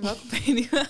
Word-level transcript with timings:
welkom 0.00 0.28
bij 0.30 0.42
een 0.46 0.54
nieuwe, 0.54 0.86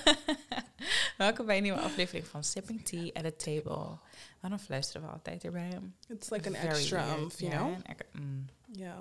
welkom 1.16 1.46
bij 1.46 1.56
een 1.56 1.62
nieuwe 1.62 1.80
aflevering 1.80 2.26
van 2.26 2.44
Sipping 2.44 2.84
Tea 2.84 3.10
at 3.12 3.24
a 3.24 3.30
Table. 3.36 3.98
Waarom 4.40 4.58
fluisteren 4.58 5.06
we 5.06 5.12
altijd 5.12 5.44
erbij? 5.44 5.78
It's 6.08 6.30
like 6.30 6.48
an 6.48 6.54
Very 6.54 6.68
extra, 6.68 7.04
weird. 7.04 7.20
umph, 7.20 7.38
you 7.40 7.52
Ja, 7.52 7.58
know? 7.58 7.74
ex- 7.86 8.04
mm. 8.12 8.46
Yeah. 8.72 8.98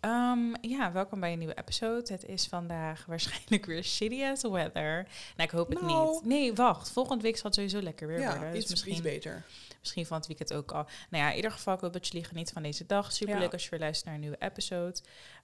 Ehm, 0.00 0.54
ja, 0.60 0.92
welkom 0.92 1.20
bij 1.20 1.32
een 1.32 1.38
nieuwe 1.38 1.58
episode. 1.58 2.12
Het 2.12 2.24
is 2.24 2.46
vandaag 2.46 3.04
waarschijnlijk 3.06 3.66
weer 3.66 3.84
shitty 3.84 4.22
as 4.24 4.42
weather. 4.42 4.94
Nou, 5.36 5.48
ik 5.48 5.50
hoop 5.50 5.68
het 5.68 5.80
Nou. 5.80 6.10
niet. 6.12 6.24
Nee, 6.24 6.52
wacht. 6.54 6.90
Volgende 6.90 7.22
week 7.22 7.34
zal 7.36 7.44
het 7.44 7.54
sowieso 7.54 7.82
lekker 7.82 8.06
weer 8.06 8.18
Ja, 8.18 8.30
worden. 8.30 8.52
Dus 8.52 8.60
iets, 8.62 8.70
misschien, 8.70 8.92
iets 8.92 9.02
beter. 9.02 9.44
misschien 9.80 10.06
van 10.06 10.16
het 10.16 10.26
weekend 10.26 10.52
ook 10.52 10.72
al. 10.72 10.86
Nou 11.10 11.24
ja, 11.24 11.30
in 11.30 11.36
ieder 11.36 11.50
geval, 11.50 11.74
ik 11.74 11.80
hoop 11.80 11.92
dat 11.92 12.06
jullie 12.08 12.24
genieten 12.26 12.54
van 12.54 12.62
deze 12.62 12.86
dag. 12.86 13.12
Super 13.12 13.34
leuk 13.34 13.42
Ja. 13.46 13.52
als 13.52 13.64
je 13.64 13.70
weer 13.70 13.78
luistert 13.80 14.04
naar 14.06 14.14
een 14.14 14.20
nieuwe 14.20 14.36
episode. 14.40 14.96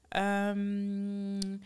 Ehm, 0.09 1.57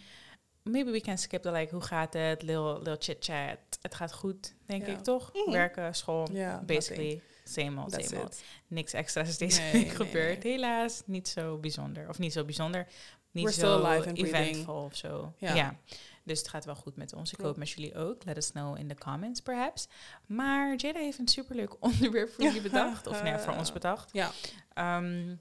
maybe 0.63 0.91
we 0.91 1.01
can 1.01 1.19
skip 1.19 1.43
the 1.43 1.51
like, 1.53 1.75
hoe 1.75 1.83
gaat 1.85 2.13
het? 2.13 2.43
Lil, 2.43 2.83
lil 2.83 2.97
chit-chat. 2.99 3.59
Het 3.83 3.95
gaat 3.95 4.13
goed, 4.13 4.55
denk 4.67 4.87
ik, 4.87 4.99
toch? 5.03 5.31
Mhm. 5.35 5.51
Werken, 5.51 5.95
school, 5.95 6.29
basically. 6.67 7.21
Same 7.45 7.81
old, 7.81 7.91
That's 7.91 8.09
same 8.09 8.21
old. 8.23 8.33
it. 8.33 8.45
Niks 8.67 8.93
extra's 8.93 9.29
is 9.29 9.39
deze 9.39 9.61
Nee, 9.61 9.73
week 9.73 9.87
nee, 9.87 9.91
gebeurd. 9.95 10.43
nee. 10.43 10.53
Helaas, 10.53 11.03
niet 11.07 11.29
zo 11.29 11.59
bijzonder. 11.59 12.09
Of 12.09 12.19
niet 12.19 12.33
zo 12.33 12.45
bijzonder. 12.45 12.87
Niet 13.31 13.45
We're 13.45 13.55
zo 13.55 14.03
eventvol 14.13 14.83
of 14.85 14.97
zo. 14.97 15.33
Ja. 15.37 15.55
Ja. 15.55 15.77
Dus 16.25 16.39
het 16.39 16.49
gaat 16.49 16.65
wel 16.65 16.75
goed 16.75 16.97
met 16.97 17.13
ons. 17.13 17.33
Ik 17.33 17.41
hoop 17.41 17.57
met 17.57 17.71
jullie 17.71 17.95
ook. 17.95 18.25
Let 18.25 18.37
us 18.37 18.51
know 18.51 18.79
in 18.79 18.89
the 18.89 18.95
comments, 18.95 19.41
perhaps. 19.41 19.89
Maar 20.27 20.75
Jada 20.77 20.99
heeft 20.99 21.19
een 21.19 21.29
superleuk 21.29 21.77
onderwerp 21.85 22.33
voor 22.33 22.45
jullie 22.45 22.61
bedacht. 22.71 23.07
Of 23.07 23.23
nee, 23.23 23.39
voor 23.39 23.55
ons 23.55 23.73
bedacht. 23.73 24.11
Ja. 24.13 24.31
Um, 24.99 25.39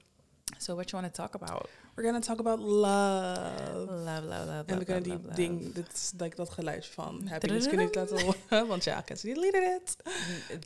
so 0.58 0.74
what 0.74 0.90
you 0.90 1.02
want 1.02 1.14
to 1.14 1.22
talk 1.22 1.42
about? 1.42 1.68
We're 1.94 2.04
gonna 2.04 2.20
talk 2.20 2.38
about 2.38 2.58
love. 2.58 3.86
Love, 3.86 4.26
love, 4.26 4.26
love, 4.26 4.50
En 4.50 4.64
we 4.66 4.72
love, 4.72 4.84
kunnen 4.84 5.02
die 5.02 5.12
love, 5.12 5.24
love. 5.24 5.34
ding, 5.34 5.72
dit 5.74 5.92
is 5.92 6.12
like 6.16 6.36
dat 6.36 6.50
geluidje 6.50 6.92
van 6.92 7.26
happiness 7.26 7.66
kunnen 7.68 7.86
niet 7.86 7.94
laten 7.94 8.20
horen. 8.20 8.66
Want 8.68 8.84
ja, 8.84 9.02
Cassie 9.04 9.34
deleted 9.34 9.80
it. 9.80 9.96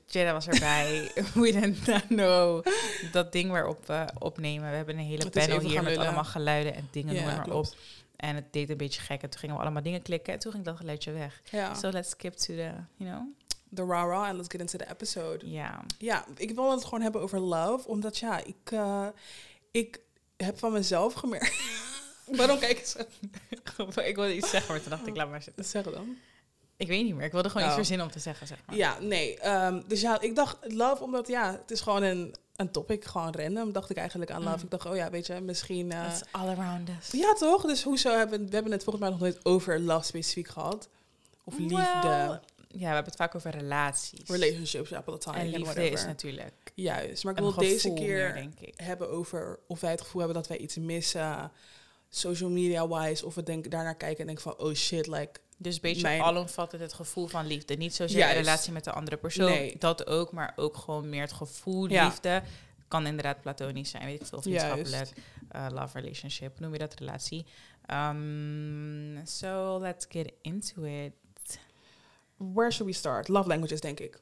Jada 0.07 0.33
was 0.33 0.47
erbij. 0.47 1.11
We 1.35 1.53
didn't 1.53 1.87
not 1.87 2.07
know. 2.07 2.65
Dat 3.13 3.33
ding 3.33 3.51
waarop 3.51 3.87
we 3.87 4.07
opnemen. 4.19 4.71
We 4.71 4.77
hebben 4.77 4.99
een 4.99 5.05
hele 5.05 5.25
Het 5.25 5.33
panel 5.33 5.61
hier 5.61 5.83
met 5.83 5.93
lullen. 5.93 6.07
allemaal 6.07 6.25
geluiden 6.25 6.75
en 6.75 6.89
dingen, 6.91 7.15
Ja, 7.15 7.25
noem 7.25 7.37
maar 7.37 7.51
op. 7.51 7.67
En 8.17 8.35
het 8.35 8.53
deed 8.53 8.71
een 8.71 8.77
beetje 8.77 9.01
gek. 9.01 9.23
En 9.23 9.31
toen 9.31 9.41
gingen 9.41 9.57
we 9.57 9.63
allemaal 9.63 9.83
dingen 9.83 10.03
klikken. 10.03 10.33
En 10.33 10.39
toen 10.39 10.53
ging 10.53 10.65
dat 10.65 10.77
geluidje 10.77 11.13
weg. 11.13 11.43
Ja. 11.51 11.75
So 11.75 11.91
let's 11.91 12.11
skip 12.11 12.33
to 12.35 12.55
the, 12.55 12.71
you 12.97 13.11
know? 13.11 13.23
The 13.75 13.85
rah 13.85 14.29
and 14.29 14.37
let's 14.37 14.49
get 14.49 14.61
into 14.61 14.79
the 14.79 14.91
episode. 14.91 15.51
Ja. 15.51 15.85
Ja, 15.99 16.25
ik 16.37 16.55
wil 16.55 16.71
het 16.71 16.85
gewoon 16.85 17.01
hebben 17.01 17.21
over 17.21 17.41
love. 17.41 17.89
Omdat 17.89 18.19
ja, 18.19 18.45
ik, 18.45 18.71
eh, 18.71 19.07
ik 19.71 20.01
heb 20.37 20.59
van 20.59 20.73
mezelf 20.73 21.13
gemerkt. 21.15 21.55
Waarom 22.37 22.59
kijk 22.59 22.79
je 22.79 22.87
zo? 22.87 24.01
ik 24.01 24.17
wilde 24.17 24.37
iets 24.37 24.51
zeggen, 24.51 24.73
maar 24.73 24.81
toen 24.83 24.91
dacht 24.91 25.07
ik, 25.07 25.17
laat 25.17 25.31
maar 25.31 25.43
zitten. 25.43 25.65
Zeg 25.65 25.85
dan. 25.85 26.17
Ik 26.77 26.89
weet 26.89 27.05
niet 27.05 27.15
meer. 27.15 27.25
Ik 27.25 27.33
wilde 27.33 27.49
gewoon 27.49 27.63
Oh. 27.63 27.69
iets 27.69 27.77
verzinnen 27.79 28.07
om 28.07 28.13
te 28.13 28.19
zeggen, 28.19 28.47
zeg 28.47 28.59
maar. 28.67 28.77
Ja, 28.77 28.99
nee. 29.01 29.39
ehm, 29.39 29.83
dus 29.87 30.01
ja, 30.01 30.21
ik 30.21 30.37
dacht 30.37 30.57
love, 30.73 31.03
omdat 31.03 31.29
ja, 31.29 31.53
het 31.53 31.71
is 31.71 31.81
gewoon 31.81 32.03
een, 32.03 32.35
een 32.57 32.71
topic, 32.71 33.05
gewoon 33.05 33.35
random. 33.35 33.73
Dacht 33.73 33.91
ik 33.91 33.97
eigenlijk 33.97 34.31
aan 34.31 34.43
love. 34.43 34.57
Mm. 34.57 34.63
Ik 34.63 34.71
dacht, 34.71 34.87
oh 34.87 34.97
ja, 34.97 35.11
weet 35.11 35.27
je, 35.27 35.41
misschien. 35.41 35.93
eh, 35.93 36.07
It's 36.11 36.21
all 36.31 36.49
around 36.49 36.89
us. 36.89 37.11
ja, 37.21 37.33
toch? 37.33 37.63
Dus 37.67 37.83
hoezo 37.83 38.17
hebben 38.17 38.47
we 38.49 38.55
hebben 38.55 38.73
het 38.73 38.83
volgens 38.85 39.05
mij 39.05 39.13
nog 39.13 39.21
nooit 39.23 39.45
over 39.45 39.81
love 39.81 40.05
specifiek 40.07 40.49
gehad? 40.49 40.89
Of 41.45 41.59
liefde, 41.59 41.77
Well, 42.03 42.41
ja, 42.69 42.79
we 42.79 42.85
hebben 42.85 43.05
het 43.05 43.17
vaak 43.17 43.35
over 43.35 43.51
relaties. 43.51 44.29
relationships, 44.29 44.89
ja, 44.89 45.03
time. 45.19 45.37
En 45.39 45.47
liefde 45.49 45.91
is 45.91 46.05
natuurlijk 46.05 46.73
Juist, 46.75 47.25
maar 47.25 47.33
ik 47.33 47.39
wil 47.39 47.55
deze 47.55 47.93
keer 47.93 48.33
denk 48.33 48.61
ik. 48.61 48.73
hebben 48.77 49.11
over 49.11 49.59
of 49.67 49.81
wij 49.81 49.91
het 49.91 50.01
gevoel 50.01 50.21
hebben 50.23 50.39
dat 50.41 50.49
wij 50.49 50.59
iets 50.59 50.77
missen, 50.77 51.51
social 52.09 52.51
media-wise, 52.51 53.27
of 53.27 53.35
we 53.35 53.43
denk, 53.43 53.71
daarnaar 53.71 53.97
kijken 53.97 54.19
en 54.21 54.27
denken 54.27 54.43
van, 54.45 54.59
oh 54.59 54.75
shit, 54.75 55.07
like, 55.07 55.41
Dus 55.59 55.75
een 55.75 55.81
beetje 55.81 56.03
Mijn- 56.03 56.21
alomvattend 56.21 56.83
het 56.83 56.93
gevoel 56.93 57.27
van 57.27 57.47
liefde. 57.47 57.75
Niet 57.75 57.95
zozeer 57.95 58.19
Juist. 58.19 58.37
een 58.37 58.43
relatie 58.43 58.73
met 58.73 58.85
de 58.85 58.93
andere 58.93 59.17
persoon. 59.17 59.51
Nee. 59.51 59.77
Dat 59.79 60.07
ook, 60.07 60.33
maar 60.33 60.53
ook 60.57 60.77
gewoon 60.77 61.09
meer 61.09 61.21
het 61.21 61.33
gevoel 61.33 61.91
Ja. 61.91 62.05
liefde. 62.05 62.43
Kan 62.89 63.07
inderdaad 63.07 63.41
platonisch 63.41 63.91
zijn, 63.91 64.05
weet 64.05 64.21
ik 64.21 64.27
veel, 64.27 64.43
vriendschappelijk. 64.43 65.11
eh, 65.49 65.67
love 65.71 66.01
relationship, 66.01 66.61
noem 66.61 66.73
je 66.73 66.79
dat, 66.79 66.95
relatie. 66.99 67.47
Um, 68.11 69.21
so 69.25 69.79
let's 69.81 70.07
get 70.09 70.33
into 70.43 70.83
it. 70.83 71.13
Where 72.37 72.71
should 72.71 72.93
we 72.93 72.99
start? 72.99 73.29
Love 73.29 73.49
languages, 73.49 73.81
denk 73.81 74.01
ik. 74.01 74.21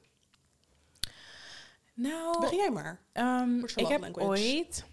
Nou, 1.94 2.40
Begin 2.40 2.58
jij 2.58 2.70
maar. 2.70 3.00
Ehm, 3.12 3.58
ik 3.74 3.86
heb 3.86 4.00
language? 4.00 4.28
ooit, 4.28 4.84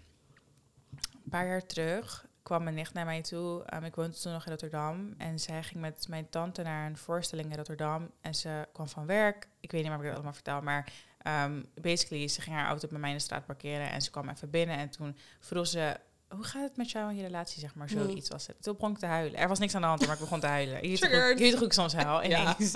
een 1.24 1.30
paar 1.30 1.46
jaar 1.46 1.66
terug, 1.66 2.26
kwam 2.42 2.62
mijn 2.62 2.74
nicht 2.74 2.92
naar 2.92 3.04
mij 3.04 3.22
toe. 3.22 3.62
Ehm, 3.64 3.84
ik 3.84 3.94
woonde 3.94 4.16
toen 4.20 4.32
nog 4.32 4.44
in 4.44 4.50
Rotterdam. 4.50 5.14
En 5.18 5.38
zij 5.40 5.62
ging 5.62 5.80
met 5.80 6.06
mijn 6.08 6.28
tante 6.28 6.62
naar 6.62 6.86
een 6.86 6.96
voorstelling 6.96 7.50
in 7.50 7.56
Rotterdam. 7.56 8.10
En 8.20 8.34
ze 8.34 8.68
kwam 8.72 8.88
van 8.88 9.06
werk. 9.06 9.48
Ik 9.60 9.70
weet 9.70 9.82
niet 9.82 9.90
meer 9.90 9.98
of 9.98 10.02
ik 10.02 10.06
dat 10.08 10.14
allemaal 10.16 10.34
vertel, 10.34 10.62
maar... 10.62 10.92
ehm, 11.22 11.62
basically, 11.80 12.28
ze 12.28 12.40
ging 12.40 12.56
haar 12.56 12.66
auto 12.66 12.88
bij 12.88 12.98
mij 12.98 13.10
in 13.10 13.16
de 13.16 13.22
straat 13.22 13.46
parkeren. 13.46 13.90
En 13.90 14.02
ze 14.02 14.10
kwam 14.10 14.28
even 14.28 14.50
binnen. 14.50 14.76
En 14.76 14.90
toen 14.90 15.16
vroeg 15.40 15.66
ze... 15.66 15.96
Hoe 16.34 16.44
gaat 16.44 16.62
het 16.62 16.76
met 16.76 16.90
jou 16.90 17.08
en 17.10 17.16
je 17.16 17.22
relatie, 17.22 17.60
zeg 17.60 17.74
maar? 17.74 17.88
Hmm. 17.90 18.02
Zoiets 18.02 18.28
was 18.28 18.46
het. 18.46 18.56
Toen 18.62 18.74
begon 18.74 18.90
ik 18.90 18.98
te 18.98 19.06
huilen. 19.06 19.38
Er 19.38 19.48
was 19.48 19.58
niks 19.58 19.74
aan 19.74 19.80
de 19.80 19.86
hand, 19.86 20.06
maar 20.06 20.14
ik 20.14 20.20
begon 20.20 20.40
te 20.40 20.46
huilen. 20.46 20.82
Je 20.90 20.98
weet 21.38 21.50
toch 21.50 21.58
hoe 21.58 21.66
ik 21.66 21.72
soms 21.72 21.94
huil? 21.94 22.22
Ja. 22.24 22.56
Ineens. 22.58 22.72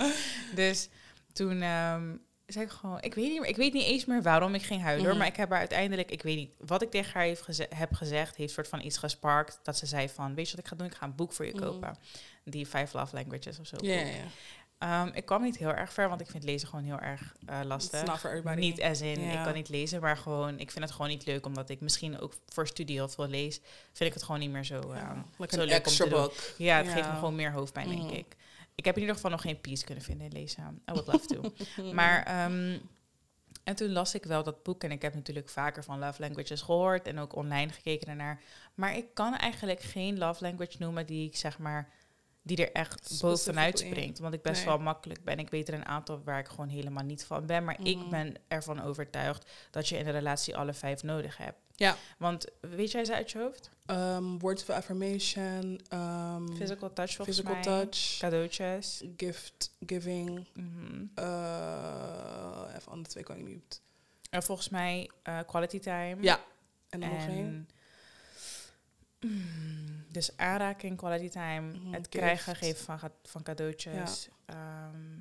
Dus 0.55 0.89
toen 1.33 1.61
ehm, 1.61 2.15
zei 2.45 2.65
ik 2.65 2.71
gewoon, 2.71 3.01
ik 3.01 3.13
weet 3.13 3.29
niet 3.31 3.39
meer, 3.41 3.49
ik 3.49 3.55
weet 3.55 3.73
niet 3.73 3.83
eens 3.85 4.05
meer 4.05 4.21
waarom 4.21 4.53
ik 4.53 4.63
ging 4.63 4.81
huilen, 4.81 5.07
Mhm. 5.09 5.17
maar 5.17 5.27
ik 5.27 5.35
heb 5.35 5.49
haar 5.49 5.59
uiteindelijk, 5.59 6.11
ik 6.11 6.21
weet 6.23 6.35
niet, 6.35 6.51
wat 6.57 6.81
ik 6.81 6.91
tegen 6.91 7.13
haar 7.13 7.23
heeft 7.23 7.41
geze- 7.41 7.67
heb 7.75 7.93
gezegd, 7.93 8.35
heeft 8.35 8.53
soort 8.53 8.67
van 8.67 8.81
iets 8.81 8.97
gesparkt, 8.97 9.59
dat 9.63 9.77
ze 9.77 9.85
zei 9.85 10.09
van, 10.09 10.35
weet 10.35 10.49
je 10.49 10.55
wat 10.55 10.65
ik 10.65 10.69
ga 10.71 10.75
doen? 10.75 10.87
Ik 10.87 10.95
ga 10.95 11.05
een 11.05 11.15
boek 11.15 11.33
voor 11.33 11.45
je 11.45 11.53
Mhm. 11.53 11.63
kopen, 11.63 11.97
die 12.43 12.65
Five 12.65 12.97
Love 12.97 13.15
Languages 13.15 13.59
of 13.59 13.67
zo. 13.67 13.75
Ja, 13.79 13.93
ja, 13.93 14.05
Ehm, 14.77 15.09
ik 15.13 15.25
kwam 15.25 15.41
niet 15.41 15.57
heel 15.57 15.73
erg 15.73 15.93
ver, 15.93 16.09
want 16.09 16.21
ik 16.21 16.27
vind 16.27 16.43
lezen 16.43 16.67
gewoon 16.67 16.85
heel 16.85 16.99
erg 16.99 17.35
eh, 17.45 17.59
lastig. 17.63 17.99
Niet 18.59 18.81
as 18.81 19.01
in, 19.01 19.19
ik 19.19 19.43
kan 19.43 19.53
niet 19.53 19.69
lezen, 19.69 20.01
maar 20.01 20.17
gewoon, 20.17 20.59
ik 20.59 20.71
vind 20.71 20.83
het 20.85 20.93
gewoon 20.93 21.07
niet 21.09 21.25
leuk, 21.25 21.45
omdat 21.45 21.69
ik 21.69 21.81
misschien 21.81 22.19
ook 22.19 22.33
voor 22.47 22.67
studie 22.67 22.95
heel 22.95 23.07
veel 23.09 23.27
lees, 23.27 23.59
vind 23.93 24.09
ik 24.09 24.13
het 24.13 24.23
gewoon 24.23 24.39
niet 24.39 24.49
meer 24.51 24.63
zo, 24.65 24.79
ehm, 24.91 25.17
like 25.37 25.55
zo 25.55 25.63
leuk 25.65 25.87
om 25.87 25.93
te 25.93 25.97
doen. 26.09 26.19
Ja, 26.57 26.77
het 26.77 26.87
geeft 26.87 27.07
me 27.09 27.15
gewoon 27.15 27.35
meer 27.35 27.51
hoofdpijn, 27.51 27.87
denk 27.89 28.01
Mhm. 28.01 28.13
ik. 28.13 28.35
Ik 28.75 28.85
heb 28.85 28.95
in 28.95 28.99
ieder 29.01 29.15
geval 29.15 29.31
nog 29.31 29.41
geen 29.41 29.61
peace 29.61 29.85
kunnen 29.85 30.03
vinden 30.03 30.27
in 30.27 30.33
lezen. 30.33 30.81
I 30.89 30.91
would 30.93 31.07
love 31.07 31.25
to. 31.27 31.51
maar, 31.93 32.23
ehm, 32.23 32.77
en 33.63 33.75
toen 33.75 33.91
las 33.91 34.13
ik 34.15 34.23
wel 34.23 34.43
dat 34.43 34.63
boek. 34.63 34.83
En 34.83 34.91
ik 34.91 35.01
heb 35.01 35.13
natuurlijk 35.13 35.49
vaker 35.49 35.83
van 35.83 35.99
love 35.99 36.21
languages 36.21 36.61
gehoord. 36.61 37.07
En 37.07 37.19
ook 37.19 37.35
online 37.35 37.71
gekeken 37.71 38.07
ernaar. 38.07 38.41
Maar 38.75 38.95
ik 38.97 39.05
kan 39.13 39.35
eigenlijk 39.37 39.81
geen 39.81 40.17
love 40.17 40.43
language 40.43 40.75
noemen 40.79 41.05
die 41.05 41.27
ik 41.27 41.35
zeg 41.35 41.57
maar... 41.59 41.89
Die 42.47 42.65
er 42.65 42.71
echt 42.71 43.19
bovenuit 43.21 43.79
springt. 43.79 44.19
Want 44.19 44.33
ik 44.33 44.41
best 44.41 44.55
Nee. 44.57 44.65
wel 44.65 44.77
makkelijk 44.77 45.23
ben. 45.23 45.39
Ik 45.39 45.49
weet 45.49 45.67
er 45.67 45.73
een 45.73 45.85
aantal 45.85 46.21
waar 46.23 46.39
ik 46.39 46.47
gewoon 46.47 46.69
helemaal 46.69 47.03
niet 47.03 47.23
van 47.25 47.45
ben. 47.45 47.63
Maar 47.63 47.77
ik 47.83 47.97
Mhm. 47.97 48.09
ben 48.09 48.33
ervan 48.47 48.81
overtuigd 48.81 49.51
dat 49.71 49.87
je 49.89 49.97
in 49.97 50.05
een 50.07 50.11
relatie 50.13 50.57
alle 50.57 50.73
vijf 50.73 51.03
nodig 51.03 51.37
hebt. 51.37 51.57
Ja. 51.75 51.95
Want 52.17 52.45
weet 52.61 52.91
jij 52.91 53.05
ze 53.05 53.13
uit 53.15 53.31
je 53.31 53.39
hoofd? 53.39 53.69
Um, 53.85 54.39
words 54.39 54.61
of 54.61 54.69
affirmation, 54.69 55.81
um, 55.93 56.55
Physical 56.55 56.93
touch 56.93 57.15
volgens 57.15 57.37
physical 57.37 57.53
mij. 57.53 57.63
touch, 57.63 58.17
Cadeautjes. 58.19 59.03
gift 59.17 59.71
giving. 59.85 60.47
Mhm. 60.53 61.05
Uh, 61.19 62.73
even 62.75 62.91
andere 62.91 63.09
twee 63.09 63.23
kan 63.23 63.37
ik 63.37 63.45
niet. 63.47 63.81
En 64.29 64.43
volgens 64.43 64.69
mij 64.69 65.09
eh, 65.23 65.39
quality 65.47 65.79
time. 65.79 66.17
Ja. 66.21 66.39
En 66.89 66.99
dan 66.99 67.09
nog 67.09 67.27
één. 67.27 67.69
Mm, 69.19 69.96
dus 70.17 70.37
aanraking, 70.37 70.97
quality 70.97 71.29
time, 71.29 71.61
Mhm, 71.77 71.93
het 71.93 72.09
krijgen, 72.09 72.55
geven 72.55 72.85
van, 72.85 72.99
van 73.23 73.43
cadeautjes. 73.43 74.29
Ehm, 74.45 75.19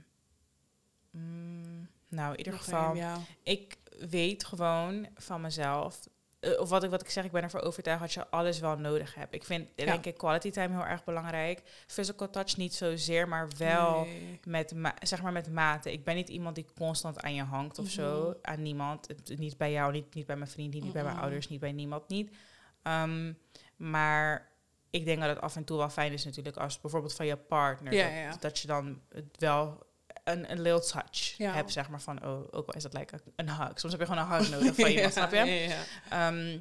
mm, 1.10 1.88
nou, 2.08 2.30
in 2.32 2.38
ieder 2.38 2.52
Nog 2.52 2.64
geval, 2.64 2.94
ja. 2.94 3.16
ik 3.42 3.76
weet 4.10 4.44
gewoon 4.44 5.06
van 5.14 5.40
mezelf, 5.40 6.00
eh, 6.40 6.60
of 6.60 6.68
wat 6.68 6.82
ik, 6.84 6.90
wat 6.90 7.00
ik 7.02 7.10
zeg, 7.10 7.24
ik 7.24 7.30
ben 7.32 7.42
ervoor 7.42 7.60
overtuigd 7.60 8.00
dat 8.00 8.12
je 8.12 8.28
alles 8.30 8.58
wel 8.60 8.76
nodig 8.76 9.14
hebt. 9.14 9.34
Ik 9.34 9.44
vind, 9.44 9.68
Ja. 9.76 9.84
denk 9.84 10.04
ik, 10.06 10.16
quality 10.18 10.50
time 10.50 10.74
heel 10.74 10.86
erg 10.86 11.04
belangrijk. 11.04 11.62
Physical 11.86 12.30
touch 12.30 12.56
niet 12.56 12.74
zozeer, 12.74 13.28
maar 13.28 13.48
wel 13.58 14.04
Nee. 14.04 14.40
met, 14.44 14.74
ma- 14.74 14.94
zeg 15.02 15.22
maar 15.22 15.32
met 15.32 15.50
mate. 15.52 15.92
Ik 15.92 16.04
ben 16.04 16.14
niet 16.14 16.28
iemand 16.28 16.54
die 16.54 16.66
constant 16.78 17.20
aan 17.22 17.34
je 17.34 17.42
hangt 17.42 17.78
of 17.78 17.88
zo. 17.88 18.28
Mhm. 18.28 18.36
Aan 18.42 18.62
niemand. 18.62 19.08
Niet 19.38 19.56
bij 19.56 19.72
jou, 19.72 19.92
niet, 19.92 20.14
niet 20.14 20.26
bij 20.26 20.36
mijn 20.36 20.50
vriend, 20.50 20.74
niet 20.74 20.92
bij 20.92 21.02
mijn 21.02 21.14
Mhm. 21.14 21.22
ouders, 21.24 21.48
niet 21.48 21.60
bij 21.60 21.72
niemand, 21.72 22.08
niet. 22.08 22.36
Ehm, 22.82 23.32
maar 23.76 24.54
ik 24.90 25.04
denk 25.04 25.20
dat 25.20 25.28
het 25.28 25.40
af 25.40 25.56
en 25.56 25.64
toe 25.64 25.78
wel 25.78 25.88
fijn 25.90 26.12
is 26.12 26.24
natuurlijk 26.24 26.56
als 26.56 26.80
bijvoorbeeld 26.80 27.14
van 27.14 27.26
je 27.26 27.36
partner. 27.36 27.92
Ja, 27.92 28.04
dat, 28.04 28.12
ja. 28.14 28.36
dat 28.40 28.58
je 28.58 28.66
dan 28.66 29.00
het 29.08 29.24
wel 29.38 29.86
een, 30.24 30.50
een 30.50 30.60
little 30.60 30.90
touch 30.90 31.34
Ja. 31.36 31.52
hebt, 31.52 31.72
zeg 31.72 31.88
maar 31.88 32.00
van, 32.00 32.24
oh, 32.26 32.40
ook 32.50 32.66
al 32.66 32.74
is 32.74 32.82
dat 32.82 32.92
like 32.92 33.20
een 33.36 33.50
hug. 33.50 33.80
Soms 33.80 33.92
heb 33.92 34.00
je 34.00 34.06
gewoon 34.06 34.30
een 34.30 34.38
hug 34.38 34.50
nodig 34.60 34.74
van 34.74 34.86
iemand, 34.88 35.12
snap 35.12 35.30
je? 35.30 35.36
Ja, 35.36 35.44
ja, 35.44 35.68
ja. 35.68 35.82
Ehm, 36.28 36.58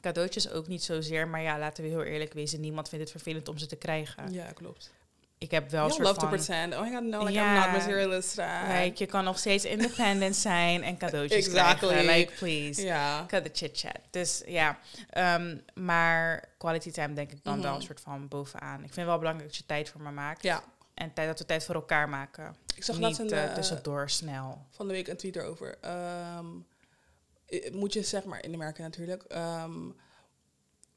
cadeautjes 0.00 0.50
ook 0.50 0.66
niet 0.66 0.82
zozeer, 0.82 1.28
maar 1.28 1.42
ja, 1.42 1.58
laten 1.58 1.84
we 1.84 1.90
heel 1.90 2.02
eerlijk 2.02 2.32
wezen. 2.32 2.60
Niemand 2.60 2.88
vindt 2.88 3.04
het 3.04 3.12
vervelend 3.14 3.48
om 3.48 3.58
ze 3.58 3.66
te 3.66 3.76
krijgen. 3.76 4.32
Ja, 4.32 4.52
klopt. 4.52 4.92
Ik 5.42 5.50
heb 5.50 5.70
wel 5.70 5.90
soort 5.90 6.02
love 6.02 6.14
to 6.14 6.20
van... 6.20 6.28
pretend. 6.28 6.74
Oh 6.74 6.80
my 6.80 6.90
god, 6.92 7.02
no, 7.02 7.18
like 7.20 7.32
Ja. 7.32 7.54
I'm 7.54 7.70
not 7.72 7.78
materialistic. 7.80 8.44
Like, 8.68 8.92
je 8.94 9.06
kan 9.06 9.24
nog 9.24 9.38
steeds 9.38 9.64
independent 9.64 10.36
zijn 10.50 10.82
en 10.82 10.96
cadeautjes 10.98 11.46
Exactly. 11.46 11.88
krijgen. 11.88 12.14
Like, 12.14 12.32
please. 12.32 12.82
Ja. 12.82 13.26
The 13.26 13.50
chit-chat. 13.52 13.98
Dus 14.10 14.42
ja, 14.46 14.78
ehm, 15.10 15.58
maar 15.74 16.48
quality 16.58 16.90
time 16.90 17.14
denk 17.14 17.30
ik 17.32 17.44
dan 17.44 17.60
wel 17.60 17.70
Mhm. 17.70 17.80
een 17.80 17.86
soort 17.86 18.00
van 18.00 18.28
bovenaan. 18.28 18.74
Ik 18.74 18.80
vind 18.84 18.96
het 18.96 19.04
wel 19.06 19.18
belangrijk 19.18 19.48
dat 19.48 19.56
je 19.58 19.66
tijd 19.66 19.88
voor 19.90 20.00
me 20.00 20.10
maakt. 20.10 20.42
Ja. 20.42 20.62
En 20.94 21.12
tijd 21.12 21.28
dat 21.28 21.38
we 21.38 21.44
tijd 21.46 21.64
voor 21.64 21.74
elkaar 21.74 22.08
maken. 22.08 22.56
Ik 22.76 22.84
zag 22.84 22.94
Niet 22.96 23.04
laatst 23.04 23.20
een, 23.20 23.30
eh, 23.30 23.44
eh, 23.44 23.54
tussendoor 23.54 24.10
snel. 24.10 24.66
van 24.70 24.86
de 24.86 24.92
week 24.92 25.08
een 25.08 25.16
tweet 25.16 25.36
erover. 25.36 25.76
Ehm, 25.80 26.46
eh, 27.46 27.72
moet 27.72 27.92
je 27.92 28.02
zeg 28.02 28.24
maar 28.24 28.44
in 28.44 28.54
Amerika 28.54 28.82
natuurlijk. 28.82 29.22
ehm, 29.22 29.72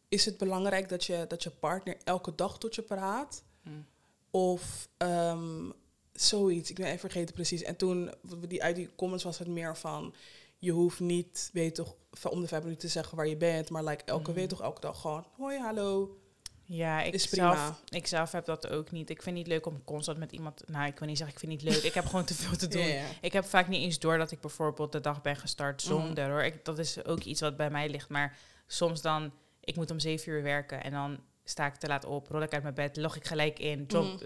is 0.07 0.25
het 0.25 0.38
belangrijk 0.38 0.89
dat 0.89 1.06
je, 1.06 1.25
dat 1.27 1.44
je 1.44 1.50
partner 1.50 1.97
elke 2.03 2.36
dag 2.36 2.57
tot 2.57 2.75
je 2.75 2.81
praat? 2.81 3.44
Mm. 3.62 3.86
Of 4.35 4.87
ehm, 4.97 5.69
zoiets. 6.13 6.69
Ik 6.69 6.75
ben 6.75 6.85
even 6.85 6.99
vergeten 6.99 7.35
precies. 7.35 7.63
En 7.63 7.75
toen, 7.75 8.13
die, 8.47 8.63
uit 8.63 8.75
die 8.75 8.95
comments 8.95 9.23
was 9.23 9.39
het 9.39 9.47
meer 9.47 9.77
van... 9.77 10.13
Je 10.57 10.71
hoeft 10.71 10.99
niet, 10.99 11.49
weet 11.53 11.75
toch, 11.75 11.95
van 12.11 12.31
om 12.31 12.41
de 12.41 12.47
vijf 12.47 12.63
minuten 12.63 12.87
te 12.87 12.93
zeggen 12.93 13.17
waar 13.17 13.27
je 13.27 13.37
bent. 13.37 13.69
Maar 13.69 13.83
like, 13.83 14.03
elke, 14.03 14.33
weet 14.33 14.43
je 14.43 14.49
toch, 14.49 14.61
elke 14.61 14.81
dag 14.81 15.01
gewoon... 15.01 15.25
Hoi, 15.37 15.59
hallo. 15.59 16.17
Ja, 16.63 17.01
ik 17.01 17.19
zelf, 17.19 17.81
ik 17.89 18.07
zelf 18.07 18.31
heb 18.31 18.45
dat 18.45 18.67
ook 18.67 18.91
niet. 18.91 19.09
Ik 19.09 19.21
vind 19.21 19.37
het 19.37 19.45
niet 19.45 19.53
leuk 19.55 19.65
om 19.65 19.83
constant 19.83 20.17
met 20.17 20.31
iemand... 20.31 20.63
Nou, 20.67 20.87
ik 20.87 20.99
wil 20.99 21.07
niet 21.07 21.17
zeggen, 21.17 21.35
ik 21.35 21.41
vind 21.41 21.51
het 21.51 21.63
niet 21.63 21.73
leuk. 21.73 21.83
Ik 21.83 21.93
heb 21.93 22.05
gewoon 22.05 22.25
te 22.25 22.33
veel 22.33 22.57
te 22.57 22.67
doen. 22.77 22.95
Ik 23.21 23.33
heb 23.33 23.45
vaak 23.45 23.67
niet 23.67 23.81
eens 23.81 23.99
door 23.99 24.17
dat 24.17 24.31
ik 24.31 24.41
bijvoorbeeld 24.41 24.91
de 24.91 25.01
dag 25.01 25.21
ben 25.21 25.35
gestart 25.35 25.85
Mhm. 25.85 25.93
zonder 25.93 26.29
hoor. 26.29 26.43
Ik, 26.43 26.65
dat 26.65 26.79
is 26.79 27.05
ook 27.05 27.23
iets 27.23 27.41
wat 27.41 27.57
bij 27.57 27.69
mij 27.69 27.89
ligt. 27.89 28.09
Maar 28.09 28.37
soms 28.67 29.01
dan, 29.01 29.31
ik 29.59 29.75
moet 29.75 29.91
om 29.91 29.99
zeven 29.99 30.31
uur 30.31 30.43
werken 30.43 30.83
en 30.83 30.91
dan 30.91 31.19
sta 31.45 31.65
ik 31.65 31.75
te 31.75 31.88
laat 31.88 32.06
op, 32.06 32.27
rol 32.27 32.42
ik 32.42 32.53
uit 32.53 32.63
mijn 32.63 32.75
bed, 32.75 32.97
log 32.97 33.15
ik 33.15 33.25
gelijk 33.25 33.59
in, 33.59 33.86
jump, 33.88 34.24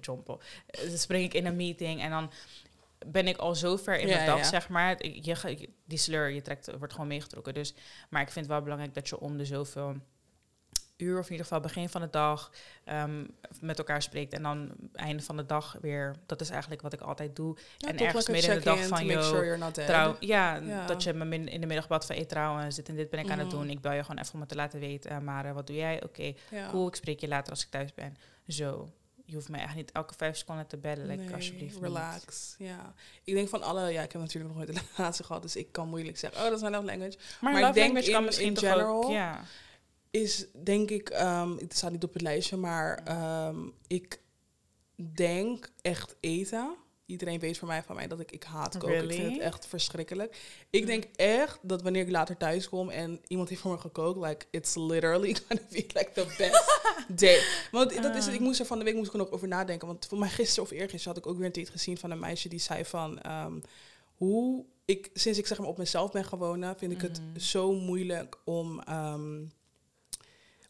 jump, 0.00 0.26
dan 0.26 0.98
spring 0.98 1.24
ik 1.24 1.34
in 1.34 1.46
een 1.46 1.56
meeting 1.56 2.00
en 2.00 2.10
dan 2.10 2.30
ben 3.06 3.26
ik 3.28 3.36
al 3.36 3.54
zo 3.54 3.76
ver 3.76 3.98
in 3.98 4.08
Ja, 4.08 4.14
mijn 4.14 4.26
dag, 4.26 4.38
ja. 4.38 4.44
zeg 4.44 4.68
maar. 4.68 5.06
Je, 5.06 5.68
die 5.84 5.98
sleur, 5.98 6.28
je 6.28 6.42
trekt, 6.42 6.78
wordt 6.78 6.92
gewoon 6.92 7.08
meegetrokken. 7.08 7.54
Dus, 7.54 7.74
maar 8.10 8.22
ik 8.22 8.30
vind 8.30 8.44
het 8.44 8.54
wel 8.54 8.62
belangrijk 8.62 8.94
dat 8.94 9.08
je 9.08 9.20
om 9.20 9.36
de 9.36 9.44
zoveel 9.44 9.96
uur, 10.98 11.18
of 11.18 11.24
in 11.24 11.30
ieder 11.30 11.46
geval 11.46 11.60
begin 11.60 11.88
van 11.88 12.00
de 12.00 12.10
dag, 12.10 12.50
ehm, 12.84 13.24
met 13.60 13.78
elkaar 13.78 14.02
spreekt. 14.02 14.32
En 14.32 14.42
dan 14.42 14.70
einde 14.92 15.22
van 15.22 15.36
de 15.36 15.46
dag 15.46 15.76
weer. 15.80 16.16
Dat 16.26 16.40
is 16.40 16.50
eigenlijk 16.50 16.82
wat 16.82 16.92
ik 16.92 17.00
altijd 17.00 17.36
doe. 17.36 17.56
Ja, 17.76 17.88
En 17.88 17.98
ergens 17.98 18.28
midden 18.28 18.50
in 18.52 18.58
de 18.58 18.64
dag 18.64 18.86
van, 18.86 18.98
sure 18.98 19.58
dead. 19.58 19.74
Trouw, 19.74 20.16
ja, 20.20 20.54
Ja. 20.56 20.86
dat 20.86 21.02
je 21.02 21.12
me 21.12 21.24
min- 21.24 21.48
in 21.48 21.60
de 21.60 21.66
middag 21.66 21.88
bad 21.88 22.06
van 22.06 22.16
hey, 22.16 22.24
trouwen 22.24 22.72
zit 22.72 22.88
en 22.88 22.96
dit 22.96 23.10
ben 23.10 23.20
ik 23.20 23.30
aan 23.30 23.38
het 23.38 23.46
Mhm. 23.48 23.56
doen. 23.56 23.70
Ik 23.70 23.80
bel 23.80 23.92
je 23.92 24.02
gewoon 24.04 24.18
even 24.22 24.34
om 24.34 24.40
het 24.40 24.48
te 24.48 24.54
laten 24.54 24.80
weten. 24.80 25.10
Eh, 25.10 25.18
maar 25.18 25.44
eh, 25.44 25.52
wat 25.52 25.66
doe 25.66 25.76
jij? 25.76 26.02
Oké, 26.04 26.32
Ja. 26.50 26.68
cool. 26.70 26.86
Ik 26.88 26.94
spreek 26.94 27.20
je 27.20 27.28
later 27.28 27.50
als 27.50 27.62
ik 27.64 27.70
thuis 27.70 27.94
ben. 27.94 28.16
Zo. 28.48 28.88
Je 29.24 29.34
hoeft 29.34 29.48
mij 29.48 29.60
echt 29.60 29.74
niet 29.74 29.92
elke 29.92 30.14
vijf 30.16 30.36
seconden 30.36 30.66
te 30.66 30.76
bellen. 30.76 31.06
Like, 31.06 31.22
Nee, 31.22 31.34
alsjeblieft. 31.34 31.74
niet. 31.74 31.82
relax. 31.82 32.54
Ja. 32.58 32.92
Ik 33.24 33.34
denk 33.34 33.48
van 33.48 33.62
alle, 33.62 33.92
ja, 33.92 34.02
ik 34.02 34.12
heb 34.12 34.20
natuurlijk 34.20 34.54
nog 34.54 34.64
nooit 34.64 34.76
een 34.78 34.84
relatie 34.96 35.24
gehad, 35.24 35.42
dus 35.42 35.56
ik 35.56 35.72
kan 35.72 35.88
moeilijk 35.88 36.18
zeggen, 36.18 36.38
oh, 36.38 36.44
dat 36.46 36.54
is 36.56 36.60
mijn 36.60 36.72
love 36.72 36.86
language. 36.86 37.18
Maar, 37.40 37.52
ik 37.52 37.74
denk 37.74 37.76
language 37.76 38.10
kan 38.10 38.18
in- 38.20 38.24
misschien 38.26 38.46
in 38.46 38.54
toch 38.54 38.64
general- 38.70 39.04
ook... 39.04 39.10
Ja. 39.10 39.40
Is 40.10 40.46
denk 40.62 40.90
ik, 40.90 41.08
ehm 41.10 41.56
het 41.56 41.76
staat 41.76 41.90
niet 41.90 42.04
op 42.04 42.12
het 42.12 42.22
lijstje, 42.22 42.56
maar 42.56 43.00
ehm, 43.04 43.58
ik 43.86 44.20
denk 44.96 45.70
echt 45.82 46.16
eten. 46.20 46.74
Iedereen 47.06 47.38
weet 47.38 47.58
van 47.58 47.68
mij, 47.68 47.82
van 47.82 47.94
mij 47.96 48.06
dat 48.06 48.20
ik, 48.20 48.32
ik 48.32 48.42
haat 48.42 48.78
koken. 48.78 49.04
Ik 49.04 49.12
vind 49.12 49.32
het 49.32 49.40
echt 49.42 49.66
verschrikkelijk. 49.66 50.36
Ik 50.70 50.86
denk 50.86 51.04
echt 51.16 51.58
dat 51.62 51.82
wanneer 51.82 52.02
ik 52.02 52.10
later 52.10 52.36
thuis 52.36 52.68
kom 52.68 52.88
en 52.90 53.20
iemand 53.26 53.48
heeft 53.48 53.60
voor 53.60 53.70
me 53.70 53.78
gekookt, 53.78 54.26
like 54.26 54.46
it's 54.50 54.74
literally 54.74 55.34
gonna 55.48 55.62
be 55.70 55.76
like 55.94 56.10
the 56.14 56.34
best 56.38 56.80
day. 57.20 57.40
Want 57.70 58.02
dat 58.02 58.16
is 58.16 58.24
het, 58.24 58.34
ik 58.34 58.40
moest 58.40 58.60
er 58.60 58.66
van 58.66 58.78
de 58.78 58.84
week 58.84 58.94
moest 58.94 59.06
ik 59.06 59.12
er 59.12 59.18
nog 59.18 59.30
over 59.30 59.48
nadenken. 59.48 59.86
Want 59.86 60.06
voor 60.06 60.18
mij 60.18 60.28
gisteren 60.28 60.64
of 60.64 60.70
eergisteren 60.70 61.14
had 61.16 61.24
ik 61.24 61.30
ook 61.30 61.36
weer 61.36 61.46
een 61.46 61.52
tweet 61.52 61.70
gezien 61.70 61.98
van 61.98 62.10
een 62.10 62.18
meisje 62.18 62.48
die 62.48 62.58
zei 62.60 62.84
van 62.84 63.20
ehm, 63.20 63.60
hoe 64.16 64.64
ik 64.84 65.10
sinds 65.14 65.38
ik 65.38 65.46
zeg 65.46 65.58
maar 65.58 65.68
op 65.68 65.78
mezelf 65.78 66.10
ben 66.10 66.24
gewonnen, 66.24 66.78
vind 66.78 66.92
ik 66.92 67.00
het 67.00 67.20
Mhm. 67.20 67.38
zo 67.38 67.72
moeilijk 67.72 68.36
om 68.44 68.80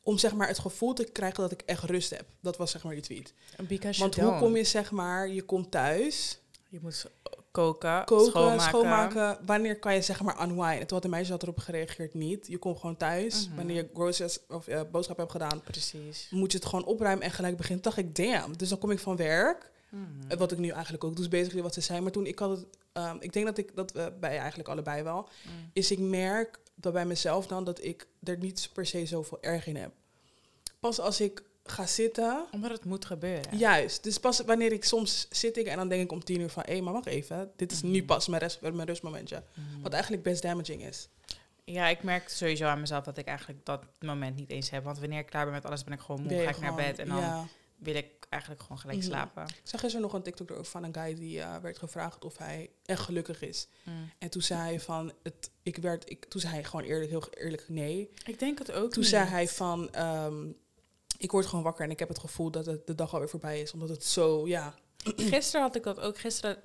om 0.08 0.19
zeg 0.19 0.34
maar 0.34 0.49
het 0.49 0.58
gevoel 0.58 0.93
te 0.93 1.05
krijgen 1.05 1.40
dat 1.43 1.52
ik 1.52 1.62
echt 1.66 1.82
rust 1.82 2.10
heb. 2.10 2.25
Dat 2.40 2.56
was 2.56 2.70
zeg 2.70 2.84
maar 2.84 2.94
je 2.94 3.00
tweet. 3.00 3.34
Want 3.99 4.16
hoe 4.16 4.38
kom 4.38 4.56
je 4.56 4.64
zeg 4.64 4.90
maar, 4.90 5.28
je 5.28 5.43
komt 5.43 5.70
thuis, 5.70 6.38
Je 6.69 6.78
moet 6.82 7.06
koken, 7.50 8.05
koken, 8.05 8.26
schoonmaken. 8.31 8.60
schoonmaken. 8.62 9.38
Wanneer 9.46 9.78
kan 9.78 9.94
je 9.94 10.02
zeg 10.02 10.22
maar 10.22 10.43
unwind? 10.43 10.81
En 10.81 10.87
toen 10.87 10.96
had 10.96 11.02
de 11.02 11.08
meisje 11.08 11.32
had 11.32 11.43
erop 11.43 11.58
gereageerd 11.58 12.14
niet. 12.14 12.46
Je 12.46 12.58
komt 12.58 12.78
gewoon 12.81 12.96
thuis. 12.96 13.46
Mhm. 13.46 13.56
Wanneer 13.56 13.76
je 13.76 13.88
groceries 13.94 14.38
of 14.49 14.69
eh, 14.69 14.81
boodschappen 14.90 15.26
hebt 15.26 15.37
gedaan, 15.43 15.60
Precies. 15.62 16.26
moet 16.31 16.52
je 16.52 16.58
het 16.58 16.66
gewoon 16.66 16.84
opruimen 16.84 17.25
en 17.25 17.31
gelijk 17.31 17.56
beginnen. 17.56 17.82
Dacht 17.84 17.96
ik, 17.96 18.14
damn. 18.16 18.56
Dus 18.56 18.69
dan 18.69 18.78
kom 18.78 18.90
ik 18.90 18.99
van 18.99 19.16
werk. 19.16 19.70
Mhm. 19.88 20.02
Eh, 20.28 20.38
Wat 20.38 20.52
ik 20.52 20.58
nu 20.58 20.69
eigenlijk 20.69 21.04
ook 21.04 21.14
doe, 21.16 21.25
is 21.25 21.31
basically 21.31 21.62
wat 21.62 21.75
ze 21.75 21.81
zei. 21.81 22.00
Maar 22.00 22.12
toen 22.12 22.26
ik 22.26 22.38
had 22.38 22.50
het, 22.50 22.66
ehm, 22.93 23.16
ik 23.20 23.32
denk 23.32 23.46
dat 23.46 23.58
ik 23.58 23.76
dat 23.76 23.93
we 23.93 24.12
bij 24.20 24.38
eigenlijk 24.38 24.69
allebei 24.69 25.02
wel, 25.02 25.28
Mm. 25.44 25.70
is 25.72 25.90
ik 25.90 25.99
merk 25.99 26.58
dat 26.75 26.93
bij 26.93 27.06
mezelf 27.06 27.46
dan 27.46 27.64
dat 27.64 27.84
ik 27.84 28.06
er 28.22 28.38
niet 28.38 28.70
per 28.72 28.87
se 28.87 29.06
zoveel 29.06 29.38
erg 29.40 29.66
in 29.66 29.76
heb. 29.76 29.93
Pas 30.80 30.98
als 31.00 31.20
ik 31.20 31.42
ga 31.64 31.86
zitten, 31.86 32.46
Omdat 32.50 32.70
het 32.70 32.84
moet 32.84 33.04
gebeuren. 33.04 33.56
juist. 33.58 34.02
Dus 34.02 34.19
pas 34.19 34.40
wanneer 34.40 34.72
ik 34.72 34.84
soms 34.84 35.26
zit 35.30 35.56
ik 35.56 35.66
en 35.66 35.76
dan 35.76 35.88
denk 35.88 36.02
ik 36.02 36.12
om 36.12 36.25
tien 36.25 36.40
uur 36.40 36.48
van, 36.48 36.62
hé, 36.66 36.80
maar 36.80 36.92
wacht 36.92 37.06
even, 37.06 37.50
dit 37.56 37.72
is 37.72 37.82
nu 37.82 37.96
Mhm. 37.98 38.06
pas 38.06 38.26
mijn, 38.28 38.40
rest, 38.42 38.60
mijn 38.60 38.84
rustmomentje. 38.84 39.42
Mhm. 39.54 39.82
Wat 39.82 39.92
eigenlijk 39.92 40.22
best 40.22 40.42
damaging 40.42 40.82
is. 40.84 41.08
Ja, 41.64 41.88
ik 41.88 42.02
merk 42.02 42.28
sowieso 42.28 42.64
aan 42.64 42.80
mezelf 42.80 43.04
dat 43.04 43.19
ik 43.19 43.26
eigenlijk 43.26 43.64
dat 43.64 43.84
moment 44.00 44.36
niet 44.36 44.50
eens 44.50 44.70
heb. 44.70 44.84
Want 44.84 44.98
wanneer 44.98 45.19
ik 45.19 45.26
klaar 45.26 45.44
ben 45.44 45.54
met 45.54 45.64
alles, 45.64 45.84
ben 45.84 45.92
ik 45.94 46.00
gewoon 46.00 46.22
moe, 46.22 46.42
ga 46.42 46.48
ik 46.50 46.60
naar 46.60 46.75
bed 46.75 46.98
en 46.98 47.08
dan 47.08 47.16
Ja. 47.16 47.46
wil 47.76 47.94
ik 47.94 48.06
eigenlijk 48.28 48.62
gewoon 48.62 48.78
gelijk 48.78 48.98
Mhm. 48.98 49.06
slapen. 49.06 49.42
Ik 49.42 49.60
zag 49.62 49.80
gisteren 49.80 50.06
nog 50.06 50.12
een 50.14 50.22
TikTok 50.22 50.50
erover 50.50 50.70
van 50.70 50.84
een 50.84 50.94
guy 50.94 51.14
die 51.14 51.40
eh, 51.40 51.56
werd 51.56 51.78
gevraagd 51.78 52.25
of 52.25 52.38
hij 52.38 52.70
echt 52.84 53.00
gelukkig 53.00 53.42
is. 53.42 53.69
Mm. 53.84 54.10
En 54.19 54.30
toen 54.30 54.42
zei 54.42 54.60
hij 54.60 54.80
van, 54.80 55.12
het, 55.22 55.50
ik 55.62 55.76
werd, 55.76 56.10
ik, 56.10 56.25
toen 56.25 56.40
zei 56.40 56.52
hij 56.52 56.64
gewoon 56.64 56.84
eerlijk, 56.84 57.10
heel 57.10 57.25
eerlijk 57.30 57.64
nee. 57.69 58.10
Ik 58.25 58.38
denk 58.38 58.58
het 58.58 58.72
ook 58.72 58.90
Toen 58.92 59.00
niet. 59.02 59.10
zei 59.10 59.26
hij 59.28 59.48
van, 59.48 59.92
ehm, 59.92 60.46
ik 61.19 61.31
word 61.31 61.47
gewoon 61.47 61.65
wakker 61.65 61.85
en 61.85 61.91
ik 61.91 61.99
heb 61.99 62.09
het 62.09 62.19
gevoel 62.19 62.50
dat 62.50 62.67
het 62.67 62.87
de 62.87 62.94
dag 62.94 63.12
alweer 63.12 63.29
voorbij 63.29 63.61
is. 63.61 63.73
Omdat 63.73 63.88
het 63.88 64.05
zo, 64.05 64.47
ja. 64.49 64.75
Gisteren 65.17 65.61
had 65.61 65.76
ik 65.76 65.82
dat 65.82 66.00
ook. 66.00 66.19
Gisteren, 66.19 66.59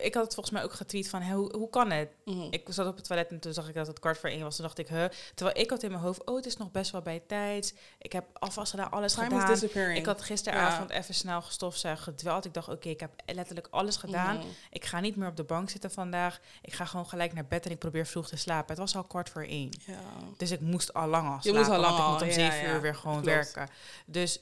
ik 0.00 0.14
had 0.14 0.24
het 0.24 0.34
volgens 0.34 0.54
mij 0.54 0.64
ook 0.64 0.72
getweet 0.72 1.08
van, 1.08 1.22
hè, 1.22 1.34
hoe, 1.34 1.56
hoe 1.56 1.70
kan 1.70 1.90
het? 1.90 2.08
mhm. 2.24 2.46
Ik 2.50 2.66
zat 2.68 2.86
op 2.86 2.96
het 2.96 3.06
toilet 3.06 3.30
en 3.30 3.40
toen 3.40 3.52
zag 3.52 3.68
ik 3.68 3.74
dat 3.74 3.86
het 3.86 3.98
kwart 3.98 4.18
voor 4.18 4.30
één 4.30 4.42
was. 4.42 4.56
Toen 4.56 4.64
dacht 4.64 4.78
ik, 4.78 4.88
huh? 4.88 5.04
Terwijl 5.34 5.58
ik 5.58 5.70
had 5.70 5.82
in 5.82 5.90
mijn 5.90 6.02
hoofd, 6.02 6.24
oh, 6.24 6.36
het 6.36 6.46
is 6.46 6.56
nog 6.56 6.70
best 6.70 6.90
wel 6.90 7.02
bij 7.02 7.22
tijd. 7.26 7.74
Ik 7.98 8.12
heb 8.12 8.24
alvast 8.32 8.70
gedaan, 8.70 8.90
alles 8.90 9.12
Time 9.14 9.40
gedaan. 9.40 9.90
Ik 9.90 10.06
had 10.06 10.22
gisteravond 10.22 10.90
even 10.90 11.14
snel 11.14 11.42
gestofzuigd, 11.42 12.02
gedweld. 12.02 12.44
Ik 12.44 12.54
dacht, 12.54 12.68
oké, 12.68 12.88
ik 12.88 13.00
heb 13.00 13.10
letterlijk 13.26 13.68
alles 13.70 13.96
gedaan. 13.96 14.36
Mhm. 14.36 14.46
Ik 14.70 14.84
ga 14.84 15.00
niet 15.00 15.16
meer 15.16 15.28
op 15.28 15.36
de 15.36 15.44
bank 15.44 15.70
zitten 15.70 15.90
vandaag. 15.90 16.40
Ik 16.62 16.72
ga 16.72 16.84
gewoon 16.84 17.08
gelijk 17.08 17.32
naar 17.32 17.46
bed 17.46 17.64
en 17.64 17.70
ik 17.70 17.78
probeer 17.78 18.06
vroeg 18.06 18.28
te 18.28 18.36
slapen. 18.36 18.68
Het 18.68 18.78
was 18.78 18.96
al 18.96 19.04
kwart 19.04 19.28
voor 19.28 19.44
één. 19.44 19.70
Ja. 19.86 20.00
Dus 20.36 20.50
ik 20.50 20.60
moest 20.60 20.94
al 20.94 21.06
lang 21.06 21.28
al 21.28 21.34
Je 21.34 21.40
slapen, 21.40 21.60
moest 21.60 21.70
al 21.70 21.80
lang 21.80 21.96
want 21.96 22.20
ik 22.20 22.26
moet 22.26 22.36
om 22.36 22.42
ja, 22.42 22.50
zeven 22.50 22.68
uur 22.68 22.80
weer 22.80 22.94
gewoon 22.94 23.22
Klopt. 23.22 23.52
werken. 23.52 23.68
Dus 24.06 24.40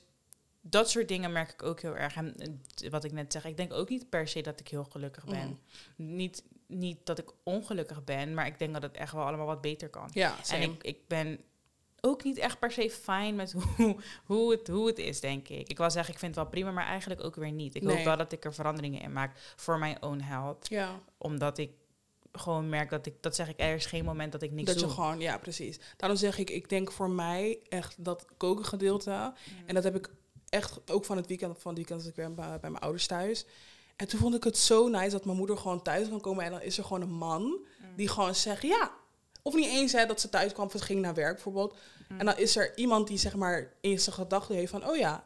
dat 0.63 0.91
soort 0.91 1.09
dingen 1.09 1.33
merk 1.33 1.53
ik 1.53 1.63
ook 1.63 1.81
heel 1.81 1.97
erg. 1.97 2.17
En 2.17 2.37
eh, 2.37 2.91
wat 2.91 3.05
ik 3.05 3.13
net 3.13 3.33
zeg, 3.33 3.45
ik 3.45 3.57
denk 3.57 3.73
ook 3.73 3.89
niet 3.89 4.09
per 4.09 4.29
se 4.29 4.41
dat 4.41 4.61
ik 4.61 4.69
heel 4.69 4.85
gelukkig 4.85 5.25
ben. 5.25 5.59
Mhm. 5.97 6.15
Niet, 6.17 6.45
niet 6.67 6.99
dat 7.05 7.19
ik 7.19 7.31
ongelukkig 7.43 8.05
ben, 8.05 8.35
maar 8.35 8.47
ik 8.47 8.59
denk 8.59 8.73
dat 8.73 8.83
het 8.83 8.97
echt 8.97 9.13
wel 9.13 9.25
allemaal 9.25 9.47
wat 9.47 9.61
beter 9.61 9.89
kan. 9.89 10.09
Ja, 10.13 10.37
En 10.49 10.63
ik, 10.63 10.83
ik 10.83 11.09
ben 11.09 11.41
ook 12.01 12.25
niet 12.25 12.39
echt 12.39 12.59
per 12.59 12.73
se 12.73 12.91
fijn 12.91 13.35
met 13.35 13.53
hoe, 13.77 13.97
hoe, 14.25 14.51
het, 14.51 14.69
hoe 14.69 14.87
het 14.87 14.99
is, 14.99 15.21
denk 15.21 15.49
ik. 15.49 15.69
Ik 15.69 15.79
wil 15.79 15.91
zeggen, 15.91 16.13
ik 16.13 16.21
vind 16.21 16.35
het 16.35 16.45
wel 16.45 16.53
prima, 16.53 16.71
maar 16.71 16.87
eigenlijk 16.87 17.25
ook 17.25 17.35
weer 17.35 17.53
niet. 17.53 17.75
Ik 17.75 17.83
hoop 17.83 18.05
wel 18.05 18.17
dat 18.17 18.33
ik 18.33 18.45
er 18.45 18.55
veranderingen 18.55 19.01
in 19.01 19.13
maak 19.13 19.53
voor 19.57 19.79
mijn 19.79 20.03
own 20.03 20.21
health. 20.21 20.69
ja, 20.69 21.01
Omdat 21.19 21.59
ik 21.59 21.71
gewoon 22.33 22.69
merk 22.69 22.91
dat 22.91 23.07
ik, 23.07 23.15
dat 23.21 23.35
zeg 23.35 23.49
ik, 23.49 23.61
er 23.61 23.75
is 23.75 23.87
geen 23.87 24.05
moment 24.05 24.33
dat 24.33 24.43
ik 24.43 24.51
niks 24.51 24.67
dat 24.67 24.79
doe. 24.79 24.89
je 24.89 24.95
gewoon, 24.95 25.21
ja, 25.21 25.39
precies. 25.39 25.81
Daarom 25.97 26.19
zeg 26.19 26.39
ik, 26.39 26.51
ik 26.51 26.69
denk 26.69 26.93
voor 26.93 27.11
mij 27.11 27.59
echt 27.69 28.05
dat 28.05 28.27
koken 28.37 28.65
gedeelte. 28.65 29.33
En 29.67 29.75
dat 29.75 29.85
heb 29.85 29.97
ik 29.97 30.11
echt 30.53 30.91
ook 30.91 31.05
van 31.05 31.17
het 31.17 31.27
weekend, 31.27 31.59
van 31.59 31.71
het 31.71 31.77
weekend 31.77 31.99
als 32.01 32.09
ik 32.09 32.17
weer 32.17 32.35
bij, 32.35 32.61
bij 32.61 32.71
mijn 32.71 32.83
ouders 32.83 33.07
thuis. 33.07 33.45
En 33.97 34.09
toen 34.09 34.19
vond 34.21 34.35
ik 34.35 34.45
het 34.45 34.57
zo 34.59 34.89
nice 34.89 35.11
dat 35.11 35.25
mijn 35.25 35.37
moeder 35.37 35.57
gewoon 35.57 35.83
thuis 35.83 36.09
kan 36.09 36.21
komen 36.21 36.45
en 36.45 36.51
dan 36.51 36.63
is 36.63 36.79
er 36.79 36.85
gewoon 36.85 37.03
een 37.03 37.13
man 37.15 37.43
Mm. 37.43 37.97
die 37.97 38.09
gewoon 38.09 38.35
zegt 38.35 38.63
ja. 38.63 38.91
Of 39.43 39.55
niet 39.55 39.67
eens 39.67 39.93
hè, 39.93 40.07
dat 40.07 40.21
ze 40.21 40.29
thuis 40.29 40.53
kwam 40.53 40.67
of 40.67 40.73
het 40.73 40.83
ging 40.83 41.01
naar 41.01 41.15
werk 41.15 41.35
bijvoorbeeld. 41.35 41.77
Mm. 42.09 42.19
En 42.21 42.27
dan 42.27 42.39
is 42.39 42.57
er 42.57 42.77
iemand 42.79 43.07
die 43.09 43.19
zeg 43.19 43.37
maar 43.37 43.73
in 43.81 44.01
zijn 44.01 44.15
gedachten 44.15 44.55
heeft 44.55 44.71
van 44.71 44.89
oh 44.89 44.97
ja. 44.97 45.25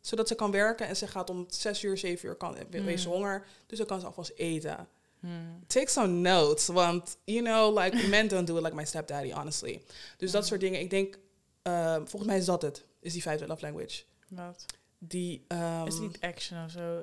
Zodat 0.00 0.28
ze 0.28 0.34
kan 0.34 0.50
werken 0.50 0.86
en 0.86 0.96
ze 0.96 1.06
gaat 1.06 1.30
om 1.30 1.44
zes 1.48 1.82
uur, 1.82 1.98
zeven 1.98 2.28
uur, 2.28 2.34
kan, 2.34 2.56
we- 2.70 2.82
wees 2.82 3.06
Mm. 3.06 3.12
honger. 3.12 3.46
Dus 3.66 3.78
dan 3.78 3.86
kan 3.86 4.00
ze 4.00 4.06
alvast 4.06 4.32
eten. 4.36 4.88
Hmm. 5.20 5.64
Take 5.66 5.90
some 5.90 6.08
notes, 6.12 6.66
want 6.66 7.16
you 7.24 7.42
know, 7.42 7.78
like 7.78 8.06
men 8.08 8.28
don't 8.28 8.46
do 8.46 8.56
it 8.56 8.62
like 8.62 8.74
my 8.74 8.84
stepdaddy, 8.84 9.32
honestly. 9.32 9.82
Dus 10.16 10.30
dat 10.30 10.42
Mm. 10.42 10.48
soort 10.48 10.60
dingen. 10.60 10.80
Ik 10.80 10.90
denk, 10.90 11.18
eh, 11.62 11.94
volgens 11.94 12.24
mij 12.24 12.36
is 12.38 12.44
dat 12.44 12.62
het. 12.62 12.84
Is 13.00 13.12
die 13.12 13.22
vijfde 13.22 13.46
love 13.46 13.60
language. 13.62 14.02
Wat? 14.34 14.64
Die, 14.98 15.44
ehm, 15.48 15.86
is 15.86 15.94
het 15.94 16.02
niet 16.02 16.18
action 16.20 16.64
of 16.64 16.70
zo? 16.70 17.00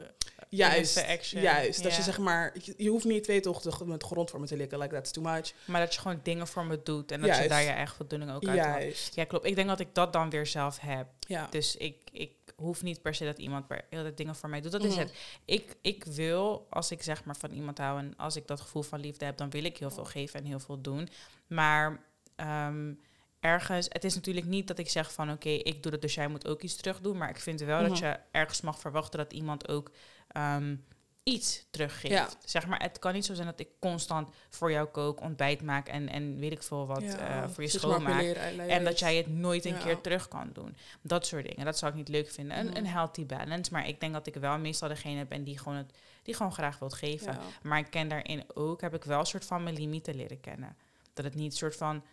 juist, 0.49 1.07
action, 1.07 1.41
juist. 1.41 1.83
Dat 1.83 1.95
je 1.95 2.01
zeg 2.01 2.17
maar, 2.17 2.55
je, 2.63 2.73
je 2.77 2.89
hoeft 2.89 3.05
niet 3.05 3.23
twee 3.23 3.39
toch 3.39 3.61
de, 3.61 3.85
met 3.85 3.99
de 3.99 4.05
grond 4.05 4.29
voor 4.29 4.39
me 4.39 4.47
te 4.47 4.57
likken, 4.57 4.79
like 4.79 4.93
that's 4.93 5.11
too 5.11 5.23
much. 5.23 5.53
Maar 5.65 5.81
dat 5.81 5.93
je 5.93 5.99
gewoon 6.01 6.19
dingen 6.23 6.47
voor 6.47 6.65
me 6.65 6.79
doet 6.83 7.11
en 7.11 7.21
dat 7.21 7.37
je 7.37 7.47
daar 7.47 7.61
je 7.61 7.69
eigen 7.69 7.95
voldoening 7.95 8.31
ook 8.31 8.47
uit 8.47 8.59
haalt. 8.59 9.11
Ja, 9.15 9.23
klopt. 9.25 9.45
Ik 9.45 9.55
denk 9.55 9.67
dat 9.67 9.79
ik 9.79 9.95
dat 9.95 10.13
dan 10.13 10.29
weer 10.29 10.47
zelf 10.47 10.79
heb. 10.79 11.07
ja. 11.19 11.47
Dus 11.49 11.75
ik, 11.75 11.95
ik 12.11 12.31
hoef 12.55 12.81
niet 12.83 13.01
per 13.01 13.15
se 13.15 13.25
dat 13.25 13.37
iemand 13.37 13.67
per 13.67 13.85
heel 13.89 14.15
dingen 14.15 14.35
voor 14.35 14.49
mij 14.49 14.61
doet. 14.61 14.71
Dat 14.71 14.83
is 14.83 14.91
Mhm. 14.95 14.99
het. 14.99 15.13
Ik, 15.45 15.75
ik 15.81 16.03
wil, 16.03 16.67
als 16.69 16.91
ik 16.91 17.03
zeg 17.03 17.23
maar 17.23 17.35
van 17.37 17.51
iemand 17.51 17.77
hou 17.77 17.99
en 17.99 18.13
als 18.17 18.35
ik 18.35 18.47
dat 18.47 18.61
gevoel 18.61 18.81
van 18.83 18.99
liefde 18.99 19.25
heb, 19.25 19.37
dan 19.37 19.49
wil 19.49 19.63
ik 19.63 19.77
heel 19.77 19.91
veel 19.91 20.05
geven 20.05 20.39
en 20.39 20.45
heel 20.45 20.59
veel 20.59 20.81
doen. 20.81 21.09
Maar 21.47 21.99
ehm, 22.35 22.93
ergens, 23.41 23.85
het 23.89 24.03
is 24.03 24.15
natuurlijk 24.15 24.45
niet 24.45 24.67
dat 24.67 24.77
ik 24.77 24.89
zeg 24.89 25.13
van 25.13 25.31
oké, 25.31 25.49
ik 25.49 25.83
doe 25.83 25.91
het, 25.91 26.01
dus 26.01 26.13
jij 26.13 26.27
moet 26.27 26.47
ook 26.47 26.61
iets 26.61 26.75
terug 26.75 26.99
doen. 27.01 27.17
Maar 27.17 27.29
ik 27.29 27.39
vind 27.39 27.59
wel 27.59 27.81
dat 27.81 27.91
Mhm. 27.91 28.03
je 28.05 28.19
ergens 28.31 28.61
mag 28.61 28.79
verwachten 28.79 29.19
dat 29.19 29.33
iemand 29.33 29.67
ook 29.67 29.91
ehm, 30.27 30.75
iets 31.23 31.65
teruggeeft. 31.71 32.13
Ja. 32.13 32.29
Zeg 32.45 32.67
maar, 32.67 32.81
het 32.81 32.99
kan 32.99 33.13
niet 33.13 33.25
zo 33.25 33.33
zijn 33.33 33.47
dat 33.47 33.59
ik 33.59 33.67
constant 33.79 34.29
voor 34.49 34.71
jou 34.71 34.87
kook, 34.87 35.21
ontbijt 35.21 35.61
maak 35.61 35.87
en, 35.87 36.09
en 36.09 36.39
weet 36.39 36.51
ik 36.51 36.63
veel 36.63 36.87
wat 36.87 37.03
eh, 37.03 37.47
voor 37.47 37.63
je 37.63 37.69
schoonmaak. 37.69 38.21
En 38.67 38.83
dat 38.83 38.99
jij 38.99 39.15
het 39.15 39.27
nooit 39.27 39.65
een 39.65 39.73
Ja. 39.73 39.79
keer 39.83 40.01
terug 40.01 40.27
kan 40.27 40.49
doen. 40.53 40.75
Dat 41.01 41.25
soort 41.25 41.47
dingen. 41.47 41.65
Dat 41.65 41.77
zou 41.77 41.91
ik 41.91 41.97
niet 41.97 42.07
leuk 42.09 42.29
vinden. 42.29 42.57
Een, 42.59 42.65
Mhm. 42.65 42.75
een 42.75 42.87
healthy 42.87 43.25
balance. 43.25 43.71
Maar 43.73 43.87
ik 43.87 43.99
denk 43.99 44.13
dat 44.13 44.27
ik 44.27 44.35
wel 44.35 44.57
meestal 44.57 44.87
degene 44.87 45.25
ben 45.25 45.43
die 45.43 45.57
gewoon, 45.57 45.77
het, 45.77 45.93
die 46.23 46.33
gewoon 46.35 46.53
graag 46.53 46.79
wilt 46.79 46.93
geven. 46.93 47.37
Maar 47.63 47.79
ik 47.79 47.89
ken 47.89 48.07
daarin 48.07 48.43
ook, 48.53 48.81
heb 48.81 48.93
ik 48.93 49.03
wel 49.03 49.19
een 49.19 49.25
soort 49.25 49.45
van 49.45 49.63
mijn 49.63 49.75
limieten 49.75 50.15
leren 50.15 50.39
kennen. 50.39 50.75
Dat 51.13 51.25
het 51.25 51.35
niet 51.35 51.51
een 51.51 51.57
soort 51.57 51.75
van 51.75 52.03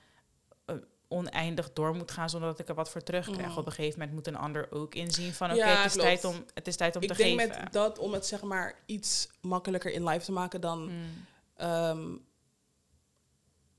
eh, 0.65 0.75
oneindig 1.09 1.73
door 1.73 1.95
moet 1.95 2.11
gaan 2.11 2.31
zonder 2.31 2.49
dat 2.49 2.59
ik 2.59 2.69
er 2.69 2.75
wat 2.75 2.91
voor 2.91 3.03
terugkrijg. 3.03 3.49
Mhm. 3.49 3.59
Op 3.59 3.67
een 3.67 3.73
gegeven 3.73 3.99
moment 3.99 4.17
moet 4.17 4.27
een 4.27 4.37
ander 4.37 4.73
ook 4.73 4.95
inzien 4.95 5.33
van 5.33 5.51
oké, 5.51 5.59
Ja, 5.59 5.77
het, 5.83 5.85
is 5.97 6.03
tijd 6.03 6.25
om, 6.25 6.45
het 6.55 6.67
is 6.67 6.77
tijd 6.77 6.97
om 6.97 7.03
Ik 7.03 7.09
te 7.09 7.15
denk 7.17 7.41
geven. 7.41 7.61
met 7.63 7.73
dat, 7.73 7.99
om 7.99 8.13
het 8.13 8.27
zeg 8.27 8.43
maar 8.43 8.75
iets 8.87 9.29
makkelijker 9.41 9.93
in 9.93 10.05
live 10.05 10.25
te 10.25 10.33
maken, 10.33 10.61
dan... 10.61 10.83
Mm, 10.85 11.05
ehm, 11.57 12.07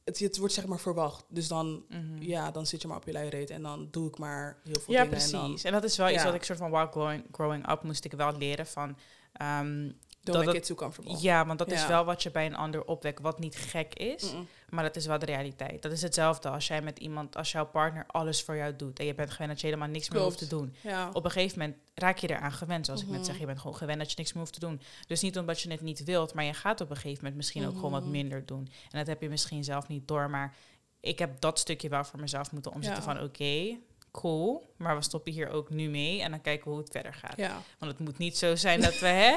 het, 0.03 0.19
het 0.19 0.37
wordt 0.37 0.53
zeg 0.53 0.65
maar 0.65 0.79
verwacht. 0.79 1.25
Dus 1.27 1.47
dan, 1.47 1.83
mhm. 1.89 2.21
ja, 2.21 2.51
dan 2.51 2.65
zit 2.65 2.81
je 2.81 2.87
maar 2.87 2.97
op 2.97 3.05
je 3.05 3.11
luiereed 3.11 3.49
en 3.49 3.61
dan 3.61 3.87
doe 3.91 4.07
ik 4.07 4.17
maar 4.17 4.57
heel 4.63 4.79
veel 4.79 4.93
Ja, 4.93 5.03
dingen. 5.03 5.17
precies. 5.17 5.63
En 5.63 5.73
En, 5.73 5.81
dat 5.81 5.83
is 5.83 5.97
wel 5.97 6.09
iets 6.09 6.23
wat 6.23 6.33
ik 6.33 6.43
soort 6.43 6.57
van 6.59 6.69
while 6.71 6.87
growing, 6.91 7.23
growing 7.31 7.69
up 7.71 7.83
moest 7.83 8.05
ik 8.05 8.11
wel 8.11 8.37
leren 8.37 8.67
van... 8.67 8.97
ehm, 9.33 9.75
dan 9.77 9.93
dat 10.21 10.33
don't 10.33 10.45
make 10.45 10.57
het- 10.57 10.69
it 10.69 10.77
too 10.77 10.87
comfortable. 10.87 11.21
ja, 11.21 11.45
want 11.45 11.59
dat 11.59 11.71
is 11.71 11.87
wel 11.87 12.05
wat 12.05 12.23
je 12.23 12.31
bij 12.31 12.45
een 12.45 12.55
ander 12.55 12.85
opwekt, 12.85 13.21
wat 13.21 13.39
niet 13.39 13.55
gek 13.55 13.93
is. 13.93 14.31
Mm-mm. 14.31 14.47
Maar 14.71 14.83
dat 14.83 14.95
is 14.95 15.05
wel 15.05 15.19
de 15.19 15.25
realiteit. 15.25 15.81
Dat 15.81 15.91
is 15.91 16.01
hetzelfde 16.01 16.49
als 16.49 16.67
jij 16.67 16.81
met 16.81 16.99
iemand, 16.99 17.35
als 17.37 17.51
jouw 17.51 17.65
partner 17.65 18.03
alles 18.07 18.43
voor 18.43 18.55
jou 18.55 18.75
doet. 18.75 18.99
En 18.99 19.05
je 19.05 19.13
bent 19.15 19.31
gewend 19.31 19.49
dat 19.49 19.59
je 19.61 19.67
helemaal 19.67 19.87
niks 19.87 20.09
meer 20.09 20.21
hoeft 20.21 20.37
te 20.37 20.47
doen. 20.47 20.75
Ja. 20.81 21.09
Op 21.13 21.25
een 21.25 21.31
gegeven 21.31 21.59
moment 21.59 21.77
raak 21.93 22.17
je 22.17 22.29
eraan 22.29 22.51
gewend. 22.51 22.85
Zoals 22.85 23.01
ik 23.01 23.07
net 23.07 23.15
Mhm. 23.17 23.25
zeg, 23.25 23.39
je 23.39 23.45
bent 23.45 23.59
gewoon 23.59 23.75
gewend 23.75 23.99
dat 23.99 24.09
je 24.09 24.15
niks 24.17 24.33
meer 24.33 24.41
hoeft 24.41 24.53
te 24.53 24.59
doen. 24.59 24.81
Dus 25.07 25.21
niet 25.21 25.37
omdat 25.37 25.61
je 25.61 25.71
het 25.71 25.81
niet 25.81 26.03
wilt, 26.03 26.33
maar 26.33 26.43
je 26.43 26.53
gaat 26.53 26.81
op 26.81 26.89
een 26.89 26.95
gegeven 26.95 27.17
moment 27.17 27.35
misschien 27.35 27.65
ook 27.67 27.75
gewoon 27.75 27.91
wat 27.91 28.01
Mhm. 28.01 28.11
minder 28.11 28.45
doen. 28.45 28.69
En 28.91 28.97
dat 28.97 29.07
heb 29.07 29.21
je 29.21 29.29
misschien 29.29 29.63
zelf 29.63 29.87
niet 29.87 30.07
door. 30.07 30.29
Maar 30.29 30.55
ik 30.99 31.19
heb 31.19 31.41
dat 31.41 31.59
stukje 31.59 31.89
wel 31.89 32.03
voor 32.03 32.19
mezelf 32.19 32.51
moeten 32.51 32.71
omzetten 32.73 33.03
Ja. 33.03 33.13
van 33.13 33.23
oké, 33.23 33.77
cool. 34.11 34.73
Maar 34.77 34.95
we 34.95 35.01
stoppen 35.03 35.31
hier 35.31 35.49
ook 35.49 35.69
nu 35.69 35.89
mee 35.89 36.21
en 36.21 36.31
dan 36.31 36.41
kijken 36.41 36.63
we 36.65 36.69
hoe 36.71 36.79
het 36.79 36.89
verder 36.91 37.13
gaat. 37.13 37.37
ja. 37.37 37.61
Want 37.79 37.91
het 37.91 38.01
moet 38.01 38.17
niet 38.17 38.37
zo 38.37 38.55
zijn 38.55 38.81
dat 38.81 38.99
we, 38.99 39.07
hè? 39.07 39.35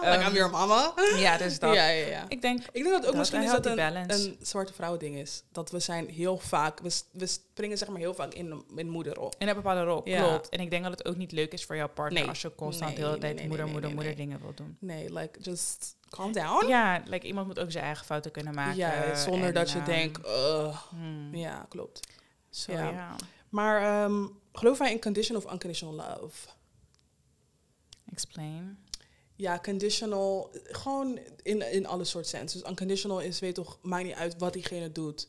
like 0.00 0.06
Ehm, 0.06 0.26
I'm 0.28 0.34
your 0.34 0.50
mama. 0.50 0.94
Ja, 1.16 1.36
dus 1.38 1.58
dat. 1.58 1.74
Ja, 1.74 1.88
ja, 1.88 2.06
ja. 2.06 2.24
Ik 2.28 2.42
denk, 2.42 2.58
Ik 2.72 2.72
denk 2.72 2.84
dat 2.88 2.96
ook 2.96 3.04
Dat, 3.04 3.14
misschien 3.16 3.38
een 3.40 3.44
is 3.46 3.50
dat 3.50 3.66
een, 3.66 3.76
balance. 3.76 4.28
een 4.28 4.36
zwarte 4.40 4.72
vrouwen 4.72 4.98
ding 5.00 5.16
is. 5.16 5.42
Dat 5.52 5.70
we 5.70 5.78
zijn 5.80 6.08
heel 6.08 6.38
vaak, 6.38 6.80
we, 6.80 7.00
we 7.12 7.26
springen 7.26 7.78
zeg 7.78 7.88
maar 7.88 7.98
heel 8.00 8.14
vaak 8.14 8.34
in, 8.34 8.64
in 8.76 8.88
moederrol. 8.90 9.32
in 9.38 9.48
een 9.48 9.54
bepaalde 9.54 9.82
rol, 9.82 10.00
Ja. 10.08 10.22
klopt. 10.28 10.48
En 10.48 10.60
ik 10.60 10.70
denk 10.70 10.82
dat 10.84 10.92
het 10.98 11.08
ook 11.08 11.16
niet 11.16 11.32
leuk 11.32 11.52
is 11.52 11.64
voor 11.64 11.76
jouw 11.76 11.88
partner 11.88 12.20
Nee. 12.20 12.28
als 12.28 12.40
je 12.42 12.54
constant 12.54 12.90
Nee, 12.90 13.00
de 13.00 13.06
hele 13.06 13.18
tijd 13.18 13.34
nee, 13.36 13.46
moeder, 13.48 13.64
nee, 13.64 13.72
moeder, 13.72 13.90
nee, 13.90 13.98
moeder 13.98 14.16
nee. 14.16 14.26
dingen 14.26 14.40
wil 14.42 14.54
doen. 14.54 14.76
Nee, 14.80 15.12
like 15.12 15.40
just 15.40 15.96
calm 16.10 16.32
down. 16.32 16.66
Ja, 16.66 17.02
like, 17.04 17.26
iemand 17.26 17.46
moet 17.46 17.58
ook 17.58 17.70
zijn 17.72 17.84
eigen 17.84 18.04
fouten 18.04 18.30
kunnen 18.30 18.54
maken. 18.54 18.76
Ja, 18.76 19.14
zonder 19.14 19.48
en, 19.48 19.54
dat 19.54 19.70
je 19.70 19.76
ehm, 19.78 19.86
denkt, 19.86 20.26
uh, 20.26 20.78
hmm, 20.90 21.34
ja, 21.34 21.66
klopt. 21.68 22.00
zo, 22.50 22.72
ja. 22.72 22.90
ja. 22.90 23.16
Maar 23.48 23.82
ehm, 23.82 24.26
geloof 24.52 24.78
wij 24.78 24.92
in 24.92 25.00
conditional 25.00 25.42
of 25.42 25.52
unconditional 25.52 25.94
love? 25.94 26.48
Explain. 28.12 28.78
Ja, 29.34 29.58
conditional, 29.58 30.50
gewoon 30.64 31.18
in, 31.42 31.72
in 31.72 31.86
alle 31.86 32.04
soort 32.04 32.26
sens. 32.26 32.52
Dus 32.52 32.62
unconditional 32.62 33.20
is, 33.20 33.38
weet 33.40 33.54
toch, 33.54 33.78
maakt 33.82 34.04
niet 34.04 34.14
uit 34.14 34.38
wat 34.38 34.52
diegene 34.52 34.92
doet. 34.92 35.28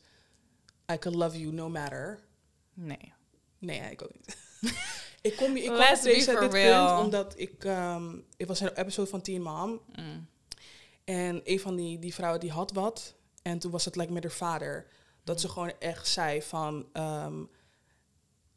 I 0.92 0.98
can 0.98 1.16
love 1.16 1.40
you 1.40 1.52
no 1.52 1.68
matter. 1.68 2.20
Nee. 2.74 3.12
Nee, 3.58 3.90
ik 3.90 4.02
ook 4.02 4.12
niet. 4.12 4.36
ik 5.20 5.36
kom, 5.36 5.56
ik 5.56 5.66
kom 5.66 5.72
op 5.72 6.00
deze, 6.02 6.38
dit 6.40 6.52
real. 6.52 6.86
punt 6.86 7.04
omdat 7.04 7.38
ik... 7.38 7.64
ehm 7.64 8.18
ik 8.36 8.46
was 8.46 8.60
in 8.60 8.66
een 8.66 8.76
episode 8.76 9.10
van 9.10 9.20
Teen 9.20 9.42
Mom. 9.42 9.80
Mm. 9.96 10.28
En 11.04 11.40
een 11.44 11.60
van 11.60 11.76
die, 11.76 11.98
die 11.98 12.14
vrouwen 12.14 12.40
die 12.40 12.50
had 12.50 12.72
wat. 12.72 13.14
En 13.42 13.58
toen 13.58 13.70
was 13.70 13.84
het 13.84 13.96
like, 13.96 14.12
met 14.12 14.22
haar 14.22 14.32
vader. 14.32 14.86
Dat 15.24 15.40
ze 15.40 15.48
gewoon 15.48 15.72
echt 15.78 16.08
zei 16.08 16.42
van... 16.42 16.88
ehm, 16.92 17.42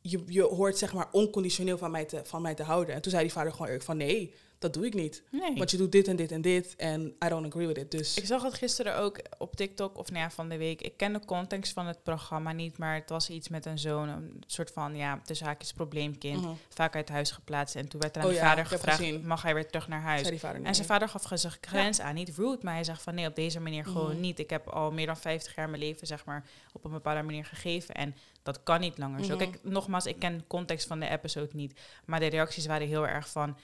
je, 0.06 0.24
je 0.26 0.42
hoort 0.42 0.78
zeg 0.78 0.94
maar 0.94 1.08
onconditioneel 1.12 1.78
van 1.78 1.92
mij, 1.92 2.06
te, 2.06 2.22
van 2.24 2.42
mij 2.42 2.54
te 2.54 2.64
houden. 2.64 2.96
En 2.96 3.02
toen 3.02 3.12
zei 3.12 3.24
die 3.24 3.34
vader 3.34 3.52
gewoon 3.52 3.68
eerlijk 3.68 3.86
van... 3.86 3.98
Nee, 3.98 4.34
dat 4.64 4.74
doe 4.74 4.86
ik 4.86 4.94
niet. 4.94 5.24
Nee. 5.32 5.56
Want 5.56 5.72
je 5.72 5.78
doet 5.78 5.92
dit 5.92 6.08
en 6.08 6.16
dit 6.16 6.32
en 6.32 6.42
dit. 6.42 6.76
En 6.76 7.16
I 7.26 7.28
don't 7.30 7.46
agree 7.48 7.68
with 7.68 7.78
it. 7.78 7.92
Dus 7.92 8.18
Ik 8.18 8.26
zag 8.26 8.44
het 8.44 8.54
gisteren 8.54 8.98
ook 8.98 9.20
op 9.38 9.56
TikTok, 9.56 9.98
of 9.98 10.10
nou 10.10 10.20
ja, 10.24 10.30
van 10.32 10.50
de 10.50 10.58
week. 10.58 10.82
Ik 10.82 10.98
ken 10.98 11.14
de 11.14 11.26
context 11.26 11.74
van 11.74 11.88
het 11.88 12.04
programma 12.04 12.52
niet, 12.52 12.78
maar 12.78 12.96
het 12.96 13.10
was 13.10 13.30
iets 13.30 13.50
met 13.50 13.66
een 13.66 13.80
zoon, 13.80 14.10
een 14.10 14.44
soort 14.48 14.72
van, 14.72 14.96
ja, 14.96 15.22
tussen 15.26 15.46
haakjes 15.48 15.74
probleemkind, 15.74 16.42
mhm, 16.42 16.52
vaak 16.70 16.96
uit 16.96 17.10
huis 17.10 17.32
geplaatst. 17.32 17.76
En 17.76 17.88
toen 17.88 18.00
werd 18.02 18.16
er 18.16 18.22
aan 18.22 18.28
Oh 18.28 18.34
de 18.34 18.40
ja, 18.40 18.48
vader 18.50 18.66
gevraagd, 18.66 18.98
gezien. 18.98 19.28
mag 19.28 19.42
hij 19.42 19.54
weer 19.54 19.68
terug 19.68 19.88
naar 19.88 20.02
huis? 20.02 20.30
En 20.64 20.76
zijn 20.76 20.88
vader 20.88 21.10
gaf 21.10 21.28
zijn 21.34 21.54
grens 21.62 22.00
aan, 22.00 22.16
niet 22.16 22.36
rude, 22.38 22.58
maar 22.62 22.74
hij 22.74 22.84
zegt 22.84 23.02
van 23.02 23.16
nee, 23.16 23.28
op 23.28 23.36
deze 23.36 23.60
manier 23.60 23.86
gewoon 23.86 24.12
Mhm. 24.12 24.20
niet. 24.22 24.40
Ik 24.40 24.50
heb 24.50 24.68
al 24.68 24.92
meer 24.92 25.06
dan 25.06 25.18
50 25.18 25.56
jaar 25.56 25.70
mijn 25.70 25.82
leven, 25.82 26.08
zeg 26.08 26.26
maar, 26.26 26.46
op 26.74 26.86
een 26.86 26.92
bepaalde 26.92 27.22
manier 27.24 27.46
gegeven. 27.46 27.96
En 27.96 28.16
dat 28.44 28.64
kan 28.64 28.80
niet 28.80 28.98
langer 28.98 29.24
zo. 29.24 29.36
Mhm. 29.36 29.38
Kijk, 29.38 29.60
nogmaals, 29.64 30.06
ik 30.06 30.20
ken 30.20 30.38
de 30.38 30.44
context 30.48 30.88
van 30.88 31.00
de 31.00 31.10
episode 31.10 31.50
niet. 31.54 31.80
Maar 32.06 32.20
de 32.20 32.26
reacties 32.28 32.66
waren 32.66 32.88
heel 32.88 33.08
erg 33.08 33.30
van, 33.30 33.58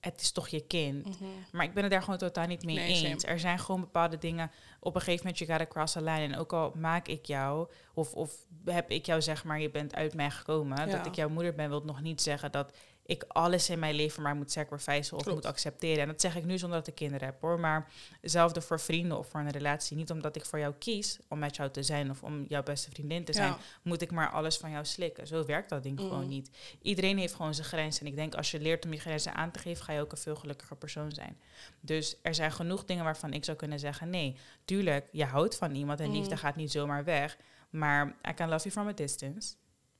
het 0.00 0.20
is 0.20 0.32
toch 0.32 0.48
je 0.48 0.60
kind. 0.60 1.04
Mhm. 1.06 1.30
Maar 1.52 1.64
ik 1.64 1.74
ben 1.74 1.82
het 1.82 1.92
daar 1.92 2.02
gewoon 2.02 2.18
totaal 2.18 2.46
niet 2.46 2.64
mee 2.64 2.76
Nee, 2.76 2.88
eens. 2.88 3.22
same. 3.22 3.32
Er 3.34 3.40
zijn 3.40 3.58
gewoon 3.58 3.80
bepaalde 3.80 4.18
dingen. 4.18 4.50
Op 4.80 4.94
een 4.94 5.00
gegeven 5.00 5.20
moment, 5.22 5.38
je 5.38 5.44
gaat 5.46 5.60
across 5.60 5.92
the 5.92 6.02
line. 6.02 6.20
En 6.20 6.36
ook 6.36 6.52
al 6.52 6.72
maak 6.76 7.08
ik 7.08 7.26
jou, 7.26 7.68
of, 7.94 8.14
of 8.14 8.34
heb 8.64 8.90
ik 8.90 9.06
jou 9.06 9.22
zeg 9.22 9.44
maar, 9.44 9.60
je 9.60 9.70
bent 9.70 9.94
uit 9.94 10.14
mij 10.14 10.30
gekomen. 10.30 10.78
Ja. 10.78 10.96
Dat 10.96 11.06
ik 11.06 11.14
jouw 11.14 11.28
moeder 11.28 11.54
ben, 11.54 11.68
wil 11.68 11.82
nog 11.84 12.00
niet 12.00 12.22
zeggen 12.22 12.52
dat 12.52 12.72
ik 13.10 13.24
alles 13.28 13.70
in 13.70 13.78
mijn 13.78 13.94
leven 13.94 14.22
maar 14.22 14.34
moet 14.36 14.52
sacrificen 14.52 15.16
of 15.16 15.22
Klopt. 15.22 15.36
moet 15.36 15.46
accepteren. 15.46 16.00
En 16.02 16.08
dat 16.08 16.20
zeg 16.20 16.36
ik 16.36 16.44
nu 16.44 16.58
zonder 16.58 16.78
dat 16.78 16.86
ik 16.88 16.94
kinderen 16.94 17.26
heb 17.26 17.40
hoor. 17.40 17.60
Maar 17.60 17.88
hetzelfde 18.20 18.60
voor 18.60 18.80
vrienden 18.80 19.18
of 19.18 19.28
voor 19.28 19.40
een 19.40 19.50
relatie. 19.50 19.96
Niet 19.96 20.10
omdat 20.10 20.36
ik 20.36 20.44
voor 20.44 20.58
jou 20.58 20.74
kies 20.78 21.18
om 21.28 21.38
met 21.38 21.56
jou 21.56 21.70
te 21.70 21.82
zijn 21.82 22.10
of 22.10 22.22
om 22.22 22.44
jouw 22.48 22.62
beste 22.62 22.90
vriendin 22.90 23.24
te 23.24 23.32
zijn, 23.32 23.48
Ja. 23.48 23.58
moet 23.82 24.02
ik 24.02 24.10
maar 24.10 24.30
alles 24.30 24.56
van 24.56 24.70
jou 24.70 24.84
slikken. 24.84 25.26
Zo 25.26 25.44
werkt 25.44 25.68
dat 25.68 25.82
ding 25.82 26.00
gewoon 26.00 26.28
niet. 26.28 26.50
Iedereen 26.82 27.18
heeft 27.18 27.34
gewoon 27.34 27.54
zijn 27.54 27.66
grenzen. 27.66 28.00
En 28.00 28.10
ik 28.10 28.16
denk 28.16 28.34
als 28.34 28.50
je 28.50 28.60
leert 28.60 28.84
om 28.84 28.92
je 28.92 29.00
grenzen 29.00 29.34
aan 29.34 29.50
te 29.50 29.58
geven, 29.58 29.84
ga 29.84 29.92
je 29.92 30.00
ook 30.00 30.12
een 30.12 30.18
veel 30.18 30.36
gelukkiger 30.36 30.76
persoon 30.76 31.12
zijn. 31.12 31.40
Dus 31.80 32.16
er 32.22 32.34
zijn 32.34 32.52
genoeg 32.52 32.84
dingen 32.84 33.04
waarvan 33.04 33.32
ik 33.32 33.44
zou 33.44 33.56
kunnen 33.56 33.78
zeggen: 33.78 34.10
nee, 34.10 34.36
tuurlijk, 34.64 35.08
je 35.12 35.24
houdt 35.24 35.56
van 35.56 35.74
iemand 35.74 36.00
en 36.00 36.12
liefde 36.12 36.36
gaat 36.36 36.56
niet 36.56 36.70
zomaar 36.70 37.04
weg. 37.04 37.36
Maar 37.70 38.06
I 38.30 38.34
can 38.34 38.48
love 38.48 38.62
you 38.62 38.70
from 38.70 38.88
a 38.88 38.92
distance. 38.92 39.54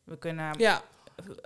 We 0.04 0.18
kunnen 0.18 0.58
Ja, 0.58 0.82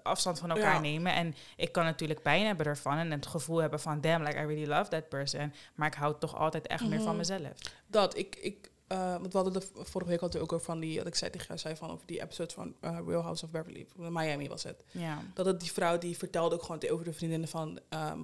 afstand 0.02 0.38
van 0.38 0.50
elkaar 0.50 0.75
Ja. 0.75 0.81
nemen. 0.81 1.12
En 1.14 1.35
ik 1.57 1.73
kan 1.73 1.85
natuurlijk 1.85 2.23
pijn 2.23 2.47
hebben 2.47 2.66
ervan 2.66 2.97
en 2.99 3.11
het 3.11 3.26
gevoel 3.26 3.59
hebben 3.59 3.81
van 3.81 4.00
damn, 4.00 4.25
like 4.25 4.37
I 4.38 4.47
really 4.47 4.66
love 4.66 4.90
that 4.90 5.09
person. 5.09 5.52
Maar 5.75 5.88
ik 5.88 5.95
hou 5.95 6.14
toch 6.19 6.37
altijd 6.37 6.66
echt 6.66 6.87
meer 6.88 6.99
van 6.99 7.07
Mhm. 7.09 7.16
mezelf. 7.16 7.52
dat. 7.87 8.16
Ik, 8.19 8.37
ik, 8.37 8.71
eh, 8.87 9.11
want 9.11 9.33
we 9.33 9.38
hadden 9.38 9.52
de 9.52 9.66
vorige 9.75 10.11
week 10.11 10.21
hadden 10.21 10.38
we 10.38 10.45
ook 10.47 10.52
over 10.52 10.66
van 10.66 10.81
die, 10.81 10.97
dat 10.99 11.07
ik 11.07 11.14
zei 11.14 11.31
tegen 11.31 11.47
jou, 11.47 11.59
zei 11.59 11.76
van 11.76 11.90
over 11.90 12.07
die 12.07 12.23
episode 12.23 12.52
van 12.54 12.75
eh, 12.81 12.99
Real 13.07 13.23
House 13.23 13.45
of 13.45 13.50
Beverly, 13.50 13.87
Miami 13.97 14.49
was 14.49 14.62
het. 14.62 14.85
Ja. 14.90 15.19
Dat 15.35 15.47
het 15.47 15.61
die 15.61 15.73
vrouw 15.73 15.99
die 15.99 16.16
vertelde 16.19 16.54
ook 16.54 16.62
gewoon 16.62 16.88
over 16.90 17.04
de 17.04 17.12
vriendinnen 17.12 17.49
van, 17.49 17.78
ehm, 17.88 18.19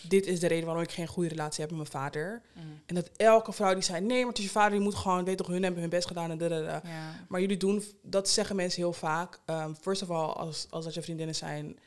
dit 0.00 0.26
is 0.26 0.40
de 0.40 0.46
reden 0.46 0.64
waarom 0.64 0.82
ik 0.82 0.90
geen 0.90 1.06
goede 1.06 1.28
relatie 1.28 1.60
heb 1.60 1.70
met 1.70 1.78
mijn 1.78 2.02
vader. 2.02 2.42
Mm. 2.52 2.62
En 2.86 2.94
dat 2.94 3.10
elke 3.16 3.52
vrouw 3.52 3.74
die 3.74 3.82
zei, 3.82 4.00
nee, 4.00 4.18
maar 4.18 4.28
het 4.28 4.38
is 4.38 4.44
je 4.44 4.50
vader, 4.50 4.70
die 4.70 4.80
moet 4.80 4.94
gewoon, 4.94 5.24
weet 5.24 5.36
toch, 5.36 5.46
hun 5.46 5.62
hebben 5.62 5.80
hun 5.80 5.90
best 5.90 6.06
gedaan 6.06 6.30
en 6.30 6.38
da, 6.38 6.48
da, 6.48 6.60
da. 6.60 6.80
ja. 6.84 7.24
Maar 7.28 7.40
jullie 7.40 7.56
doen, 7.56 7.84
dat 8.02 8.28
zeggen 8.28 8.56
mensen 8.56 8.82
heel 8.82 8.92
vaak. 8.92 9.40
Um, 9.46 9.76
first 9.80 10.02
of 10.02 10.10
all, 10.10 10.28
als, 10.28 10.66
als 10.70 10.84
dat 10.84 10.94
je 10.94 11.02
vriendinnen 11.02 11.34
zijn. 11.34 11.78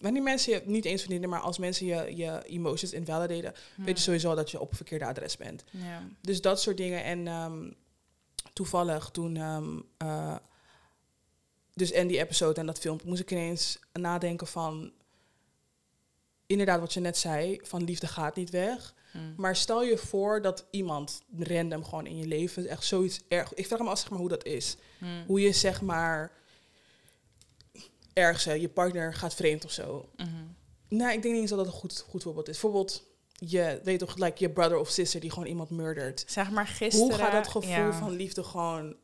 Wanneer 0.00 0.22
mensen 0.22 0.52
je, 0.52 0.62
niet 0.64 0.84
eens 0.84 1.00
vriendinnen, 1.02 1.30
maar 1.30 1.40
als 1.40 1.58
mensen 1.58 1.86
je, 1.86 2.16
je 2.16 2.42
emotions 2.46 2.92
invalideren, 2.92 3.54
weet 3.76 3.96
je 3.96 4.04
sowieso 4.04 4.34
dat 4.34 4.50
je 4.50 4.60
op 4.60 4.70
een 4.70 4.76
verkeerde 4.76 5.06
adres 5.06 5.36
bent. 5.36 5.64
Ja. 5.70 6.02
Dus 6.20 6.40
dat 6.40 6.60
soort 6.60 6.76
dingen. 6.76 7.04
En 7.04 7.26
ehm, 7.26 7.70
toevallig 8.52 9.10
toen, 9.10 9.36
ehm, 9.36 9.78
eh, 9.96 10.36
dus 11.74 11.92
en 11.92 12.06
die 12.06 12.18
episode 12.18 12.60
en 12.60 12.66
dat 12.66 12.78
filmpje, 12.78 13.08
moest 13.08 13.20
ik 13.20 13.30
ineens 13.30 13.78
nadenken 13.92 14.46
van, 14.46 14.92
inderdaad 16.50 16.80
wat 16.80 16.92
je 16.92 17.00
net 17.00 17.18
zei, 17.18 17.60
van 17.62 17.84
liefde 17.84 18.06
gaat 18.06 18.36
niet 18.36 18.50
weg. 18.50 18.94
Mm. 19.12 19.34
Maar 19.36 19.56
stel 19.56 19.82
je 19.82 19.98
voor 19.98 20.42
dat 20.42 20.66
iemand 20.70 21.22
random 21.38 21.84
gewoon 21.84 22.06
in 22.06 22.16
je 22.16 22.26
leven 22.26 22.66
echt 22.66 22.84
zoiets 22.84 23.20
erg. 23.28 23.54
Ik 23.54 23.66
vraag 23.66 23.78
me 23.78 23.88
af 23.88 23.98
zeg 23.98 24.10
maar, 24.10 24.18
hoe 24.18 24.28
dat 24.28 24.44
is. 24.44 24.76
Mm. 24.98 25.24
Hoe 25.26 25.40
je 25.40 25.52
zeg 25.52 25.80
maar 25.80 26.32
ergens, 28.12 28.44
hè, 28.44 28.52
je 28.52 28.68
partner 28.68 29.14
gaat 29.14 29.34
vreemd 29.34 29.64
of 29.64 29.70
zo. 29.70 30.08
Mhm. 30.16 30.28
Nou, 30.88 31.12
ik 31.12 31.22
denk 31.22 31.34
niet 31.34 31.42
eens 31.42 31.50
dat 31.50 31.58
dat 31.58 31.66
een 31.68 31.80
goed, 31.80 32.04
goed 32.08 32.22
voorbeeld 32.22 32.48
is. 32.48 32.60
Bijvoorbeeld, 32.60 33.04
je 33.32 33.80
weet 33.84 33.98
toch, 33.98 34.16
like 34.16 34.36
je 34.36 34.50
brother 34.50 34.78
of 34.78 34.88
sister 34.88 35.20
die 35.20 35.30
gewoon 35.30 35.48
iemand 35.48 35.70
murdert. 35.70 36.24
Zeg 36.26 36.50
maar 36.50 36.66
gisteren. 36.66 37.06
Hoe 37.06 37.18
gaat 37.18 37.32
dat 37.32 37.48
gevoel 37.48 37.72
ja. 37.72 37.92
van 37.92 38.10
liefde 38.10 38.44
gewoon... 38.44 38.96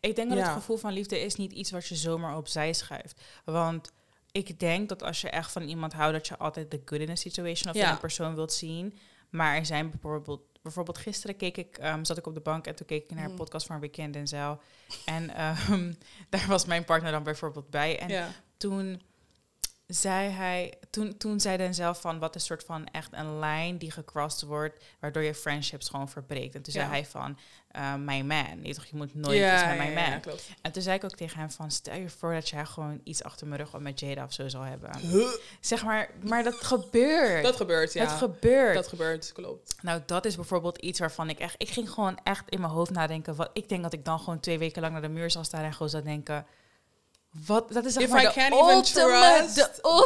Ik 0.00 0.16
denk 0.16 0.28
dat 0.28 0.38
Ja. 0.38 0.44
het 0.44 0.52
gevoel 0.52 0.76
van 0.76 0.92
liefde 0.92 1.20
is 1.20 1.34
niet 1.34 1.52
iets 1.52 1.70
wat 1.70 1.86
je 1.86 1.96
zomaar 1.96 2.36
opzij 2.36 2.72
schuift. 2.72 3.20
Want 3.44 3.90
ik 4.32 4.58
denk 4.60 4.88
dat 4.88 5.02
als 5.02 5.20
je 5.20 5.30
echt 5.30 5.52
van 5.52 5.62
iemand 5.62 5.92
houdt, 5.92 6.12
dat 6.12 6.26
je 6.26 6.38
altijd 6.38 6.70
de 6.70 6.80
good 6.84 7.00
in 7.00 7.10
a 7.10 7.14
situation 7.14 7.70
of 7.72 7.76
Ja. 7.78 7.86
in 7.86 7.92
een 7.92 7.98
persoon 7.98 8.34
wilt 8.34 8.52
zien. 8.52 8.98
Maar 9.30 9.56
er 9.56 9.66
zijn 9.66 9.90
bijvoorbeeld 9.90 10.40
bijvoorbeeld 10.62 10.98
gisteren 10.98 11.36
keek 11.36 11.56
ik, 11.56 11.78
ehm, 11.78 12.04
zat 12.04 12.18
ik 12.18 12.26
op 12.26 12.34
de 12.34 12.40
bank 12.40 12.66
en 12.66 12.74
toen 12.74 12.86
keek 12.86 13.02
ik 13.04 13.10
naar 13.10 13.24
een 13.24 13.28
Mhm. 13.30 13.38
podcast 13.38 13.66
van 13.66 13.80
Weekend 13.80 14.16
en 14.16 14.28
Zeil. 14.28 14.60
En 15.04 15.30
ehm, 15.34 15.92
daar 16.28 16.44
was 16.48 16.64
mijn 16.64 16.84
partner 16.84 17.12
dan 17.12 17.22
bijvoorbeeld 17.22 17.70
bij. 17.70 17.98
En 17.98 18.08
ja. 18.08 18.28
toen 18.56 19.02
zei 19.90 20.30
hij, 20.30 20.74
toen, 20.90 21.16
toen 21.16 21.40
zei 21.40 21.56
Denzel 21.56 21.94
van 21.94 22.18
wat 22.18 22.34
is 22.34 22.44
soort 22.44 22.64
van 22.64 22.86
echt 22.86 23.12
een 23.12 23.38
lijn 23.38 23.78
die 23.78 23.90
gecrossed 23.90 24.48
wordt, 24.48 24.84
waardoor 25.00 25.22
je 25.22 25.34
friendships 25.34 25.88
gewoon 25.88 26.08
verbreekt. 26.08 26.54
En 26.54 26.62
toen 26.62 26.72
zei 26.72 26.88
hij 26.88 27.06
van, 27.06 27.38
eh, 27.70 27.94
my 27.94 28.20
man, 28.20 28.58
je, 28.62 28.74
toch, 28.74 28.84
je 28.84 28.96
moet 28.96 29.14
nooit 29.14 29.38
ja, 29.38 29.54
iets 29.54 29.78
met 29.78 29.88
my 29.88 30.00
ja, 30.00 30.10
man. 30.10 30.20
klopt. 30.20 30.48
En 30.62 30.72
toen 30.72 30.82
zei 30.82 30.96
ik 30.96 31.04
ook 31.04 31.16
tegen 31.16 31.38
hem 31.38 31.50
van, 31.50 31.70
stel 31.70 31.94
je 31.94 32.08
voor 32.08 32.34
dat 32.34 32.48
jij 32.48 32.66
gewoon 32.66 33.00
iets 33.04 33.22
achter 33.22 33.46
mijn 33.46 33.60
rug 33.60 33.80
met 33.80 34.00
Jada 34.00 34.24
of 34.24 34.32
zo 34.32 34.48
zal 34.48 34.62
hebben. 34.62 34.98
Huh? 34.98 35.28
Zeg 35.60 35.84
maar, 35.84 36.10
maar 36.22 36.42
dat 36.42 36.54
gebeurt. 36.54 37.42
Dat 37.42 37.56
gebeurt, 37.56 37.92
ja. 37.92 38.00
Het 38.00 38.10
gebeurt. 38.10 38.74
Dat 38.74 38.88
gebeurt, 38.88 39.32
klopt. 39.32 39.74
Nou, 39.82 40.02
dat 40.06 40.24
is 40.24 40.36
bijvoorbeeld 40.36 40.78
iets 40.78 40.98
waarvan 40.98 41.28
ik 41.28 41.38
echt... 41.38 41.54
Ik 41.58 41.68
ging 41.68 41.90
gewoon 41.90 42.18
echt 42.22 42.48
in 42.48 42.60
mijn 42.60 42.72
hoofd 42.72 42.90
nadenken. 42.90 43.36
Wat, 43.36 43.50
ik 43.52 43.68
denk 43.68 43.82
dat 43.82 43.92
ik 43.92 44.04
dan 44.04 44.18
gewoon 44.18 44.40
twee 44.40 44.58
weken 44.58 44.80
lang 44.80 44.92
naar 44.92 45.02
de 45.02 45.08
muur 45.08 45.30
zal 45.30 45.44
staan 45.44 45.64
en 45.64 45.72
gewoon 45.72 45.88
zou 45.88 46.02
denken... 46.02 46.46
Wat, 47.46 47.72
dat 47.72 47.84
is 47.84 47.92
zeg 47.92 48.02
If 48.02 48.10
maar 48.10 48.22
I 48.22 48.26
de 48.26 48.32
can't 48.32 48.52
ultimate, 48.52 48.82
trust- 48.92 49.54
de 49.54 49.60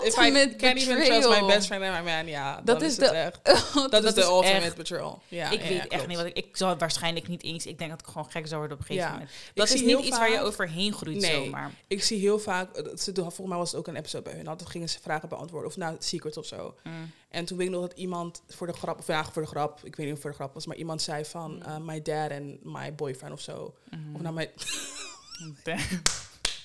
If 0.07 0.17
I 0.17 0.21
ultimate 0.21 0.57
can't 0.57 0.77
even 0.77 0.95
trust 0.97 1.11
my 1.11 1.19
betrayal. 1.21 1.47
best 1.47 1.67
friend 1.67 1.85
and 1.85 2.05
my 2.05 2.11
man, 2.13 2.27
ja, 2.27 2.61
Dat 2.65 2.83
is 2.83 2.97
de- 2.97 3.07
echt. 3.07 3.41
Dat, 3.91 4.05
is 4.05 4.15
de 4.15 4.23
ultimate 4.23 4.65
echt- 4.65 4.77
betrayal. 4.77 5.23
Ja, 5.29 5.51
ik 5.51 5.63
ja, 5.63 5.69
weet 5.69 5.79
echt 5.79 5.89
klopt. 5.89 6.07
niet 6.07 6.17
wat 6.17 6.27
ik... 6.27 6.37
Ik 6.37 6.57
zal 6.57 6.77
waarschijnlijk 6.79 7.29
niet 7.29 7.43
eens... 7.43 7.67
Ik 7.67 7.79
denk 7.79 7.91
dat 7.91 8.01
ik 8.01 8.07
gewoon 8.07 8.31
gek 8.31 8.47
zou 8.47 8.59
worden 8.61 8.77
op 8.77 8.83
een 8.83 8.87
gegeven 8.89 9.09
Ja. 9.09 9.13
moment. 9.13 9.31
Dat 9.55 9.71
is 9.71 9.83
niet 9.83 9.99
iets 9.99 10.19
waar 10.19 10.31
je 10.31 10.41
overheen 10.41 10.93
groeit 10.93 11.21
Nee. 11.21 11.45
zomaar. 11.45 11.71
Ik 11.87 12.03
zie 12.05 12.19
heel 12.19 12.39
vaak, 12.39 12.69
ze 12.99 13.13
doen, 13.13 13.25
volgens 13.25 13.49
mij 13.49 13.57
was 13.59 13.71
het 13.71 13.81
ook 13.81 13.87
een 13.87 13.97
episode 13.97 14.23
bij 14.25 14.33
hun, 14.35 14.47
hadden 14.47 14.67
gingen 14.69 14.89
ze 14.89 14.99
vragen 15.03 15.29
beantwoorden, 15.29 15.69
of 15.71 15.77
nou, 15.77 15.97
secrets 15.99 16.37
of 16.37 16.47
zo. 16.47 16.75
Mm. 16.83 17.11
En 17.29 17.45
toen 17.45 17.57
weet 17.59 17.67
ik 17.67 17.73
nog 17.73 17.83
dat 17.83 17.99
iemand 17.99 18.43
voor 18.49 18.67
de 18.67 18.73
grap, 18.73 18.99
of 18.99 19.07
ja, 19.07 19.25
voor 19.33 19.43
de 19.43 19.49
grap, 19.49 19.81
ik 19.85 19.97
weet 19.97 20.07
niet 20.07 20.15
of 20.15 20.21
voor 20.21 20.31
de 20.31 20.37
grap 20.37 20.55
was, 20.55 20.67
maar 20.67 20.77
iemand 20.77 21.03
zei 21.03 21.25
van, 21.25 21.55
Mm. 21.55 21.63
eh, 21.63 21.77
my 21.79 22.03
dad 22.03 22.31
and 22.31 22.65
my 22.65 22.95
boyfriend 22.95 23.33
of 23.33 23.41
zo. 23.41 23.75
Mhm. 23.91 24.15
Of 24.15 24.21
nou, 24.21 24.35
my, 24.35 24.51
Damn. 25.65 25.79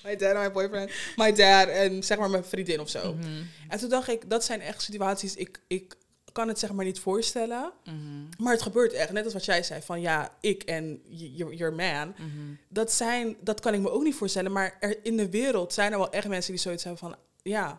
My 0.04 0.16
dad 0.16 0.34
and 0.34 0.44
my 0.46 0.50
boyfriend, 0.52 0.90
my 1.16 1.32
dad 1.32 1.68
en 1.68 2.02
zeg 2.02 2.18
maar 2.18 2.30
mijn 2.30 2.44
vriendin 2.44 2.80
of 2.80 2.88
zo. 2.88 3.14
Mhm. 3.14 3.26
En 3.68 3.78
toen 3.78 3.88
dacht 3.88 4.08
ik, 4.08 4.30
dat 4.30 4.44
zijn 4.44 4.60
echt 4.60 4.82
situaties, 4.82 5.34
ik, 5.36 5.60
ik 5.66 5.94
kan 6.32 6.48
het 6.48 6.58
zeg 6.58 6.72
maar 6.72 6.84
niet 6.84 6.98
voorstellen, 7.00 7.72
Mhm. 7.84 7.96
maar 8.38 8.52
het 8.52 8.62
gebeurt 8.62 8.92
echt. 8.92 9.12
Net 9.12 9.24
als 9.24 9.32
wat 9.32 9.44
jij 9.44 9.62
zei, 9.62 9.82
van 9.82 10.00
ja, 10.00 10.34
ik 10.40 10.62
en 10.62 11.02
your, 11.08 11.72
man, 11.74 12.14
Mhm. 12.16 12.54
dat 12.68 12.92
zijn, 12.92 13.36
dat 13.40 13.60
kan 13.60 13.74
ik 13.74 13.80
me 13.80 13.90
ook 13.90 14.02
niet 14.02 14.14
voorstellen. 14.14 14.52
Maar 14.52 14.76
er, 14.80 14.98
in 15.02 15.16
de 15.16 15.30
wereld 15.30 15.72
zijn 15.72 15.92
er 15.92 15.98
wel 15.98 16.10
echt 16.12 16.28
mensen 16.28 16.52
die 16.52 16.60
zoiets 16.60 16.84
hebben 16.84 17.00
van, 17.00 17.16
ja, 17.42 17.78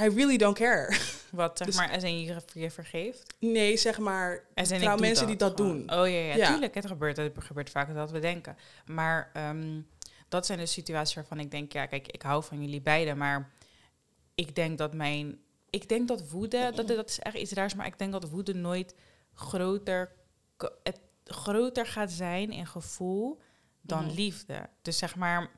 I 0.00 0.08
really 0.08 0.36
don't 0.36 0.56
care. 0.58 0.96
Wat, 1.30 1.58
zeg 1.58 1.66
Dus- 1.66 1.76
maar, 1.76 1.90
als 1.92 2.02
in 2.02 2.20
je, 2.20 2.34
je 2.52 2.70
vergeeft? 2.70 3.34
Nee, 3.38 3.76
zeg 3.76 3.98
maar, 3.98 4.44
trouw 4.54 4.96
mensen 4.96 5.26
die 5.26 5.36
dat 5.36 5.52
gewoon. 5.56 5.86
doen. 5.86 5.98
Oh 5.98 6.08
ja, 6.08 6.18
ja, 6.18 6.34
Ja. 6.34 6.48
tuurlijk. 6.50 6.74
Het 6.74 6.86
gebeurt, 6.86 7.16
het 7.16 7.32
gebeurt 7.38 7.70
vaker 7.70 7.94
dan 7.94 8.08
we 8.08 8.18
denken. 8.18 8.56
Maar 8.86 9.30
ehm, 9.32 9.80
dat 10.30 10.46
zijn 10.46 10.58
de 10.58 10.66
situaties 10.66 11.14
waarvan 11.14 11.38
ik 11.40 11.50
denk, 11.50 11.72
ja, 11.72 11.86
kijk, 11.86 12.08
ik 12.08 12.22
hou 12.22 12.42
van 12.44 12.60
jullie 12.60 12.80
beiden, 12.80 13.16
maar 13.18 13.52
ik 14.34 14.54
denk 14.54 14.78
dat 14.78 14.94
mijn, 14.94 15.38
ik 15.70 15.88
denk 15.88 16.08
dat 16.08 16.28
woede, 16.30 16.72
dat, 16.74 16.88
dat 16.88 17.08
is 17.08 17.18
echt 17.18 17.36
iets 17.36 17.52
raars, 17.52 17.74
maar 17.74 17.86
ik 17.86 17.98
denk 17.98 18.12
dat 18.12 18.28
woede 18.30 18.54
nooit 18.54 18.94
groter, 19.34 20.12
het 20.82 21.00
groter 21.24 21.86
gaat 21.86 22.10
zijn 22.10 22.50
in 22.52 22.66
gevoel 22.66 23.40
dan 23.80 24.04
Mhm. 24.04 24.14
liefde. 24.14 24.68
Dus 24.82 24.98
zeg 24.98 25.16
maar, 25.16 25.50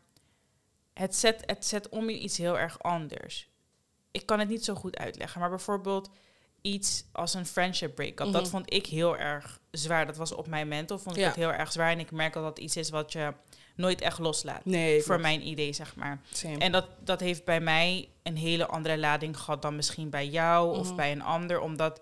het 0.93 1.15
zet, 1.17 1.43
het 1.47 1.65
zet 1.67 1.89
om 1.89 2.09
in 2.09 2.23
iets 2.25 2.37
heel 2.39 2.59
erg 2.59 2.83
anders. 2.83 3.51
Ik 4.11 4.27
kan 4.27 4.39
het 4.39 4.49
niet 4.49 4.65
zo 4.65 4.75
goed 4.75 4.97
uitleggen, 4.97 5.41
maar 5.41 5.49
bijvoorbeeld 5.51 6.11
iets 6.61 7.05
als 7.13 7.35
een 7.35 7.47
friendship 7.47 7.95
breakup. 7.95 8.33
Dat 8.33 8.43
Mhm. 8.43 8.51
vond 8.51 8.73
ik 8.75 8.87
heel 8.87 9.17
erg 9.17 9.61
zwaar. 9.71 10.07
Dat 10.07 10.17
was 10.17 10.33
op 10.33 10.47
mijn 10.47 10.69
mental, 10.69 10.99
vond 10.99 11.17
ik 11.17 11.23
Ja. 11.23 11.29
het 11.29 11.37
heel 11.37 11.53
erg 11.53 11.73
zwaar. 11.73 11.91
En 11.91 11.99
ik 11.99 12.11
merk 12.11 12.33
dat 12.33 12.43
dat 12.43 12.59
iets 12.59 12.77
is 12.77 12.91
wat 12.91 13.13
je 13.13 13.35
nooit 13.75 14.01
echt 14.01 14.19
loslaat. 14.19 14.65
Nee, 14.65 15.03
voor 15.03 15.21
mijn 15.21 15.47
idee, 15.49 15.73
zeg 15.73 15.97
maar. 15.97 16.21
Same. 16.33 16.59
En 16.59 16.73
dat, 16.73 16.87
dat 17.05 17.21
heeft 17.21 17.45
bij 17.45 17.61
mij 17.61 18.09
een 18.23 18.37
hele 18.37 18.67
andere 18.67 18.99
lading 18.99 19.37
gehad 19.39 19.63
dan 19.63 19.77
misschien 19.77 20.11
bij 20.11 20.27
jou 20.29 20.77
of 20.79 20.87
Mhm. 20.87 20.97
bij 20.97 21.13
een 21.13 21.23
ander. 21.23 21.61
Omdat 21.61 22.01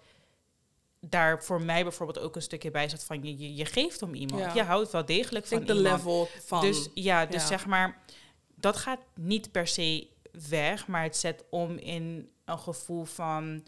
daar 1.01 1.45
voor 1.45 1.63
mij 1.63 1.83
bijvoorbeeld 1.83 2.19
ook 2.25 2.37
een 2.37 2.43
stukje 2.43 2.71
bij 2.71 2.89
zat 2.89 3.05
van 3.05 3.23
je, 3.23 3.39
je, 3.39 3.55
je 3.55 3.65
geeft 3.65 4.03
om 4.03 4.15
iemand. 4.15 4.43
Ja. 4.43 4.55
Je 4.55 4.63
houdt 4.63 4.91
wel 4.91 5.05
degelijk 5.05 5.47
van 5.47 5.65
de 5.65 5.75
level 5.75 6.29
van... 6.45 6.61
Dus 6.61 6.89
ja, 6.95 7.27
dus 7.27 7.43
ja. 7.43 7.49
zeg 7.49 7.67
maar, 7.67 7.99
dat 8.55 8.77
gaat 8.77 9.01
niet 9.15 9.53
per 9.53 9.67
se 9.67 10.07
weg, 10.49 10.87
maar 10.87 11.03
het 11.03 11.17
zet 11.17 11.45
om 11.51 11.77
in 11.77 12.31
een 12.45 12.59
gevoel 12.59 13.05
van 13.05 13.65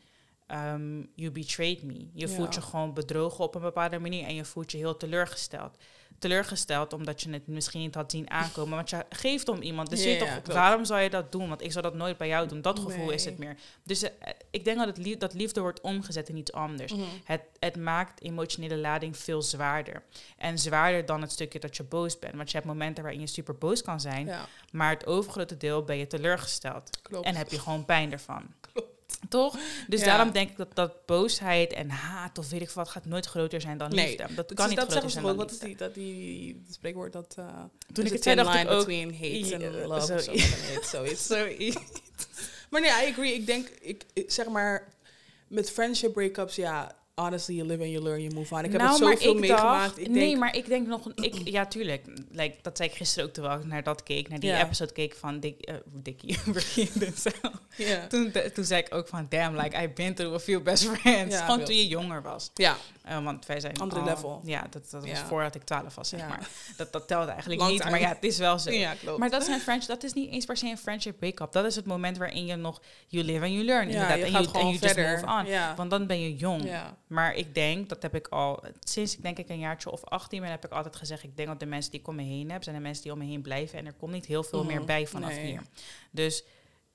ehm, 0.46 1.03
you 1.14 1.31
betrayed 1.31 1.83
me. 1.83 1.98
Je 2.12 2.29
Ja. 2.29 2.35
voelt 2.35 2.55
je 2.55 2.61
gewoon 2.61 2.94
bedrogen 2.94 3.44
op 3.44 3.55
een 3.55 3.61
bepaalde 3.61 3.98
manier 3.98 4.26
en 4.26 4.35
je 4.35 4.44
voelt 4.44 4.70
je 4.72 4.79
heel 4.79 4.96
teleurgesteld. 4.96 5.76
Teleurgesteld 6.22 6.92
omdat 6.92 7.22
je 7.22 7.30
het 7.30 7.46
misschien 7.46 7.80
niet 7.80 7.94
had 7.94 8.11
zien 8.11 8.30
aankomen, 8.30 8.76
want 8.76 8.90
je 8.90 9.04
geeft 9.08 9.48
om 9.48 9.62
iemand. 9.62 9.90
Dus 9.90 10.04
je 10.04 10.16
toch, 10.16 10.28
klopt. 10.28 10.52
waarom 10.52 10.85
zou 10.85 11.00
je 11.00 11.11
dat 11.11 11.32
doen? 11.32 11.48
Want 11.48 11.62
ik 11.62 11.72
zou 11.72 11.85
dat 11.85 11.94
nooit 11.94 12.16
bij 12.16 12.28
jou 12.28 12.48
doen. 12.48 12.62
Dat 12.62 12.78
gevoel 12.78 13.11
is 13.11 13.24
het 13.24 13.38
meer. 13.38 13.56
Dus 13.82 14.02
eh, 14.02 14.11
ik 14.50 14.64
denk 14.64 14.78
dat, 14.78 14.87
het 14.87 14.96
lief, 14.96 15.16
dat 15.16 15.35
liefde 15.35 15.61
wordt 15.61 15.80
omgezet 15.80 16.28
in 16.28 16.37
iets 16.37 16.52
anders. 16.52 16.92
Mhm. 16.92 17.02
Het, 17.24 17.42
het 17.58 17.76
maakt 17.76 18.22
emotionele 18.22 18.76
lading 18.76 19.16
veel 19.16 19.42
zwaarder. 19.42 20.02
En 20.38 20.58
zwaarder 20.58 21.06
dan 21.06 21.20
het 21.20 21.32
stukje 21.32 21.58
dat 21.58 21.76
je 21.76 21.82
boos 21.82 22.18
bent. 22.18 22.37
Want 22.37 22.50
je 22.50 22.56
hebt 22.56 22.68
momenten 22.68 23.02
waarin 23.02 23.20
je 23.20 23.26
super 23.26 23.58
boos 23.58 23.82
kan 23.82 24.00
zijn. 24.00 24.26
Ja, 24.26 24.46
Maar 24.72 24.90
het 24.90 25.06
overgrote 25.06 25.56
deel 25.56 25.85
ben 25.85 25.96
je 25.96 26.06
teleurgesteld. 26.06 27.02
klopt. 27.02 27.26
En 27.26 27.35
heb 27.35 27.50
je 27.50 27.58
gewoon 27.58 27.85
pijn 27.85 28.12
ervan. 28.12 28.42
Klopt. 28.72 28.91
Toch? 29.29 29.57
Dus 29.88 30.01
Ja. 30.01 30.07
daarom 30.07 30.33
denk 30.33 30.51
ik 30.51 30.57
dat, 30.57 30.75
dat 30.75 31.07
boosheid 31.07 31.72
en 31.72 31.90
haat 31.90 32.38
of 32.38 32.48
weet 32.51 32.61
ik 32.61 32.70
wat 32.70 32.88
gaat 32.88 33.05
nooit 33.05 33.27
groter 33.27 33.61
zijn 33.61 33.79
dan 33.79 33.90
Nee, 33.94 34.07
liefde. 34.18 34.35
Dat 34.35 34.55
kan 34.55 34.68
niet 34.68 34.79
dat 34.79 34.90
groter 34.90 35.11
zijn 35.11 35.25
dan 35.25 35.37
Wat 35.37 35.51
is 35.51 35.59
die, 35.59 35.77
dat 35.77 35.94
die, 35.94 36.62
spreekwoord 36.70 37.12
dat... 37.12 37.37
uh, 37.38 37.46
Toen 37.92 38.05
ik 38.07 38.12
het 38.12 38.22
zei, 38.22 38.37
dacht 38.37 38.59
ik 38.59 38.70
ook... 38.70 38.79
between 38.87 39.14
hate 39.14 39.55
and 39.55 39.75
love 39.88 39.94
of 39.94 40.05
zo- 40.05 40.18
zo. 40.18 40.31
Hate, 40.38 40.87
zoiets. 40.87 41.27
Zoiets. 41.37 41.77
Maar 42.70 42.81
nee, 42.81 42.90
I 42.90 43.11
agree. 43.11 43.35
Ik 43.35 43.46
denk, 43.46 43.68
ik- 43.81 44.05
zeg 44.27 44.46
maar, 44.48 44.88
met 45.48 45.70
friendship 45.70 46.12
breakups, 46.12 46.57
ja, 46.57 46.94
honestly, 47.14 47.55
you 47.57 47.66
live 47.66 47.83
and 47.83 47.90
you 47.90 48.03
learn, 48.03 48.20
you 48.22 48.35
move 48.35 48.55
on. 48.55 48.64
Ik 48.64 48.72
heb 48.72 48.81
nou, 48.81 48.92
het 49.11 49.20
zoveel 49.20 49.35
meegemaakt. 49.35 49.98
ik 49.98 50.09
nee, 50.09 50.27
denk, 50.29 50.38
maar 50.38 50.57
ik 50.57 50.66
denk 50.66 50.87
nog... 50.87 51.05
een- 51.05 51.12
Ik, 51.25 51.35
ja, 51.57 51.66
tuurlijk. 51.66 52.05
Like, 52.31 52.57
dat 52.62 52.77
zei 52.77 52.88
ik 52.88 52.94
gisteren 52.94 53.29
ook 53.29 53.35
terwijl 53.35 53.59
ik 53.59 53.64
naar 53.64 53.83
dat 53.83 54.03
keek. 54.03 54.29
Naar 54.29 54.40
die 54.40 54.57
episode 54.57 54.92
keek 54.92 55.14
van 55.16 55.40
Dick, 55.40 55.61
eh, 55.61 55.75
Dickie. 55.92 56.38
Ricky 56.53 56.81
en 56.94 56.98
Denzel. 57.01 57.33
ja. 57.77 58.07
Toen, 58.07 58.33
toen 58.55 58.64
zei 58.64 58.83
ik 58.83 58.94
ook 58.94 59.09
van, 59.09 59.27
damn, 59.29 59.57
like, 59.57 59.77
I've 59.77 59.92
been 59.94 60.14
through 60.14 60.35
a 60.35 60.38
few 60.40 60.62
best 60.62 60.85
friends. 60.88 61.35
Gewoon 61.37 61.46
klopt. 61.46 61.66
toen 61.66 61.77
je 61.77 61.87
jonger 61.88 62.22
was. 62.22 62.51
ja, 62.55 62.77
Eh, 63.16 63.25
want 63.25 63.46
wij 63.46 63.61
zijn 63.61 63.77
Andere 63.79 64.01
al- 64.01 64.07
level. 64.07 64.40
Ja, 64.44 64.61
dat, 64.70 64.90
dat 64.90 65.01
was 65.07 65.11
Ja. 65.18 65.27
voordat 65.27 65.55
ik 65.55 65.62
12 65.62 65.94
was, 65.94 66.09
zeg 66.09 66.20
Ja. 66.20 66.29
maar. 66.29 66.48
Dat, 66.77 66.92
dat 66.92 67.07
telde 67.09 67.31
eigenlijk 67.31 67.61
Long 67.61 67.72
niet, 67.72 67.81
time. 67.81 67.92
maar 67.92 68.01
ja, 68.01 68.09
het 68.09 68.25
is 68.25 68.38
wel 68.38 68.59
zo. 68.59 68.70
ja, 68.70 68.94
klopt. 68.94 69.18
Maar 69.18 69.31
dat 69.31 69.42
is, 69.42 69.48
een 69.48 69.61
friendship, 69.61 69.88
dat 69.94 70.03
is 70.03 70.12
niet 70.12 70.31
eens 70.31 70.44
per 70.44 70.57
se 70.57 70.66
een 70.66 70.79
friendship 70.79 71.18
break-up. 71.18 71.53
Dat 71.53 71.64
is 71.64 71.77
het 71.77 71.87
moment 71.87 72.18
waarin 72.18 72.46
je 72.46 72.57
nog, 72.57 72.83
you 73.07 73.25
live 73.25 73.44
and 73.44 73.53
you 73.53 73.64
learn. 73.64 73.87
ja, 73.88 73.92
inderdaad. 73.92 74.18
je 74.18 74.25
en 74.25 74.31
gaat 74.31 74.40
you, 74.40 74.46
gewoon 74.46 74.66
and 74.66 74.75
you 74.75 74.83
just 74.85 74.94
verder. 74.94 75.27
move 75.27 75.40
on. 75.40 75.46
Ja. 75.46 75.75
Want 75.75 75.90
dan 75.90 76.07
ben 76.07 76.20
je 76.20 76.37
jong. 76.37 76.64
ja. 76.64 76.96
Maar 77.07 77.35
ik 77.35 77.55
denk, 77.55 77.88
dat 77.88 78.03
heb 78.03 78.14
ik 78.14 78.29
al, 78.29 78.62
sinds 78.81 79.16
ik 79.16 79.22
denk 79.22 79.38
ik 79.38 79.48
een 79.48 79.59
jaartje 79.59 79.90
of 79.90 80.05
18 80.05 80.40
ben, 80.40 80.51
heb 80.51 80.64
ik 80.64 80.72
altijd 80.72 80.96
gezegd, 80.96 81.22
ik 81.22 81.37
denk 81.37 81.48
dat 81.48 81.61
de 81.61 81.66
mensen 81.66 81.90
die 81.90 82.01
ik 82.01 82.09
om 82.09 82.14
me 82.14 82.22
heen 82.22 82.51
heb, 82.51 82.62
zijn 82.62 82.77
de 82.77 82.83
mensen 82.83 83.03
die 83.03 83.12
om 83.12 83.18
me 83.18 83.25
heen 83.25 83.42
blijven. 83.42 83.79
En 83.79 83.87
er 83.87 83.92
komt 83.92 84.12
niet 84.12 84.27
heel 84.27 84.42
veel 84.42 84.59
Mhm. 84.64 84.72
meer 84.72 84.85
bij 84.85 85.07
vanaf 85.07 85.31
Nee. 85.31 85.44
hier. 85.46 85.62
Dus 86.11 86.44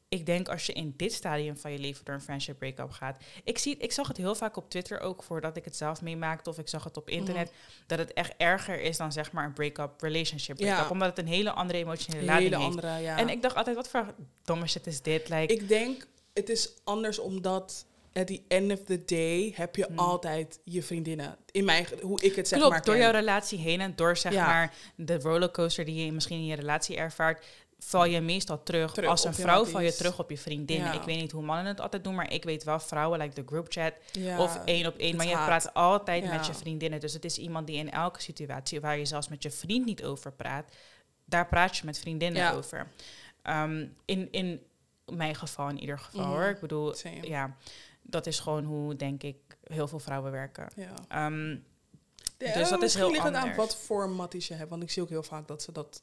ik 0.10 0.26
denk 0.26 0.48
als 0.50 0.66
je 0.66 0.74
in 0.74 0.94
dit 0.98 1.14
stadium 1.14 1.58
van 1.58 1.72
je 1.72 1.80
leven 1.80 2.06
door 2.06 2.16
een 2.16 2.22
friendship 2.22 2.58
break-up 2.58 2.92
gaat. 2.92 3.18
Ik, 3.44 3.58
zie, 3.58 3.78
ik 3.78 3.92
zag 3.92 4.08
het 4.08 4.18
heel 4.18 4.36
vaak 4.36 4.58
op 4.58 4.70
Twitter 4.70 5.00
ook 5.00 5.24
voordat 5.24 5.58
ik 5.58 5.66
het 5.66 5.76
zelf 5.76 6.02
meemaakte. 6.02 6.50
Of 6.50 6.58
ik 6.58 6.68
zag 6.68 6.84
het 6.84 6.98
op 6.98 7.10
internet. 7.10 7.52
Dat 7.88 8.00
het 8.00 8.14
echt 8.14 8.34
erger 8.38 8.82
is 8.82 8.98
dan 8.98 9.12
zeg 9.12 9.32
maar 9.32 9.46
een 9.46 9.54
break-up, 9.54 10.02
relationship 10.02 10.56
break-up. 10.56 10.84
Ja. 10.84 10.90
Omdat 10.90 11.08
het 11.10 11.18
een 11.18 11.28
hele 11.28 11.52
andere 11.52 11.80
emotionele 11.80 12.26
lading 12.26 12.44
hele 12.50 12.64
heeft. 12.64 12.70
andere, 12.84 13.02
ja. 13.02 13.18
En 13.18 13.30
ik 13.30 13.42
dacht 13.42 13.56
altijd, 13.56 13.76
wat 13.76 13.90
voor 13.90 14.14
domme 14.44 14.68
shit 14.68 14.88
is 14.88 15.02
dit? 15.02 15.30
Like, 15.30 15.54
ik 15.54 15.68
denk, 15.68 16.08
het 16.34 16.50
is 16.50 16.72
anders 16.84 17.20
omdat... 17.20 17.86
At 18.14 18.28
the 18.28 18.42
end 18.48 18.72
of 18.72 18.84
the 18.84 19.06
day 19.06 19.52
heb 19.56 19.76
je 19.76 19.86
Hmm. 19.86 20.00
altijd 20.00 20.60
je 20.64 20.84
vriendinnen. 20.84 21.38
In 21.52 21.66
mijn, 21.66 21.86
hoe 22.02 22.22
ik 22.22 22.36
het 22.36 22.48
zeg 22.48 22.60
Klopt, 22.60 22.74
maar 22.74 22.84
door 22.84 22.94
ken. 22.94 23.04
jouw 23.04 23.12
relatie 23.12 23.60
heen 23.60 23.82
en 23.82 23.94
door 23.96 24.18
zeg 24.18 24.34
Ja. 24.34 24.46
maar 24.46 24.74
de 24.96 25.20
rollercoaster 25.20 25.86
die 25.86 26.06
je 26.06 26.12
misschien 26.12 26.38
in 26.38 26.46
je 26.46 26.56
relatie 26.56 26.96
ervaart, 26.96 27.46
val 27.80 28.06
je 28.06 28.22
meestal 28.22 28.64
terug. 28.64 28.94
Terug 28.94 29.10
Als 29.10 29.24
een 29.24 29.34
vrouw 29.34 29.66
val 29.66 29.82
je 29.82 29.94
terug 29.96 30.20
op 30.20 30.30
je 30.30 30.38
vriendin. 30.38 30.78
Ja. 30.78 30.94
Ik 30.94 31.02
weet 31.02 31.20
niet 31.20 31.32
hoe 31.32 31.44
mannen 31.44 31.66
het 31.66 31.80
altijd 31.82 32.04
doen, 32.04 32.16
maar 32.16 32.32
ik 32.34 32.44
weet 32.44 32.64
wel 32.64 32.80
vrouwen, 32.80 33.20
like 33.20 33.36
de 33.36 33.44
group 33.48 33.66
chat 33.70 33.94
Ja, 34.12 34.40
of 34.42 34.60
één 34.66 34.86
op 34.88 34.98
één. 34.98 35.16
Maar 35.16 35.26
je 35.28 35.32
praat 35.36 35.74
altijd 35.74 36.24
Ja. 36.24 36.34
met 36.36 36.46
je 36.46 36.54
vriendinnen. 36.54 37.00
Dus 37.00 37.14
het 37.14 37.26
is 37.26 37.38
iemand 37.38 37.68
die 37.68 37.78
in 37.78 37.92
elke 37.92 38.22
situatie 38.22 38.82
waar 38.82 38.98
je 38.98 39.06
zelfs 39.06 39.28
met 39.28 39.44
je 39.44 39.52
vriend 39.52 39.86
niet 39.86 40.04
over 40.04 40.32
praat, 40.32 40.72
daar 41.26 41.48
praat 41.48 41.78
je 41.78 41.86
met 41.86 42.00
vriendinnen 42.00 42.54
over. 42.54 42.88
Ehm, 43.42 43.86
in, 44.06 44.28
in 44.32 44.62
mijn 45.06 45.36
geval 45.36 45.70
in 45.70 45.80
ieder 45.80 46.00
geval 46.00 46.22
Mhm. 46.22 46.30
hoor. 46.30 46.46
Ik 46.46 46.60
bedoel, 46.60 46.94
Same. 46.94 47.28
ja, 47.28 47.56
dat 48.02 48.26
is 48.26 48.40
gewoon 48.40 48.64
hoe 48.64 48.96
denk 48.96 49.24
ik 49.24 49.36
heel 49.64 49.88
veel 49.88 50.00
vrouwen 50.00 50.32
werken. 50.32 50.68
Ja. 50.76 50.94
Ja, 52.40 52.54
Dus 52.54 52.70
dat 52.70 52.82
is 52.82 52.94
heel 52.96 53.12
ligt 53.12 53.24
het 53.24 53.34
aan 53.34 53.56
wat 53.56 53.78
voor 53.78 54.10
matties 54.10 54.48
je 54.48 54.54
hebt. 54.54 54.70
Want 54.70 54.84
ik 54.84 54.90
zie 54.92 55.02
ook 55.02 55.10
heel 55.10 55.24
vaak 55.24 55.48
dat 55.48 55.62
ze 55.64 55.72
dat 55.72 56.02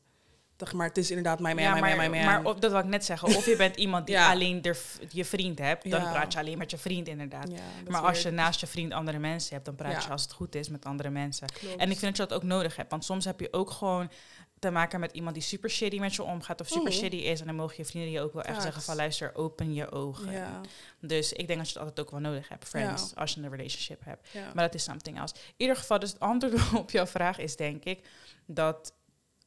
Zeg 0.56 0.72
maar, 0.72 0.86
het 0.86 0.96
is 0.98 1.08
inderdaad 1.08 1.40
mijn 1.40 1.54
man, 1.56 1.64
ja, 1.64 1.74
mijn 1.74 1.96
maar, 1.96 2.10
man. 2.10 2.24
maar 2.24 2.44
of, 2.44 2.58
dat 2.58 2.70
wil 2.70 2.80
ik 2.80 2.86
net 2.86 3.04
zeggen. 3.04 3.28
Of 3.28 3.46
je 3.46 3.56
bent 3.56 3.76
iemand 3.76 4.06
die 4.06 4.14
Ja. 4.24 4.30
alleen 4.30 4.62
de, 4.62 4.82
je 5.08 5.24
vriend 5.24 5.58
hebt, 5.58 5.90
dan 5.90 6.00
Ja. 6.02 6.10
praat 6.12 6.32
je 6.32 6.38
alleen 6.38 6.58
met 6.58 6.70
je 6.70 6.78
vriend 6.78 7.08
inderdaad. 7.08 7.46
Dat 7.50 7.58
maar 7.88 8.00
als 8.00 8.22
je 8.22 8.30
naast 8.30 8.60
je 8.60 8.66
vriend 8.66 8.92
andere 8.92 9.18
mensen 9.18 9.52
hebt, 9.52 9.64
dan 9.64 9.74
praat 9.74 10.04
je 10.04 10.10
als 10.10 10.22
het 10.22 10.32
goed 10.32 10.54
is 10.54 10.68
met 10.68 10.84
andere 10.84 11.10
mensen. 11.10 11.46
Klopt. 11.46 11.76
En 11.76 11.90
ik 11.90 11.98
vind 11.98 12.16
dat 12.16 12.16
je 12.16 12.32
dat 12.34 12.42
ook 12.42 12.48
nodig 12.48 12.76
hebt. 12.76 12.90
Want 12.90 13.04
soms 13.04 13.24
heb 13.24 13.40
je 13.40 13.48
ook 13.52 13.70
gewoon 13.70 14.10
te 14.58 14.70
maken 14.70 15.00
met 15.00 15.12
iemand 15.12 15.34
die 15.34 15.42
super 15.42 15.70
shitty 15.70 15.98
met 15.98 16.14
je 16.14 16.22
omgaat 16.22 16.60
of 16.60 16.68
super 16.68 16.92
shitty 16.92 17.16
is. 17.16 17.40
En 17.40 17.46
dan 17.46 17.54
mogen 17.54 17.74
je 17.78 17.84
vrienden 17.84 18.10
je 18.10 18.20
ook 18.20 18.32
wel 18.32 18.42
echt 18.42 18.62
zeggen 18.62 18.82
van 18.82 18.96
luister, 18.96 19.34
open 19.34 19.74
je 19.74 19.90
ogen. 19.92 20.32
Ja, 20.32 20.60
Dus 21.00 21.32
ik 21.32 21.46
denk 21.46 21.58
dat 21.58 21.68
je 21.70 21.78
het 21.78 21.82
altijd 21.88 22.06
ook 22.06 22.10
wel 22.12 22.20
nodig 22.30 22.48
hebt, 22.48 22.68
friends, 22.68 23.14
als 23.14 23.34
je 23.34 23.40
een 23.40 23.50
relationship 23.50 24.04
hebt. 24.04 24.28
ja. 24.32 24.40
Maar 24.54 24.64
dat 24.64 24.74
is 24.74 24.82
something 24.84 25.18
else. 25.18 25.34
In 25.34 25.40
ieder 25.56 25.76
geval, 25.76 25.98
dus 25.98 26.10
het 26.12 26.20
antwoord 26.20 26.72
op 26.82 26.90
jouw 26.90 27.06
vraag 27.06 27.38
is 27.38 27.56
denk 27.56 27.84
ik 27.84 28.08
dat 28.46 28.92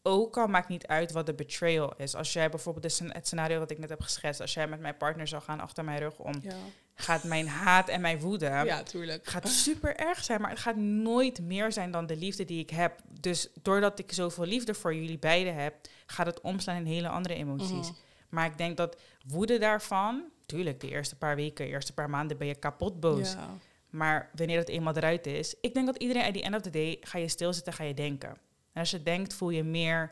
ook 0.07 0.37
al 0.37 0.47
maakt 0.47 0.67
niet 0.67 0.87
uit 0.87 1.11
wat 1.11 1.25
de 1.25 1.33
betrayal 1.33 1.93
is. 1.97 2.15
Als 2.15 2.33
jij 2.33 2.49
bijvoorbeeld 2.49 2.83
het 2.83 2.93
scen- 2.93 3.13
het 3.13 3.25
scenario 3.25 3.59
wat 3.59 3.71
ik 3.71 3.77
net 3.77 3.89
heb 3.89 4.01
geschetst, 4.01 4.41
als 4.41 4.53
jij 4.53 4.67
met 4.67 4.79
mijn 4.79 4.97
partner 4.97 5.27
zou 5.27 5.41
gaan 5.41 5.59
achter 5.59 5.83
mijn 5.83 5.99
rug 5.99 6.17
om, 6.17 6.33
ja. 6.41 6.55
gaat 6.95 7.23
mijn 7.23 7.47
haat 7.47 7.89
en 7.89 8.01
mijn 8.01 8.19
woede 8.19 8.45
ja, 8.45 8.83
tuurlijk. 8.83 9.27
gaat 9.27 9.47
super 9.47 9.95
erg 9.95 10.23
zijn, 10.23 10.41
maar 10.41 10.49
het 10.49 10.59
gaat 10.59 10.75
nooit 10.75 11.41
meer 11.41 11.71
zijn 11.71 11.91
dan 11.91 12.05
de 12.05 12.15
liefde 12.15 12.45
die 12.45 12.59
ik 12.59 12.69
heb. 12.69 12.99
Dus 13.19 13.49
doordat 13.61 13.99
ik 13.99 14.11
zoveel 14.11 14.45
liefde 14.45 14.73
voor 14.73 14.95
jullie 14.95 15.19
beiden 15.19 15.55
heb, 15.55 15.75
gaat 16.05 16.25
het 16.25 16.41
omslaan 16.41 16.75
in 16.75 16.85
hele 16.85 17.09
andere 17.09 17.35
emoties. 17.35 17.89
Mhm. 17.89 17.99
Maar 18.29 18.45
ik 18.45 18.57
denk 18.57 18.77
dat 18.77 18.97
woede 19.27 19.57
daarvan, 19.57 20.23
tuurlijk, 20.45 20.79
de 20.79 20.89
eerste 20.89 21.15
paar 21.15 21.35
weken, 21.35 21.65
de 21.65 21.71
eerste 21.71 21.93
paar 21.93 22.09
maanden 22.09 22.37
ben 22.37 22.47
je 22.47 22.55
kapot 22.55 22.99
boos. 22.99 23.31
Ja. 23.31 23.49
Maar 23.89 24.29
wanneer 24.35 24.57
het 24.57 24.69
eenmaal 24.69 24.95
eruit 24.95 25.27
is, 25.27 25.55
ik 25.61 25.73
denk 25.73 25.85
dat 25.85 25.97
iedereen 25.97 26.23
at 26.23 26.33
the 26.33 26.41
end 26.41 26.55
of 26.55 26.61
the 26.61 26.69
day 26.69 26.97
ga 27.01 27.17
je 27.17 27.27
stilzitten, 27.27 27.73
ga 27.73 27.83
je 27.83 27.93
denken. 27.93 28.37
En 28.77 28.83
als 28.83 28.91
je 28.91 29.03
denkt, 29.03 29.33
voel 29.33 29.49
je 29.49 29.63
meer 29.63 30.11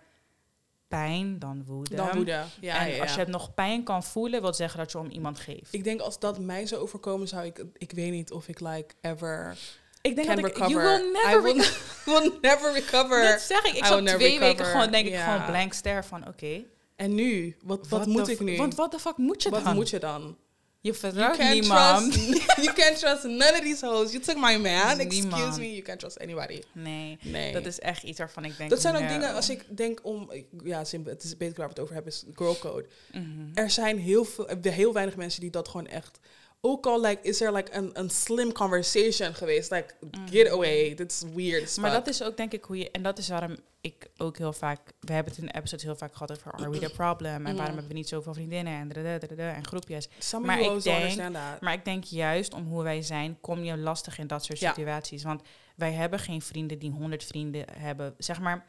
pijn 0.88 1.40
dan 1.40 1.64
woede. 1.66 1.96
Dan 1.96 2.12
woede. 2.16 2.32
Ja, 2.32 2.80
en 2.80 2.90
ja, 2.90 2.96
ja. 2.96 3.02
als 3.02 3.16
je 3.16 3.26
nog 3.26 3.54
pijn 3.54 3.84
kan 3.84 4.04
voelen, 4.04 4.42
wil 4.42 4.54
zeggen 4.54 4.80
dat 4.80 4.92
je 4.92 4.98
om 4.98 5.10
iemand 5.10 5.40
geeft. 5.40 5.74
Ik 5.74 5.84
denk 5.84 6.02
als 6.02 6.20
dat 6.20 6.40
mij 6.40 6.66
zou 6.66 6.82
overkomen, 6.82 7.28
zou 7.28 7.46
ik... 7.46 7.64
Ik 7.74 7.92
weet 7.92 8.12
niet 8.12 8.32
of 8.32 8.48
ik 8.48 8.60
like 8.60 8.96
ever 9.02 9.58
Ik 10.02 10.16
denk 10.16 10.28
dat 10.28 10.38
ik, 10.38 10.46
recover. 10.46 10.70
you 10.70 10.84
will 10.84 11.12
never 11.12 11.40
I 11.40 11.42
will, 11.42 11.54
recover. 11.54 12.04
will 12.22 12.38
never 12.42 12.74
recover. 12.74 13.24
Dat 13.24 13.42
zeg 13.42 13.66
ik. 13.66 13.74
Ik 13.74 13.82
never 13.82 14.16
twee 14.16 14.40
weken 14.40 14.66
gewoon, 14.66 14.92
denk 14.92 15.08
ik, 15.08 15.16
gewoon 15.16 15.46
blank 15.46 15.74
stare 15.74 16.04
van, 16.04 16.28
oké. 16.28 16.64
En 16.96 17.16
nu? 17.16 17.56
Wat, 17.64 17.88
wat 17.88 18.06
moet 18.06 18.28
ik 18.28 18.40
nu? 18.40 18.58
Want 18.58 18.76
wat 18.76 18.92
de 18.92 19.00
fuck 19.00 19.18
moet 19.18 19.44
je 19.44 19.50
wat 19.50 19.64
dan? 19.64 19.76
moet 19.76 19.90
je 19.90 20.00
dan? 20.00 20.38
Je 20.86 20.92
You 20.92 20.96
vertrouwt 20.96 21.38
can't, 21.38 21.54
niemand. 21.62 22.14
trust, 22.14 22.58
you 22.66 22.74
can't 22.74 23.00
trust 23.00 23.24
none 23.24 23.54
of 23.54 23.62
these 23.62 23.86
hoes. 23.86 24.12
You 24.12 24.24
took 24.24 24.36
my 24.36 24.58
man. 24.58 25.00
Excuse 25.00 25.58
me. 25.60 25.72
You 25.72 25.82
can't 25.82 26.00
trust 26.00 26.20
anybody. 26.20 26.62
Nee, 26.72 27.18
Nee. 27.22 27.54
dat 27.54 27.66
is 27.66 27.80
echt 27.80 28.04
iets 28.04 28.20
waarvan 28.20 28.46
ik 28.46 28.58
denk... 28.58 28.70
dat 28.70 28.82
zijn 28.82 28.96
ook 28.96 29.02
no. 29.02 29.08
dingen, 29.08 29.34
als 29.34 29.50
ik 29.50 29.66
denk 29.78 30.00
om... 30.04 30.32
Ja, 30.64 30.84
het 31.06 31.24
is 31.24 31.38
beter 31.38 31.56
waar 31.58 31.66
we 31.68 31.74
het 31.74 31.80
over 31.80 31.94
hebben, 31.94 32.12
is 32.12 32.24
girl 32.36 32.58
code. 32.58 32.86
Mhm. 33.12 33.24
Er 33.54 33.70
zijn 33.70 34.00
heel, 34.00 34.26
veel, 34.26 34.48
heel 34.62 34.94
weinig 34.94 35.16
mensen 35.16 35.42
die 35.42 35.50
dat 35.50 35.68
gewoon 35.68 35.88
echt... 35.88 36.20
Ook 36.62 36.86
al 36.86 37.02
like, 37.02 37.22
is 37.22 37.42
er 37.42 37.54
like 37.54 37.74
een, 37.74 37.90
een 37.94 38.10
slim 38.10 38.52
conversation 38.52 39.34
geweest. 39.34 39.72
Like, 39.72 39.94
get 40.32 40.50
away. 40.50 40.94
Dit 40.96 41.12
is 41.12 41.24
weird. 41.36 41.78
Maar 41.78 41.92
dat 41.92 42.08
is 42.08 42.24
ook 42.24 42.38
denk 42.38 42.52
ik 42.54 42.64
hoe 42.64 42.78
je... 42.78 42.92
En 42.92 43.04
dat 43.04 43.18
is 43.18 43.30
waarom 43.30 43.56
ik 43.82 44.08
ook 44.18 44.38
heel 44.38 44.54
vaak... 44.54 44.80
We 45.00 45.14
hebben 45.14 45.34
het 45.34 45.42
in 45.42 45.48
de 45.48 45.56
episodes 45.58 45.84
heel 45.84 45.96
vaak 45.96 46.14
gehad 46.14 46.32
over 46.32 46.52
Are 46.52 46.70
we 46.70 46.80
the 46.80 46.90
problem? 46.90 47.34
En 47.34 47.42
waarom 47.44 47.56
Mhm. 47.56 47.66
hebben 47.66 47.88
we 47.88 47.94
niet 47.94 48.08
zoveel 48.10 48.34
vriendinnen 48.34 48.74
en, 48.74 48.88
dadadadada 48.88 49.54
en 49.54 49.66
groepjes. 49.68 50.10
Some 50.20 50.46
maar 50.46 50.60
ik 50.60 50.84
denk-. 50.84 51.62
Maar 51.62 51.74
ik 51.74 51.86
denk 51.86 52.04
juist 52.04 52.54
om 52.54 52.68
hoe 52.68 52.84
wij 52.84 53.02
zijn, 53.02 53.38
kom 53.42 53.64
je 53.64 53.78
lastig 53.78 54.18
in 54.18 54.28
dat 54.28 54.44
soort 54.46 54.60
Ja. 54.60 54.74
situaties. 54.74 55.24
Want 55.24 55.42
wij 55.76 55.92
hebben 55.92 56.20
geen 56.20 56.42
vrienden 56.42 56.80
die 56.80 56.92
honderd 56.92 57.24
vrienden 57.24 57.66
hebben. 57.72 58.16
Zeg 58.18 58.40
maar, 58.40 58.66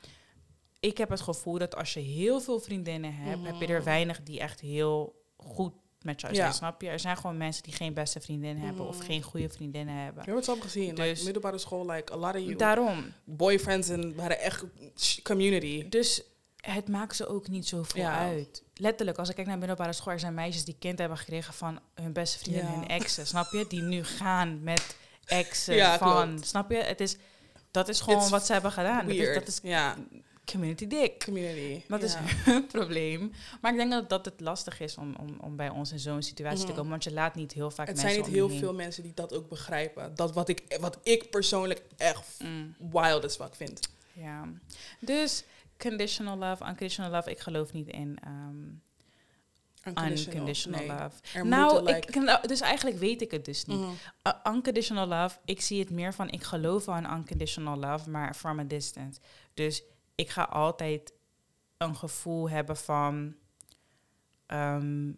ik 0.80 0.98
heb 0.98 1.08
het 1.10 1.20
gevoel 1.20 1.58
dat 1.58 1.76
als 1.76 1.94
je 1.94 2.00
heel 2.00 2.40
veel 2.40 2.58
vriendinnen 2.60 3.14
hebt, 3.14 3.46
heb 3.46 3.60
je 3.60 3.66
er 3.66 3.84
weinig 3.84 4.22
die 4.22 4.40
echt 4.40 4.60
heel 4.60 5.24
goed 5.36 5.72
met 6.06 6.20
jou. 6.20 6.34
Ja. 6.34 6.52
Snap 6.52 6.82
je? 6.82 6.88
Er 6.88 7.00
zijn 7.00 7.16
gewoon 7.16 7.36
mensen 7.36 7.62
die 7.62 7.72
geen 7.72 7.94
beste 7.94 8.20
vriendinnen 8.20 8.64
hebben 8.64 8.86
of 8.88 8.96
Mhm. 8.96 9.06
geen 9.06 9.22
goede 9.22 9.48
vriendinnen 9.48 9.94
hebben. 9.94 10.14
hebben 10.16 10.34
het 10.36 10.44
zelf 10.44 10.58
gezien. 10.60 10.88
like, 10.88 11.02
Dus- 11.02 11.22
middelbare 11.22 11.58
school, 11.58 11.90
like, 11.90 12.12
a 12.12 12.16
lot 12.16 12.34
of 12.34 12.40
you. 12.40 12.56
Daarom. 12.56 13.12
boyfriends 13.24 13.88
en 13.88 14.14
we 14.14 14.20
hadden 14.20 14.40
echt 14.40 14.64
community. 15.22 15.88
Dus 15.88 16.22
het 16.56 16.88
maakt 16.88 17.16
ze 17.16 17.26
ook 17.28 17.48
niet 17.48 17.68
zoveel 17.68 18.02
Ja. 18.02 18.18
uit. 18.18 18.62
Letterlijk, 18.74 19.18
als 19.18 19.28
ik 19.28 19.34
kijk 19.34 19.46
naar 19.46 19.58
middelbare 19.58 19.92
school, 19.92 20.12
er 20.12 20.20
zijn 20.20 20.34
meisjes 20.34 20.64
die 20.64 20.76
kind 20.78 20.98
hebben 20.98 21.18
gekregen 21.18 21.54
van 21.54 21.80
hun 21.94 22.12
beste 22.12 22.38
vriendin 22.38 22.62
en 22.64 22.70
Ja. 22.72 22.78
hun 22.78 22.88
exen. 22.88 23.26
Snap 23.26 23.52
je? 23.52 23.64
Die 23.68 23.82
nu 23.82 24.04
gaan 24.04 24.62
met 24.62 24.96
exen 25.24 25.74
Ja, 25.74 25.98
van. 25.98 26.28
klopt. 26.28 26.46
Snap 26.46 26.70
je? 26.70 26.76
Het 26.76 27.00
is, 27.00 27.16
dat 27.70 27.88
is 27.88 28.00
gewoon 28.00 28.20
It's 28.20 28.30
wat 28.30 28.46
ze 28.46 28.52
hebben 28.52 28.72
gedaan. 28.72 29.06
Dat 29.06 29.14
is, 29.14 29.20
Weird. 29.20 29.34
dat 29.34 29.48
is 29.48 29.58
ja, 29.62 29.96
community 30.52 30.86
dick. 30.86 31.24
community. 31.24 31.82
Dat 31.88 32.02
is 32.02 32.14
hun 32.18 32.66
probleem. 32.76 33.32
Maar 33.60 33.70
ik 33.72 33.76
denk 33.78 33.90
dat, 33.90 34.08
dat 34.08 34.24
het 34.24 34.40
lastig 34.40 34.80
is 34.80 34.96
om, 34.96 35.14
om, 35.20 35.36
om 35.40 35.56
bij 35.56 35.68
ons 35.68 35.92
in 35.92 35.98
zo'n 35.98 36.22
situatie 36.22 36.60
te 36.60 36.66
Mhm. 36.66 36.74
komen. 36.74 36.90
Want 36.90 37.04
je 37.04 37.12
laat 37.12 37.34
niet 37.34 37.52
heel 37.52 37.70
vaak 37.70 37.86
Het 37.86 37.96
mensen 37.96 38.12
zijn 38.14 38.24
niet 38.26 38.34
heel 38.34 38.48
heen. 38.48 38.58
veel 38.58 38.74
mensen 38.74 39.02
die 39.02 39.14
dat 39.14 39.34
ook 39.34 39.48
begrijpen. 39.48 40.14
Dat 40.14 40.32
wat 40.32 40.48
ik, 40.48 40.76
wat 40.80 40.98
ik 41.02 41.30
persoonlijk 41.30 41.82
echt 41.96 42.24
Mm, 42.44 42.74
wild 42.92 43.24
as 43.24 43.36
fuck 43.36 43.54
vind. 43.54 43.88
ja. 44.12 44.48
Dus 45.00 45.44
conditional 45.78 46.36
love, 46.38 46.64
unconditional 46.64 47.10
love. 47.10 47.30
Ik 47.30 47.38
geloof 47.38 47.72
niet 47.72 47.88
in 47.88 48.18
ehm, 48.24 48.64
unconditional 50.08 50.78
nee. 50.80 50.88
love. 50.88 51.16
Er 51.34 51.46
nou, 51.46 51.82
like- 51.82 52.08
ik, 52.08 52.14
nou, 52.14 52.46
dus 52.46 52.60
eigenlijk 52.60 52.98
weet 52.98 53.22
ik 53.22 53.30
het 53.30 53.44
dus 53.44 53.64
niet. 53.64 53.78
Mhm. 53.78 53.90
Uh, 54.26 54.54
unconditional 54.54 55.06
love, 55.06 55.38
ik 55.44 55.60
zie 55.60 55.80
het 55.80 55.90
meer 55.90 56.14
van 56.14 56.30
ik 56.30 56.42
geloof 56.42 56.86
in 56.86 57.04
unconditional 57.12 57.76
love, 57.78 58.10
maar 58.10 58.34
from 58.34 58.58
a 58.58 58.64
distance. 58.64 59.20
Dus 59.54 59.82
ik 60.16 60.30
ga 60.30 60.42
altijd 60.42 61.12
een 61.76 61.96
gevoel 61.96 62.50
hebben 62.50 62.76
van. 62.76 63.34
ehm, 64.46 65.12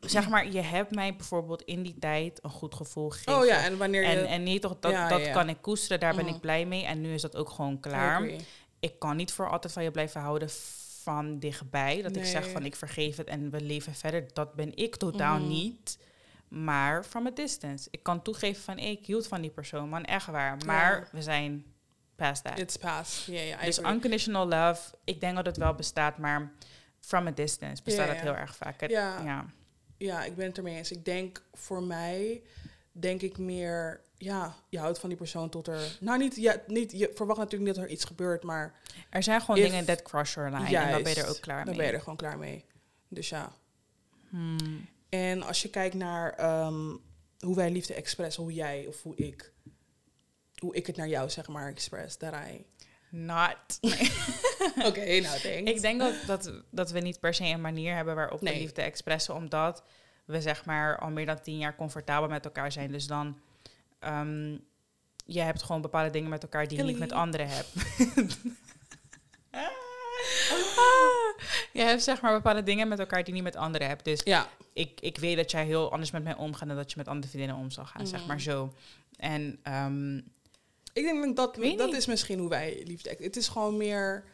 zeg 0.00 0.28
maar, 0.28 0.50
je 0.52 0.60
hebt 0.60 0.94
mij 0.94 1.16
bijvoorbeeld 1.16 1.62
in 1.62 1.82
die 1.82 1.98
tijd 1.98 2.38
een 2.44 2.50
goed 2.50 2.74
gevoel 2.74 3.10
gegeven. 3.10 3.38
Oh 3.40 3.46
ja, 3.46 3.64
en 3.64 3.78
wanneer 3.78 4.02
je... 4.02 4.08
En, 4.08 4.26
en 4.26 4.42
nee, 4.42 4.58
toch, 4.58 4.76
dat, 4.80 4.92
Ja, 4.92 5.08
dat 5.08 5.24
ja, 5.24 5.32
kan 5.32 5.48
ik 5.48 5.56
koesteren, 5.60 6.00
daar 6.00 6.14
ben 6.14 6.24
Mhm. 6.24 6.34
ik 6.34 6.40
blij 6.40 6.66
mee. 6.66 6.84
En 6.84 7.00
nu 7.00 7.14
is 7.14 7.22
dat 7.22 7.36
ook 7.36 7.50
gewoon 7.50 7.80
klaar. 7.80 8.30
Ik 8.80 8.98
kan 8.98 9.16
niet 9.16 9.32
voor 9.32 9.50
altijd 9.50 9.72
van 9.72 9.82
je 9.82 9.90
blijven 9.90 10.20
houden 10.20 10.48
van 11.02 11.38
dichtbij. 11.38 12.02
Dat 12.02 12.16
ik 12.16 12.24
zeg 12.24 12.50
van 12.50 12.64
ik 12.64 12.76
vergeef 12.76 13.16
het 13.16 13.26
en 13.28 13.50
we 13.50 13.60
leven 13.60 13.94
verder. 13.94 14.28
Dat 14.32 14.54
ben 14.54 14.76
ik 14.76 14.96
totaal 14.96 15.38
Mhm. 15.38 15.48
niet. 15.48 15.98
Maar 16.48 17.04
from 17.04 17.26
a 17.26 17.30
distance. 17.30 17.88
Ik 17.90 18.02
kan 18.02 18.22
toegeven 18.22 18.62
van 18.62 18.78
hey, 18.78 18.90
ik 18.90 19.06
hield 19.06 19.26
van 19.26 19.40
die 19.40 19.50
persoon, 19.50 19.88
man, 19.88 20.04
echt 20.04 20.26
waar. 20.26 20.56
Maar 20.66 20.98
Ja. 20.98 21.06
we 21.12 21.22
zijn 21.22 21.64
past 22.22 22.44
that. 22.44 22.58
It's 22.58 22.76
past. 22.76 23.26
Ja, 23.26 23.40
ja, 23.40 23.64
dus 23.64 23.78
agree. 23.78 23.94
unconditional 23.94 24.48
love, 24.48 24.94
ik 25.04 25.20
denk 25.20 25.36
dat 25.36 25.46
het 25.46 25.56
wel 25.56 25.74
bestaat, 25.74 26.18
maar 26.18 26.52
from 27.00 27.26
a 27.26 27.30
distance 27.30 27.82
bestaat 27.82 28.06
ja. 28.06 28.22
heel 28.22 28.36
erg 28.36 28.56
vaak. 28.56 28.90
Ja. 28.90 29.46
ja. 29.98 30.24
Ik 30.24 30.36
ben 30.36 30.46
het 30.46 30.56
ermee 30.56 30.76
eens. 30.76 30.90
Ik 30.90 31.04
denk 31.04 31.42
voor 31.52 31.82
mij, 31.82 32.42
denk 32.92 33.22
ik 33.22 33.38
meer, 33.38 34.00
ja, 34.16 34.54
je 34.68 34.78
houdt 34.78 34.98
van 34.98 35.08
die 35.08 35.18
persoon 35.18 35.48
tot 35.48 35.66
er. 35.66 35.96
Nou, 36.00 36.18
niet, 36.18 36.36
ja, 36.36 36.56
niet 36.66 36.92
je 36.92 37.10
verwacht 37.14 37.38
natuurlijk 37.38 37.66
niet 37.66 37.74
dat 37.74 37.84
er 37.84 37.90
iets 37.90 38.04
gebeurt, 38.04 38.42
maar 38.42 38.74
Er 39.10 39.22
zijn 39.22 39.40
gewoon 39.40 39.56
If- 39.56 39.64
dingen 39.64 39.84
that 39.84 40.02
cross 40.02 40.34
your 40.34 40.50
line. 40.50 40.70
juist, 40.70 40.86
en 40.86 40.92
dan 40.92 41.02
ben 41.02 41.14
je 41.14 41.22
er 41.22 41.28
ook 41.28 41.40
klaar 41.40 41.64
dan 41.64 41.66
mee. 41.66 41.76
ben 41.76 41.86
je 41.86 41.92
er 41.92 42.00
gewoon 42.00 42.16
klaar 42.16 42.38
mee. 42.38 42.64
Dus 43.08 43.28
ja. 43.28 43.52
Hmm. 44.28 44.88
En 45.08 45.42
als 45.42 45.62
je 45.62 45.70
kijkt 45.70 45.94
naar 45.94 46.32
ehm, 46.32 46.96
hoe 47.38 47.56
wij 47.56 47.70
liefde 47.70 47.94
expressen, 47.94 48.42
hoe 48.42 48.52
jij 48.52 48.86
of 48.86 49.02
hoe 49.02 49.16
ik, 49.16 49.51
hoe 50.62 50.74
ik 50.74 50.86
het 50.86 50.96
naar 50.96 51.08
jou 51.08 51.30
zeg 51.30 51.48
maar 51.48 51.68
express, 51.68 52.18
dat 52.18 52.32
I. 52.34 52.64
Not. 53.10 53.56
Oké, 54.88 55.20
nou 55.20 55.40
thanks. 55.40 55.70
Ik 55.70 55.80
denk 55.80 56.00
dat, 56.00 56.14
dat, 56.26 56.52
dat 56.70 56.90
we 56.90 57.00
niet 57.00 57.20
per 57.20 57.34
se 57.34 57.44
een 57.44 57.60
manier 57.60 57.94
hebben 57.94 58.14
waarop 58.14 58.40
Nee. 58.40 58.54
we 58.54 58.60
liefde 58.60 58.82
expressen, 58.82 59.34
omdat 59.34 59.82
we 60.24 60.40
zeg 60.40 60.64
maar 60.64 60.98
al 60.98 61.10
meer 61.10 61.26
dan 61.26 61.40
tien 61.40 61.58
jaar 61.58 61.76
comfortabel 61.76 62.28
met 62.28 62.44
elkaar 62.44 62.72
zijn. 62.72 62.92
Dus 62.92 63.06
dan, 63.06 63.38
ehm 63.98 64.56
je 65.26 65.40
hebt 65.40 65.62
gewoon 65.62 65.80
bepaalde 65.82 66.10
dingen 66.10 66.30
met 66.30 66.42
elkaar 66.42 66.68
die 66.68 66.78
je 66.78 66.84
niet 66.84 66.98
met 66.98 67.12
anderen 67.12 67.48
hebt. 67.48 67.68
je 71.72 71.82
hebt 71.82 72.02
zeg 72.02 72.20
maar 72.20 72.32
bepaalde 72.32 72.62
dingen 72.62 72.88
met 72.88 72.98
elkaar 72.98 73.18
die 73.24 73.26
je 73.26 73.32
niet 73.42 73.52
met 73.52 73.56
anderen 73.56 73.86
hebt. 73.88 74.04
Dus 74.04 74.20
Ja, 74.24 74.48
ik, 74.72 75.00
ik 75.00 75.18
weet 75.18 75.36
dat 75.36 75.50
jij 75.50 75.64
heel 75.64 75.92
anders 75.92 76.10
met 76.10 76.24
mij 76.24 76.36
omgaat 76.36 76.68
dan 76.68 76.76
dat 76.76 76.90
je 76.90 76.96
met 76.96 77.08
andere 77.08 77.28
vriendinnen 77.32 77.62
om 77.62 77.70
zal 77.70 77.84
gaan, 77.84 78.06
zeg 78.06 78.18
Mhm. 78.18 78.28
maar 78.28 78.40
zo. 78.40 78.72
En 79.16 79.58
ehm, 79.62 80.20
ik 80.92 81.04
denk 81.04 81.36
dat 81.36 81.54
dat 81.54 81.56
niet. 81.64 81.92
is 81.96 82.06
misschien 82.06 82.38
hoe 82.38 82.48
wij 82.48 82.82
liefde. 82.86 83.10
ex- 83.10 83.24
Het 83.24 83.36
is 83.36 83.48
gewoon 83.48 83.76
meer. 83.76 84.24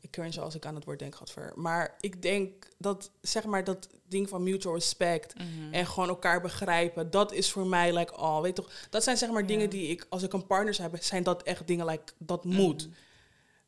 Ik 0.00 0.10
cringe 0.10 0.40
als 0.40 0.54
ik 0.54 0.66
aan 0.66 0.74
het 0.74 0.84
woord 0.84 0.98
denk, 0.98 1.14
Gadver. 1.14 1.52
Maar 1.54 1.94
ik 2.00 2.22
denk 2.22 2.68
dat, 2.78 3.10
zeg 3.20 3.44
maar, 3.44 3.64
dat 3.64 3.88
ding 4.08 4.28
van 4.28 4.42
mutual 4.42 4.74
respect. 4.74 5.34
mhm. 5.38 5.72
En 5.74 5.86
gewoon 5.86 6.08
elkaar 6.08 6.40
begrijpen. 6.40 7.10
Dat 7.10 7.32
is 7.32 7.50
voor 7.50 7.66
mij, 7.66 7.94
like, 7.98 8.16
oh, 8.16 8.40
weet 8.40 8.54
toch. 8.54 8.70
Dat 8.90 9.04
zijn 9.04 9.16
zeg 9.16 9.30
maar 9.30 9.40
Ja. 9.40 9.46
dingen 9.46 9.70
die 9.70 9.88
ik, 9.88 10.06
als 10.08 10.22
ik 10.22 10.32
een 10.32 10.46
partner 10.46 10.76
hebben, 10.80 11.02
zijn 11.04 11.22
dat 11.22 11.42
echt 11.42 11.66
dingen, 11.66 11.86
like, 11.86 12.12
dat 12.18 12.44
Mhm. 12.44 12.54
moet. 12.56 12.88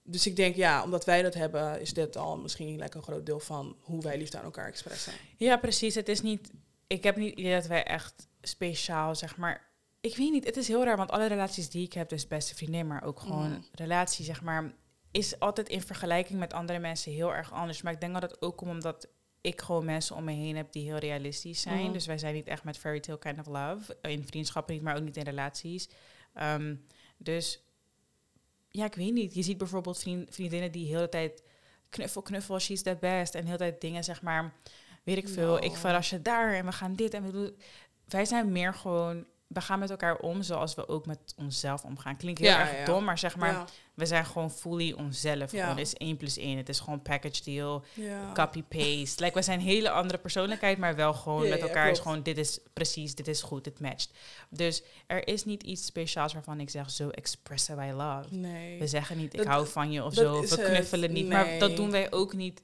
Dus 0.02 0.26
ik 0.26 0.36
denk, 0.36 0.56
ja, 0.56 0.82
omdat 0.82 1.04
wij 1.04 1.22
dat 1.22 1.34
hebben, 1.34 1.80
is 1.80 1.92
dit 1.92 2.16
al 2.16 2.36
misschien 2.36 2.78
like, 2.78 2.96
een 2.96 3.02
groot 3.02 3.26
deel 3.26 3.40
van 3.40 3.76
hoe 3.80 4.02
wij 4.02 4.18
liefde 4.18 4.38
aan 4.38 4.44
elkaar 4.44 4.66
expressen. 4.68 5.12
Ja, 5.36 5.56
precies. 5.56 5.94
Het 5.94 6.08
is 6.08 6.22
niet. 6.22 6.50
Ik 6.86 7.02
heb 7.02 7.16
niet 7.16 7.38
idee 7.38 7.54
dat 7.54 7.66
wij 7.66 7.84
echt 7.84 8.26
speciaal, 8.42 9.14
zeg 9.14 9.36
maar. 9.36 9.64
Ik 10.06 10.16
weet 10.16 10.30
niet. 10.32 10.44
Het 10.44 10.56
is 10.56 10.68
heel 10.68 10.84
raar, 10.84 10.96
want 10.96 11.10
alle 11.10 11.26
relaties 11.26 11.70
die 11.70 11.84
ik 11.84 11.92
heb, 11.92 12.08
dus 12.08 12.26
beste 12.26 12.54
vriendin, 12.54 12.86
maar 12.86 13.04
ook 13.04 13.20
gewoon 13.20 13.50
Mhm. 13.50 13.60
relatie, 13.72 14.24
zeg 14.24 14.42
maar. 14.42 14.72
is 15.10 15.38
altijd 15.38 15.68
in 15.68 15.82
vergelijking 15.82 16.38
met 16.38 16.52
andere 16.52 16.78
mensen 16.78 17.12
heel 17.12 17.34
erg 17.34 17.52
anders. 17.52 17.82
Maar 17.82 17.92
ik 17.92 18.00
denk 18.00 18.12
dat 18.12 18.22
het 18.22 18.42
ook 18.42 18.56
komt 18.56 18.70
omdat 18.70 19.08
ik 19.40 19.60
gewoon 19.60 19.84
mensen 19.84 20.16
om 20.16 20.24
me 20.24 20.32
heen 20.32 20.56
heb 20.56 20.72
die 20.72 20.84
heel 20.84 20.96
realistisch 20.98 21.60
zijn. 21.60 21.82
Mhm. 21.82 21.92
Dus 21.92 22.06
wij 22.06 22.18
zijn 22.18 22.34
niet 22.34 22.46
echt 22.46 22.64
met 22.64 22.78
fairy 22.78 23.00
tale 23.00 23.18
kind 23.18 23.38
of 23.38 23.46
love. 23.46 23.96
In 24.02 24.26
vriendschappen 24.26 24.74
niet, 24.74 24.82
maar 24.82 24.96
ook 24.96 25.02
niet 25.02 25.16
in 25.16 25.22
relaties. 25.24 25.88
Ehm, 26.34 26.74
dus 27.16 27.62
ja, 28.68 28.84
ik 28.84 28.94
weet 28.94 29.12
niet. 29.12 29.34
Je 29.34 29.42
ziet 29.42 29.58
bijvoorbeeld 29.58 29.98
vriend, 29.98 30.34
vriendinnen 30.34 30.72
die 30.72 30.86
heel 30.86 31.00
de 31.00 31.08
tijd 31.08 31.42
knuffel, 31.88 32.22
knuffel, 32.22 32.58
she's 32.58 32.82
the 32.82 32.96
best. 33.00 33.34
En 33.34 33.44
heel 33.44 33.56
de 33.56 33.58
tijd 33.58 33.80
dingen, 33.80 34.04
zeg 34.04 34.22
maar, 34.22 34.54
weet 35.02 35.16
ik 35.16 35.28
veel. 35.28 35.54
No. 35.54 35.56
Ik 35.56 35.76
verras 35.76 36.10
je 36.10 36.22
daar 36.22 36.54
en 36.54 36.64
we 36.64 36.72
gaan 36.72 36.94
dit 36.94 37.14
en 37.14 37.22
we 37.22 37.32
doen... 37.32 37.56
Wij 38.04 38.24
zijn 38.24 38.52
meer 38.52 38.74
gewoon... 38.74 39.26
We 39.46 39.60
gaan 39.60 39.78
met 39.78 39.90
elkaar 39.90 40.16
om 40.18 40.42
zoals 40.42 40.74
we 40.74 40.88
ook 40.88 41.06
met 41.06 41.18
onszelf 41.36 41.84
omgaan. 41.84 42.16
Klinkt 42.16 42.40
heel 42.40 42.48
Ja, 42.48 42.60
erg 42.60 42.78
ja. 42.78 42.84
dom, 42.84 43.04
maar 43.04 43.18
zeg 43.18 43.36
maar... 43.36 43.52
ja. 43.52 43.64
We 43.94 44.06
zijn 44.06 44.26
gewoon 44.26 44.50
fully 44.50 44.92
onszelf. 44.92 45.52
Ja. 45.52 45.60
Gewoon, 45.62 45.76
het 45.78 45.86
is 45.86 45.94
1 45.94 46.16
plus 46.16 46.36
1. 46.36 46.56
Het 46.56 46.68
is 46.68 46.80
gewoon 46.80 47.02
package 47.02 47.42
deal, 47.44 47.84
copy-paste. 48.34 49.22
Like, 49.24 49.34
we 49.34 49.42
zijn 49.42 49.58
een 49.58 49.64
hele 49.66 49.90
andere 49.90 50.18
persoonlijkheid, 50.18 50.78
maar 50.78 50.94
wel 50.96 51.14
gewoon 51.14 51.48
met 51.48 51.60
elkaar 51.60 51.90
is 51.90 51.98
gewoon... 51.98 52.22
Dit 52.22 52.38
is 52.38 52.58
precies, 52.72 53.14
dit 53.14 53.28
is 53.28 53.42
goed, 53.42 53.64
dit 53.64 53.80
matcht. 53.80 54.10
Dus 54.50 54.82
er 55.06 55.28
is 55.28 55.44
niet 55.44 55.62
iets 55.62 55.84
speciaals 55.86 56.32
waarvan 56.32 56.60
ik 56.60 56.70
zeg... 56.70 56.90
Zo 56.90 57.08
expressen 57.08 57.76
wij 57.76 57.92
love. 57.92 58.34
Nee. 58.34 58.78
We 58.78 58.86
zeggen 58.86 59.16
niet, 59.16 59.32
ik 59.32 59.38
Dat- 59.38 59.46
hou 59.48 59.66
van 59.66 59.92
je 59.92 60.04
of 60.04 60.14
zo. 60.14 60.40
We 60.40 60.46
het. 60.48 60.62
knuffelen 60.64 61.12
niet. 61.12 61.28
Maar 61.28 61.58
dat 61.58 61.76
doen 61.76 61.90
wij 61.90 62.12
ook 62.12 62.32
niet 62.32 62.60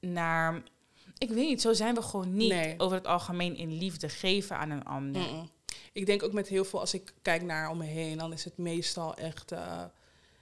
naar... 0.00 0.62
Ik 1.18 1.28
weet 1.28 1.48
niet, 1.48 1.60
zo 1.60 1.72
zijn 1.72 1.94
we 1.94 2.02
gewoon 2.02 2.36
niet 2.36 2.52
Nee. 2.52 2.74
over 2.78 2.96
het 2.96 3.06
algemeen 3.06 3.56
in 3.56 3.78
liefde 3.78 4.08
geven 4.08 4.56
aan 4.56 4.70
een 4.70 4.84
ander. 4.84 5.22
Ik 5.92 6.06
denk 6.06 6.22
ook 6.22 6.32
met 6.32 6.48
heel 6.48 6.64
veel, 6.64 6.80
als 6.80 6.94
ik 6.94 7.12
kijk 7.22 7.42
naar 7.42 7.70
om 7.70 7.78
me 7.78 7.84
heen, 7.84 8.18
dan 8.18 8.32
is 8.32 8.44
het 8.44 8.56
meestal 8.58 9.14
echt 9.14 9.52
eh, 9.52 9.82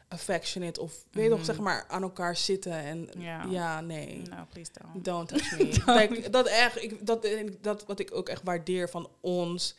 affectionate 0.09 0.81
of 0.81 0.93
weet 1.11 1.23
je 1.25 1.29
Mhm. 1.29 1.31
toch, 1.39 1.45
zeg 1.47 1.59
maar 1.59 1.85
aan 1.89 2.03
elkaar 2.03 2.37
zitten 2.37 2.73
en 2.73 3.09
Ja. 3.19 3.45
ja, 3.51 3.81
nee. 3.81 4.23
Nou, 4.31 4.47
please 4.53 4.71
don't. 4.83 5.05
Don't 5.05 5.29
touch 5.29 5.51
me. 5.87 5.93
Like, 6.09 6.31
dat, 6.31 6.47
echt, 6.47 6.83
ik, 6.83 7.07
dat, 7.07 7.25
en 7.25 7.59
dat 7.61 7.85
wat 7.87 7.99
ik 7.99 8.15
ook 8.15 8.29
echt 8.29 8.43
waardeer 8.45 8.89
van 8.89 9.09
ons, 9.21 9.75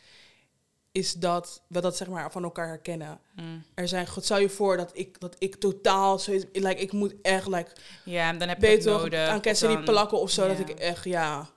is 0.92 1.12
dat 1.12 1.62
we 1.66 1.80
dat 1.80 1.96
zeg 1.96 2.08
maar 2.08 2.32
van 2.32 2.42
elkaar 2.44 2.66
herkennen. 2.68 3.20
Mm. 3.36 3.62
Er 3.74 3.88
zijn, 3.88 4.06
God 4.06 4.24
stel 4.24 4.38
je 4.38 4.48
voor 4.48 4.76
dat 4.76 4.90
ik, 4.92 5.20
dat 5.20 5.36
ik 5.38 5.54
totaal 5.56 6.18
zoiets, 6.18 6.44
like, 6.52 6.80
ik 6.80 6.92
moet 6.92 7.14
echt, 7.22 7.46
like, 7.46 7.70
Ja, 8.04 8.32
dan 8.32 8.48
heb 8.48 8.60
je 8.60 8.66
beter 8.66 8.92
nodig. 8.92 9.28
aan 9.28 9.40
Cassidy 9.40 9.72
dan- 9.74 9.84
plakken 9.84 10.18
of 10.20 10.30
zo, 10.30 10.48
dat 10.48 10.58
ik 10.58 10.68
echt, 10.70 11.04
ja. 11.04 11.48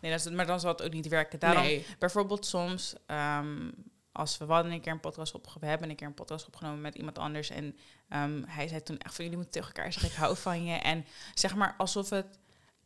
Nee, 0.00 0.10
dat 0.10 0.20
is, 0.26 0.32
maar 0.32 0.46
dan 0.46 0.60
zal 0.60 0.70
het 0.72 0.82
ook 0.82 0.92
niet 0.92 1.08
werken. 1.08 1.38
Daarom, 1.38 1.62
nee. 1.62 1.86
bijvoorbeeld 1.98 2.46
soms, 2.46 2.94
ehm, 3.06 3.70
als 4.12 4.38
we, 4.38 4.44
hadden 4.44 4.72
een 4.72 4.80
keer 4.80 4.92
een 4.92 5.00
podcast 5.00 5.34
opgenomen, 5.34 5.62
we 5.62 5.70
hebben 5.70 5.90
een 5.90 5.96
keer 5.96 6.06
een 6.06 6.14
podcast 6.14 6.46
opgenomen 6.46 6.80
met 6.80 6.94
iemand 6.94 7.18
anders. 7.18 7.50
En 7.50 7.76
ehm, 8.08 8.42
hij 8.46 8.68
zei 8.68 8.82
toen 8.82 8.98
echt 8.98 9.14
van, 9.14 9.24
jullie 9.24 9.38
moeten 9.40 9.60
tegen 9.60 9.74
elkaar 9.76 9.92
zeggen, 9.92 10.10
ik 10.10 10.16
hou 10.16 10.36
van 10.36 10.64
je. 10.64 10.76
En 10.78 11.04
zeg 11.34 11.54
maar 11.54 11.74
alsof 11.78 12.10
het 12.10 12.38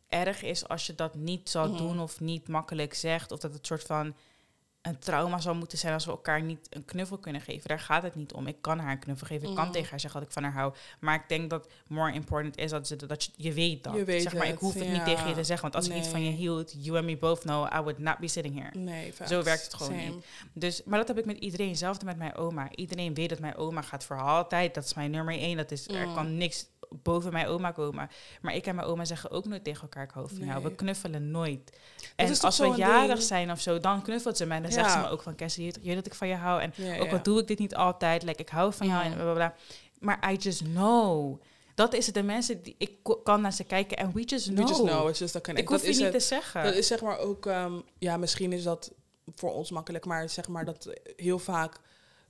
erg 0.09 0.43
is 0.43 0.69
als 0.69 0.87
je 0.87 0.95
dat 0.95 1.15
niet 1.15 1.51
zal 1.51 1.69
Mhm. 1.69 1.77
doen 1.77 2.01
of 2.01 2.21
niet 2.21 2.49
makkelijk 2.49 2.95
zegt. 2.95 3.33
Of 3.33 3.39
dat 3.39 3.53
het 3.53 3.67
soort 3.67 3.83
van 3.83 4.15
een 4.85 4.99
trauma 4.99 5.41
zou 5.41 5.57
moeten 5.57 5.79
zijn 5.79 5.93
als 5.95 6.05
we 6.05 6.11
elkaar 6.11 6.43
niet 6.43 6.67
een 6.71 6.85
knuffel 6.85 7.19
kunnen 7.19 7.41
geven. 7.41 7.69
Daar 7.69 7.81
gaat 7.81 8.03
het 8.03 8.15
niet 8.15 8.33
om. 8.33 8.47
Ik 8.47 8.57
kan 8.61 8.79
haar 8.79 8.91
een 8.93 8.99
knuffel 8.99 9.27
geven. 9.27 9.49
Ik 9.49 9.55
kan 9.55 9.65
Mhm. 9.65 9.73
tegen 9.73 9.91
haar 9.91 10.01
zeggen 10.01 10.21
dat 10.21 10.29
ik 10.29 10.35
van 10.35 10.43
haar 10.45 10.53
hou. 10.53 10.75
Maar 11.01 11.15
ik 11.15 11.29
denk 11.29 11.51
dat 11.51 11.69
more 11.87 12.13
important 12.13 12.57
is 12.57 12.71
dat, 12.71 12.87
ze, 12.87 12.97
dat 13.07 13.25
je, 13.25 13.31
je 13.37 13.53
weet 13.53 13.85
dat. 13.85 13.95
Je 13.95 14.05
weet 14.05 14.23
zeg 14.23 14.35
maar, 14.35 14.47
ik 14.47 14.59
hoef 14.59 14.75
het 14.75 14.89
niet 14.89 15.05
tegen 15.05 15.29
je 15.29 15.35
te 15.35 15.45
zeggen. 15.45 15.63
Want 15.63 15.75
als 15.75 15.87
ik 15.89 15.95
niet 15.95 16.07
van 16.07 16.25
je 16.25 16.31
hield, 16.31 16.75
you 16.85 16.97
and 16.97 17.07
me 17.07 17.17
both 17.17 17.41
know, 17.41 17.67
I 17.75 17.77
would 17.81 17.99
not 17.99 18.19
be 18.19 18.29
sitting 18.29 18.55
here. 18.63 18.79
Nee, 18.79 19.13
facts. 19.13 19.31
Zo 19.31 19.43
werkt 19.43 19.63
het 19.65 19.75
gewoon 19.75 19.93
Same. 19.99 20.11
niet. 20.11 20.25
Dus, 20.53 20.83
maar 20.85 20.99
dat 20.99 21.09
heb 21.09 21.19
ik 21.19 21.25
met 21.25 21.39
iedereen. 21.39 21.69
Hetzelfde 21.69 22.05
met 22.05 22.17
mijn 22.17 22.35
oma. 22.35 22.69
Iedereen 22.75 23.15
weet 23.15 23.29
dat 23.29 23.39
mijn 23.39 23.57
oma 23.57 23.83
gaat 23.83 24.05
voor 24.05 24.21
altijd. 24.21 24.75
Dat 24.75 24.85
is 24.85 24.95
mijn 24.95 25.11
nummer 25.11 25.35
één. 25.35 25.57
Dat 25.57 25.71
is, 25.71 25.89
Er 25.89 26.07
Mm. 26.09 26.15
kan 26.15 26.37
niks 26.37 26.67
boven 27.03 27.33
mijn 27.33 27.47
oma 27.47 27.71
komen. 27.71 28.09
Maar 28.41 28.55
ik 28.55 28.67
en 28.67 28.75
mijn 28.75 28.87
oma 28.87 29.05
zeggen 29.05 29.31
ook 29.31 29.45
nooit 29.45 29.65
tegen 29.65 29.83
elkaar, 29.83 30.03
ik 30.05 30.11
hou 30.11 30.29
van 30.29 30.45
jou. 30.47 30.63
We 30.63 30.75
knuffelen 30.75 31.31
nooit. 31.31 31.79
En 32.17 32.41
als 32.41 32.59
we 32.59 32.73
jarig 32.77 33.09
ding? 33.17 33.23
zijn 33.23 33.51
of 33.51 33.61
zo, 33.61 33.79
dan 33.81 34.03
knuffelt 34.03 34.37
ze 34.37 34.47
mij. 34.47 34.57
En 34.57 34.63
dan 34.63 34.73
zegt 34.75 34.93
ze 34.93 34.99
me 34.99 35.09
ook 35.09 35.23
van, 35.23 35.37
Cassie, 35.37 35.65
je 35.65 35.73
weet 35.83 35.95
dat 35.95 36.07
ik 36.07 36.15
van 36.15 36.29
je 36.29 36.35
hou. 36.35 36.61
En 36.61 36.73
ook 37.01 37.13
al 37.13 37.23
doe 37.23 37.41
ik 37.41 37.47
dit 37.47 37.59
niet 37.59 37.75
altijd, 37.75 38.23
like, 38.23 38.43
ik 38.43 38.49
hou 38.49 38.73
van 38.73 38.87
jou 38.87 39.05
en 39.05 39.33
bla. 39.35 39.55
Maar 39.99 40.33
I 40.33 40.37
just 40.37 40.63
know. 40.63 41.41
Dat 41.75 41.95
is 41.95 42.07
het. 42.07 42.15
De 42.15 42.23
mensen 42.23 42.63
die 42.63 42.75
ik 42.79 42.93
kan 43.23 43.41
naar 43.41 43.53
ze 43.53 43.65
kijken 43.65 43.97
en 43.97 44.13
we 44.13 44.23
just 44.23 44.47
know. 44.47 44.59
We 44.59 44.69
just 44.69 44.83
know, 44.83 45.09
it's 45.09 45.19
just 45.19 45.35
ik 45.35 45.47
hoef 45.47 45.67
dat 45.67 45.83
je 45.83 45.89
is 45.89 45.97
niet 45.97 46.05
het. 46.05 46.13
te 46.13 46.21
zeggen. 46.21 46.65
Dat 46.65 46.75
is 46.75 46.87
zeg 46.87 47.01
maar 47.03 47.19
ook, 47.19 47.47
ehm, 47.47 47.81
ja, 47.99 48.17
misschien 48.17 48.53
is 48.53 48.63
dat 48.63 48.93
voor 49.35 49.53
ons 49.53 49.71
makkelijk, 49.71 50.05
maar 50.05 50.29
zeg 50.29 50.49
maar 50.49 50.65
dat 50.65 50.89
heel 51.17 51.39
vaak 51.39 51.81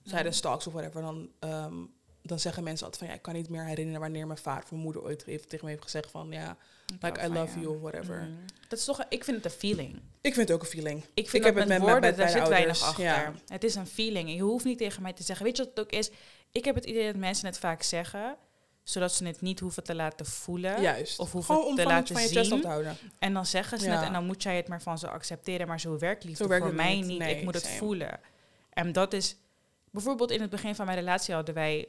tijdens 0.03 0.41
talks 0.41 0.67
of 0.67 0.73
whatever, 0.73 1.03
dan, 1.03 1.31
ehm, 1.39 1.75
dan 2.23 2.39
zeggen 2.39 2.65
mensen 2.65 2.85
altijd 2.87 3.03
van, 3.03 3.13
ja, 3.13 3.19
ik 3.19 3.23
kan 3.23 3.35
niet 3.35 3.49
meer 3.49 3.65
herinneren 3.65 4.01
wanneer 4.01 4.27
mijn 4.27 4.39
vader 4.39 4.63
of 4.63 4.71
mijn 4.71 4.83
moeder 4.83 5.03
ooit 5.03 5.27
even 5.27 5.49
tegen 5.49 5.65
me 5.65 5.71
heeft 5.71 5.83
gezegd 5.83 6.11
van, 6.11 6.31
ja, 6.31 6.57
like 7.01 7.25
I 7.25 7.29
love 7.29 7.61
you 7.61 7.75
of 7.75 7.81
whatever. 7.81 8.21
Mm. 8.23 8.39
Dat 8.69 8.79
is 8.79 8.85
toch, 8.85 9.05
ik 9.09 9.25
vind 9.25 9.37
het 9.37 9.45
een 9.53 9.59
feeling. 9.59 10.01
Ik 10.21 10.35
vind 10.35 10.49
het 10.49 10.57
ook 10.57 10.63
een 10.63 10.69
feeling. 10.69 11.03
Ik 11.15 11.31
vind 11.31 11.35
Ik 11.35 11.43
dat 11.43 11.45
heb 11.45 11.55
met 11.55 11.63
het 11.63 11.73
met- 11.79 11.81
woorden, 11.81 12.11
met 12.11 12.17
daar 12.19 12.29
zit 12.29 12.49
weinig 12.49 12.59
ouders, 12.59 12.83
achter. 12.83 13.05
ja. 13.05 13.33
Het 13.47 13.65
is 13.65 13.75
een 13.75 13.87
feeling. 13.87 14.29
En 14.29 14.35
je 14.35 14.43
hoeft 14.43 14.65
niet 14.65 14.79
tegen 14.79 15.03
mij 15.03 15.13
te 15.13 15.23
zeggen. 15.23 15.45
Weet 15.47 15.57
je 15.57 15.63
wat 15.65 15.73
het 15.77 15.85
ook 15.85 15.93
is? 15.93 16.11
Ik 16.53 16.65
heb 16.65 16.75
het 16.75 16.85
idee 16.85 17.07
dat 17.07 17.17
mensen 17.17 17.47
het 17.47 17.59
vaak 17.59 17.83
zeggen, 17.83 18.37
zodat 18.83 19.13
ze 19.13 19.27
het 19.27 19.41
niet 19.41 19.61
hoeven 19.61 19.85
te 19.85 19.95
laten 19.95 20.27
voelen. 20.27 20.81
Juist. 20.81 21.19
Of 21.19 21.33
hoeven 21.33 21.55
Gewoon 21.55 21.77
te 21.77 21.85
laten 21.85 22.15
van 22.15 22.23
je 22.29 22.45
zien. 22.45 22.61
te 22.61 22.67
houden. 22.67 22.97
En 23.19 23.33
dan 23.33 23.47
zeggen 23.47 23.79
ze 23.79 23.87
Ja. 23.87 23.97
het 23.97 24.05
en 24.07 24.13
dan 24.13 24.27
moet 24.27 24.43
jij 24.43 24.57
het 24.57 24.69
maar 24.69 24.83
van 24.83 24.99
ze 24.99 25.09
accepteren. 25.09 25.67
Maar 25.69 25.81
zo 25.81 25.99
werkt 25.99 26.25
liefde 26.25 26.43
Zo 26.43 26.49
werkt 26.49 26.65
voor 26.67 26.75
mij 26.75 26.95
niet. 26.95 27.07
niet. 27.07 27.19
Nee, 27.19 27.37
ik 27.37 27.45
moet 27.45 27.55
het 27.55 27.69
voelen. 27.69 28.21
En 28.73 28.93
dat 28.93 29.13
is... 29.13 29.37
Bijvoorbeeld 29.91 30.31
in 30.31 30.41
het 30.41 30.51
begin 30.51 30.75
van 30.75 30.87
mijn 30.87 30.99
relatie 30.99 31.35
hadden 31.35 31.55
wij... 31.55 31.89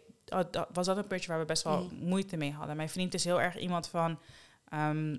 was 0.73 0.86
dat 0.86 0.97
een 0.97 1.08
puntje 1.08 1.27
waar 1.27 1.39
we 1.39 1.45
best 1.45 1.63
wel 1.63 1.84
Mhm. 1.84 1.95
moeite 1.95 2.38
mee 2.38 2.51
hadden. 2.51 2.75
Mijn 2.75 2.89
vriend 2.89 3.13
is 3.13 3.23
heel 3.23 3.41
erg 3.41 3.58
iemand 3.58 3.88
van... 3.88 4.19
ehm, 4.69 5.17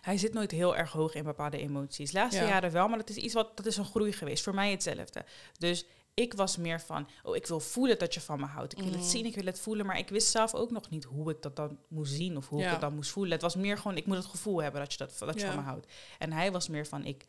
hij 0.00 0.18
zit 0.18 0.32
nooit 0.32 0.50
heel 0.50 0.76
erg 0.76 0.90
hoog 0.92 1.14
in 1.14 1.24
bepaalde 1.24 1.58
emoties. 1.58 2.12
Laatste 2.12 2.42
Ja. 2.42 2.48
jaren 2.48 2.70
wel, 2.72 2.88
maar 2.88 2.98
dat 2.98 3.08
is 3.10 3.16
iets 3.16 3.34
wat 3.34 3.56
dat 3.56 3.66
is 3.66 3.76
een 3.76 3.84
groei 3.84 4.12
geweest. 4.12 4.44
Voor 4.44 4.54
mij 4.54 4.70
hetzelfde. 4.70 5.24
Dus 5.58 5.84
ik 6.14 6.34
was 6.34 6.56
meer 6.56 6.80
van, 6.80 7.08
oh, 7.22 7.36
ik 7.36 7.46
wil 7.46 7.60
voelen 7.60 7.98
dat 7.98 8.14
je 8.14 8.20
van 8.20 8.40
me 8.40 8.46
houdt. 8.46 8.72
Ik 8.72 8.78
wil 8.78 8.86
het 8.90 8.96
Mhm. 9.00 9.08
zien, 9.08 9.24
ik 9.26 9.34
wil 9.34 9.44
het 9.44 9.60
voelen. 9.60 9.86
Maar 9.86 9.98
ik 9.98 10.08
wist 10.08 10.28
zelf 10.28 10.54
ook 10.54 10.70
nog 10.70 10.90
niet 10.90 11.04
hoe 11.04 11.30
ik 11.30 11.42
dat 11.42 11.56
dan 11.56 11.78
moest 11.88 12.12
zien 12.12 12.36
of 12.36 12.48
hoe 12.48 12.62
ik 12.62 12.70
het 12.70 12.80
dan 12.80 12.94
moest 12.94 13.10
voelen. 13.10 13.32
Het 13.32 13.42
was 13.42 13.54
meer 13.56 13.76
gewoon, 13.78 13.96
ik 13.96 14.06
moet 14.06 14.16
het 14.16 14.26
gevoel 14.26 14.62
hebben 14.62 14.80
dat 14.80 14.92
je, 14.92 14.98
dat, 14.98 15.16
dat 15.18 15.34
je 15.34 15.46
Ja. 15.46 15.52
van 15.52 15.62
me 15.62 15.68
houdt. 15.68 15.86
En 16.18 16.32
hij 16.32 16.52
was 16.52 16.68
meer 16.68 16.86
van, 16.86 17.04
ik 17.04 17.24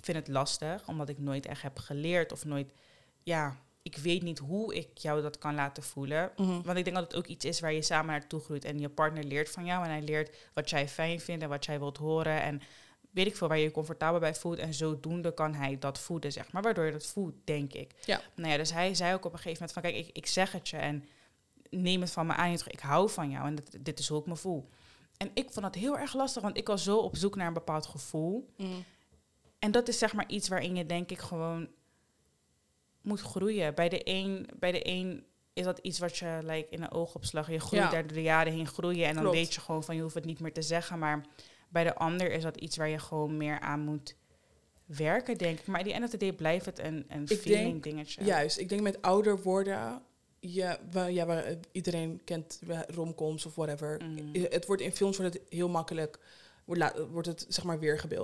vind 0.00 0.16
het 0.18 0.28
lastig, 0.28 0.88
omdat 0.88 1.08
ik 1.08 1.18
nooit 1.18 1.46
echt 1.46 1.62
heb 1.62 1.78
geleerd 1.78 2.32
of 2.32 2.44
nooit, 2.44 2.72
ja, 3.22 3.56
ik 3.82 3.96
weet 3.96 4.22
niet 4.22 4.38
hoe 4.38 4.74
ik 4.74 4.98
jou 4.98 5.22
dat 5.22 5.38
kan 5.38 5.54
laten 5.54 5.82
voelen. 5.82 6.32
Mhm. 6.36 6.62
Want 6.62 6.78
ik 6.78 6.84
denk 6.84 6.96
dat 6.96 7.04
het 7.04 7.16
ook 7.16 7.26
iets 7.26 7.44
is 7.44 7.60
waar 7.60 7.72
je 7.72 7.82
samen 7.82 8.10
naartoe 8.10 8.40
groeit. 8.40 8.64
En 8.64 8.78
je 8.78 8.88
partner 8.88 9.24
leert 9.24 9.50
van 9.50 9.64
jou. 9.64 9.84
En 9.84 9.90
hij 9.90 10.02
leert 10.02 10.36
wat 10.54 10.70
jij 10.70 10.88
fijn 10.88 11.20
vindt 11.20 11.42
en 11.42 11.48
wat 11.48 11.64
jij 11.64 11.78
wilt 11.78 11.96
horen. 11.96 12.42
En 12.42 12.62
weet 13.10 13.26
ik 13.26 13.36
veel, 13.36 13.48
waar 13.48 13.58
je 13.58 13.62
je 13.64 13.70
comfortabel 13.70 14.20
bij 14.20 14.34
voelt. 14.34 14.58
En 14.58 14.74
zodoende 14.74 15.34
kan 15.34 15.54
hij 15.54 15.78
dat 15.78 15.98
voeden, 15.98 16.32
zeg 16.32 16.52
maar. 16.52 16.62
Waardoor 16.62 16.84
je 16.84 16.92
dat 16.92 17.06
voelt, 17.06 17.34
denk 17.44 17.72
ik. 17.72 17.94
Ja. 18.04 18.20
Nou 18.34 18.50
ja, 18.50 18.56
dus 18.56 18.72
hij 18.72 18.94
zei 18.94 19.14
ook 19.14 19.24
op 19.24 19.32
een 19.32 19.38
gegeven 19.38 19.66
moment 19.66 19.72
van... 19.72 19.82
Kijk, 19.82 20.06
ik, 20.06 20.16
ik 20.16 20.26
zeg 20.26 20.52
het 20.52 20.68
je 20.68 20.76
en 20.76 21.04
neem 21.70 22.00
het 22.00 22.10
van 22.10 22.26
me 22.26 22.32
aan. 22.32 22.52
Ik 22.52 22.80
hou 22.80 23.10
van 23.10 23.30
jou 23.30 23.46
en 23.46 23.54
dit, 23.54 23.84
dit 23.84 23.98
is 23.98 24.08
hoe 24.08 24.20
ik 24.20 24.26
me 24.26 24.36
voel. 24.36 24.68
En 25.16 25.30
ik 25.34 25.50
vond 25.50 25.64
dat 25.64 25.74
heel 25.74 25.98
erg 25.98 26.14
lastig, 26.14 26.42
want 26.42 26.56
ik 26.56 26.66
was 26.66 26.84
zo 26.84 26.96
op 26.98 27.16
zoek 27.16 27.36
naar 27.36 27.46
een 27.46 27.52
bepaald 27.52 27.86
gevoel. 27.86 28.52
Mhm. 28.56 28.68
En 29.58 29.70
dat 29.70 29.88
is 29.88 29.98
zeg 29.98 30.12
maar 30.12 30.28
iets 30.28 30.48
waarin 30.48 30.76
je 30.76 30.86
denk 30.86 31.10
ik 31.10 31.18
gewoon 31.18 31.68
moet 33.02 33.20
groeien. 33.20 33.74
Bij 33.74 33.88
de 33.88 34.00
een, 34.04 34.48
bij 34.58 34.72
de 34.72 34.80
een 34.88 35.24
is 35.52 35.64
dat 35.64 35.78
iets 35.78 35.98
wat 35.98 36.16
je 36.16 36.38
like, 36.42 36.66
in 36.70 36.82
een 36.82 36.92
oogopslag, 36.92 37.50
je 37.50 37.60
groeit 37.60 37.82
Ja. 37.82 37.90
daar 37.90 38.06
door 38.06 38.16
de 38.16 38.22
jaren 38.22 38.52
heen 38.52 38.66
groeien. 38.66 39.06
En 39.06 39.12
dan 39.14 39.22
Klopt. 39.22 39.38
weet 39.38 39.54
je 39.54 39.60
gewoon 39.60 39.84
van 39.84 39.96
je 39.96 40.02
hoeft 40.02 40.14
het 40.14 40.24
niet 40.24 40.40
meer 40.40 40.52
te 40.52 40.62
zeggen. 40.62 40.98
Maar 40.98 41.24
bij 41.68 41.84
de 41.84 41.94
ander 41.94 42.32
is 42.32 42.42
dat 42.42 42.56
iets 42.56 42.76
waar 42.76 42.88
je 42.88 42.98
gewoon 42.98 43.36
meer 43.36 43.60
aan 43.60 43.80
moet 43.80 44.16
werken, 44.86 45.38
denk 45.38 45.58
ik. 45.60 45.66
Maar 45.66 45.80
at 45.80 45.86
the 45.86 45.92
end 45.92 46.04
of 46.04 46.10
the 46.10 46.16
day 46.16 46.32
blijft 46.32 46.66
het 46.66 46.78
een, 46.78 47.04
een 47.08 47.22
Ik 47.28 47.38
feeling 47.38 47.70
denk- 47.70 47.82
dingetje. 47.82 48.24
Juist, 48.24 48.58
ik 48.58 48.68
denk 48.68 48.80
met 48.80 49.02
ouder 49.02 49.42
worden, 49.42 50.02
ja, 50.40 50.78
we, 50.90 51.00
ja 51.00 51.26
we, 51.26 51.58
iedereen 51.72 52.20
kent 52.24 52.60
romcoms 52.88 53.46
of 53.46 53.54
whatever. 53.54 54.00
Mm. 54.04 54.30
I- 54.34 54.46
Het 54.50 54.66
wordt 54.66 54.82
in 54.82 54.92
films 54.92 55.16
wordt 55.16 55.34
het 55.34 55.42
heel 55.48 55.68
makkelijk, 55.68 56.18
wordt, 56.64 57.26
het 57.26 57.46
zeg 57.48 57.64
maar 57.64 57.78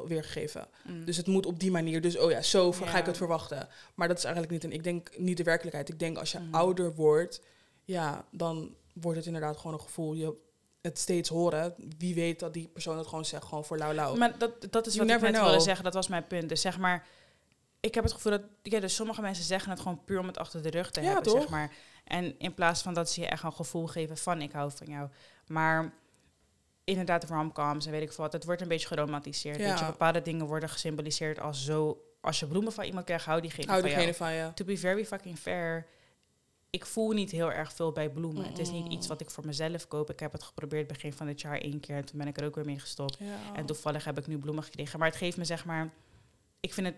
weergegeven. 0.07 0.69
Mm. 0.85 1.05
Dus 1.05 1.17
het 1.17 1.27
moet 1.27 1.47
op 1.47 1.61
die 1.61 1.71
manier, 1.71 2.01
dus 2.01 2.19
oh 2.19 2.31
ja, 2.31 2.43
zo 2.43 2.73
ga 2.73 2.99
ik 2.99 3.07
het 3.07 3.17
verwachten. 3.17 3.69
Maar 3.95 4.09
dat 4.09 4.19
is 4.19 4.25
eigenlijk 4.25 4.53
niet, 4.53 4.65
een, 4.65 4.73
ik 4.73 4.85
denk 4.85 5.19
niet 5.19 5.37
de 5.37 5.43
werkelijkheid. 5.43 5.89
Ik 5.89 5.99
denk 5.99 6.19
als 6.19 6.33
je 6.33 6.39
Mm. 6.39 6.55
ouder 6.55 6.95
wordt, 6.95 7.41
ja, 7.85 8.25
dan 8.31 8.75
wordt 8.93 9.17
het 9.17 9.27
inderdaad 9.27 9.57
gewoon 9.57 9.73
een 9.73 9.81
gevoel. 9.81 10.15
Je 10.15 10.35
het 10.81 10.99
steeds 10.99 11.29
horen. 11.29 11.75
Wie 11.99 12.15
weet 12.15 12.41
dat 12.41 12.55
die 12.55 12.69
persoon 12.69 12.99
het 12.99 13.07
gewoon 13.07 13.25
zegt, 13.25 13.45
gewoon 13.45 13.65
voor 13.65 13.79
lauw 13.79 13.93
lauw. 13.93 14.17
Maar 14.17 14.39
dat, 14.39 14.67
dat 14.71 14.87
is 14.87 14.95
You 14.95 15.07
wat 15.07 15.17
ik 15.17 15.23
net 15.23 15.41
wilde 15.41 15.61
zeggen. 15.61 15.85
Dat 15.85 15.95
was 15.95 16.09
mijn 16.09 16.27
punt. 16.27 16.49
Dus 16.49 16.61
zeg 16.61 16.79
maar, 16.79 17.07
ik 17.81 17.95
heb 17.95 18.05
het 18.05 18.13
gevoel 18.13 18.33
dat... 18.33 18.43
Ja, 18.63 18.81
dus 18.81 18.95
sommige 18.95 19.21
mensen 19.21 19.45
zeggen 19.45 19.71
het 19.71 19.81
gewoon 19.81 20.05
puur 20.05 20.19
om 20.19 20.27
het 20.27 20.39
achter 20.39 20.63
de 20.63 20.71
rug 20.71 20.91
te 20.91 21.01
Ja, 21.01 21.07
hebben, 21.07 21.33
toch? 21.33 21.41
zeg 21.41 21.51
maar. 21.51 21.73
En 22.05 22.39
in 22.39 22.55
plaats 22.55 22.83
van 22.83 22.95
dat 22.95 23.11
ze 23.11 23.21
je 23.21 23.27
echt 23.27 23.43
een 23.43 23.53
gevoel 23.53 23.87
geven 23.87 24.17
van 24.17 24.43
ik 24.43 24.53
hou 24.53 24.71
van 24.75 24.87
jou. 24.87 25.09
Maar 25.47 25.93
inderdaad, 26.89 27.25
romcoms 27.25 27.87
en 27.87 27.93
weet 27.93 28.03
ik 28.03 28.13
veel 28.13 28.25
wat. 28.25 28.33
Het 28.33 28.45
wordt 28.45 28.61
een 28.61 28.69
beetje 28.69 28.87
geromantiseerd. 28.87 29.59
Ja. 29.59 29.69
Weet 29.69 29.79
je, 29.79 29.85
bepaalde 29.85 30.23
dingen 30.23 30.47
worden 30.47 30.69
gesymboliseerd 30.69 31.41
als 31.41 31.65
zo... 31.65 32.03
Als 32.21 32.41
je 32.41 32.47
bloemen 32.47 32.73
van 32.73 32.85
iemand 32.85 33.05
krijgt, 33.05 33.25
hou 33.25 33.41
diegene 33.41 33.67
Hou 33.67 33.81
van 33.81 33.91
jou. 33.91 34.15
van 34.15 34.33
je. 34.33 34.51
To 34.55 34.65
be 34.65 34.77
very 34.77 35.05
fucking 35.07 35.39
fair... 35.39 35.87
ik 36.71 36.87
voel 36.87 37.11
niet 37.13 37.31
heel 37.31 37.53
erg 37.53 37.73
veel 37.73 37.93
bij 37.93 38.11
bloemen. 38.11 38.45
Het 38.45 38.59
is 38.59 38.71
niet 38.71 38.85
Mm. 38.85 38.91
iets 38.91 39.07
wat 39.07 39.21
ik 39.21 39.31
voor 39.31 39.47
mezelf 39.47 39.89
koop. 39.89 40.11
Ik 40.11 40.21
heb 40.21 40.33
het 40.33 40.43
geprobeerd 40.43 40.87
begin 40.87 41.13
van 41.13 41.27
dit 41.27 41.41
jaar 41.41 41.59
één 41.59 41.81
keer 41.81 41.97
en 41.97 42.05
toen 42.05 42.19
ben 42.19 42.27
ik 42.29 42.37
er 42.41 42.47
ook 42.47 42.55
weer 42.55 42.65
mee 42.65 42.79
gestopt. 42.79 43.17
Ja. 43.19 43.37
En 43.55 43.67
toevallig 43.67 44.05
heb 44.05 44.19
ik 44.19 44.27
nu 44.27 44.39
bloemen 44.39 44.65
gekregen. 44.65 44.99
Maar 44.99 45.09
het 45.09 45.17
geeft 45.17 45.37
me 45.37 45.45
zeg 45.45 45.65
maar, 45.65 45.93
ik 46.61 46.75
vind 46.75 46.87
het 46.87 46.97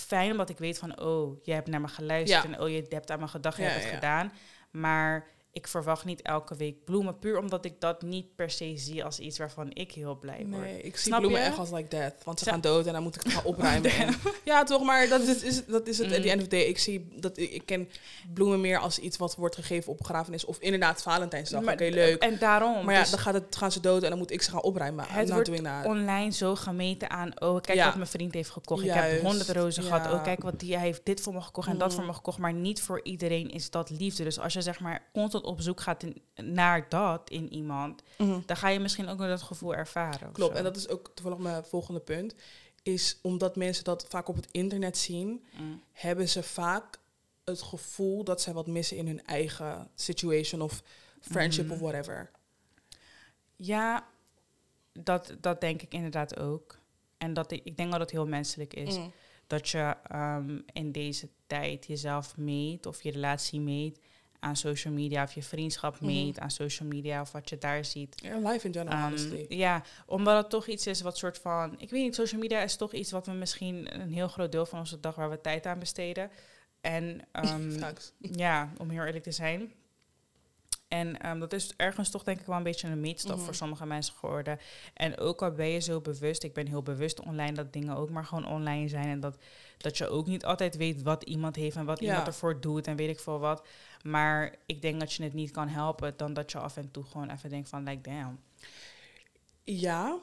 fijn 0.00 0.30
omdat 0.30 0.48
ik 0.48 0.58
weet 0.58 0.78
van, 0.78 1.00
oh, 1.00 1.36
je 1.44 1.52
hebt 1.52 1.68
naar 1.68 1.80
me 1.80 1.88
geluisterd 1.88 2.44
en 2.44 2.60
oh, 2.60 2.68
je 2.68 2.86
hebt 2.88 3.10
aan 3.10 3.20
me 3.20 3.28
gedacht, 3.28 3.56
je 3.56 3.62
Ja, 3.62 3.68
hebt 3.68 3.84
het 3.84 3.94
gedaan. 3.94 4.32
Maar 4.70 5.26
ik 5.52 5.68
verwacht 5.68 6.04
niet 6.04 6.22
elke 6.22 6.56
week 6.56 6.84
bloemen, 6.84 7.18
puur 7.18 7.38
omdat 7.38 7.64
ik 7.64 7.80
dat 7.80 8.02
niet 8.02 8.34
per 8.34 8.50
se 8.50 8.72
zie 8.76 9.04
als 9.04 9.18
iets 9.18 9.38
waarvan 9.38 9.70
ik 9.72 9.92
heel 9.92 10.18
blij 10.18 10.46
word. 10.48 10.62
Nee, 10.62 10.76
ik 10.82 10.96
zie 10.96 11.06
Snap 11.06 11.18
bloemen 11.18 11.40
je? 11.40 11.46
echt 11.46 11.58
als 11.58 11.70
like 11.70 11.88
death. 11.88 12.24
Want 12.24 12.38
ze 12.38 12.44
gaan 12.44 12.60
dood 12.60 12.86
en 12.86 12.92
dan 12.92 13.02
moet 13.02 13.14
ik 13.14 13.22
het 13.22 13.32
gaan 13.32 13.44
opruimen. 13.52 13.90
en- 13.90 14.14
ja, 14.44 14.64
toch, 14.64 14.82
maar 14.82 15.08
dat 15.08 15.20
is, 15.20 15.42
is, 15.42 15.64
dat 15.66 15.86
is 15.86 15.98
het 15.98 16.10
at 16.10 16.16
Mm. 16.16 16.22
the 16.22 16.30
end 16.30 16.40
of 16.42 16.48
the 16.48 16.56
day. 16.56 16.64
Ik 16.64 16.78
zie 16.78 17.08
dat 17.20 17.38
ik, 17.38 17.50
ik 17.50 17.66
ken 17.66 17.88
bloemen 18.34 18.60
meer 18.60 18.78
als 18.78 18.98
iets 18.98 19.16
wat 19.16 19.34
wordt 19.34 19.54
gegeven 19.54 19.92
op 19.92 19.98
begrafenis. 19.98 20.44
Of 20.44 20.58
inderdaad 20.58 21.02
Valentijnsdag. 21.02 21.62
Oké, 21.62 21.84
leuk. 21.84 22.22
En 22.22 22.38
daarom. 22.38 22.84
Maar 22.84 22.94
ja, 22.94 23.00
dus 23.00 23.10
dan 23.10 23.18
gaat 23.20 23.34
het, 23.34 23.56
gaan 23.56 23.72
ze 23.72 23.80
dood 23.80 24.02
en 24.02 24.08
dan 24.08 24.18
moet 24.18 24.30
ik 24.30 24.42
ze 24.42 24.50
gaan 24.50 24.62
opruimen. 24.62 25.04
het 25.08 25.30
wordt 25.30 25.50
online 25.84 26.30
zo 26.32 26.54
gemeten 26.54 27.10
aan, 27.10 27.40
oh, 27.42 27.60
kijk 27.60 27.78
Ja. 27.78 27.84
wat 27.86 27.94
mijn 27.94 28.06
vriend 28.06 28.34
heeft 28.34 28.50
gekocht. 28.50 28.84
Ik 28.84 28.90
heb 28.92 29.20
honderd 29.22 29.48
rozen 29.48 29.82
gehad. 29.82 30.12
Oh, 30.12 30.22
kijk 30.22 30.42
wat 30.42 30.60
die, 30.60 30.74
hij 30.76 30.84
heeft 30.86 31.00
dit 31.04 31.20
voor 31.20 31.32
me 31.32 31.40
gekocht 31.40 31.68
en 31.68 31.78
dat 31.78 31.88
Mm. 31.90 31.94
voor 31.96 32.04
me 32.04 32.12
gekocht. 32.12 32.38
Maar 32.38 32.52
niet 32.52 32.82
voor 32.82 33.00
iedereen 33.02 33.50
is 33.50 33.70
dat 33.70 33.90
liefde. 33.90 34.24
Dus 34.24 34.38
als 34.38 34.52
je 34.52 34.62
zeg 34.62 34.80
maar 34.80 35.08
constant 35.12 35.41
op 35.42 35.60
zoek 35.60 35.80
gaat 35.80 36.02
in- 36.02 36.22
naar 36.54 36.88
dat 36.88 37.30
in 37.30 37.52
iemand, 37.52 38.02
Mhm. 38.18 38.40
dan 38.46 38.56
ga 38.56 38.68
je 38.68 38.80
misschien 38.80 39.08
ook 39.08 39.18
nog 39.18 39.28
dat 39.28 39.42
gevoel 39.42 39.74
ervaren. 39.74 40.32
Klopt, 40.32 40.54
en 40.56 40.64
dat 40.64 40.76
is 40.76 40.88
ook 40.88 41.10
toevallig 41.14 41.38
mijn 41.38 41.64
volgende 41.64 42.00
punt. 42.00 42.34
Is 42.82 43.18
omdat 43.22 43.56
mensen 43.56 43.84
dat 43.84 44.06
vaak 44.08 44.28
op 44.28 44.36
het 44.36 44.48
internet 44.50 44.96
zien, 44.98 45.44
Mm. 45.60 45.82
hebben 45.92 46.28
ze 46.28 46.42
vaak 46.42 46.98
het 47.44 47.62
gevoel 47.62 48.24
dat 48.24 48.40
zij 48.40 48.52
wat 48.52 48.66
missen 48.66 48.96
in 48.96 49.06
hun 49.06 49.24
eigen 49.24 49.88
situation 49.94 50.60
of 50.60 50.82
friendship 51.20 51.64
Mhm. 51.64 51.74
of 51.74 51.80
whatever. 51.80 52.30
Ja, 53.56 54.06
dat, 54.92 55.36
dat 55.40 55.60
denk 55.60 55.82
ik 55.82 55.92
inderdaad 55.94 56.38
ook. 56.38 56.78
En 57.18 57.32
dat 57.34 57.50
ik, 57.52 57.64
ik 57.64 57.76
denk 57.76 57.90
dat 57.90 58.00
het 58.00 58.10
heel 58.10 58.26
menselijk 58.26 58.74
is. 58.74 58.96
Mm. 58.96 59.12
Dat 59.46 59.68
je 59.68 59.94
ehm, 60.08 60.58
in 60.72 60.92
deze 60.92 61.28
tijd 61.46 61.86
jezelf 61.86 62.36
meet 62.36 62.86
of 62.86 63.02
je 63.02 63.10
relatie 63.10 63.60
meet 63.60 63.98
aan 64.42 64.56
social 64.56 64.92
media 64.94 65.22
of 65.22 65.32
je 65.32 65.42
vriendschap 65.42 65.94
Mhm. 65.94 66.06
meet 66.06 66.38
aan 66.38 66.50
social 66.50 66.88
media 66.88 67.20
of 67.20 67.32
wat 67.32 67.48
je 67.48 67.58
daar 67.58 67.84
ziet. 67.84 68.14
Ja, 68.22 68.36
life 68.50 68.66
in 68.66 68.72
general, 68.72 69.02
honestly. 69.02 69.46
ja, 69.48 69.82
omdat 70.06 70.36
het 70.36 70.50
toch 70.50 70.66
iets 70.66 70.86
is 70.86 71.00
wat 71.00 71.16
soort 71.16 71.38
van... 71.38 71.74
Ik 71.78 71.90
weet 71.90 72.02
niet, 72.02 72.14
social 72.14 72.40
media 72.40 72.60
is 72.62 72.76
toch 72.76 72.92
iets 72.92 73.10
wat 73.10 73.26
we 73.26 73.32
misschien... 73.32 74.00
een 74.00 74.12
heel 74.12 74.28
groot 74.28 74.52
deel 74.52 74.66
van 74.66 74.78
onze 74.78 75.00
dag 75.00 75.14
waar 75.14 75.30
we 75.30 75.40
tijd 75.40 75.66
aan 75.66 75.78
besteden. 75.78 76.30
En 76.80 77.20
Facts. 77.78 78.12
ja, 78.18 78.72
om 78.78 78.90
heel 78.90 79.04
eerlijk 79.04 79.24
te 79.24 79.32
zijn. 79.32 79.72
En 80.88 81.20
ehm, 81.20 81.38
dat 81.38 81.52
is 81.52 81.72
ergens 81.76 82.10
toch 82.10 82.22
denk 82.22 82.40
ik 82.40 82.46
wel 82.46 82.56
een 82.56 82.62
beetje 82.62 82.88
een 82.88 83.00
meetstaf 83.00 83.36
Mhm. 83.36 83.44
voor 83.44 83.54
sommige 83.54 83.86
mensen 83.86 84.14
geworden. 84.14 84.58
En 84.94 85.18
ook 85.18 85.42
al 85.42 85.50
ben 85.50 85.66
je 85.68 85.80
zo 85.80 86.00
bewust, 86.00 86.42
ik 86.42 86.52
ben 86.54 86.66
heel 86.66 86.82
bewust 86.82 87.20
online 87.20 87.52
dat 87.52 87.72
dingen 87.72 87.96
ook 87.96 88.10
maar 88.10 88.24
gewoon 88.24 88.46
online 88.46 88.88
zijn. 88.88 89.06
En 89.08 89.20
dat, 89.20 89.36
dat 89.78 89.98
je 89.98 90.08
ook 90.08 90.26
niet 90.26 90.44
altijd 90.44 90.76
weet 90.76 91.02
wat 91.02 91.22
iemand 91.22 91.56
heeft 91.56 91.76
en 91.76 91.84
wat 91.84 92.00
Ja. 92.00 92.06
iemand 92.06 92.26
ervoor 92.26 92.60
doet 92.60 92.86
en 92.86 92.96
weet 92.96 93.08
ik 93.08 93.20
veel 93.20 93.38
wat. 93.38 93.66
Maar 94.02 94.54
ik 94.66 94.82
denk 94.82 95.00
dat 95.00 95.12
je 95.12 95.22
het 95.22 95.34
niet 95.34 95.50
kan 95.50 95.68
helpen 95.68 96.14
dan 96.16 96.32
dat 96.32 96.52
je 96.52 96.58
af 96.58 96.76
en 96.76 96.90
toe 96.90 97.04
gewoon 97.04 97.30
even 97.30 97.50
denkt 97.50 97.68
van 97.68 97.82
like 97.84 98.00
damn. 98.10 98.40
Ja, 99.64 100.18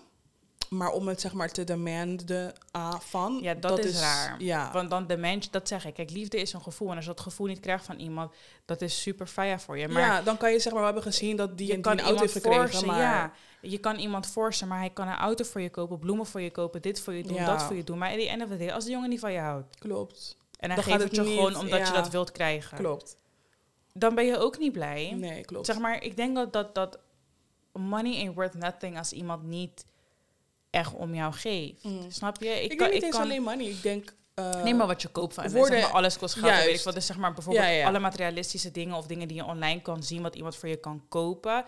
maar 0.70 0.92
om 0.92 1.08
het 1.08 1.22
zeg 1.22 1.34
maar 1.34 1.52
te 1.52 1.64
demanden 1.64 2.54
ah, 2.72 3.00
van. 3.00 3.40
Ja, 3.42 3.54
dat 3.54 3.80
is 3.86 4.00
raar. 4.00 4.42
Ja, 4.42 4.72
Want 4.72 4.90
dan 4.90 5.08
de 5.08 5.18
mens, 5.18 5.52
dat 5.52 5.68
zeg 5.68 5.86
ik. 5.86 5.94
Kijk, 5.94 6.10
liefde 6.12 6.38
is 6.38 6.54
een 6.54 6.62
gevoel. 6.62 6.90
En 6.90 6.96
als 6.96 7.06
je 7.06 7.12
dat 7.12 7.20
gevoel 7.20 7.48
niet 7.48 7.60
krijgt 7.60 7.86
van 7.86 7.96
iemand, 8.00 8.34
dat 8.66 8.82
is 8.82 9.02
super 9.02 9.28
fire 9.28 9.60
voor 9.60 9.78
je. 9.78 9.88
Maar 9.88 10.02
ja, 10.02 10.22
dan 10.22 10.38
kan 10.38 10.52
je 10.52 10.60
zeg 10.60 10.72
maar, 10.72 10.80
we 10.82 10.86
hebben 10.88 11.04
gezien 11.12 11.36
dat 11.36 11.58
die, 11.58 11.68
je 11.68 11.74
die 11.74 11.82
kan 11.82 11.92
een 11.92 12.00
auto 12.04 12.20
heeft 12.22 12.34
gekregen. 12.34 12.70
forcen, 12.70 12.88
maar 12.88 13.00
ja. 13.00 13.34
Je 13.62 13.78
kan 13.78 13.96
iemand 13.96 14.28
forcen, 14.28 14.68
maar 14.68 14.80
hij 14.80 14.90
kan 14.90 15.08
een 15.08 15.16
auto 15.16 15.44
voor 15.44 15.62
je 15.62 15.70
kopen, 15.70 16.00
bloemen 16.00 16.26
voor 16.26 16.42
je 16.42 16.52
kopen, 16.52 16.82
dit 16.82 17.02
voor 17.02 17.14
je 17.14 17.24
doen, 17.24 17.34
Ja. 17.34 17.46
dat 17.46 17.64
voor 17.64 17.76
je 17.76 17.84
doen. 17.84 17.98
Maar 17.98 18.12
in 18.12 18.18
die 18.18 18.30
end 18.30 18.44
of 18.44 18.50
the 18.50 18.58
day, 18.58 18.72
als 18.72 18.86
de 18.86 18.92
jongen 18.92 19.10
niet 19.10 19.20
van 19.20 19.32
je 19.32 19.40
houdt 19.40 19.76
klopt. 19.80 20.38
en 20.60 20.68
hij 20.72 20.76
Dan 20.76 20.84
geeft 20.84 20.98
het 20.98 21.08
het 21.08 21.16
je 21.16 21.22
niet- 21.22 21.38
gewoon 21.38 21.56
omdat 21.56 21.88
je 21.88 21.94
dat 21.94 22.10
wilt 22.10 22.32
krijgen, 22.32 22.78
Klopt. 22.78 23.18
Dan 23.94 24.16
ben 24.16 24.26
je 24.26 24.38
ook 24.38 24.58
niet 24.58 24.72
blij. 24.72 25.12
Nee, 25.12 25.42
klopt. 25.46 25.66
Zeg 25.66 25.80
maar, 25.80 26.04
ik 26.04 26.16
denk 26.16 26.36
dat, 26.36 26.54
dat, 26.54 26.76
dat 26.76 27.00
money 27.74 28.16
ain't 28.18 28.36
worth 28.36 28.54
nothing 28.54 28.98
als 28.98 29.12
iemand 29.14 29.44
niet 29.44 29.86
echt 30.70 30.94
om 30.94 31.16
jou 31.16 31.34
geeft. 31.34 31.84
Mm. 31.84 32.12
Snap 32.12 32.42
je? 32.42 32.64
ik 32.64 32.70
kan, 32.70 32.78
denk 32.78 32.94
niet 32.94 33.04
eens 33.04 33.16
kan, 33.16 33.22
alleen 33.24 33.44
money. 33.44 33.66
Ik 33.66 33.82
denk. 33.82 34.14
eh, 34.34 34.64
Neem 34.64 34.78
maar 34.78 34.88
wat 34.88 35.02
je 35.02 35.08
koopt 35.08 35.34
van 35.34 35.50
woorden- 35.50 35.74
zeg 35.80 35.82
maar, 35.88 35.92
alles 35.98 36.18
kost 36.18 36.34
geld. 36.36 36.64
Weet 36.66 36.78
ik 36.78 36.84
wat. 36.84 36.94
Dus 36.94 37.06
zeg 37.06 37.18
maar 37.18 37.34
bijvoorbeeld 37.34 37.66
Ja, 37.66 37.72
ja. 37.72 37.88
alle 37.88 38.00
materialistische 38.00 38.72
dingen 38.72 38.96
of 38.96 39.06
dingen 39.08 39.28
die 39.28 39.38
je 39.38 39.46
online 39.46 39.82
kan 39.82 40.04
zien, 40.04 40.22
wat 40.22 40.36
iemand 40.36 40.56
voor 40.56 40.70
je 40.70 40.76
kan 40.78 41.04
kopen. 41.10 41.66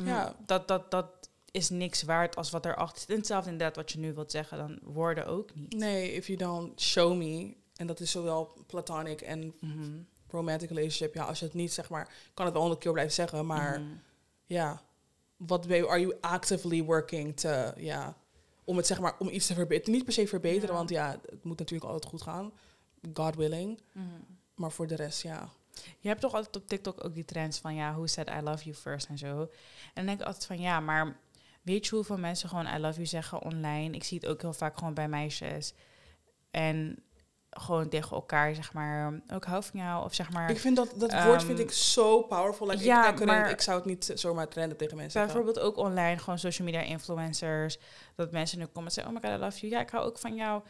mm, 0.00 0.06
Ja. 0.08 0.36
Dat, 0.46 0.68
dat, 0.68 0.90
dat 0.90 1.06
is 1.50 1.68
niks 1.70 2.02
waard 2.02 2.36
als 2.36 2.50
wat 2.50 2.64
erachter 2.64 2.98
zit. 3.00 3.08
En 3.10 3.16
hetzelfde 3.16 3.50
inderdaad 3.50 3.76
wat 3.76 3.92
je 3.92 3.98
nu 3.98 4.14
wilt 4.14 4.30
zeggen, 4.30 4.58
dan 4.58 4.78
woorden 4.82 5.26
ook 5.26 5.54
niet. 5.54 5.74
Nee, 5.76 6.12
if 6.12 6.26
you 6.26 6.38
don't 6.38 6.80
show 6.80 7.16
me. 7.16 7.54
En 7.76 7.86
dat 7.86 8.00
is 8.00 8.10
zowel 8.10 8.64
platonic 8.66 9.20
en 9.20 9.54
Mhm. 9.60 9.90
Romantic 10.30 10.68
relationship. 10.68 11.14
Ja, 11.14 11.24
als 11.24 11.38
je 11.38 11.44
het 11.44 11.54
niet 11.54 11.72
zeg 11.72 11.88
maar. 11.90 12.08
kan 12.34 12.44
het 12.44 12.52
wel 12.54 12.62
honderd 12.62 12.82
keer 12.82 12.92
blijven 12.92 13.14
zeggen. 13.14 13.46
Maar 13.46 13.80
Mhm. 13.80 13.88
ja. 14.46 14.82
Wat 15.36 15.66
ben 15.66 15.76
je, 15.76 15.88
are 15.88 16.00
you 16.00 16.16
actively 16.20 16.82
working 16.84 17.36
to. 17.36 17.72
Ja. 17.76 18.16
Om 18.64 18.76
het 18.76 18.86
zeg 18.86 19.00
maar. 19.00 19.14
Om 19.18 19.28
iets 19.28 19.46
te 19.46 19.54
verbeteren. 19.54 19.92
Niet 19.94 20.04
per 20.04 20.12
se 20.12 20.26
verbeteren, 20.26 20.68
Ja. 20.70 20.74
want 20.74 20.90
ja. 20.90 21.10
Het 21.30 21.44
moet 21.44 21.58
natuurlijk 21.58 21.90
altijd 21.90 22.10
goed 22.10 22.22
gaan. 22.22 22.52
God 23.14 23.36
willing. 23.36 23.80
Mhm. 23.92 24.06
Maar 24.54 24.70
voor 24.72 24.86
de 24.86 24.94
rest, 24.94 25.22
ja. 25.22 25.48
Je 25.98 26.08
hebt 26.08 26.20
toch 26.20 26.34
altijd 26.34 26.56
op 26.56 26.66
TikTok 26.68 27.04
ook 27.04 27.14
die 27.14 27.24
trends 27.24 27.58
van 27.58 27.74
ja, 27.74 27.92
who 27.92 28.06
said 28.06 28.28
I 28.30 28.40
love 28.40 28.64
you 28.64 28.76
first 28.76 29.08
en 29.08 29.18
zo. 29.18 29.40
En 29.40 29.48
dan 29.94 30.06
denk 30.06 30.20
ik 30.20 30.26
altijd 30.26 30.46
van 30.46 30.60
ja, 30.60 30.80
maar 30.80 31.16
weet 31.62 31.86
je 31.86 31.94
hoeveel 31.94 32.18
mensen 32.18 32.48
gewoon 32.48 32.66
I 32.66 32.78
love 32.78 32.94
you 32.94 33.06
zeggen 33.06 33.42
online? 33.42 33.94
Ik 33.94 34.04
zie 34.04 34.18
het 34.20 34.28
ook 34.28 34.40
heel 34.40 34.52
vaak 34.52 34.78
gewoon 34.78 34.94
bij 34.94 35.08
meisjes. 35.08 35.72
En 36.50 36.98
gewoon 37.60 37.88
tegen 37.88 38.16
elkaar 38.16 38.54
zeg 38.54 38.72
maar, 38.72 39.20
ook 39.32 39.44
hou 39.44 39.62
van 39.64 39.80
jou 39.80 40.04
of 40.04 40.14
zeg 40.14 40.32
maar. 40.32 40.50
Ik 40.50 40.58
vind 40.58 40.76
dat, 40.76 40.92
dat 40.96 41.24
woord 41.24 41.42
vind 41.44 41.58
Ehm, 41.58 41.68
ik 41.68 41.72
zo 41.74 42.22
powerful. 42.22 42.66
Like, 42.66 42.84
ja, 42.84 43.08
ik, 43.12 43.24
maar- 43.24 43.50
ik 43.50 43.60
zou 43.60 43.76
het 43.76 43.86
niet 43.86 44.12
zomaar 44.14 44.48
trenden 44.48 44.76
tegen 44.76 44.96
mensen. 44.96 45.24
Bijvoorbeeld 45.24 45.58
ook 45.58 45.76
online, 45.76 46.18
gewoon 46.18 46.38
social 46.38 46.66
media 46.68 46.82
influencers. 46.82 47.78
Dat 48.14 48.30
mensen 48.32 48.58
nu 48.58 48.64
komen 48.66 48.84
en 48.84 48.90
zeggen, 48.92 49.14
oh 49.16 49.22
my 49.22 49.28
god, 49.30 49.38
I 49.38 49.42
love 49.44 49.58
you. 49.60 49.72
Ja, 49.72 49.80
ik 49.80 49.90
hou 49.90 50.04
ook 50.06 50.18
van 50.18 50.34
jou. 50.34 50.62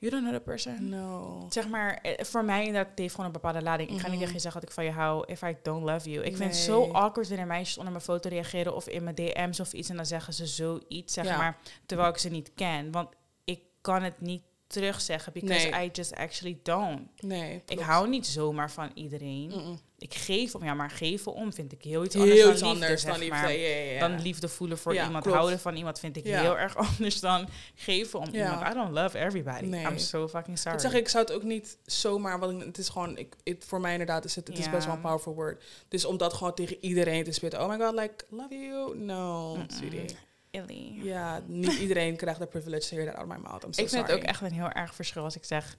You 0.00 0.12
don't 0.12 0.22
know 0.24 0.34
the 0.36 0.40
person. 0.44 0.88
No. 0.88 1.46
Zeg 1.50 1.68
maar, 1.68 1.98
eh, 2.02 2.24
voor 2.24 2.44
mij 2.44 2.58
inderdaad, 2.64 2.90
het 2.90 2.98
heeft 2.98 3.10
gewoon 3.10 3.26
een 3.26 3.32
bepaalde 3.32 3.62
lading. 3.62 3.90
Ik 3.90 3.94
ga 3.98 4.02
niet 4.02 4.08
Mhm. 4.10 4.18
tegen 4.18 4.34
je 4.34 4.40
zeggen 4.40 4.60
dat 4.60 4.68
ik 4.70 4.74
van 4.74 4.84
je 4.84 4.90
hou, 4.90 5.24
if 5.26 5.42
I 5.42 5.56
don't 5.62 5.84
love 5.84 6.10
you. 6.10 6.24
Ik 6.24 6.36
vind 6.36 6.50
het 6.50 6.58
zo 6.62 6.90
awkward 6.92 7.28
wanneer 7.28 7.46
meisjes 7.46 7.76
onder 7.78 7.92
mijn 7.92 8.04
foto 8.04 8.28
reageren 8.28 8.74
of 8.74 8.88
in 8.88 9.02
mijn 9.02 9.14
DM's 9.14 9.60
of 9.60 9.72
iets. 9.72 9.88
En 9.88 9.96
dan 9.96 10.06
zeggen 10.06 10.32
ze 10.34 10.46
zoiets, 10.46 11.14
zeg 11.14 11.24
Ja. 11.24 11.36
maar, 11.36 11.56
terwijl 11.86 12.08
ik 12.08 12.18
ze 12.18 12.28
niet 12.28 12.50
ken. 12.54 12.90
Want 12.92 13.08
ik 13.44 13.60
kan 13.80 14.02
het 14.02 14.20
niet 14.20 14.42
terugzeggen, 14.68 15.32
because 15.32 15.68
Nee. 15.68 15.86
I 15.86 15.90
just 15.92 16.14
actually 16.14 16.58
don't. 16.62 17.00
Nee. 17.20 17.62
Ik 17.66 17.80
hou 17.80 18.08
niet 18.08 18.26
zomaar 18.26 18.70
van 18.70 18.90
iedereen. 18.94 19.78
Ik 19.98 20.14
geef 20.14 20.54
om, 20.54 20.64
ja, 20.64 20.74
maar 20.74 20.90
geven 20.90 21.34
om 21.34 21.52
vind 21.52 21.72
ik 21.72 21.82
heel 21.82 22.04
iets 22.04 22.16
anders 22.16 22.34
Heel 22.34 22.44
dan 22.44 22.54
iets 22.54 22.62
liefde, 22.62 22.74
anders 22.84 23.02
dan 23.02 23.18
liefde. 23.18 23.34
maar. 23.34 23.52
Ja, 23.52 23.68
ja, 23.68 23.92
ja. 23.92 24.08
Dan 24.08 24.20
liefde 24.20 24.48
voelen 24.48 24.78
voor 24.78 24.94
iemand, 24.94 25.22
klopt. 25.22 25.36
houden 25.36 25.60
van 25.60 25.76
iemand 25.76 25.98
vind 25.98 26.16
ik 26.16 26.24
heel 26.24 26.58
erg 26.58 26.76
anders 26.88 27.20
dan 27.20 27.48
geven 27.74 28.18
om 28.18 28.28
iemand. 28.34 28.70
I 28.70 28.74
don't 28.74 28.92
love 28.92 29.18
everybody. 29.18 29.64
Nee. 29.64 29.86
I'm 29.86 29.98
so 29.98 30.28
fucking 30.28 30.58
sorry. 30.58 30.72
Dat 30.72 30.82
zeg 30.82 30.92
ik, 30.92 30.98
ik 30.98 31.08
zou 31.08 31.24
het 31.24 31.34
ook 31.34 31.42
niet 31.42 31.78
zomaar, 31.86 32.38
want 32.38 32.64
het 32.64 32.78
is 32.78 32.88
gewoon, 32.88 33.18
ik, 33.18 33.34
het, 33.44 33.64
voor 33.66 33.80
mij 33.80 33.92
inderdaad 33.92 34.24
is 34.24 34.34
het, 34.34 34.48
het 34.48 34.58
is 34.58 34.70
best 34.70 34.86
wel 34.86 34.94
een 34.94 35.00
powerful 35.00 35.34
word. 35.34 35.64
Dus 35.88 36.04
om 36.04 36.16
dat 36.16 36.32
gewoon 36.32 36.54
tegen 36.54 36.76
iedereen 36.80 37.24
te 37.24 37.32
spitten, 37.32 37.60
oh 37.62 37.68
my 37.68 37.78
god, 37.78 37.94
like, 37.94 38.24
love 38.28 38.54
you? 38.54 38.98
No, 38.98 39.54
Mm-mm. 39.54 40.06
Illy. 40.50 40.98
Ja, 41.02 41.42
niet 41.46 41.72
iedereen 41.72 42.16
krijgt 42.16 42.40
de 42.40 42.46
privilege 42.46 42.88
to 42.88 42.96
hear 42.96 43.06
that 43.10 43.16
out 43.20 43.26
of 43.30 43.36
my 43.36 43.42
mouth. 43.42 43.64
I'm 43.64 43.72
so 43.72 43.82
ik 43.82 43.88
vind 43.88 43.90
sorry. 43.90 44.06
het 44.06 44.14
ook 44.22 44.22
echt 44.22 44.40
een 44.40 44.52
heel 44.52 44.70
erg 44.70 44.94
verschil 44.94 45.22
als 45.24 45.36
ik 45.36 45.44
zeg 45.44 45.76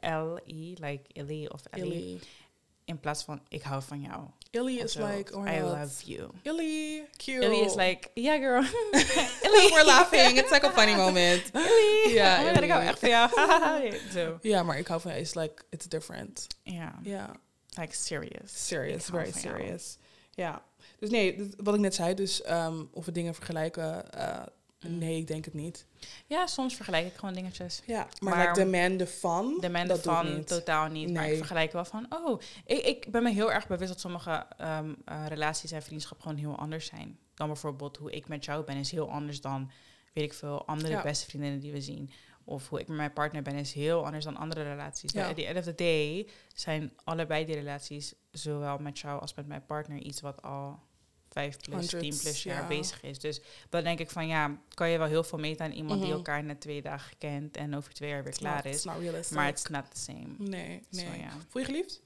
L-I, 0.00 0.76
like 0.80 1.02
Illy 1.12 1.46
of 1.46 1.60
Ellie, 1.70 1.92
Illy. 1.92 2.20
in 2.84 3.00
plaats 3.00 3.24
van 3.24 3.40
ik 3.48 3.62
hou 3.62 3.82
van 3.82 4.00
jou. 4.00 4.24
Illy 4.50 4.78
is 4.78 4.94
like, 4.94 5.36
oh 5.36 5.46
I 5.46 5.60
love 5.60 6.04
you. 6.04 6.30
Illy, 6.42 7.04
cute. 7.16 7.44
Illy 7.44 7.58
is 7.64 7.74
like, 7.74 8.10
yeah 8.14 8.38
girl. 8.40 8.62
We're 9.72 9.84
laughing. 9.84 10.38
It's 10.38 10.50
like 10.50 10.66
a 10.66 10.70
funny 10.70 10.94
moment. 10.96 11.50
Illy. 11.54 12.14
Ja, 12.14 12.38
oh 12.38 12.44
my 12.44 12.52
god, 12.54 12.62
ik 12.62 12.70
hou 12.70 12.80
Illy. 12.80 12.88
echt 12.88 12.98
van 12.98 13.08
jou. 13.08 13.30
Zo. 14.12 14.38
Ja, 14.42 14.62
maar 14.62 14.78
ik 14.78 14.86
hou 14.86 15.00
van, 15.00 15.10
it's 15.10 15.34
like, 15.34 15.62
it's 15.70 15.86
different. 15.86 16.46
Ja, 16.62 16.98
Ja, 17.02 17.30
like 17.76 17.94
serious. 17.94 18.66
serious, 18.66 19.04
very 19.04 19.30
jou. 19.30 19.38
serious. 19.40 19.96
Ja, 20.30 20.62
dus 21.00 21.10
nee, 21.10 21.50
wat 21.56 21.74
ik 21.74 21.80
net 21.80 21.94
zei, 21.94 22.14
dus 22.14 22.50
um, 22.50 22.88
of 22.92 23.04
we 23.06 23.12
dingen 23.12 23.34
vergelijken, 23.34 24.04
uh, 24.16 24.42
Mm. 24.86 24.98
nee, 24.98 25.16
ik 25.18 25.26
denk 25.26 25.44
het 25.44 25.54
niet. 25.54 25.86
Ja, 26.26 26.46
soms 26.46 26.74
vergelijk 26.76 27.06
ik 27.06 27.14
gewoon 27.14 27.34
dingetjes. 27.34 27.82
Ja, 27.86 28.06
maar, 28.20 28.34
Maar- 28.36 28.48
like 28.48 28.64
de 28.64 28.98
man 28.98 29.06
van, 29.06 29.56
De 29.60 29.94
ik 29.94 30.00
van 30.02 30.34
niet. 30.34 30.46
totaal 30.46 30.88
niet. 30.88 31.12
Maar 31.12 31.22
ik 31.22 31.28
Nee. 31.28 31.36
vergelijk 31.38 31.72
wel 31.72 31.84
van, 31.84 32.06
oh, 32.08 32.40
ik, 32.66 32.78
ik 32.78 33.10
ben 33.10 33.22
me 33.22 33.30
heel 33.30 33.52
erg 33.52 33.66
bewust 33.66 33.88
dat 33.88 34.00
sommige 34.00 34.46
ehm, 34.56 34.94
eh, 35.04 35.24
relaties 35.28 35.70
en 35.72 35.82
vriendschap 35.82 36.20
gewoon 36.20 36.36
heel 36.36 36.56
anders 36.58 36.86
zijn. 36.86 37.18
Dan 37.34 37.46
bijvoorbeeld 37.46 37.96
hoe 37.96 38.10
ik 38.10 38.28
met 38.28 38.44
jou 38.44 38.64
ben, 38.64 38.76
is 38.76 38.90
heel 38.90 39.10
anders 39.10 39.40
dan, 39.40 39.70
weet 40.12 40.24
ik 40.24 40.32
veel, 40.32 40.66
andere 40.66 40.92
Ja. 40.92 41.02
beste 41.02 41.26
vriendinnen 41.26 41.60
die 41.60 41.72
we 41.72 41.80
zien. 41.80 42.10
of 42.44 42.68
hoe 42.68 42.80
ik 42.80 42.88
met 42.88 42.96
mijn 42.96 43.12
partner 43.12 43.42
ben, 43.42 43.54
is 43.54 43.72
heel 43.72 44.04
anders 44.04 44.24
dan 44.24 44.36
andere 44.36 44.62
relaties. 44.62 45.12
Ja. 45.12 45.28
At 45.28 45.36
the 45.36 45.46
end 45.46 45.58
of 45.58 45.64
the 45.64 45.74
day 45.74 46.28
zijn 46.54 46.92
allebei 47.04 47.44
die 47.44 47.54
relaties, 47.54 48.14
zowel 48.30 48.78
met 48.78 48.98
jou 48.98 49.20
als 49.20 49.34
met 49.34 49.46
mijn 49.46 49.66
partner, 49.66 49.98
iets 49.98 50.20
wat 50.20 50.42
al 50.42 50.78
vijf 51.30 51.56
plus, 51.60 51.86
tien 51.88 52.18
plus 52.18 52.42
jaar 52.42 52.62
ja. 52.62 52.66
bezig 52.68 53.02
is. 53.02 53.18
Dus 53.18 53.40
dan 53.68 53.84
denk 53.84 53.98
ik 53.98 54.10
van 54.10 54.26
ja, 54.26 54.56
kan 54.74 54.88
je 54.90 54.98
wel 54.98 55.06
heel 55.06 55.24
veel 55.24 55.38
meten 55.38 55.64
aan 55.64 55.72
iemand 55.72 55.98
die 55.98 56.08
Mhm. 56.08 56.16
elkaar 56.16 56.44
net 56.44 56.60
twee 56.60 56.82
dagen 56.82 57.18
kent 57.18 57.56
en 57.56 57.74
over 57.76 57.92
twee 57.92 58.08
jaar 58.10 58.22
weer 58.22 58.28
It's 58.32 58.38
klaar 58.38 58.64
not- 58.64 58.74
is. 58.74 58.84
Not. 58.84 59.30
Maar 59.30 59.48
it's 59.48 59.66
not 59.66 59.84
the 59.94 60.00
same. 60.00 60.26
Nee, 60.38 60.82
nee. 60.90 61.20
ja. 61.20 61.30
Voel 61.48 61.60
je 61.62 61.66
geliefd? 61.68 62.02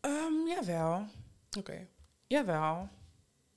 Ehm, 0.00 0.46
jawel. 0.46 1.06
Oké. 1.58 1.86
Jawel. 2.26 2.88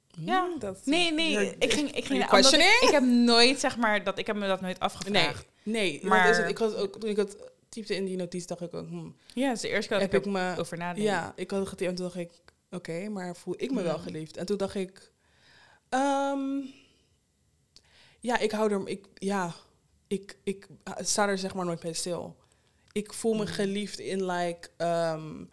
Ja. 0.07 0.43
Mm, 0.45 0.59
dat- 0.59 0.85
Nee, 0.85 1.11
nee. 1.13 1.55
Ik 1.57 1.73
ging, 1.73 1.91
ik 1.91 2.05
ging 2.05 2.31
omdat 2.31 2.53
ik, 2.53 2.59
ik 2.81 2.89
heb 2.91 3.03
nooit, 3.03 3.59
zeg 3.59 3.77
maar, 3.77 4.03
dat 4.03 4.17
ik 4.17 4.27
heb 4.27 4.35
me 4.35 4.47
dat 4.47 4.61
nooit 4.61 4.79
Nee, 4.79 4.89
afgevraagd. 4.89 5.45
nee. 5.63 5.99
Maar- 6.01 6.09
Maar 6.19 6.29
is 6.29 6.37
het, 6.37 6.49
ik 6.49 6.57
had 6.57 6.75
ook, 6.75 6.99
toen 6.99 7.09
ik 7.09 7.15
het 7.17 7.37
typte 7.69 7.95
in 7.95 8.05
die 8.05 8.17
notitie, 8.17 8.47
dacht 8.47 8.61
ik 8.61 8.73
ook, 8.73 8.87
hmm, 8.87 9.15
Ja, 9.33 9.51
is 9.51 9.61
de 9.61 9.67
eerste 9.69 9.87
keer 9.89 9.99
dat 9.99 10.11
heb 10.11 10.19
ik, 10.21 10.25
ik 10.25 10.31
me... 10.31 10.55
over 10.57 10.77
nadenk. 10.77 11.05
Ja, 11.05 11.33
ik 11.35 11.51
had 11.51 11.69
het 11.69 11.81
en 11.81 11.95
toen 11.95 12.05
dacht 12.05 12.17
ik, 12.17 12.31
oké, 12.73 13.09
maar 13.09 13.35
voel 13.35 13.53
ik 13.57 13.71
me 13.71 13.81
wel 13.81 13.93
Hmm. 13.95 14.03
geliefd? 14.03 14.37
En 14.37 14.45
toen 14.45 14.57
dacht 14.57 14.75
ik, 14.75 15.11
ehm, 15.89 16.59
ja, 18.19 18.37
ik 18.39 18.51
hou 18.51 18.71
er, 18.71 18.87
ik, 18.87 19.05
ja, 19.13 19.53
ik, 20.07 20.37
ik 20.43 20.67
sta 20.99 21.27
er 21.27 21.37
zeg 21.37 21.53
maar 21.53 21.65
nooit 21.65 21.79
bij 21.79 21.93
stil. 21.93 22.35
Ik 22.91 23.13
voel 23.13 23.33
me 23.33 23.43
Hmm. 23.43 23.53
geliefd 23.53 23.99
in, 23.99 24.25
like, 24.25 24.69
ehm, 24.77 25.43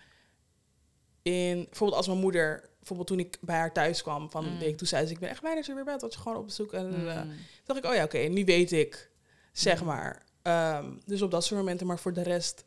in, 1.22 1.64
bijvoorbeeld 1.64 1.98
als 1.98 2.06
mijn 2.06 2.18
moeder, 2.18 2.68
bijvoorbeeld 2.78 3.08
toen 3.08 3.18
ik 3.18 3.38
bij 3.40 3.56
haar 3.56 3.72
thuis 3.72 4.02
kwam 4.02 4.30
van 4.30 4.44
een 4.44 4.58
week, 4.58 4.76
toen 4.76 4.86
zei 4.86 5.06
ze, 5.06 5.12
ik 5.12 5.18
ben 5.18 5.28
echt 5.28 5.40
blij 5.40 5.54
dat 5.54 5.66
je 5.66 5.74
weer 5.74 5.84
bent, 5.84 6.00
want 6.00 6.12
je 6.14 6.18
gewoon 6.20 6.38
op 6.38 6.46
bezoek. 6.46 6.72
En, 6.72 6.86
Mm. 7.00 7.08
eh, 7.08 7.20
toen 7.20 7.34
dacht 7.64 7.78
ik, 7.84 7.90
oh 7.90 7.94
ja, 7.94 8.04
oké, 8.04 8.18
nu 8.18 8.44
weet 8.44 8.72
ik, 8.72 9.10
zeg 9.52 9.80
Mm. 9.80 9.86
maar. 9.86 10.24
Ehm, 10.42 10.92
dus 11.06 11.22
op 11.22 11.30
dat 11.30 11.44
soort 11.44 11.60
momenten, 11.60 11.86
maar 11.86 11.98
voor 11.98 12.12
de 12.12 12.22
rest 12.22 12.64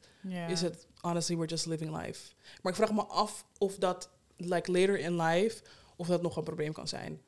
is 0.48 0.62
het 0.62 0.88
honestly 1.00 1.36
we're 1.36 1.48
just 1.50 1.66
living 1.66 1.98
life. 2.02 2.32
Maar 2.62 2.72
ik 2.72 2.78
vraag 2.78 2.92
me 2.94 3.04
af 3.06 3.46
of 3.58 3.76
dat 3.76 4.10
like 4.46 4.72
later 4.72 5.00
in 5.00 5.22
life 5.22 5.64
of 5.96 6.08
dat 6.08 6.22
nog 6.22 6.38
een 6.38 6.44
probleem 6.44 6.74
kan 6.74 6.88
zijn. 6.88 7.22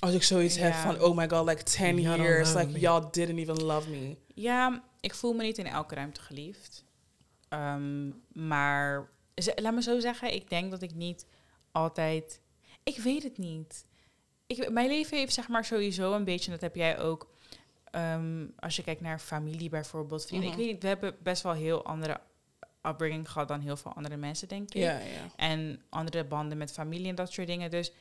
Als 0.00 0.14
ik 0.14 0.22
zoiets 0.22 0.56
heb 0.56 0.74
van 0.74 1.00
oh 1.02 1.16
my 1.16 1.28
god 1.28 1.48
like 1.48 1.62
10 1.62 2.00
Y'all 2.00 2.16
don't 2.16 2.28
years 2.28 2.54
like 2.54 2.66
me. 2.66 2.78
y'all 2.78 3.06
didn't 3.10 3.38
even 3.38 3.62
love 3.62 3.90
me. 3.90 4.16
Ja, 4.34 4.82
ik 5.00 5.14
voel 5.14 5.32
me 5.32 5.42
niet 5.42 5.58
in 5.58 5.66
elke 5.66 5.94
ruimte 5.94 6.20
geliefd. 6.20 6.84
Ehm, 7.48 8.08
maar 8.32 9.08
laat 9.56 9.74
me 9.74 9.82
zo 9.82 10.00
zeggen, 10.00 10.34
ik 10.34 10.48
denk 10.50 10.70
dat 10.70 10.82
ik 10.82 10.94
niet 10.94 11.26
altijd. 11.72 12.40
Ik 12.82 12.96
weet 12.98 13.22
het 13.22 13.38
niet. 13.38 13.84
Ik, 14.46 14.70
mijn 14.70 14.88
leven 14.88 15.18
heeft 15.18 15.34
zeg 15.34 15.48
maar 15.48 15.64
sowieso 15.64 16.12
een 16.12 16.24
beetje, 16.24 16.46
en 16.46 16.52
dat 16.52 16.60
heb 16.60 16.74
jij 16.76 16.98
ook. 16.98 17.28
ehm, 17.90 18.46
als 18.58 18.76
je 18.76 18.82
kijkt 18.82 19.00
naar 19.00 19.18
familie 19.18 19.68
bijvoorbeeld, 19.68 20.26
vrienden. 20.26 20.48
Mhm. 20.48 20.58
Ik 20.58 20.64
weet 20.64 20.72
niet, 20.74 20.82
we 20.82 20.88
hebben 20.88 21.16
best 21.22 21.42
wel 21.42 21.52
heel 21.52 21.84
andere 21.84 22.20
upbringing 22.88 23.30
gehad 23.30 23.48
dan 23.48 23.60
heel 23.60 23.76
veel 23.76 23.92
andere 23.92 24.16
mensen, 24.16 24.48
denk 24.48 24.74
ik. 24.74 24.82
Ja, 24.82 24.98
ja. 24.98 25.26
En 25.36 25.82
andere 25.88 26.24
banden 26.24 26.58
met 26.58 26.72
familie 26.72 27.08
en 27.08 27.14
dat 27.14 27.32
soort 27.32 27.46
dingen. 27.46 27.70
Dus 27.70 27.92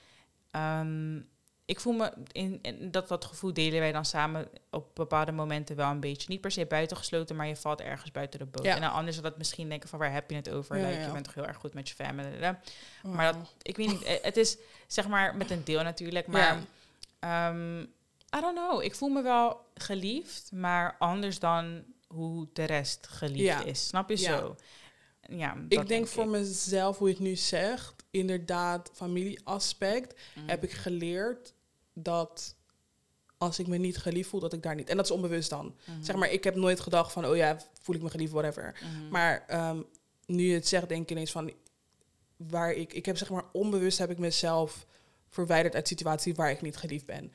ehm, 0.51 1.19
ik 1.67 1.79
voel 1.79 1.93
me 1.93 2.13
in, 2.31 2.59
in 2.61 2.91
dat, 2.91 3.07
dat 3.07 3.25
gevoel 3.25 3.53
delen 3.53 3.79
wij 3.79 3.91
dan 3.91 4.05
samen 4.05 4.47
op 4.69 4.95
bepaalde 4.95 5.31
momenten 5.31 5.75
wel 5.75 5.89
een 5.89 5.99
beetje. 5.99 6.29
Niet 6.29 6.41
per 6.41 6.51
se 6.51 6.65
buitengesloten, 6.65 7.35
maar 7.35 7.47
je 7.47 7.55
valt 7.55 7.81
ergens 7.81 8.11
buiten 8.11 8.39
de 8.39 8.45
boot. 8.45 8.65
Ja. 8.65 8.75
En 8.75 8.81
dan 8.81 8.91
anders 8.91 9.15
zal 9.15 9.23
dat 9.23 9.38
misschien 9.38 9.69
denken 9.69 9.89
van 9.89 9.99
waar 9.99 10.13
heb 10.13 10.29
je 10.29 10.35
het 10.35 10.49
over? 10.49 10.77
Ja, 10.77 10.88
Like, 10.88 10.99
ja. 10.99 11.05
Je 11.05 11.11
bent 11.11 11.23
toch 11.23 11.33
heel 11.33 11.45
erg 11.45 11.57
goed 11.57 11.73
met 11.73 11.89
je 11.89 11.95
family. 11.95 12.55
Maar 13.03 13.33
dat, 13.33 13.53
ik 13.61 13.77
weet 13.77 13.88
niet, 13.88 14.03
eh, 14.03 14.15
het 14.21 14.38
is 14.38 14.57
zeg 14.88 15.07
maar 15.07 15.35
met 15.35 15.51
een 15.51 15.63
deel 15.63 15.83
natuurlijk. 15.83 16.27
Maar 16.27 16.57
ehm, 17.19 17.81
I 18.35 18.39
don't 18.39 18.55
know, 18.57 18.83
ik 18.83 18.95
voel 18.95 19.09
me 19.09 19.21
wel 19.21 19.65
geliefd, 19.73 20.51
maar 20.51 20.95
anders 20.99 21.39
dan 21.39 21.83
hoe 22.08 22.47
de 22.53 22.64
rest 22.64 23.08
geliefd 23.08 23.39
Ja. 23.39 23.64
is. 23.64 23.88
Snap 23.88 24.10
je 24.10 24.20
Ja. 24.20 24.38
zo? 24.38 24.55
Ja, 25.30 25.58
ik 25.70 25.88
denk 25.88 26.08
voor 26.08 26.28
mezelf, 26.28 26.97
hoe 26.97 27.08
je 27.08 27.14
het 27.14 27.24
nu 27.24 27.36
zegt, 27.36 27.93
inderdaad, 28.12 28.91
familieaspect, 28.93 30.20
Mm. 30.36 30.47
heb 30.49 30.64
ik 30.64 30.72
geleerd 30.72 31.53
dat 31.93 32.55
als 33.38 33.60
ik 33.60 33.68
me 33.68 33.78
niet 33.78 33.97
geliefd 33.97 34.30
voel, 34.30 34.39
dat 34.39 34.53
ik 34.53 34.64
daar 34.64 34.76
niet. 34.76 34.89
En 34.89 34.95
dat 34.95 35.05
is 35.05 35.12
onbewust 35.12 35.49
dan. 35.49 35.76
Mhm. 35.86 36.03
Zeg 36.03 36.16
maar, 36.16 36.32
ik 36.32 36.43
heb 36.43 36.55
nooit 36.55 36.80
gedacht 36.80 37.12
van, 37.12 37.26
oh 37.26 37.36
ja, 37.36 37.58
voel 37.82 37.95
ik 37.95 38.01
me 38.01 38.10
geliefd, 38.10 38.32
whatever. 38.32 38.80
Mhm. 38.84 39.10
Maar 39.10 39.43
ehm, 39.47 39.82
nu 40.26 40.43
je 40.43 40.53
het 40.53 40.68
zegt, 40.68 40.89
denk 40.89 41.01
ik 41.03 41.12
ineens 41.12 41.32
van 41.32 41.51
waar 42.36 42.72
ik, 42.72 42.93
ik 42.93 43.05
heb 43.05 43.18
zeg 43.18 43.30
maar 43.30 43.45
onbewust 43.51 43.97
heb 43.97 44.10
ik 44.10 44.18
mezelf 44.18 44.86
verwijderd 45.30 45.76
uit 45.76 45.88
situaties 45.88 46.36
waar 46.36 46.51
ik 46.51 46.62
niet 46.62 46.78
geliefd 46.78 47.05
ben. 47.05 47.32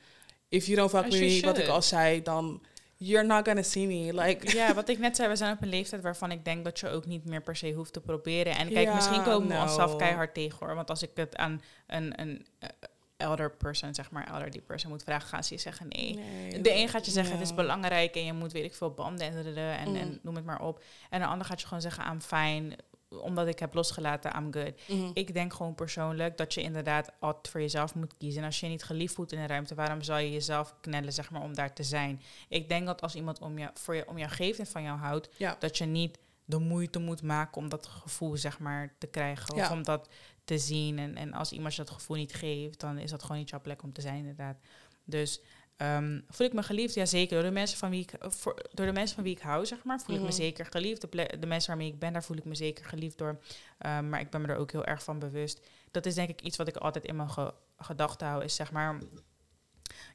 If 0.47 0.65
you 0.65 0.77
don't 0.77 0.89
fuck 0.89 1.11
me, 1.19 1.41
wat 1.41 1.57
ik 1.57 1.67
al 1.67 1.81
zei, 1.81 2.21
dan 2.21 2.61
you're 2.97 3.25
not 3.27 3.45
gonna 3.45 3.61
see 3.61 3.87
me. 3.87 4.13
Like, 4.21 4.51
Ja, 4.57 4.73
wat 4.73 4.89
ik 4.89 4.99
net 4.99 5.15
zei, 5.15 5.29
we 5.29 5.35
zijn 5.35 5.53
op 5.55 5.61
een 5.61 5.69
leeftijd 5.69 6.01
waarvan 6.01 6.31
ik 6.31 6.45
denk 6.45 6.63
dat 6.63 6.79
je 6.79 6.89
ook 6.89 7.05
niet 7.05 7.25
meer 7.25 7.41
per 7.41 7.55
se 7.55 7.71
hoeft 7.71 7.93
te 7.93 8.01
proberen. 8.01 8.55
En 8.57 8.69
kijk, 8.69 8.87
Ja, 8.87 8.95
misschien 8.95 9.23
komen 9.23 9.47
we 9.47 9.53
nou. 9.53 9.67
onszelf 9.67 9.95
keihard 9.95 10.33
tegen 10.33 10.57
hoor. 10.65 10.75
Want 10.75 10.89
als 10.89 11.01
ik 11.03 11.09
het 11.13 11.35
aan 11.35 11.61
een, 11.87 12.21
een 12.21 12.45
eh, 12.59 12.69
elder 13.17 13.51
person, 13.51 13.93
zeg 13.93 14.11
maar, 14.11 14.27
elderly 14.27 14.61
person 14.61 14.89
moet 14.89 15.03
vragen, 15.03 15.27
gaan 15.27 15.43
ze 15.43 15.53
je 15.53 15.59
zeggen 15.59 15.87
nee. 15.89 16.15
nee. 16.15 16.61
De 16.61 16.73
een 16.73 16.89
gaat 16.89 17.05
je 17.05 17.11
zeggen, 17.11 17.33
het 17.37 17.43
is 17.43 17.53
belangrijk 17.53 18.15
en 18.15 18.25
je 18.25 18.33
moet, 18.33 18.51
weet 18.51 18.63
ik 18.63 18.75
veel, 18.75 18.91
banden 18.91 19.27
en, 19.27 19.37
en, 19.45 19.55
en, 19.57 19.89
Mm. 19.89 19.95
en 19.95 20.19
noem 20.21 20.35
het 20.35 20.45
maar 20.45 20.61
op. 20.61 20.83
En 21.09 21.19
de 21.19 21.25
ander 21.25 21.47
gaat 21.47 21.61
je 21.61 21.67
gewoon 21.67 21.81
zeggen, 21.81 22.11
I'm 22.13 22.21
fine, 22.21 22.77
omdat 23.21 23.47
ik 23.47 23.59
heb 23.59 23.73
losgelaten, 23.73 24.35
I'm 24.35 24.53
good. 24.53 24.81
Mhm. 24.87 25.11
Ik 25.13 25.33
denk 25.33 25.53
gewoon 25.53 25.75
persoonlijk 25.75 26.37
dat 26.37 26.53
je 26.53 26.61
inderdaad 26.61 27.11
altijd 27.19 27.47
voor 27.47 27.61
jezelf 27.61 27.95
moet 27.95 28.17
kiezen. 28.17 28.41
En 28.41 28.47
als 28.47 28.59
je 28.59 28.67
niet 28.67 28.83
geliefd 28.83 29.13
voelt 29.13 29.31
in 29.31 29.39
een 29.39 29.47
ruimte, 29.47 29.75
waarom 29.75 30.01
zou 30.01 30.19
je 30.21 30.31
jezelf 30.31 30.75
knellen, 30.81 31.13
zeg 31.13 31.31
maar, 31.31 31.41
om 31.41 31.53
daar 31.53 31.73
te 31.73 31.83
zijn? 31.83 32.21
Ik 32.49 32.69
denk 32.69 32.85
dat 32.85 33.01
als 33.01 33.15
iemand 33.15 33.39
om, 33.39 33.57
je, 33.59 33.69
voor 33.73 33.95
je, 33.95 34.07
om 34.07 34.17
jou 34.17 34.31
geeft 34.31 34.59
en 34.59 34.67
van 34.67 34.83
jou 34.83 34.99
houdt, 34.99 35.29
Ja. 35.37 35.55
dat 35.59 35.77
je 35.77 35.85
niet 35.85 36.17
de 36.45 36.59
moeite 36.59 36.99
moet 36.99 37.21
maken 37.21 37.61
om 37.61 37.69
dat 37.69 37.87
gevoel, 37.87 38.37
zeg 38.37 38.59
maar, 38.59 38.95
te 38.97 39.07
krijgen. 39.07 39.55
Of 39.55 39.71
om 39.71 39.83
dat 39.83 40.09
te 40.43 40.57
zien. 40.57 40.99
En, 40.99 41.15
en 41.15 41.33
als 41.33 41.51
iemand 41.51 41.75
je 41.75 41.83
dat 41.83 41.93
gevoel 41.93 42.17
niet 42.17 42.33
geeft, 42.33 42.79
dan 42.79 42.97
is 42.97 43.09
dat 43.09 43.21
gewoon 43.21 43.37
niet 43.37 43.49
jouw 43.49 43.61
plek 43.61 43.83
om 43.83 43.93
te 43.93 44.01
zijn, 44.01 44.17
inderdaad. 44.17 44.57
Dus 45.03 45.41
ehm, 45.77 46.19
voel 46.29 46.47
ik 46.47 46.53
me 46.53 46.63
geliefd? 46.63 46.93
Ja, 46.93 47.05
zeker. 47.05 47.35
Door 47.35 47.45
de 47.45 47.51
mensen 47.51 47.77
van 47.77 47.89
wie 47.89 48.01
ik, 48.01 48.11
eh, 48.13 48.29
voor, 48.31 48.65
door 48.73 48.85
de 48.85 48.91
mensen 48.91 49.15
van 49.15 49.23
wie 49.23 49.33
ik 49.35 49.41
hou, 49.41 49.65
zeg 49.65 49.83
maar, 49.83 49.99
voel 50.01 50.15
ik 50.15 50.21
Mhm. 50.21 50.29
me 50.29 50.35
zeker 50.35 50.65
geliefd. 50.65 51.01
De, 51.11 51.37
de 51.39 51.47
mensen 51.47 51.69
waarmee 51.69 51.87
ik 51.91 51.99
ben, 51.99 52.13
daar 52.13 52.23
voel 52.23 52.37
ik 52.37 52.45
me 52.45 52.55
zeker 52.55 52.85
geliefd 52.85 53.17
door. 53.17 53.39
Ehm, 53.77 54.09
maar 54.09 54.19
ik 54.19 54.29
ben 54.29 54.41
me 54.41 54.47
er 54.47 54.57
ook 54.57 54.71
heel 54.71 54.85
erg 54.85 55.03
van 55.03 55.19
bewust. 55.19 55.59
Dat 55.91 56.05
is 56.05 56.13
denk 56.15 56.29
ik 56.29 56.41
iets 56.41 56.57
wat 56.57 56.67
ik 56.67 56.75
altijd 56.77 57.05
in 57.05 57.15
mijn 57.15 57.29
ge- 57.29 57.53
gedachten 57.77 58.27
hou, 58.27 58.43
is 58.43 58.55
zeg 58.55 58.71
maar, 58.71 58.99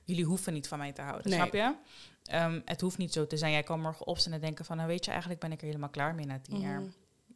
jullie 0.04 0.24
hoeven 0.24 0.52
niet 0.52 0.68
van 0.68 0.78
mij 0.78 0.92
te 0.92 1.02
houden, 1.02 1.28
Nee. 1.30 1.38
snap 1.38 1.52
je? 1.52 1.74
Ehm, 2.24 2.60
het 2.64 2.80
hoeft 2.80 2.98
niet 2.98 3.12
zo 3.12 3.26
te 3.26 3.36
zijn. 3.36 3.52
Jij 3.52 3.62
kan 3.62 3.80
morgen 3.80 4.06
opstaan 4.06 4.32
en 4.32 4.40
denken 4.40 4.64
van, 4.64 4.76
nou 4.76 4.88
weet 4.88 5.04
je, 5.04 5.10
eigenlijk 5.10 5.40
ben 5.40 5.52
ik 5.52 5.60
er 5.60 5.66
helemaal 5.66 5.88
klaar 5.88 6.14
mee 6.14 6.26
na 6.26 6.38
tien 6.40 6.60
jaar. 6.60 6.82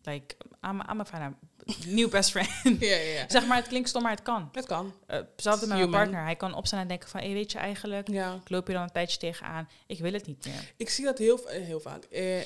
Like, 0.04 0.36
I'm, 0.64 0.80
I'm 0.90 1.00
a 1.00 1.04
fan 1.04 1.36
new 1.86 2.10
best 2.10 2.30
friend. 2.30 2.80
Ja, 2.80 2.96
ja, 2.96 3.12
ja. 3.12 3.24
zeg 3.28 3.46
maar, 3.46 3.56
het 3.56 3.66
klinkt 3.68 3.88
stom, 3.88 4.02
maar 4.02 4.10
het 4.10 4.22
kan. 4.22 4.48
Het 4.52 4.66
kan. 4.66 4.86
Uh, 4.86 5.16
hetzelfde 5.16 5.66
met 5.66 5.76
mijn 5.76 5.90
partner. 5.90 6.22
Hij 6.24 6.36
kan 6.36 6.54
opstaan 6.54 6.80
en 6.80 6.88
denken 6.88 7.08
van, 7.08 7.20
hey, 7.20 7.32
weet 7.32 7.52
je 7.52 7.58
eigenlijk, 7.58 8.08
Ja. 8.08 8.34
ik 8.34 8.50
loop 8.50 8.66
hier 8.66 8.74
dan 8.74 8.84
een 8.84 8.92
tijdje 8.92 9.18
tegenaan. 9.18 9.68
Ik 9.86 9.98
wil 9.98 10.12
het 10.12 10.26
niet 10.26 10.44
meer. 10.46 10.72
Ik 10.76 10.88
zie 10.90 11.04
dat 11.04 11.18
heel, 11.18 11.48
eh, 11.48 11.62
heel 11.64 11.80
vaak. 11.80 12.04
Eh, 12.04 12.40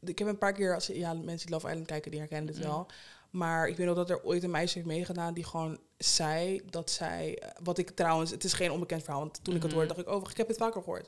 ik 0.00 0.18
heb 0.18 0.28
een 0.28 0.38
paar 0.38 0.52
keer, 0.52 0.74
als 0.74 0.86
ja, 0.86 1.12
mensen 1.12 1.46
die 1.46 1.54
Love 1.56 1.68
Island 1.68 1.86
kijken, 1.86 2.10
die 2.10 2.20
herkennen 2.20 2.46
dit 2.52 2.56
Mm. 2.62 2.70
wel. 2.70 2.86
Maar 3.30 3.68
ik 3.68 3.76
weet 3.76 3.86
nog 3.86 3.96
dat 3.96 4.10
er 4.10 4.22
ooit 4.24 4.42
een 4.42 4.50
meisje 4.50 4.74
heeft 4.74 4.86
meegedaan 4.90 5.34
die 5.34 5.44
gewoon 5.44 5.78
zei 5.98 6.60
dat 6.70 6.90
zij, 6.90 7.42
wat 7.62 7.78
ik 7.78 7.90
trouwens, 7.90 8.30
het 8.30 8.44
is 8.44 8.52
geen 8.52 8.70
onbekend 8.70 9.02
verhaal, 9.02 9.20
want 9.20 9.44
toen 9.44 9.54
ik 9.54 9.62
het 9.62 9.70
Mhm. 9.70 9.80
hoorde 9.80 9.94
dacht 9.94 10.08
ik, 10.08 10.14
oh, 10.14 10.30
ik 10.30 10.36
heb 10.36 10.48
het 10.48 10.56
vaker 10.56 10.82
gehoord. 10.82 11.06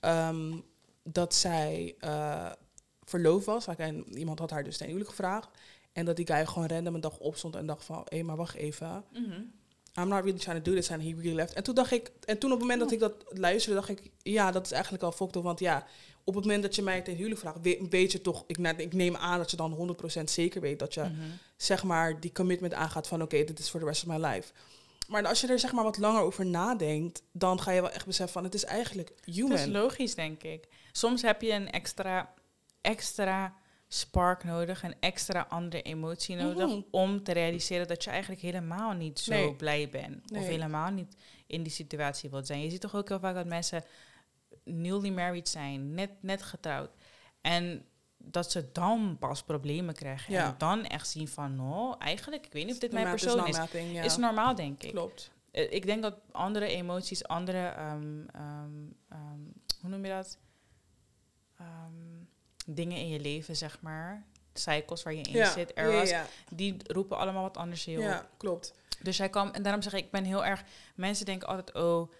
Ehm, 0.00 0.52
dat 1.02 1.34
zij 1.34 1.94
verloofd 3.06 3.46
was. 3.46 3.66
En 3.76 4.18
iemand 4.18 4.38
had 4.38 4.50
haar 4.50 4.64
dus 4.64 4.76
ten 4.76 4.86
huwelijk 4.86 5.10
gevraagd. 5.10 5.48
En 5.92 6.04
dat 6.04 6.16
die 6.16 6.26
guy 6.26 6.46
gewoon 6.46 6.68
random 6.68 6.94
een 6.94 7.00
dag 7.00 7.18
opstond 7.18 7.56
en 7.56 7.66
dacht 7.66 7.84
van... 7.84 8.02
hé, 8.08 8.22
maar 8.22 8.36
wacht 8.36 8.54
even. 8.54 9.04
Mhm. 9.12 9.40
I'm 10.00 10.08
not 10.08 10.22
really 10.24 10.38
trying 10.38 10.64
to 10.64 10.70
do 10.70 10.76
this. 10.76 10.90
And 10.90 11.02
he 11.02 11.08
really 11.16 11.34
left. 11.34 11.52
En 11.52 11.62
toen 11.62 11.74
dacht 11.74 11.92
ik... 11.92 12.10
En 12.24 12.38
toen 12.38 12.50
op 12.52 12.58
het 12.58 12.68
moment 12.68 12.80
dat 12.80 12.92
ik 12.92 12.98
dat 12.98 13.14
luisterde, 13.28 13.76
dacht 13.76 13.88
ik... 13.88 14.10
Ja, 14.22 14.50
dat 14.50 14.64
is 14.64 14.72
eigenlijk 14.72 15.02
al 15.02 15.12
fucked 15.12 15.36
up. 15.36 15.42
Want 15.42 15.58
ja, 15.60 15.86
op 16.24 16.34
het 16.34 16.44
moment 16.44 16.62
dat 16.62 16.74
je 16.74 16.82
mij 16.82 17.00
ten 17.02 17.14
huwelijk 17.14 17.40
vraagt... 17.40 17.56
we- 17.62 17.86
weet 17.90 18.12
je 18.12 18.20
toch... 18.20 18.44
Ik, 18.46 18.58
ik 18.76 18.92
neem 18.92 19.16
aan 19.16 19.38
dat 19.38 19.50
je 19.50 19.56
dan 19.56 19.96
100% 20.20 20.22
zeker 20.24 20.60
weet... 20.60 20.78
dat 20.78 20.94
je, 20.94 21.00
Mhm. 21.00 21.12
zeg 21.56 21.84
maar, 21.84 22.20
die 22.20 22.32
commitment 22.32 22.74
aangaat 22.74 23.06
van... 23.06 23.22
oké, 23.22 23.44
dit 23.44 23.58
is 23.58 23.70
voor 23.70 23.80
de 23.80 23.86
rest 23.86 24.06
of 24.06 24.08
my 24.18 24.24
life. 24.26 24.52
Maar 25.08 25.26
als 25.26 25.40
je 25.40 25.46
er 25.46 25.58
zeg 25.58 25.72
maar 25.72 25.84
wat 25.84 25.98
langer 25.98 26.22
over 26.22 26.46
nadenkt... 26.46 27.22
dan 27.32 27.60
ga 27.60 27.70
je 27.70 27.80
wel 27.80 27.90
echt 27.90 28.06
beseffen 28.06 28.32
van... 28.34 28.44
het 28.44 28.54
is 28.54 28.64
eigenlijk 28.64 29.12
human. 29.24 29.50
Dat 29.50 29.58
is 29.58 29.66
logisch, 29.66 30.14
denk 30.14 30.42
ik. 30.42 30.64
Soms 30.92 31.22
heb 31.22 31.42
je 31.42 31.52
een 31.52 31.70
extra, 31.70 32.34
extra 32.86 33.54
spark 33.88 34.44
nodig, 34.44 34.82
een 34.82 34.94
extra 35.00 35.46
andere 35.48 35.82
emotie 35.82 36.36
nodig 36.36 36.66
Mhm. 36.68 36.80
om 36.90 37.22
te 37.22 37.32
realiseren 37.32 37.88
dat 37.88 38.04
je 38.04 38.10
eigenlijk 38.10 38.40
helemaal 38.40 38.92
niet 38.92 39.18
zo 39.20 39.32
Nee. 39.32 39.54
blij 39.54 39.88
bent. 39.90 40.30
Of 40.30 40.46
helemaal 40.46 40.90
niet 40.90 41.16
in 41.46 41.62
die 41.62 41.72
situatie 41.72 42.30
wilt 42.30 42.46
zijn. 42.46 42.62
Je 42.62 42.70
ziet 42.70 42.80
toch 42.80 42.94
ook 42.94 43.08
heel 43.08 43.18
vaak 43.20 43.34
dat 43.34 43.46
mensen 43.46 43.84
newly 44.64 45.10
married 45.10 45.48
zijn, 45.48 45.94
net, 45.94 46.10
net 46.20 46.42
getrouwd. 46.42 46.90
En 47.40 47.84
dat 48.16 48.50
ze 48.50 48.68
dan 48.72 49.16
pas 49.18 49.42
problemen 49.42 49.94
krijgen. 49.94 50.32
Ja. 50.32 50.44
En 50.46 50.54
dan 50.58 50.84
echt 50.84 51.08
zien 51.08 51.28
van, 51.28 51.56
nou, 51.56 51.94
eigenlijk, 51.98 52.46
ik 52.46 52.52
weet 52.52 52.64
niet 52.64 52.74
of 52.74 52.80
dit 52.80 52.92
mijn 52.92 53.06
is 53.14 53.22
persoon 53.22 53.46
is. 53.46 53.56
ja. 53.92 54.02
Is 54.02 54.16
normaal, 54.16 54.54
denk 54.54 54.82
ik. 54.82 54.90
Klopt. 54.90 55.30
Eh, 55.50 55.72
ik 55.72 55.86
denk 55.86 56.02
dat 56.02 56.16
andere 56.32 56.66
emoties, 56.66 57.24
andere 57.26 57.66
ehm, 57.66 58.20
ehm, 58.32 58.70
ehm, 59.08 59.40
hoe 59.80 59.90
noem 59.90 60.04
je 60.04 60.10
dat? 60.10 60.38
Dingen 62.66 62.96
in 62.98 63.08
je 63.08 63.20
leven, 63.20 63.56
zeg 63.56 63.78
maar. 63.80 64.24
Cycles 64.54 65.02
waar 65.02 65.14
je 65.14 65.22
in 65.22 65.32
Ja, 65.32 65.52
zit, 65.52 65.76
eras. 65.76 66.08
ja, 66.08 66.26
Die 66.54 66.76
roepen 66.86 67.18
allemaal 67.18 67.42
wat 67.42 67.56
anders 67.56 67.84
heel. 67.84 68.00
ja, 68.00 68.28
klopt. 68.36 68.74
Dus 69.02 69.18
hij 69.18 69.28
kwam, 69.28 69.48
en 69.50 69.62
daarom 69.62 69.82
zeg 69.82 69.92
ik, 69.92 70.04
ik 70.04 70.10
ben 70.10 70.24
heel 70.24 70.44
erg. 70.44 70.64
Mensen 70.94 71.26
denken 71.26 71.48
altijd, 71.48 71.72
oh, 71.76 72.12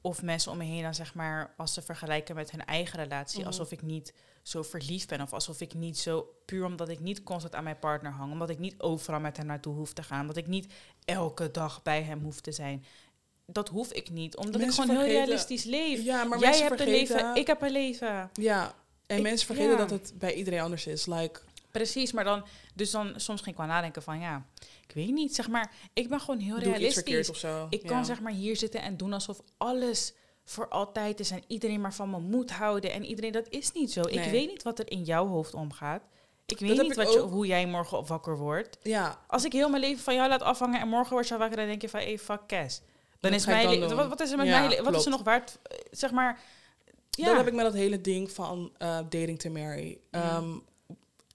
of 0.00 0.22
mensen 0.22 0.50
om 0.52 0.58
me 0.58 0.64
heen 0.64 0.82
dan 0.82 0.94
zeg 0.94 1.14
maar, 1.14 1.54
als 1.56 1.74
ze 1.74 1.82
vergelijken 1.82 2.34
met 2.34 2.50
hun 2.50 2.64
eigen 2.64 2.98
relatie, 2.98 3.38
Mhm. 3.38 3.46
alsof 3.48 3.72
ik 3.72 3.82
niet 3.82 4.14
zo 4.42 4.62
verliefd 4.62 5.08
ben, 5.08 5.20
of 5.20 5.32
alsof 5.32 5.60
ik 5.60 5.74
niet 5.74 5.98
zo 5.98 6.34
puur 6.44 6.64
omdat 6.64 6.88
ik 6.88 7.00
niet 7.00 7.22
constant 7.22 7.54
aan 7.54 7.64
mijn 7.64 7.78
partner 7.78 8.12
hang, 8.12 8.32
omdat 8.32 8.50
ik 8.50 8.58
niet 8.58 8.74
overal 8.80 9.20
met 9.20 9.36
hem 9.36 9.46
naartoe 9.46 9.74
hoef 9.74 9.92
te 9.92 10.02
gaan, 10.02 10.20
omdat 10.20 10.36
ik 10.36 10.46
niet 10.46 10.72
elke 11.04 11.50
dag 11.50 11.82
bij 11.82 12.02
hem 12.02 12.20
hoef 12.22 12.40
te 12.40 12.52
zijn. 12.52 12.84
Dat 13.46 13.68
hoef 13.68 13.92
ik 13.92 14.10
niet, 14.10 14.36
omdat 14.36 14.60
Mensen 14.60 14.82
ik 14.84 14.90
gewoon 14.90 15.04
heel 15.06 15.14
realistisch 15.16 15.64
leef. 15.64 16.02
Ja, 16.02 16.24
maar 16.24 16.38
Jij 16.38 16.56
hebt 16.56 16.66
vergeten... 16.76 16.86
een 16.86 17.22
leven, 17.22 17.34
ik 17.40 17.46
heb 17.46 17.62
een 17.62 17.70
leven. 17.70 18.30
Ja, 18.34 18.74
en 19.06 19.16
Ik- 19.16 19.22
mensen 19.22 19.46
vergeten 19.46 19.70
ja. 19.70 19.76
dat 19.76 19.90
het 19.90 20.12
bij 20.14 20.34
iedereen 20.34 20.60
anders 20.60 20.86
is. 20.86 21.06
Like, 21.06 21.40
Precies, 21.70 22.12
maar 22.12 22.24
dan, 22.24 22.44
dus 22.74 22.90
dan 22.90 23.12
soms 23.16 23.40
ging 23.40 23.50
ik 23.50 23.56
wel 23.56 23.66
nadenken 23.66 24.02
van 24.02 24.20
ja, 24.20 24.46
ik 24.86 24.94
weet 24.94 25.10
niet, 25.12 25.34
zeg 25.34 25.48
maar, 25.48 25.72
ik 25.92 26.08
ben 26.08 26.20
gewoon 26.20 26.40
heel 26.40 26.58
doe 26.60 26.74
ik 26.74 26.80
iets 26.80 26.94
verkeerd 26.94 27.06
realistisch. 27.26 27.28
of 27.44 27.50
zo. 27.50 27.66
Ik 27.70 27.82
Ja. 27.82 27.88
kan 27.88 28.04
zeg 28.04 28.20
maar 28.20 28.32
hier 28.32 28.56
zitten 28.56 28.82
en 28.82 28.96
doen 28.96 29.12
alsof 29.12 29.40
alles 29.56 30.12
voor 30.44 30.68
altijd 30.68 31.20
is 31.20 31.30
en 31.30 31.42
iedereen 31.46 31.80
maar 31.80 31.94
van 31.94 32.10
me 32.10 32.18
moet 32.18 32.50
houden 32.50 32.92
en 32.92 33.04
iedereen, 33.04 33.32
dat 33.32 33.46
is 33.48 33.72
niet 33.72 33.92
zo. 33.92 34.00
Ik 34.00 34.24
weet 34.30 34.48
niet 34.48 34.62
wat 34.62 34.78
er 34.78 34.90
in 34.90 35.02
jouw 35.02 35.26
hoofd 35.26 35.54
omgaat. 35.54 36.02
Ik 36.46 36.58
weet 36.58 36.82
niet 36.82 36.96
wat 36.96 37.12
je, 37.12 37.18
hoe 37.18 37.46
jij 37.46 37.66
morgen 37.66 37.98
op 37.98 38.08
wakker 38.08 38.36
wordt. 38.36 38.78
Ja, 38.82 39.20
Als 39.26 39.44
ik 39.44 39.52
heel 39.52 39.68
mijn 39.68 39.82
leven 39.82 40.02
van 40.04 40.14
jou 40.14 40.28
laat 40.28 40.42
afhangen 40.42 40.80
en 40.80 40.88
morgen 40.88 41.12
word 41.12 41.28
je 41.28 41.36
wakker, 41.36 41.56
dan 41.56 41.66
denk 41.66 41.82
je 41.82 41.88
van, 41.88 42.00
hey, 42.00 42.18
fuck 42.18 42.40
Kes. 42.46 42.82
Dan 43.20 43.30
Wat 43.30 43.40
is 43.40 43.46
mijn 43.46 43.80
dan 43.80 43.94
wat, 43.96 44.08
wat 44.08 44.20
is 44.20 44.30
er 44.30 44.36
met 44.36 44.46
Ja, 44.46 44.66
leven, 44.66 44.84
wat 44.84 44.94
is 44.94 45.04
er 45.04 45.10
nog 45.10 45.22
waard, 45.22 45.58
eh, 45.62 45.78
zeg 45.90 46.10
maar, 46.10 46.40
ja. 47.16 47.24
dat 47.26 47.36
heb 47.36 47.46
ik 47.46 47.52
met 47.54 47.64
dat 47.64 47.74
hele 47.74 48.00
ding 48.00 48.30
van 48.30 48.72
eh, 48.78 48.96
dating 48.96 49.38
to 49.38 49.50
marry. 49.50 49.98
Ehm 50.10 50.50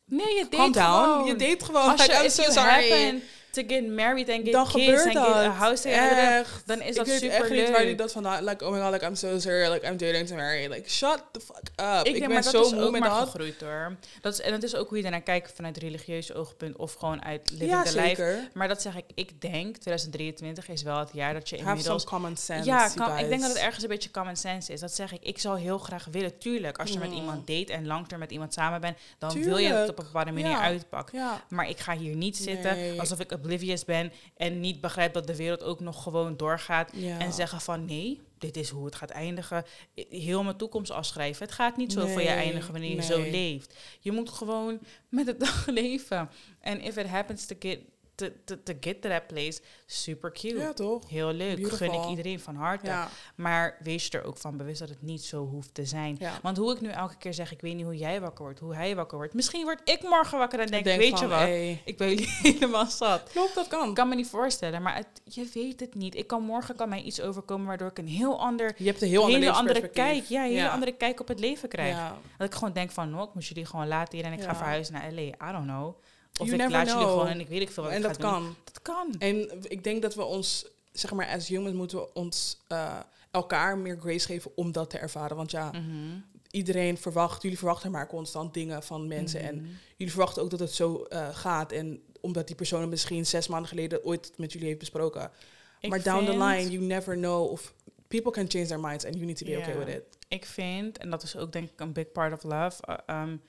nee, 0.06 0.36
je 0.36 0.48
calm 0.50 0.72
down. 0.72 1.04
gewoon. 1.04 1.26
Je 1.26 1.36
date 1.36 1.66
gewoon. 1.66 1.90
Als 1.90 2.02
Like, 2.02 2.14
je, 2.14 2.20
I'm 2.24 2.30
so 2.30 2.42
you 2.42 2.54
sorry. 2.54 2.90
happen 2.90 3.22
to 3.58 3.64
get 3.76 3.88
married 3.88 4.30
and 4.30 4.44
get 4.44 4.52
Dan 4.52 4.68
kids 4.68 4.86
gebeurt 4.86 5.06
and 5.06 5.14
dat. 5.14 5.26
get 5.26 5.36
a 5.36 5.50
house 5.50 5.82
together, 5.82 6.46
dan 6.66 6.82
is 6.82 6.90
ik 6.90 6.96
dat 6.96 7.08
weet 7.08 7.20
super 7.20 7.36
echt 7.36 7.50
niet 7.50 7.70
waar 7.70 7.78
die 7.80 7.88
leuk. 7.88 7.98
dat 7.98 8.12
vandaan... 8.12 8.44
Like, 8.44 8.66
oh 8.66 8.72
my 8.72 8.80
god, 8.80 8.92
like, 8.92 9.06
I'm 9.06 9.16
so 9.16 9.40
sorry. 9.40 9.70
Like, 9.72 9.88
I'm 9.88 9.98
dating 9.98 10.28
to 10.28 10.36
marry. 10.36 10.68
Like, 10.68 10.90
shut 10.90 11.24
the 11.32 11.40
fuck 11.40 11.58
up. 11.58 12.06
Ik, 12.06 12.14
denk, 12.14 12.20
ben 12.20 12.30
maar 12.34 12.42
dat 12.44 12.52
zo 12.54 12.62
is 12.62 12.72
moe 12.74 12.92
met 12.92 13.00
maar 13.00 13.10
dat. 13.10 13.20
gegroeid 13.30 13.62
hoor. 13.62 13.96
Dat 14.22 14.34
is, 14.34 14.42
en 14.42 14.54
het 14.54 14.64
is 14.64 14.76
ook 14.76 14.90
hoe 14.90 14.98
je 14.98 15.04
ernaar 15.04 15.22
kijkt 15.22 15.52
vanuit 15.56 15.78
religieus 15.78 16.34
oogpunt 16.34 16.76
of 16.78 16.94
gewoon 16.94 17.24
uit 17.24 17.52
living 17.52 17.70
Ja, 17.70 17.84
the 17.84 18.02
life. 18.02 18.50
Maar 18.54 18.68
dat 18.68 18.82
zeg 18.82 18.96
ik, 18.96 19.06
ik 19.16 19.42
denk 19.42 19.78
2023 19.78 20.68
is 20.70 20.82
wel 20.84 21.00
het 21.00 21.10
jaar 21.14 21.34
dat 21.34 21.50
je 21.50 21.56
Have 21.56 21.66
some 21.68 21.78
inmiddels... 21.78 22.04
common 22.04 22.38
sense, 22.38 22.66
Ja, 22.70 22.90
kan- 22.96 23.18
ik 23.18 23.30
denk 23.30 23.42
dat 23.42 23.50
het 23.54 23.60
ergens 23.60 23.84
een 23.84 23.90
beetje 23.90 24.12
common 24.12 24.36
sense 24.36 24.74
is. 24.74 24.80
Dat 24.80 24.94
zeg 24.94 25.12
ik. 25.14 25.24
Ik 25.24 25.40
zou 25.40 25.60
heel 25.60 25.78
graag 25.78 26.08
willen, 26.12 26.38
tuurlijk. 26.38 26.78
Als 26.78 26.92
je 26.92 27.00
met 27.00 27.10
Mm. 27.10 27.16
iemand 27.16 27.48
date 27.48 27.74
en 27.74 27.86
langterm 27.88 28.20
met 28.20 28.32
iemand 28.32 28.54
samen 28.54 28.82
bent, 28.82 28.98
dan 29.18 29.44
wil 29.44 29.58
je 29.58 29.70
dat 29.70 29.80
het 29.80 29.90
op 29.90 30.00
een 30.00 30.06
bepaalde 30.06 30.32
manier 30.32 30.50
Ja. 30.50 30.62
uitpakt. 30.62 31.12
Ja. 31.12 31.44
Maar 31.50 31.70
ik 31.70 31.80
ga 31.80 31.96
hier 31.98 32.16
niet 32.16 32.38
zitten 32.38 32.76
Nee. 32.76 33.00
alsof 33.00 33.20
ik 33.20 33.32
oblivious 33.48 33.86
ben 33.86 34.12
en 34.38 34.60
niet 34.60 34.82
begrijp 34.82 35.14
dat 35.14 35.28
de 35.28 35.36
wereld 35.36 35.64
ook 35.64 35.80
nog 35.80 36.04
gewoon 36.04 36.38
doorgaat. 36.38 36.92
ja. 36.94 37.20
En 37.20 37.34
zeggen 37.34 37.62
van 37.62 37.86
nee, 37.86 38.22
dit 38.38 38.58
is 38.58 38.70
hoe 38.70 38.86
het 38.86 38.96
gaat 38.96 39.10
eindigen. 39.10 39.66
Heel 40.10 40.44
mijn 40.44 40.58
toekomst 40.58 40.92
afschrijven. 40.92 41.46
Het 41.46 41.56
gaat 41.56 41.78
niet 41.78 41.92
zo 41.92 42.08
voor 42.08 42.22
je 42.22 42.28
eindigen 42.28 42.72
wanneer 42.72 42.96
je 42.96 43.02
zo 43.04 43.22
leeft. 43.22 43.78
Je 44.00 44.12
moet 44.12 44.30
gewoon 44.30 44.80
met 45.10 45.26
de 45.26 45.38
dag 45.46 45.68
leven. 45.68 46.30
En 46.60 46.82
if 46.82 46.98
it 46.98 47.08
happens 47.08 47.46
to 47.46 47.56
get 47.60 47.80
to, 48.18 48.28
to, 48.46 48.56
to 48.64 48.74
get 48.80 49.02
to 49.02 49.10
that 49.10 49.28
place, 49.28 49.62
super 49.86 50.32
cute. 50.32 50.58
Ja, 50.58 50.74
toch? 50.74 51.10
Heel 51.10 51.32
leuk. 51.34 51.68
Gun 51.74 51.94
ik 51.94 52.06
iedereen 52.10 52.40
van 52.40 52.56
harte. 52.56 52.86
Ja. 52.86 53.10
Maar 53.36 53.78
wees 53.84 54.06
je 54.06 54.18
er 54.18 54.24
ook 54.24 54.38
van 54.38 54.58
bewust 54.58 54.80
dat 54.80 54.90
het 54.90 55.02
niet 55.02 55.24
zo 55.24 55.46
hoeft 55.46 55.74
te 55.74 55.86
zijn. 55.86 56.16
ja. 56.20 56.40
Want 56.42 56.58
hoe 56.58 56.74
ik 56.76 56.82
nu 56.82 56.90
elke 56.90 57.18
keer 57.18 57.34
zeg, 57.34 57.52
ik 57.52 57.62
weet 57.62 57.76
niet 57.76 57.86
hoe 57.86 57.98
jij 57.98 58.22
wakker 58.22 58.44
wordt, 58.44 58.60
hoe 58.60 58.76
hij 58.76 58.96
wakker 58.96 59.18
wordt. 59.18 59.34
Misschien 59.34 59.64
word 59.64 59.82
ik 59.90 60.02
morgen 60.04 60.38
wakker 60.38 60.60
en 60.60 60.68
denk, 60.68 60.78
ik, 60.80 60.84
Denk 60.86 61.00
weet 61.00 61.20
van, 61.20 61.22
je 61.22 61.28
wat, 61.28 61.40
hey, 61.40 61.82
ik 61.86 61.98
ben 61.98 62.10
jullie 62.10 62.30
helemaal 62.54 62.86
zat. 62.86 63.30
Klopt, 63.32 63.56
dat 63.56 63.68
kan. 63.68 63.90
Ik 63.90 63.96
kan 63.96 64.10
me 64.10 64.16
niet 64.16 64.28
voorstellen, 64.30 64.82
maar 64.82 64.96
het, 64.96 65.08
je 65.24 65.50
weet 65.54 65.80
het 65.80 65.96
niet. 65.96 66.16
Ik 66.16 66.28
kan 66.28 66.44
morgen 66.44 66.76
kan 66.76 66.90
mij 66.90 67.02
iets 67.02 67.22
overkomen 67.22 67.68
waardoor 67.68 67.90
ik 67.90 67.98
een 67.98 68.08
heel 68.08 68.40
ander, 68.40 68.74
Je 68.78 68.86
hebt 68.86 69.02
een 69.02 69.08
heel 69.10 69.28
hele 69.28 69.52
andere 69.52 69.88
kijk, 69.88 70.24
ja, 70.26 70.42
een 70.44 70.48
hele 70.50 70.62
Ja. 70.62 70.70
andere 70.70 70.92
kijk 70.92 71.20
op 71.20 71.28
het 71.28 71.40
leven 71.40 71.70
krijg. 71.70 71.98
Dat 72.38 72.48
ik 72.48 72.54
gewoon 72.54 72.74
denk 72.74 72.92
van, 72.92 73.10
no, 73.10 73.24
ik 73.24 73.34
moet 73.34 73.46
jullie 73.46 73.66
gewoon 73.66 73.88
laten 73.88 74.18
hier 74.18 74.26
en 74.28 74.34
ik 74.34 74.42
ga 74.44 74.56
verhuizen 74.56 74.94
naar 74.94 75.12
LA. 75.12 75.22
I 75.22 75.52
don't 75.52 75.66
know. 75.66 75.96
Of 76.40 76.48
You 76.48 76.52
ik 76.52 76.58
never 76.58 76.72
laat 76.72 76.88
jullie 76.88 77.02
know. 77.04 77.12
gewoon 77.12 77.28
en 77.28 77.40
ik 77.40 77.48
weet 77.48 77.62
ik 77.62 77.70
veel 77.70 77.84
wat 77.84 77.92
En 77.92 77.98
ik 77.98 78.04
dat 78.04 78.20
doen. 78.20 78.30
kan. 78.30 78.56
Dat 78.64 78.82
kan. 78.82 79.16
En 79.20 79.50
ik 79.68 79.84
denk 79.84 80.02
dat 80.02 80.16
we 80.16 80.24
ons, 80.24 80.66
zeg 80.92 81.12
maar, 81.14 81.28
as 81.28 81.48
humans 81.48 81.76
moeten 81.76 81.98
we 81.98 82.14
ons 82.14 82.58
eh, 82.68 83.00
elkaar 83.32 83.78
meer 83.78 83.98
grace 84.02 84.26
geven 84.26 84.52
om 84.56 84.72
dat 84.72 84.90
te 84.90 84.98
ervaren. 84.98 85.38
Want 85.38 85.52
ja, 85.52 85.72
Mhm. 85.72 86.20
iedereen 86.52 86.98
verwacht, 86.98 87.42
jullie 87.42 87.58
verwachten 87.58 87.92
maar 87.92 88.08
constant 88.08 88.54
dingen 88.54 88.84
van 88.84 89.08
mensen. 89.08 89.40
En 89.42 89.56
Mhm. 89.56 89.66
jullie 89.96 90.14
verwachten 90.14 90.44
ook 90.44 90.50
dat 90.50 90.60
het 90.60 90.74
zo 90.74 91.04
eh, 91.04 91.36
gaat. 91.36 91.72
En 91.72 92.02
omdat 92.22 92.48
die 92.48 92.56
persoon 92.56 92.90
misschien 92.90 93.26
zes 93.26 93.48
maanden 93.48 93.70
geleden 93.70 94.04
ooit 94.06 94.32
met 94.38 94.52
jullie 94.52 94.68
heeft 94.68 94.80
besproken. 94.80 95.32
Ik 95.80 95.90
maar 95.90 96.04
down 96.04 96.26
the 96.26 96.32
line, 96.38 96.70
you 96.72 96.84
never 96.84 97.16
know 97.16 97.52
of 97.52 97.74
people 98.08 98.32
can 98.32 98.46
change 98.50 98.66
their 98.66 98.80
minds 98.80 99.06
and 99.06 99.14
you 99.14 99.26
need 99.26 99.38
to 99.38 99.46
be 99.46 99.58
okay 99.58 99.78
with 99.78 99.88
it. 99.96 100.04
Ik 100.28 100.46
vind, 100.46 100.98
en 100.98 101.10
dat 101.10 101.24
is 101.24 101.36
ook 101.38 101.52
denk 101.52 101.70
ik 101.72 101.80
een 101.80 101.94
big 101.94 102.12
part 102.12 102.34
of 102.34 102.44
love, 102.44 102.84
uh, 103.10 103.22
um, 103.22 103.42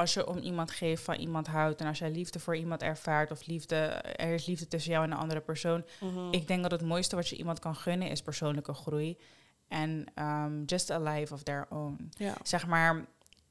als 0.00 0.14
je 0.14 0.26
om 0.26 0.38
iemand 0.38 0.70
geeft, 0.70 1.02
van 1.02 1.14
iemand 1.14 1.46
houdt 1.46 1.80
en 1.80 1.86
als 1.86 1.98
jij 1.98 2.10
liefde 2.10 2.38
voor 2.38 2.56
iemand 2.56 2.82
ervaart 2.82 3.30
of 3.30 3.46
liefde, 3.46 3.76
er 3.76 4.34
is 4.34 4.46
liefde 4.46 4.68
tussen 4.68 4.92
jou 4.92 5.04
en 5.04 5.10
een 5.10 5.18
andere 5.18 5.40
persoon. 5.40 5.84
Ik 6.30 6.48
denk 6.48 6.62
dat 6.62 6.70
het 6.70 6.82
mooiste 6.82 7.16
wat 7.16 7.28
je 7.28 7.36
iemand 7.36 7.58
kan 7.58 7.76
gunnen 7.76 8.08
is 8.08 8.22
persoonlijke 8.22 8.74
groei 8.74 9.18
en 9.68 10.06
um, 10.14 10.64
just 10.64 10.90
a 10.90 10.98
life 10.98 11.34
of 11.34 11.42
their 11.42 11.66
own. 11.68 12.10
Ja. 12.16 12.34
Zeg 12.42 12.66
maar, 12.66 13.04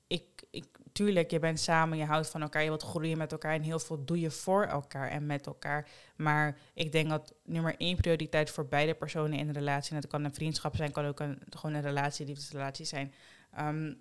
ik, 0.07 0.23
ik, 0.51 0.65
tuurlijk, 0.91 1.31
je 1.31 1.39
bent 1.39 1.59
samen, 1.59 1.97
je 1.97 2.05
houdt 2.05 2.29
van 2.29 2.41
elkaar, 2.41 2.61
je 2.61 2.67
wilt 2.67 2.83
groeien 2.83 3.17
met 3.17 3.31
elkaar 3.31 3.53
en 3.53 3.61
heel 3.61 3.79
veel 3.79 4.05
doe 4.05 4.19
je 4.19 4.31
voor 4.31 4.65
elkaar 4.65 5.09
en 5.09 5.25
met 5.25 5.45
elkaar. 5.45 5.87
Maar 6.15 6.57
ik 6.73 6.91
denk 6.91 7.09
dat 7.09 7.33
nummer 7.43 7.75
één 7.77 7.95
prioriteit 7.95 8.49
voor 8.49 8.65
beide 8.65 8.93
personen 8.93 9.39
in 9.39 9.47
een 9.47 9.53
relatie, 9.53 9.95
en 9.95 10.01
dat 10.01 10.09
kan 10.09 10.23
een 10.23 10.33
vriendschap 10.33 10.75
zijn, 10.75 10.91
kan 10.91 11.05
ook 11.05 11.19
een, 11.19 11.41
gewoon 11.49 11.75
een 11.75 11.81
relatie, 11.81 12.25
liefdesrelatie 12.25 12.85
zijn, 12.85 13.13
ehm, 13.51 13.93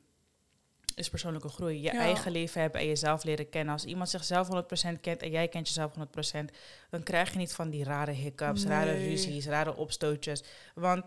is 0.99 1.11
persoonlijke 1.11 1.49
groei. 1.49 1.77
Je 1.77 1.93
Ja. 1.93 1.99
eigen 2.01 2.33
leven 2.33 2.61
hebben 2.61 2.81
en 2.81 2.87
jezelf 2.87 3.25
leren 3.25 3.49
kennen. 3.49 3.73
Als 3.73 3.85
iemand 3.85 4.09
zichzelf 4.11 4.47
100% 4.49 5.01
kent 5.01 5.23
en 5.23 5.31
jij 5.31 5.49
kent 5.49 5.67
jezelf 5.69 5.93
100%, 5.95 6.53
dan 6.91 7.03
krijg 7.03 7.33
je 7.33 7.39
niet 7.39 7.53
van 7.53 7.71
die 7.71 7.85
rare 7.85 8.13
hiccups, 8.13 8.65
rare 8.65 8.93
ruzies, 8.93 9.47
rare 9.47 9.77
opstootjes. 9.77 10.43
Want 10.75 11.05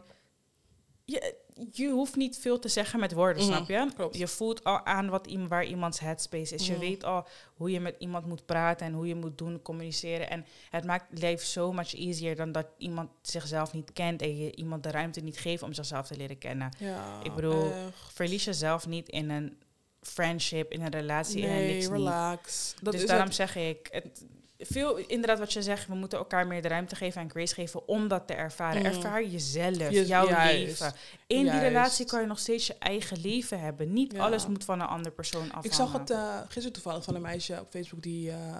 je, 1.05 1.35
je 1.71 1.89
hoeft 1.89 2.15
niet 2.15 2.37
veel 2.37 2.59
te 2.59 2.67
zeggen 2.67 2.99
met 2.99 3.13
woorden, 3.13 3.43
Mhm, 3.43 3.51
snap 3.53 3.67
je? 3.69 3.91
klopt. 3.95 4.17
Je 4.17 4.27
voelt 4.27 4.63
al 4.63 4.85
aan 4.85 5.09
wat, 5.09 5.27
waar 5.47 5.65
iemands 5.65 5.99
headspace 5.99 6.55
is. 6.55 6.65
Je 6.67 6.71
Mhm. 6.71 6.81
weet 6.81 7.03
al 7.03 7.27
hoe 7.55 7.71
je 7.71 7.79
met 7.79 7.95
iemand 7.99 8.25
moet 8.25 8.45
praten 8.45 8.85
en 8.85 8.93
hoe 8.93 9.07
je 9.07 9.15
moet 9.15 9.37
doen, 9.37 9.61
communiceren. 9.61 10.29
En 10.29 10.45
het 10.69 10.85
maakt 10.85 11.19
leven 11.19 11.45
so 11.45 11.71
much 11.73 11.95
easier 11.95 12.35
dan 12.35 12.51
dat 12.51 12.67
iemand 12.77 13.09
zichzelf 13.21 13.73
niet 13.73 13.93
kent 13.93 14.21
en 14.21 14.37
je 14.37 14.55
iemand 14.55 14.83
de 14.83 14.91
ruimte 14.91 15.21
niet 15.21 15.37
geeft 15.37 15.63
om 15.63 15.73
zichzelf 15.73 16.07
te 16.07 16.17
leren 16.17 16.37
kennen. 16.37 16.69
Ja, 16.79 17.19
Ik 17.23 17.35
bedoel, 17.35 17.71
echt. 17.71 18.13
Verlies 18.13 18.43
jezelf 18.43 18.87
niet 18.87 19.09
in 19.09 19.29
een 19.29 19.57
friendship, 20.01 20.71
in 20.71 20.81
een 20.81 20.91
relatie, 20.91 21.41
nee, 21.43 21.73
niks 21.73 21.85
niet. 21.87 21.95
relax. 21.95 22.73
Dat 22.81 22.93
dus 22.93 23.01
is 23.01 23.07
daarom 23.07 23.25
het. 23.27 23.35
zeg 23.35 23.55
ik, 23.55 23.87
het, 23.91 24.23
veel, 24.59 24.97
inderdaad 24.97 25.39
wat 25.39 25.53
je 25.53 25.61
zegt, 25.61 25.87
we 25.87 25.95
moeten 25.95 26.17
elkaar 26.17 26.47
meer 26.47 26.61
de 26.61 26.67
ruimte 26.67 26.95
geven 26.95 27.21
en 27.21 27.29
grace 27.29 27.53
geven 27.53 27.87
om 27.87 28.07
dat 28.07 28.27
te 28.27 28.33
ervaren. 28.33 28.81
Mhm. 28.81 28.91
Ervaar 28.95 29.23
jezelf, 29.25 29.89
Je- 29.89 30.05
jouw 30.05 30.27
juist. 30.27 30.53
leven. 30.53 30.93
In 31.27 31.43
Juist. 31.45 31.51
die 31.59 31.67
relatie 31.69 32.05
kan 32.05 32.21
je 32.21 32.27
nog 32.27 32.39
steeds 32.39 32.67
je 32.67 32.75
eigen 32.79 33.19
leven 33.21 33.59
hebben. 33.59 33.93
Niet 33.93 34.11
Ja. 34.11 34.19
alles 34.23 34.47
moet 34.47 34.63
van 34.65 34.79
een 34.81 34.87
andere 34.87 35.15
persoon 35.15 35.43
afhangen. 35.43 35.65
Ik 35.65 35.73
zag 35.73 35.91
het 35.93 36.09
eh, 36.09 36.37
gisteren 36.41 36.71
toevallig 36.71 37.03
van 37.03 37.15
een 37.15 37.21
meisje 37.21 37.59
op 37.59 37.67
Facebook 37.69 38.01
die 38.03 38.31
eh, 38.31 38.55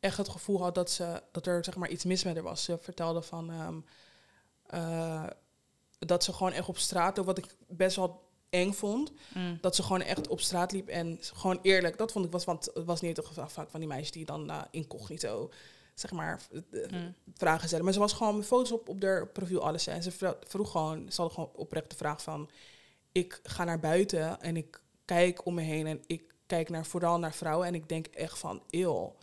echt 0.00 0.16
het 0.16 0.28
gevoel 0.28 0.62
had 0.62 0.74
dat, 0.74 0.90
ze, 0.90 1.22
dat 1.32 1.46
er 1.46 1.64
zeg 1.64 1.76
maar, 1.76 1.88
iets 1.88 2.04
mis 2.04 2.24
met 2.24 2.34
haar 2.34 2.42
was. 2.44 2.64
Ze 2.64 2.78
vertelde 2.78 3.22
van 3.22 3.50
ehm, 3.50 3.74
eh, 4.66 5.24
dat 5.98 6.24
ze 6.24 6.32
gewoon 6.32 6.52
echt 6.52 6.68
op 6.68 6.78
straat, 6.78 7.16
wat 7.16 7.38
ik 7.38 7.46
best 7.68 7.96
wel 7.96 8.27
eng 8.50 8.72
vond, 8.72 9.12
Mm. 9.34 9.58
dat 9.60 9.76
ze 9.76 9.82
gewoon 9.82 10.00
echt 10.02 10.28
op 10.28 10.40
straat 10.40 10.72
liep 10.72 10.88
en 10.88 11.18
gewoon 11.20 11.58
eerlijk, 11.62 11.98
dat 11.98 12.12
vond 12.12 12.24
ik 12.24 12.32
was, 12.32 12.44
want 12.44 12.64
het 12.74 12.84
was 12.84 13.00
niet 13.00 13.16
het 13.16 13.26
geval 13.26 13.48
vaak 13.48 13.70
van 13.70 13.80
die 13.80 13.88
meisjes 13.88 14.10
die 14.10 14.24
dan 14.24 14.50
eh, 14.50 14.62
incognito, 14.70 15.50
zeg 15.94 16.10
maar, 16.12 16.40
eh, 16.70 16.90
Mm. 16.90 17.14
vragen 17.34 17.66
stellen. 17.66 17.84
Maar 17.84 17.94
ze 17.94 17.98
was 18.00 18.12
gewoon 18.12 18.36
met 18.36 18.46
foto's 18.46 18.72
op, 18.72 18.88
op 18.88 19.02
haar 19.02 19.26
profiel, 19.28 19.60
alles. 19.62 19.84
hè. 19.86 19.92
En 19.92 20.02
ze 20.02 20.10
vro- 20.10 20.38
vroeg 20.46 20.70
gewoon, 20.70 21.12
ze 21.12 21.22
had 21.22 21.32
gewoon 21.32 21.50
oprecht 21.54 21.90
de 21.90 21.96
vraag 21.96 22.22
van... 22.22 22.50
Ik 23.12 23.40
ga 23.42 23.64
naar 23.64 23.80
buiten 23.80 24.40
en 24.40 24.56
ik 24.56 24.80
kijk 25.04 25.46
om 25.46 25.54
me 25.54 25.62
heen 25.62 25.86
en 25.86 26.02
ik 26.06 26.34
kijk 26.46 26.68
naar, 26.68 26.86
vooral 26.86 27.18
naar 27.18 27.34
vrouwen. 27.34 27.66
En 27.66 27.74
ik 27.74 27.88
denk 27.88 28.06
echt 28.06 28.38
van, 28.38 28.62
eeuw, 28.70 29.16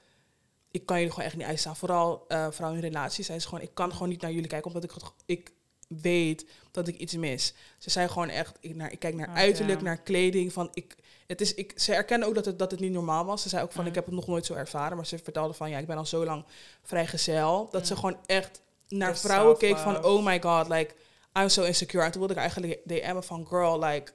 ik 0.72 0.86
kan 0.86 0.96
jullie 0.98 1.12
gewoon 1.12 1.26
echt 1.28 1.38
niet 1.38 1.46
uitstaan. 1.48 1.76
Vooral 1.76 2.26
eh, 2.28 2.48
vrouwen 2.52 2.80
in 2.84 2.88
relaties. 2.88 3.26
Zij 3.26 3.36
is 3.36 3.46
gewoon, 3.46 3.62
ik 3.64 3.74
kan 3.74 3.92
gewoon 3.92 4.10
niet 4.10 4.22
naar 4.22 4.32
jullie 4.32 4.48
kijken, 4.50 4.68
omdat 4.68 4.84
ik, 4.84 4.92
ik 5.26 5.52
weet 5.88 6.46
dat 6.72 6.88
ik 6.88 6.98
iets 6.98 7.14
mis. 7.16 7.54
Ze 7.78 7.90
zei 7.90 8.08
gewoon 8.08 8.30
echt, 8.30 8.58
ik, 8.60 8.76
naar, 8.76 8.92
ik 8.92 9.00
kijk 9.00 9.16
naar 9.16 9.28
Oh, 9.28 9.36
uiterlijk, 9.36 9.78
ja. 9.80 9.86
naar 9.86 9.98
kleding. 9.98 10.54
Van, 10.54 10.70
ik, 10.74 10.96
het 11.28 11.42
is, 11.42 11.54
ik, 11.54 11.74
ze 11.76 11.94
erkennen 11.94 12.28
ook 12.28 12.36
dat 12.36 12.46
het, 12.46 12.60
dat 12.60 12.72
het 12.72 12.80
niet 12.80 12.92
normaal 12.92 13.26
was. 13.26 13.42
Ze 13.42 13.50
zei 13.50 13.64
ook 13.64 13.72
van, 13.72 13.82
Mm. 13.84 13.90
ik 13.90 13.96
heb 13.96 14.06
het 14.06 14.14
nog 14.14 14.28
nooit 14.28 14.46
zo 14.46 14.54
ervaren. 14.54 14.98
Maar 14.98 15.06
ze 15.06 15.18
vertelde 15.18 15.54
van, 15.54 15.70
ja, 15.70 15.78
ik 15.78 15.88
ben 15.88 15.98
al 15.98 16.06
zo 16.06 16.26
lang 16.26 16.46
vrijgezel. 16.84 17.68
Dat 17.72 17.88
ze 17.88 17.96
gewoon 17.96 18.18
echt 18.26 18.62
naar 18.88 19.18
vrouwen 19.18 19.58
keek 19.58 19.78
van, 19.78 20.04
oh 20.06 20.26
my 20.26 20.42
god, 20.42 20.68
like, 20.70 20.94
I'm 21.34 21.50
so 21.50 21.64
insecure. 21.64 22.04
En 22.06 22.12
toen 22.12 22.20
wilde 22.20 22.34
ik 22.34 22.40
eigenlijk 22.40 22.82
DM'en 22.86 23.24
van, 23.24 23.48
girl, 23.48 23.84
like, 23.84 24.12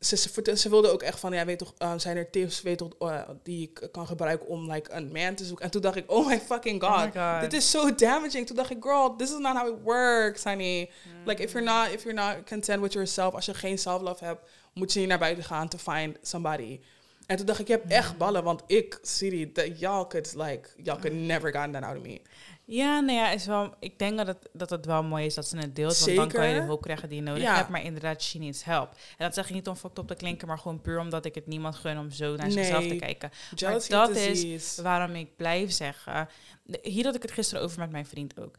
ze, 0.00 0.16
ze, 0.16 0.56
ze 0.56 0.68
wilde 0.68 0.90
ook 0.90 1.02
echt 1.02 1.20
van, 1.20 1.32
ja, 1.32 1.44
weet 1.44 1.58
toch, 1.58 1.74
eh, 1.78 1.92
zijn 1.96 2.16
er 2.16 2.30
tips 2.30 2.62
weet 2.62 2.78
toch, 2.78 2.92
eh, 2.98 3.28
die 3.42 3.62
ik 3.62 3.88
kan 3.92 4.06
gebruiken 4.06 4.48
om 4.48 4.70
like, 4.72 4.92
een 4.92 5.12
man 5.12 5.34
te 5.34 5.44
zoeken? 5.44 5.64
En 5.64 5.70
toen 5.70 5.80
dacht 5.80 5.96
ik, 5.96 6.10
oh 6.10 6.26
my 6.26 6.40
fucking 6.40 6.82
god, 6.82 6.92
Oh 6.92 7.04
my 7.04 7.12
God. 7.12 7.40
dit 7.40 7.52
is 7.52 7.70
so 7.70 7.94
damaging. 7.94 8.46
Toen 8.46 8.56
dacht 8.56 8.70
ik, 8.70 8.76
girl, 8.80 9.16
this 9.16 9.30
is 9.30 9.38
not 9.38 9.56
how 9.56 9.68
it 9.68 9.82
works, 9.82 10.44
honey. 10.44 10.90
Like, 11.24 11.42
if 11.42 11.52
you're, 11.52 11.66
not, 11.66 11.92
if 11.92 12.02
you're 12.02 12.20
not 12.20 12.36
content 12.46 12.80
with 12.80 12.92
yourself, 12.92 13.34
als 13.34 13.44
je 13.44 13.54
geen 13.54 13.78
self-love 13.78 14.24
hebt, 14.24 14.50
moet 14.74 14.92
je 14.92 14.98
niet 14.98 15.08
naar 15.08 15.18
buiten 15.18 15.44
gaan 15.44 15.68
to 15.68 15.78
find 15.78 16.18
somebody. 16.22 16.80
En 17.26 17.36
toen 17.36 17.46
dacht 17.46 17.60
ik, 17.60 17.66
je 17.66 17.72
hebt 17.72 17.92
echt 17.92 18.18
ballen, 18.18 18.44
want 18.44 18.62
ik, 18.66 18.98
Siri, 19.02 19.52
y'all 19.78 20.06
could, 20.06 20.34
like, 20.34 20.68
y'all 20.76 21.00
could 21.00 21.16
never 21.16 21.52
gotten 21.52 21.72
that 21.72 21.82
out 21.82 21.96
of 21.96 22.02
me. 22.02 22.20
Ja, 22.72 23.00
nou 23.00 23.18
ja, 23.18 23.30
is 23.30 23.46
wel, 23.46 23.74
ik 23.80 23.98
denk 23.98 24.16
dat 24.16 24.26
het, 24.26 24.48
dat 24.52 24.70
het 24.70 24.86
wel 24.86 25.02
mooi 25.02 25.24
is 25.24 25.34
dat 25.34 25.46
ze 25.46 25.56
het 25.56 25.76
deelt. 25.76 25.98
Want 25.98 26.16
dan 26.16 26.28
kan 26.28 26.48
je 26.48 26.54
de 26.54 26.60
hulp 26.60 26.80
krijgen 26.82 27.08
die 27.08 27.18
je 27.18 27.22
nodig 27.24 27.42
Ja. 27.42 27.54
hebt. 27.56 27.68
Maar 27.68 27.82
inderdaad, 27.82 28.22
she 28.22 28.38
needs 28.38 28.64
help. 28.64 28.90
En 28.90 29.24
dat 29.24 29.34
zeg 29.34 29.48
ik 29.48 29.54
niet 29.54 29.68
om 29.68 29.76
fucked 29.76 29.98
op 29.98 30.06
te 30.08 30.14
klinken, 30.14 30.48
maar 30.48 30.58
gewoon 30.58 30.80
puur 30.80 30.98
omdat 31.00 31.24
ik 31.24 31.34
het 31.34 31.46
niemand 31.46 31.74
gun 31.74 31.98
om 31.98 32.10
zo 32.10 32.36
naar 32.36 32.50
zichzelf 32.50 32.86
te 32.86 32.96
kijken. 32.96 33.30
Jealousy 33.54 33.90
dat 33.90 34.08
disease. 34.14 34.48
is 34.48 34.78
waarom 34.82 35.14
ik 35.14 35.36
blijf 35.36 35.70
zeggen. 35.72 36.28
Hier 36.82 37.04
had 37.04 37.14
ik 37.14 37.22
het 37.22 37.30
gisteren 37.32 37.62
over 37.64 37.78
met 37.78 37.90
mijn 37.90 38.06
vriend 38.06 38.40
ook. 38.40 38.54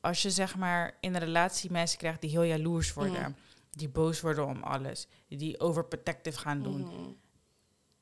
Als 0.00 0.22
je 0.22 0.30
zeg 0.30 0.56
maar 0.56 0.96
in 1.00 1.14
een 1.14 1.20
relatie 1.20 1.70
mensen 1.70 1.98
krijgt 1.98 2.20
die 2.20 2.30
heel 2.30 2.42
jaloers 2.42 2.92
worden, 2.92 3.12
Mhm. 3.20 3.30
die 3.70 3.88
boos 3.88 4.20
worden 4.20 4.46
om 4.46 4.62
alles, 4.62 5.06
die 5.28 5.60
overprotective 5.60 6.38
gaan 6.38 6.62
doen, 6.62 6.80
Mhm. 6.80 7.10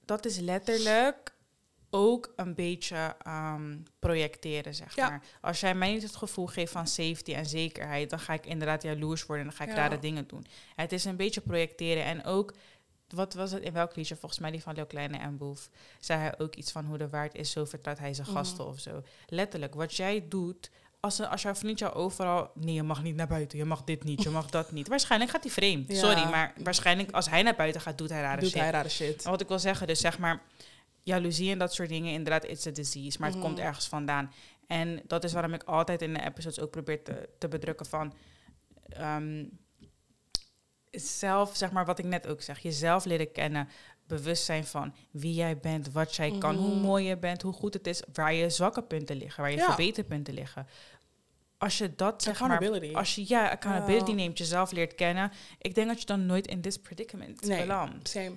dat 0.04 0.26
is 0.26 0.38
letterlijk 0.38 1.33
ook 1.96 2.32
een 2.36 2.54
beetje 2.54 3.14
ehm, 3.22 3.76
projecteren, 3.98 4.74
zeg 4.74 4.96
Ja. 4.96 5.08
maar. 5.08 5.22
Als 5.40 5.60
jij 5.60 5.74
mij 5.74 5.92
niet 5.92 6.02
het 6.02 6.16
gevoel 6.16 6.46
geeft 6.46 6.72
van 6.72 6.86
safety 6.86 7.34
en 7.34 7.46
zekerheid, 7.46 8.10
dan 8.10 8.18
ga 8.18 8.32
ik 8.32 8.46
inderdaad 8.46 8.82
jaloers 8.82 9.26
worden 9.26 9.44
en 9.46 9.50
dan 9.50 9.58
ga 9.58 9.64
ik 9.72 9.76
Ja. 9.78 9.82
rare 9.88 9.98
dingen 9.98 10.26
doen. 10.26 10.46
Het 10.74 10.92
is 10.92 11.04
een 11.04 11.16
beetje 11.16 11.40
projecteren 11.40 12.04
en 12.04 12.24
ook, 12.24 12.54
wat 13.08 13.34
was 13.34 13.50
het, 13.50 13.62
in 13.62 13.72
welk 13.72 13.96
liedje? 13.96 14.16
Volgens 14.16 14.40
mij 14.40 14.50
die 14.50 14.62
van 14.62 14.74
Leo 14.74 14.84
Kleine 14.86 15.18
en 15.18 15.36
Boef. 15.36 15.68
Zei 16.00 16.20
hij 16.20 16.38
ook 16.38 16.54
iets 16.54 16.72
van 16.72 16.84
hoe 16.84 16.98
de 16.98 17.08
waard 17.08 17.34
is, 17.34 17.50
zo 17.50 17.64
vertrouwt 17.64 17.98
hij 17.98 18.14
zijn 18.14 18.26
Mhm. 18.28 18.36
gasten 18.36 18.66
of 18.66 18.78
zo. 18.80 19.02
Letterlijk, 19.26 19.74
wat 19.74 19.94
jij 19.94 20.24
doet... 20.28 20.70
Als, 21.00 21.18
een- 21.18 21.28
als 21.28 21.42
jouw 21.42 21.54
vriend 21.54 21.78
jou 21.78 21.94
overal... 21.94 22.50
Nee, 22.54 22.74
je 22.74 22.82
mag 22.82 23.02
niet 23.02 23.14
naar 23.16 23.26
buiten. 23.26 23.58
Je 23.58 23.64
mag 23.64 23.84
dit 23.84 24.04
niet. 24.04 24.22
Je 24.22 24.30
mag 24.30 24.50
dat 24.50 24.72
niet. 24.72 24.88
Waarschijnlijk 24.88 25.30
gaat 25.30 25.42
hij 25.42 25.52
vreemd. 25.52 25.88
Ja. 25.92 25.98
Sorry, 25.98 26.24
maar 26.30 26.52
waarschijnlijk 26.62 27.10
als 27.10 27.28
hij 27.30 27.42
naar 27.42 27.54
buiten 27.56 27.80
gaat, 27.80 27.98
doet 27.98 28.08
hij 28.08 28.20
rare 28.20 28.40
Doet 28.40 28.50
shit. 28.50 28.60
hij 28.60 28.70
rare 28.70 28.88
shit. 28.88 29.24
En 29.24 29.30
wat 29.30 29.40
ik 29.40 29.48
wil 29.48 29.58
zeggen, 29.58 29.86
dus 29.86 30.00
zeg 30.00 30.18
maar, 30.18 30.42
jaloezie 31.04 31.50
en 31.50 31.58
dat 31.58 31.74
soort 31.74 31.88
dingen, 31.88 32.12
inderdaad, 32.12 32.44
it's 32.50 32.66
a 32.66 32.70
disease, 32.70 33.18
maar 33.18 33.28
het 33.28 33.38
Mhm. 33.38 33.46
komt 33.46 33.58
ergens 33.58 33.88
vandaan. 33.88 34.32
En 34.66 35.00
dat 35.06 35.24
is 35.24 35.32
waarom 35.32 35.52
ik 35.54 35.62
altijd 35.62 36.02
in 36.02 36.14
de 36.14 36.22
episodes 36.24 36.60
ook 36.60 36.70
probeer 36.70 37.02
te, 37.02 37.28
te 37.38 37.48
bedrukken 37.48 37.86
van 37.86 38.14
ehm, 38.88 39.44
zelf, 40.90 41.56
zeg 41.56 41.72
maar, 41.72 41.84
wat 41.86 41.98
ik 41.98 42.04
net 42.04 42.26
ook 42.26 42.42
zeg, 42.42 42.58
jezelf 42.58 43.04
leren 43.04 43.32
kennen, 43.32 43.68
bewust 44.06 44.44
zijn 44.44 44.64
van 44.64 44.94
wie 45.10 45.34
jij 45.34 45.58
bent, 45.58 45.92
wat 45.92 46.14
jij 46.14 46.38
kan, 46.38 46.56
hoe 46.56 46.74
Mhm. 46.74 46.80
mooi 46.80 47.04
je 47.04 47.16
bent, 47.16 47.42
hoe 47.42 47.52
goed 47.52 47.74
het 47.74 47.86
is, 47.86 48.02
waar 48.12 48.32
je 48.34 48.50
zwakke 48.50 48.82
punten 48.82 49.16
liggen, 49.16 49.42
waar 49.42 49.50
je 49.50 49.56
Ja. 49.56 49.66
verbeterpunten 49.66 50.34
liggen. 50.34 50.66
Als 51.58 51.78
je 51.78 51.94
dat 51.94 52.22
zeg 52.22 52.40
maar, 52.40 52.50
Accountability. 52.50 52.96
als 52.96 53.14
je 53.14 53.24
ja, 53.28 53.48
accountability 53.50 54.10
Ja. 54.10 54.16
neemt, 54.16 54.38
jezelf 54.38 54.70
leert 54.70 54.94
kennen, 54.94 55.32
ik 55.58 55.74
denk 55.74 55.88
dat 55.88 56.00
je 56.00 56.06
dan 56.06 56.26
nooit 56.26 56.46
in 56.46 56.60
this 56.60 56.78
predicament 56.78 57.46
Nee. 57.46 57.60
belandt. 57.60 58.08
Same. 58.08 58.32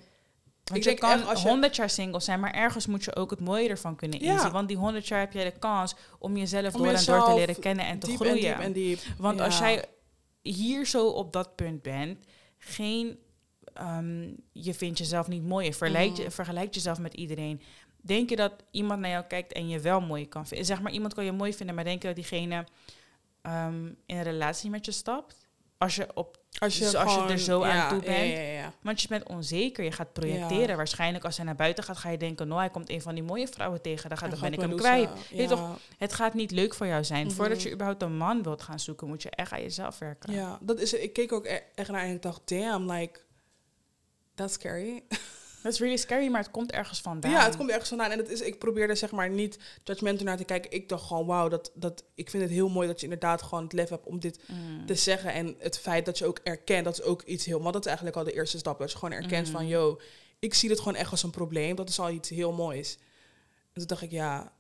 Want 0.67 0.79
Ik 0.79 0.91
je 0.91 0.99
denk 0.99 0.99
kan 1.19 1.27
als 1.29 1.41
je- 1.41 1.47
100 1.47 1.75
jaar 1.75 1.89
single 1.89 2.19
zijn, 2.19 2.39
maar 2.39 2.53
ergens 2.53 2.85
moet 2.85 3.03
je 3.03 3.15
ook 3.15 3.29
het 3.29 3.39
mooie 3.39 3.69
ervan 3.69 3.95
kunnen 3.95 4.19
Ja. 4.19 4.33
inzien. 4.33 4.51
Want 4.51 4.67
die 4.67 4.77
100 4.77 5.07
jaar 5.07 5.19
heb 5.19 5.33
jij 5.33 5.43
de 5.43 5.59
kans 5.59 5.95
om 6.19 6.37
jezelf 6.37 6.73
Om 6.75 6.81
door 6.83 6.93
en 6.93 7.05
door 7.05 7.25
te 7.25 7.33
leren 7.33 7.59
kennen 7.59 7.85
en 7.85 7.99
te 7.99 8.15
groeien. 8.15 8.33
En 8.35 8.41
diep 8.43 8.59
en 8.59 8.73
diep. 8.73 8.99
Want 9.17 9.41
als 9.41 9.57
jij 9.57 9.85
hier 10.41 10.85
zo 10.85 11.07
op 11.07 11.33
dat 11.33 11.55
punt 11.55 11.81
bent, 11.81 12.23
geen, 12.57 13.19
ehm, 13.73 14.29
je 14.51 14.73
vindt 14.73 14.97
jezelf 14.97 15.27
niet 15.27 15.43
mooi, 15.43 15.65
je 15.65 15.73
vergelijkt, 15.73 16.17
je, 16.17 16.23
Mhm. 16.23 16.31
vergelijkt 16.31 16.75
jezelf 16.75 16.99
met 16.99 17.13
iedereen. 17.13 17.61
Denk 18.01 18.29
je 18.29 18.35
dat 18.35 18.53
iemand 18.71 18.99
naar 18.99 19.09
jou 19.11 19.23
kijkt 19.23 19.53
en 19.53 19.69
je 19.69 19.79
wel 19.79 19.99
mooi 20.01 20.27
kan 20.27 20.47
vinden? 20.47 20.65
Zeg 20.67 20.81
maar, 20.81 20.91
iemand 20.91 21.13
kan 21.13 21.25
je 21.25 21.31
mooi 21.31 21.53
vinden, 21.53 21.75
maar 21.75 21.83
denk 21.83 22.01
je 22.01 22.07
dat 22.07 22.15
diegene 22.15 22.65
ehm, 23.41 23.85
in 23.85 24.17
een 24.17 24.23
relatie 24.23 24.69
met 24.69 24.85
je 24.85 24.91
stapt? 24.91 25.46
Als 25.77 25.95
je 25.95 26.07
op 26.13 26.37
Als 26.59 26.77
je, 26.77 26.83
Dus 26.83 26.95
als 26.95 27.13
je 27.13 27.21
er 27.21 27.39
zo 27.39 27.63
aan 27.63 27.89
toe 27.89 27.99
bent, 27.99 28.27
Ja, 28.31 28.39
ja, 28.39 28.51
ja. 28.51 28.73
want 28.81 29.01
je 29.01 29.07
bent 29.07 29.27
onzeker, 29.29 29.83
je 29.83 29.91
gaat 29.91 30.13
projecteren. 30.13 30.77
Waarschijnlijk 30.77 31.25
als 31.25 31.37
hij 31.37 31.45
naar 31.45 31.55
buiten 31.55 31.83
gaat, 31.83 31.97
ga 31.97 32.09
je 32.09 32.17
denken... 32.17 32.47
nou, 32.47 32.59
hij 32.59 32.69
komt 32.69 32.89
een 32.89 33.01
van 33.01 33.13
die 33.15 33.23
mooie 33.23 33.47
vrouwen 33.47 33.81
tegen, 33.81 34.09
dan, 34.09 34.17
ga, 34.17 34.27
dan 34.27 34.35
En 34.35 34.41
ben 34.41 34.53
ik 34.53 34.59
hem 34.59 34.75
kwijt. 34.75 35.09
Weet 35.31 35.47
toch, 35.49 35.79
Het 35.97 36.13
gaat 36.13 36.33
niet 36.33 36.51
leuk 36.51 36.73
voor 36.73 36.87
jou 36.87 37.03
zijn. 37.03 37.25
Mhm. 37.25 37.35
Voordat 37.35 37.61
je 37.61 37.71
überhaupt 37.71 38.01
een 38.01 38.17
man 38.17 38.43
wilt 38.43 38.61
gaan 38.61 38.79
zoeken... 38.79 39.07
moet 39.07 39.21
je 39.21 39.29
echt 39.29 39.51
aan 39.51 39.61
jezelf 39.61 39.99
werken. 39.99 40.33
Ja, 40.33 40.57
dat 40.61 40.79
is, 40.79 40.93
ik 40.93 41.13
keek 41.13 41.31
ook 41.31 41.45
e- 41.45 41.61
echt 41.75 41.89
naar 41.91 42.03
en 42.03 42.13
ik 42.13 42.21
dacht, 42.21 42.41
damn, 42.45 42.91
like, 42.91 43.19
that's 44.35 44.53
scary. 44.53 45.03
Dat 45.67 45.75
is 45.75 45.81
really 45.81 46.01
scary, 46.01 46.27
maar 46.27 46.41
het 46.41 46.51
komt 46.51 46.71
ergens 46.71 47.01
vandaan. 47.01 47.31
Ja, 47.31 47.45
het 47.45 47.57
komt 47.57 47.69
ergens 47.69 47.89
vandaan. 47.89 48.11
En 48.11 48.17
het 48.17 48.29
is, 48.29 48.41
ik 48.41 48.59
probeerde 48.59 48.95
zeg 48.95 49.11
maar 49.11 49.29
niet 49.29 49.57
judgmental 49.83 50.25
naar 50.25 50.37
te 50.37 50.43
kijken. 50.43 50.71
Ik 50.71 50.89
dacht 50.89 51.05
gewoon, 51.05 51.25
wauw, 51.25 51.47
dat, 51.47 51.71
dat, 51.73 52.03
ik 52.15 52.29
vind 52.29 52.43
het 52.43 52.51
heel 52.51 52.69
mooi 52.69 52.87
dat 52.87 52.97
je 52.99 53.03
inderdaad 53.03 53.41
gewoon 53.41 53.63
het 53.63 53.73
lef 53.73 53.89
hebt 53.89 54.05
om 54.05 54.19
dit 54.19 54.39
Mm. 54.47 54.85
te 54.85 54.95
zeggen. 54.95 55.33
En 55.33 55.55
het 55.59 55.79
feit 55.79 56.05
dat 56.05 56.17
je 56.17 56.25
ook 56.25 56.39
erkent, 56.43 56.85
dat 56.85 56.93
is 56.99 57.03
ook 57.03 57.21
iets 57.21 57.45
heel... 57.45 57.59
Want 57.61 57.73
dat 57.73 57.81
is 57.81 57.87
eigenlijk 57.87 58.17
al 58.17 58.23
de 58.23 58.33
eerste 58.33 58.57
stap. 58.57 58.79
Dat 58.79 58.91
je 58.91 58.97
gewoon 58.97 59.13
erkent 59.13 59.47
Mhm. 59.47 59.55
van, 59.55 59.67
yo, 59.67 59.99
ik 60.39 60.53
zie 60.53 60.69
dit 60.69 60.77
gewoon 60.79 60.95
echt 60.95 61.11
als 61.11 61.23
een 61.23 61.29
probleem. 61.31 61.75
Dat 61.75 61.89
is 61.89 61.99
al 61.99 62.09
iets 62.09 62.29
heel 62.29 62.51
moois. 62.51 62.97
En 63.73 63.73
toen 63.73 63.87
dacht 63.87 64.01
ik, 64.01 64.11
ja... 64.11 64.51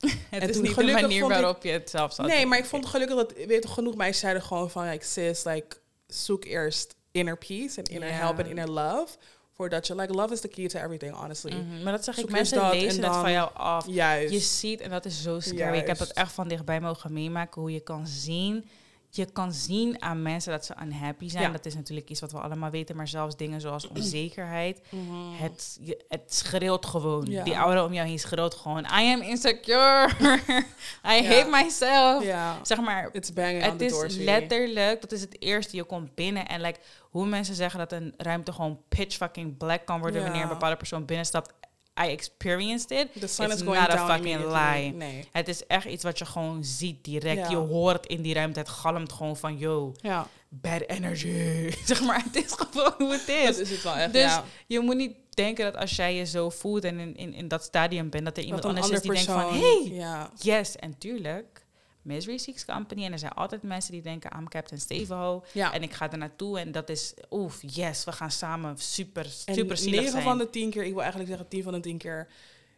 Het 0.30 0.42
En 0.42 0.48
is 0.48 0.56
niet 0.60 0.74
de 0.76 0.84
manier 0.84 1.22
ik- 1.22 1.28
waarop 1.28 1.62
je 1.62 1.70
het 1.70 1.90
zelf 1.90 2.12
zou 2.12 2.28
Nee, 2.28 2.46
maar 2.46 2.58
ik 2.58 2.64
vond 2.64 2.82
het 2.84 2.92
gelukkig 2.92 3.16
dat, 3.16 3.32
weet 3.32 3.50
je, 3.50 3.58
toch, 3.58 3.74
genoeg 3.74 3.94
meisjes 3.96 4.18
zeiden 4.18 4.42
gewoon 4.42 4.70
van, 4.70 4.88
like, 4.88 5.04
sis, 5.04 5.44
like, 5.44 5.76
zoek 6.06 6.44
eerst 6.44 6.94
inner 7.10 7.38
peace 7.38 7.78
en 7.82 7.84
inner 7.84 8.12
help 8.14 8.38
en 8.38 8.46
inner 8.46 8.70
love. 8.70 9.16
Voordat 9.62 9.86
je, 9.86 9.94
like, 9.94 10.12
love 10.12 10.32
is 10.32 10.40
the 10.40 10.48
key 10.48 10.68
to 10.68 10.78
everything, 10.78 11.14
honestly. 11.14 11.52
Mhm, 11.52 11.82
Maar 11.82 11.92
dat 11.92 12.04
zeg 12.04 12.14
ik, 12.18 12.20
Zoek 12.20 12.36
eerst 12.36 12.52
mensen 12.52 12.56
dat 12.68 12.72
en 12.80 12.86
lezen 12.86 13.04
het 13.04 13.12
van 13.12 13.32
jou 13.32 13.50
af. 13.54 13.86
Juist. 13.88 14.32
Je 14.32 14.38
ziet, 14.38 14.80
en 14.80 14.90
dat 14.90 15.04
is 15.04 15.22
zo 15.22 15.40
scary. 15.40 15.78
Ik 15.78 15.86
heb 15.86 15.98
dat 15.98 16.08
echt 16.10 16.32
van 16.32 16.48
dichtbij 16.48 16.80
mogen 16.80 17.12
meemaken. 17.12 17.60
Hoe 17.60 17.72
je 17.72 17.80
kan 17.80 18.06
zien. 18.06 18.68
Je 19.14 19.24
kan 19.32 19.52
zien 19.52 20.02
aan 20.02 20.22
mensen 20.22 20.52
dat 20.52 20.64
ze 20.64 20.74
unhappy 20.82 21.28
zijn. 21.28 21.42
Ja. 21.42 21.50
Dat 21.50 21.66
is 21.66 21.74
natuurlijk 21.74 22.10
iets 22.10 22.20
wat 22.20 22.32
we 22.32 22.38
allemaal 22.38 22.70
weten. 22.70 22.96
Maar 22.96 23.08
zelfs 23.08 23.36
dingen 23.36 23.60
zoals 23.60 23.88
onzekerheid. 23.96 24.80
Mhm. 24.88 25.42
Het, 25.42 25.78
je, 25.80 26.04
het 26.08 26.34
schreeuwt 26.34 26.86
gewoon. 26.86 27.26
Ja. 27.28 27.44
Die 27.44 27.54
aura 27.54 27.84
om 27.84 27.92
jou 27.92 28.08
heen 28.08 28.18
schreeuwt 28.18 28.54
gewoon. 28.54 28.84
I 28.84 29.12
am 29.12 29.20
insecure. 29.20 30.08
I 31.14 31.26
hate 31.26 31.48
myself. 31.50 32.24
Zeg 32.62 32.80
maar, 32.80 33.08
it's 33.12 33.32
banging 33.32 33.64
on 33.64 33.68
het 33.70 33.78
the 33.78 33.86
door. 33.86 34.04
is 34.04 34.16
letterlijk, 34.16 35.00
dat 35.00 35.12
is 35.12 35.20
het 35.20 35.42
eerste. 35.42 35.76
Je 35.76 35.84
komt 35.84 36.14
binnen 36.14 36.48
en 36.48 36.60
like, 36.60 36.78
hoe 37.00 37.26
mensen 37.26 37.54
zeggen 37.54 37.78
dat 37.78 37.92
een 37.92 38.14
ruimte 38.16 38.52
gewoon 38.52 38.80
pitch 38.88 39.16
fucking 39.16 39.56
black 39.56 39.86
kan 39.86 40.00
worden 40.00 40.22
wanneer 40.22 40.42
een 40.42 40.48
bepaalde 40.48 40.76
persoon 40.76 41.04
binnenstapt. 41.04 41.52
I 42.00 42.06
experienced 42.10 42.90
it. 42.90 43.08
The 43.20 43.26
sun 43.26 43.46
It's 43.46 43.54
is 43.54 43.62
going 43.62 43.80
not 43.80 43.90
a 43.90 44.06
fucking 44.06 44.44
lie. 44.44 44.92
Nee. 44.92 45.28
Het 45.32 45.48
is 45.48 45.66
echt 45.66 45.86
iets 45.86 46.04
wat 46.04 46.18
je 46.18 46.24
gewoon 46.24 46.64
ziet 46.64 47.04
direct. 47.04 47.38
Ja. 47.38 47.50
Je 47.50 47.56
hoort 47.56 48.06
in 48.06 48.22
die 48.22 48.34
ruimte. 48.34 48.58
Het 48.58 48.68
galmt 48.68 49.12
gewoon 49.12 49.36
van, 49.36 49.58
yo, 49.58 49.92
Ja, 50.00 50.28
bad 50.48 50.80
energy. 50.86 51.70
zeg 51.84 52.02
maar, 52.02 52.22
het 52.24 52.44
is 52.44 52.52
gewoon 52.52 52.94
hoe 52.98 53.12
het 53.12 53.26
dat 53.26 53.36
is. 53.36 53.58
is 53.58 53.70
het 53.70 53.82
wel 53.82 53.94
echt, 53.94 54.12
Dus 54.12 54.22
ja. 54.22 54.44
je 54.66 54.80
moet 54.80 54.96
niet 54.96 55.14
denken 55.30 55.64
dat 55.64 55.76
als 55.76 55.96
jij 55.96 56.14
je 56.14 56.26
zo 56.26 56.50
voelt 56.50 56.84
en 56.84 56.98
in, 56.98 57.16
in, 57.16 57.34
in 57.34 57.48
dat 57.48 57.62
stadium 57.62 58.10
bent, 58.10 58.24
dat 58.24 58.36
er 58.36 58.42
iemand 58.42 58.62
Dat 58.62 58.74
anders 58.74 58.92
is 58.92 59.00
die 59.00 59.12
denkt 59.12 59.30
van, 59.30 59.58
hey, 59.58 60.28
yes. 60.36 60.76
En 60.76 60.98
tuurlijk, 60.98 61.61
Misery 62.02 62.38
Seeks 62.38 62.64
Company. 62.64 63.04
En 63.04 63.12
er 63.12 63.18
zijn 63.18 63.32
altijd 63.32 63.62
mensen 63.62 63.92
die 63.92 64.02
denken, 64.02 64.30
I'm 64.38 64.48
Captain 64.48 64.80
Stevo. 64.80 65.44
ja. 65.52 65.72
En 65.72 65.82
ik 65.82 65.92
ga 65.92 66.10
er 66.10 66.18
naartoe 66.18 66.58
en 66.58 66.72
dat 66.72 66.88
is, 66.88 67.14
oef, 67.30 67.58
yes, 67.66 68.04
we 68.04 68.12
gaan 68.12 68.30
samen 68.30 68.78
super, 68.78 69.24
En 69.46 69.54
super 69.54 69.76
zielig 69.76 69.96
9 69.96 70.12
zijn. 70.12 70.24
van 70.24 70.38
de 70.38 70.50
10 70.50 70.70
keer, 70.70 70.84
ik 70.84 70.92
wil 70.92 71.00
eigenlijk 71.00 71.30
zeggen 71.30 71.48
10 71.48 71.62
van 71.62 71.72
de 71.72 71.80
10 71.80 71.98
keer, 71.98 72.28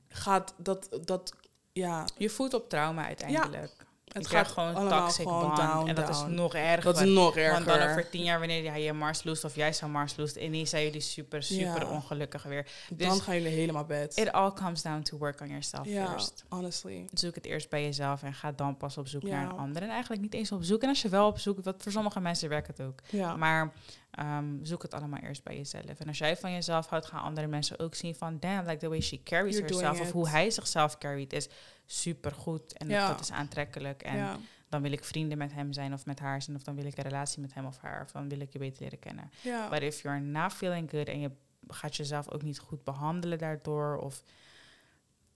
gaat 0.09 0.55
dat, 0.57 0.99
dat 1.05 1.35
ja, 1.73 2.05
Je 2.17 2.31
voelt 2.31 2.55
op 2.55 2.69
trauma 2.69 3.05
uiteindelijk. 3.07 3.73
Het 4.15 4.27
gaat 4.27 4.49
gewoon 4.49 4.75
allemaal 4.75 5.01
toxic 5.07 5.27
gewoon 5.29 5.55
down, 5.55 5.89
en 5.89 5.95
dat 5.95 6.07
down. 6.07 6.31
is 6.31 6.37
nog 6.37 6.55
erger. 6.55 6.83
Dat 6.83 7.01
is 7.01 7.09
nog 7.13 7.35
Want 7.35 7.65
dan 7.65 7.81
over 7.83 8.09
tien 8.11 8.23
jaar, 8.23 8.39
wanneer 8.39 8.63
jij 8.63 8.83
je 8.83 8.93
Mars 8.93 9.25
loest 9.25 9.45
of 9.45 9.55
jij 9.55 9.73
zou 9.73 9.91
Mars 9.91 10.17
loest, 10.17 10.37
ineens 10.37 10.71
zijn 10.71 10.85
jullie 10.85 11.01
super, 11.01 11.43
super 11.43 11.81
Ja. 11.81 11.91
ongelukkig 11.91 12.43
weer. 12.43 12.67
Dan 12.89 13.09
Dus 13.09 13.21
gaan 13.21 13.35
jullie 13.35 13.51
helemaal 13.53 13.85
bed. 13.85 14.17
it 14.19 14.33
all 14.33 14.53
comes 14.53 14.83
down 14.83 15.03
to 15.03 15.17
work 15.19 15.41
on 15.41 15.49
yourself 15.49 15.87
Ja, 15.87 16.11
first. 16.11 16.45
honestly. 16.49 17.09
Zoek 17.13 17.35
het 17.35 17.45
eerst 17.45 17.69
bij 17.69 17.83
jezelf 17.83 18.23
en 18.23 18.35
ga 18.35 18.53
dan 18.53 18.77
pas 18.77 18.99
op 18.99 19.09
zoek 19.09 19.23
Ja. 19.23 19.29
naar 19.41 19.51
een 19.51 19.59
ander. 19.59 19.83
En 19.83 19.89
eigenlijk 19.89 20.23
niet 20.23 20.35
eens 20.35 20.53
op 20.53 20.63
zoek. 20.65 20.83
En 20.83 20.89
als 20.89 21.03
je 21.03 21.09
wel 21.09 21.27
op 21.27 21.39
zoek, 21.39 21.65
wat 21.65 21.75
voor 21.83 21.93
sommige 21.93 22.21
mensen 22.21 22.49
werkt 22.49 22.67
het 22.67 22.81
ook. 22.81 22.99
Maar 23.37 23.73
ehm, 24.15 24.65
zoek 24.65 24.83
het 24.83 24.95
allemaal 24.95 25.21
eerst 25.21 25.43
bij 25.43 25.57
jezelf. 25.57 26.01
En 26.01 26.09
als 26.09 26.19
jij 26.19 26.37
van 26.37 26.53
jezelf 26.53 26.87
houdt, 26.87 27.07
gaan 27.07 27.23
andere 27.23 27.47
mensen 27.47 27.79
ook 27.79 27.95
zien 27.95 28.15
van... 28.15 28.41
damn, 28.41 28.67
like 28.67 28.79
the 28.79 28.89
way 28.89 29.01
she 29.01 29.23
carries 29.23 29.57
You're 29.57 29.75
herself... 29.75 30.01
of 30.01 30.13
hoe 30.13 30.29
hij 30.29 30.51
zichzelf 30.51 30.99
carried 30.99 31.33
is 31.33 31.49
super 31.87 32.33
goed. 32.33 32.73
En 32.73 32.89
Ja. 32.89 33.09
dat 33.09 33.21
is 33.21 33.33
aantrekkelijk. 33.33 34.03
En 34.03 34.17
ja. 34.17 34.39
dan 34.69 34.83
wil 34.83 34.93
ik 34.93 35.05
vrienden 35.05 35.39
met 35.39 35.53
hem 35.53 35.73
zijn 35.73 35.93
of 35.93 36.07
met 36.07 36.19
haar 36.19 36.43
zijn... 36.43 36.57
of 36.57 36.63
dan 36.63 36.75
wil 36.75 36.85
ik 36.85 36.97
een 36.97 37.05
relatie 37.05 37.41
met 37.41 37.55
hem 37.55 37.67
of 37.67 37.79
haar... 37.79 38.03
of 38.03 38.11
dan 38.11 38.29
wil 38.29 38.41
ik 38.41 38.53
je 38.53 38.59
beter 38.59 38.83
leren 38.83 38.99
kennen. 38.99 39.31
ja. 39.41 39.69
But 39.69 39.83
if 39.83 40.03
you're 40.03 40.21
not 40.21 40.53
feeling 40.53 40.91
good... 40.91 41.09
en 41.09 41.21
je 41.21 41.31
gaat 41.69 41.97
jezelf 41.97 42.31
ook 42.31 42.43
niet 42.43 42.59
goed 42.59 42.85
behandelen 42.85 43.39
daardoor... 43.39 43.97
of 43.97 44.23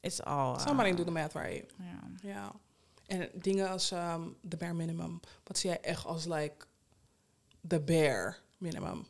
it's 0.01 0.21
all... 0.21 0.59
Somebody 0.59 0.91
uh, 0.91 0.97
do 0.97 1.05
the 1.05 1.11
math 1.11 1.35
right. 1.35 1.75
ja. 1.79 2.01
Ja. 2.23 2.53
En 3.07 3.29
dingen 3.35 3.69
als 3.69 3.91
ehm 3.91 4.23
de 4.41 4.57
bare 4.57 4.75
minimum. 4.75 5.21
Wat 5.45 5.59
zie 5.59 5.71
jij 5.71 5.81
echt 5.81 6.05
als 6.05 6.25
like 6.25 6.67
the 7.69 7.81
bare 7.81 8.37
minimum? 8.59 9.07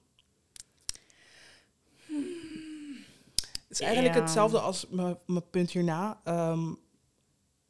Het 3.68 3.76
is 3.78 3.80
eigenlijk 3.80 4.14
Ja. 4.14 4.20
hetzelfde 4.20 4.58
als 4.60 4.86
mijn 5.26 5.50
punt 5.50 5.70
hierna. 5.70 6.20
Ehm, 6.24 6.72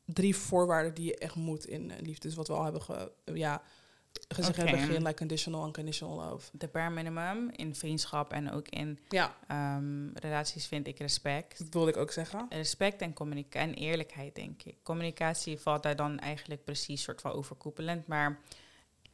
drie 0.04 0.36
voorwaarden 0.36 0.94
die 0.94 1.04
je 1.04 1.16
echt 1.18 1.34
moet 1.34 1.66
in 1.66 1.92
liefde. 2.00 2.26
Dus 2.28 2.36
wat 2.36 2.48
we 2.48 2.54
al 2.54 2.62
hebben 2.64 2.82
ge, 2.82 3.12
ja, 3.34 3.62
gezegd 4.28 4.58
in 4.58 4.66
het 4.66 4.76
begin. 4.76 5.02
Like 5.02 5.14
conditional, 5.14 5.66
unconditional 5.66 6.16
love. 6.30 6.50
De 6.52 6.68
bare 6.68 6.90
minimum 6.90 7.50
in 7.50 7.74
vriendschap 7.74 8.32
en 8.32 8.50
ook 8.52 8.68
in 8.68 8.98
Ja, 9.08 9.36
ehm, 9.48 10.08
relaties 10.14 10.66
vind 10.66 10.86
ik 10.86 10.98
respect. 10.98 11.58
dat 11.58 11.68
wilde 11.72 11.90
ik 11.90 11.96
ook 11.96 12.12
zeggen. 12.12 12.46
Respect 12.48 13.00
en, 13.00 13.14
en 13.50 13.74
eerlijkheid, 13.74 14.34
denk 14.34 14.62
ik. 14.62 14.76
Communicatie 14.82 15.58
valt 15.58 15.82
daar 15.82 15.96
dan 15.96 16.18
eigenlijk 16.18 16.64
precies 16.64 17.02
soort 17.02 17.20
van 17.20 17.32
overkoepelend. 17.32 18.06
Maar 18.06 18.38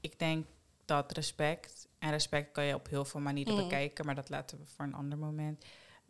ik 0.00 0.18
denk 0.18 0.46
dat 0.84 1.12
respect... 1.12 1.86
En 1.98 2.10
respect 2.10 2.52
kan 2.52 2.64
je 2.64 2.74
op 2.74 2.88
heel 2.88 3.04
veel 3.04 3.20
manieren 3.20 3.54
Mm. 3.54 3.60
bekijken. 3.62 4.06
Maar 4.06 4.14
dat 4.14 4.28
laten 4.28 4.58
we 4.58 4.64
voor 4.66 4.84
een 4.84 4.94
ander 4.94 5.18
moment. 5.18 5.64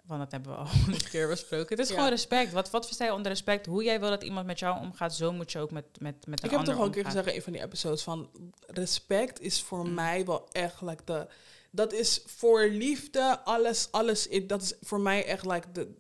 Want 0.05 0.21
dat 0.21 0.31
hebben 0.33 0.51
we 0.53 0.57
al 0.59 0.67
een 0.95 1.09
keer 1.11 1.29
besproken. 1.29 1.69
Het 1.69 1.79
is 1.79 1.89
Ja. 1.89 1.95
gewoon 1.95 2.11
respect. 2.11 2.53
Wat, 2.53 2.71
wat 2.71 2.85
versta 2.87 3.05
je 3.05 3.13
onder 3.15 3.31
respect? 3.31 3.67
Hoe 3.67 3.85
jij 3.85 4.01
wil 4.01 4.09
dat 4.11 4.23
iemand 4.25 4.47
met 4.47 4.59
jou 4.59 4.81
omgaat... 4.81 5.15
zo 5.15 5.33
moet 5.33 5.53
je 5.53 5.59
ook 5.59 5.71
met, 5.71 5.85
met, 6.01 6.27
met 6.27 6.39
een 6.43 6.51
Ik 6.51 6.57
heb 6.57 6.65
toch 6.65 6.79
al 6.79 6.85
een 6.85 6.91
keer 6.91 7.05
gezegd 7.05 7.27
in 7.27 7.35
een 7.35 7.43
van 7.43 7.53
die 7.53 7.63
episodes 7.63 8.03
van 8.03 8.31
respect 8.67 9.41
is 9.41 9.63
voor 9.63 9.87
Mm. 9.87 9.95
mij 9.95 10.25
wel 10.25 10.49
echt 10.53 10.81
like 10.81 11.05
de 11.05 11.27
dat 11.71 11.93
is 11.93 12.23
voor 12.27 12.69
liefde 12.69 13.41
alles 13.45 13.89
alles 13.91 14.29
dat 14.47 14.63
is 14.63 14.75
voor 14.81 15.01
mij 15.01 15.25
echt 15.27 15.47
like 15.47 15.73
de 15.73 15.95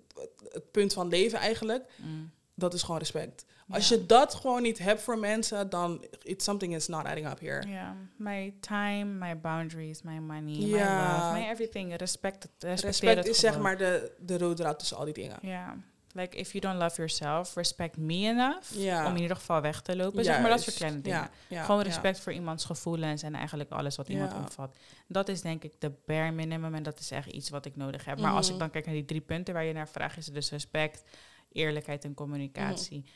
het 0.49 0.71
punt 0.71 0.93
van 0.93 1.09
leven 1.09 1.39
eigenlijk 1.39 1.91
Mm. 1.97 2.31
dat 2.55 2.75
is 2.75 2.83
gewoon 2.83 2.99
respect. 2.99 3.45
Als 3.69 3.89
je 3.89 4.07
dat 4.07 4.35
gewoon 4.35 4.63
niet 4.63 4.79
hebt 4.79 5.01
voor 5.03 5.19
mensen 5.19 5.71
dan 5.71 6.05
it's 6.23 6.45
something 6.45 6.75
is 6.75 6.87
not 6.89 7.05
adding 7.05 7.27
up 7.31 7.41
here. 7.41 7.69
Ja, 7.69 7.97
my 8.17 8.55
time, 8.61 9.05
my 9.05 9.41
boundaries, 9.41 10.03
my 10.03 10.19
money, 10.19 10.59
my 10.59 10.71
love, 10.71 11.33
my 11.33 11.49
everything. 11.51 11.97
Respect, 11.97 12.49
Respect 12.59 13.27
is 13.27 13.39
zeg 13.39 13.59
maar 13.59 13.77
de 13.77 14.13
de 14.19 14.39
rode 14.39 14.55
draad 14.55 14.79
tussen 14.79 14.97
al 14.97 15.05
die 15.05 15.15
dingen. 15.15 15.39
Ja, 15.43 15.77
like 16.13 16.37
if 16.37 16.53
you 16.53 16.61
don't 16.65 16.83
love 16.83 16.97
yourself, 16.97 17.55
respect 17.55 17.97
me 17.97 18.15
enough 18.15 18.71
Ja. 18.75 19.07
om 19.07 19.15
in 19.17 19.23
ieder 19.23 19.37
geval 19.37 19.61
weg 19.61 19.81
te 19.83 19.97
lopen. 19.97 20.25
Zeg 20.25 20.41
maar 20.41 20.51
dat 20.51 20.61
soort 20.63 20.77
kleine 20.77 21.01
dingen. 21.01 21.31
Gewoon 21.51 21.83
respect 21.83 22.21
voor 22.21 22.33
iemands 22.33 22.65
gevoelens 22.65 23.23
en 23.23 23.35
eigenlijk 23.35 23.71
alles 23.71 23.97
wat 23.97 24.09
iemand 24.09 24.35
omvat. 24.35 24.77
Dat 25.09 25.29
is 25.29 25.41
denk 25.41 25.63
ik 25.65 25.73
de 25.81 25.93
bare 26.07 26.31
minimum 26.31 26.75
en 26.75 26.83
dat 26.83 26.99
is 27.01 27.11
echt 27.11 27.29
iets 27.31 27.51
wat 27.51 27.65
ik 27.67 27.77
nodig 27.77 28.05
heb. 28.05 28.19
Maar 28.21 28.33
als 28.33 28.47
ik 28.47 28.51
Mhm. 28.53 28.61
dan 28.61 28.71
kijk 28.71 28.85
naar 28.85 28.95
die 28.95 29.05
drie 29.05 29.21
punten 29.21 29.55
waar 29.55 29.65
je 29.65 29.73
naar 29.73 29.89
vraagt, 29.89 30.17
is 30.17 30.27
het 30.27 30.35
dus 30.35 30.51
respect, 30.51 31.03
eerlijkheid 31.53 32.05
en 32.05 32.15
communicatie. 32.15 32.99
Mhm. 32.99 33.09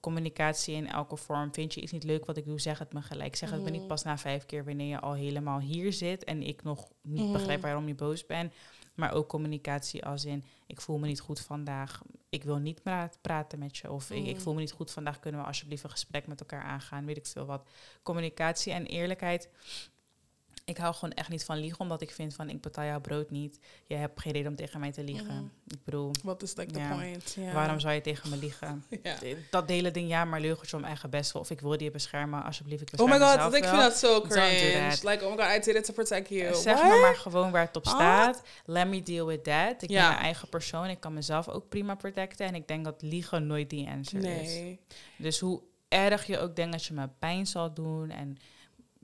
Communicatie 0.00 0.74
in 0.74 0.88
elke 0.88 1.16
vorm. 1.16 1.54
Vind 1.54 1.74
je 1.74 1.80
iets 1.80 1.92
niet 1.92 2.04
leuk 2.04 2.24
wat 2.24 2.36
ik 2.36 2.44
doe, 2.44 2.60
zeg 2.60 2.78
het 2.78 2.92
me 2.92 3.02
gelijk. 3.02 3.36
Zeg 3.36 3.50
het 3.50 3.62
me 3.62 3.70
niet 3.70 3.78
Mhm. 3.80 3.88
pas 3.88 4.02
na 4.02 4.18
vijf 4.18 4.46
keer 4.46 4.64
wanneer 4.64 4.88
je 4.88 5.00
al 5.00 5.12
helemaal 5.12 5.60
hier 5.60 5.92
zit 5.92 6.24
en 6.24 6.42
ik 6.42 6.62
nog 6.62 6.88
niet 7.02 7.22
Mhm. 7.24 7.32
begrijp 7.32 7.60
waarom 7.62 7.88
je 7.88 7.94
boos 7.94 8.26
bent. 8.26 8.52
Maar 8.94 9.12
ook 9.12 9.28
communicatie 9.28 10.04
als 10.06 10.24
in, 10.24 10.44
ik 10.66 10.80
voel 10.80 10.98
me 10.98 11.06
niet 11.06 11.20
goed 11.20 11.40
vandaag. 11.40 12.02
Ik 12.28 12.44
wil 12.44 12.56
niet 12.56 12.82
pra- 12.82 13.10
praten 13.20 13.58
met 13.58 13.76
je. 13.76 13.90
Of 13.92 14.10
ik, 14.10 14.26
ik 14.26 14.32
Mhm. 14.34 14.42
voel 14.42 14.54
me 14.54 14.60
niet 14.60 14.72
goed 14.72 14.90
vandaag. 14.90 15.18
Kunnen 15.20 15.40
we 15.40 15.46
alsjeblieft 15.46 15.84
een 15.84 15.90
gesprek 15.90 16.26
met 16.26 16.40
elkaar 16.40 16.62
aangaan? 16.62 17.06
Weet 17.06 17.16
ik 17.16 17.26
veel 17.26 17.44
wat. 17.46 17.68
Communicatie 18.02 18.72
en 18.72 18.86
eerlijkheid. 18.86 19.48
Ik 20.70 20.76
hou 20.76 20.94
gewoon 20.94 21.14
echt 21.14 21.28
niet 21.28 21.44
van 21.44 21.58
liegen, 21.58 21.80
omdat 21.80 22.00
ik 22.00 22.10
vind 22.10 22.34
van 22.34 22.48
ik 22.48 22.60
betaal 22.60 22.84
jouw 22.84 23.00
brood 23.00 23.30
niet. 23.30 23.58
Je 23.86 23.94
hebt 23.94 24.20
geen 24.20 24.32
reden 24.32 24.50
om 24.50 24.56
tegen 24.56 24.80
mij 24.80 24.92
te 24.92 25.02
liegen. 25.04 25.34
Mhm. 25.34 25.44
Ik 25.66 25.84
bedoel, 25.84 26.10
Wat 26.22 26.42
is 26.42 26.54
like 26.56 26.72
the 26.72 26.78
Ja. 26.78 26.94
point? 26.94 27.36
Waarom 27.52 27.80
zou 27.80 27.94
je 27.94 28.00
tegen 28.00 28.30
me 28.30 28.36
liegen? 28.36 28.84
Dat 29.50 29.68
hele 29.68 29.90
ding, 29.90 30.08
ja, 30.08 30.24
maar 30.24 30.40
leugentje 30.40 30.76
om 30.76 30.84
eigen 30.84 31.10
best 31.10 31.32
wel. 31.32 31.42
Of 31.42 31.50
ik 31.50 31.60
wilde 31.60 31.84
je 31.84 31.90
beschermen, 31.90 32.44
alsjeblieft. 32.44 32.82
Ik 32.82 33.00
Oh 33.00 33.10
my 33.10 33.18
god, 33.18 33.54
ik 33.54 33.64
vind 33.64 33.80
dat 33.80 33.96
zo 33.96 34.20
cringe. 34.20 34.96
Like, 35.02 35.24
oh 35.24 35.36
my 35.36 35.44
god, 35.44 35.56
I 35.56 35.60
did 35.64 35.74
it 35.76 35.84
to 35.84 35.92
protect 35.92 36.28
you. 36.28 36.54
Zeg 36.54 36.74
What? 36.80 36.92
me 36.92 37.00
maar 37.00 37.16
gewoon 37.16 37.50
waar 37.50 37.66
het 37.66 37.76
op 37.76 37.86
staat. 37.86 38.42
Let 38.64 38.88
me 38.88 39.02
deal 39.02 39.26
with 39.26 39.44
that. 39.44 39.82
Ik 39.82 39.88
ben 39.88 40.02
mijn 40.06 40.18
eigen 40.18 40.48
persoon. 40.48 40.86
Ik 40.86 41.00
kan 41.00 41.14
mezelf 41.14 41.48
ook 41.48 41.68
prima 41.68 41.94
protecten. 41.94 42.46
En 42.46 42.54
ik 42.54 42.68
denk 42.68 42.84
dat 42.84 43.02
liegen 43.02 43.46
nooit 43.46 43.70
die 43.70 43.88
answer 43.88 44.24
is. 44.24 44.54
Nee. 44.54 44.80
Dus 45.16 45.40
hoe 45.40 45.62
erg 45.88 46.26
je 46.26 46.38
ook 46.38 46.56
denkt 46.56 46.72
dat 46.72 46.84
je 46.84 46.94
me 46.94 47.08
pijn 47.18 47.46
zal 47.46 47.74
doen. 47.74 48.10
En 48.10 48.38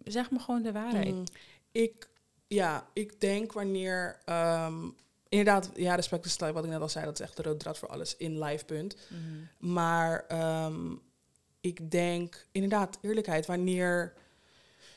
zeg 0.04 0.30
me 0.30 0.38
gewoon 0.38 0.62
de 0.62 0.72
waarheid. 0.72 1.14
Mm. 1.14 1.24
Ik, 1.82 2.08
ja, 2.46 2.88
ik 2.92 3.20
denk 3.20 3.52
wanneer, 3.52 4.18
ehm, 4.24 4.88
inderdaad, 5.28 5.70
ja, 5.74 5.94
respect 5.94 6.24
is 6.24 6.36
wat 6.36 6.64
ik 6.64 6.70
net 6.70 6.80
al 6.80 6.88
zei, 6.88 7.04
dat 7.04 7.18
is 7.20 7.26
echt 7.26 7.36
de 7.36 7.42
rode 7.42 7.56
draad 7.56 7.78
voor 7.78 7.88
alles 7.88 8.16
in 8.16 8.42
live 8.42 8.64
punt. 8.64 8.96
Mhm. 9.08 9.72
Maar 9.72 10.24
ehm, 10.26 10.94
ik 11.60 11.90
denk, 11.90 12.46
inderdaad, 12.52 12.98
eerlijkheid, 13.00 13.46
wanneer, 13.46 14.12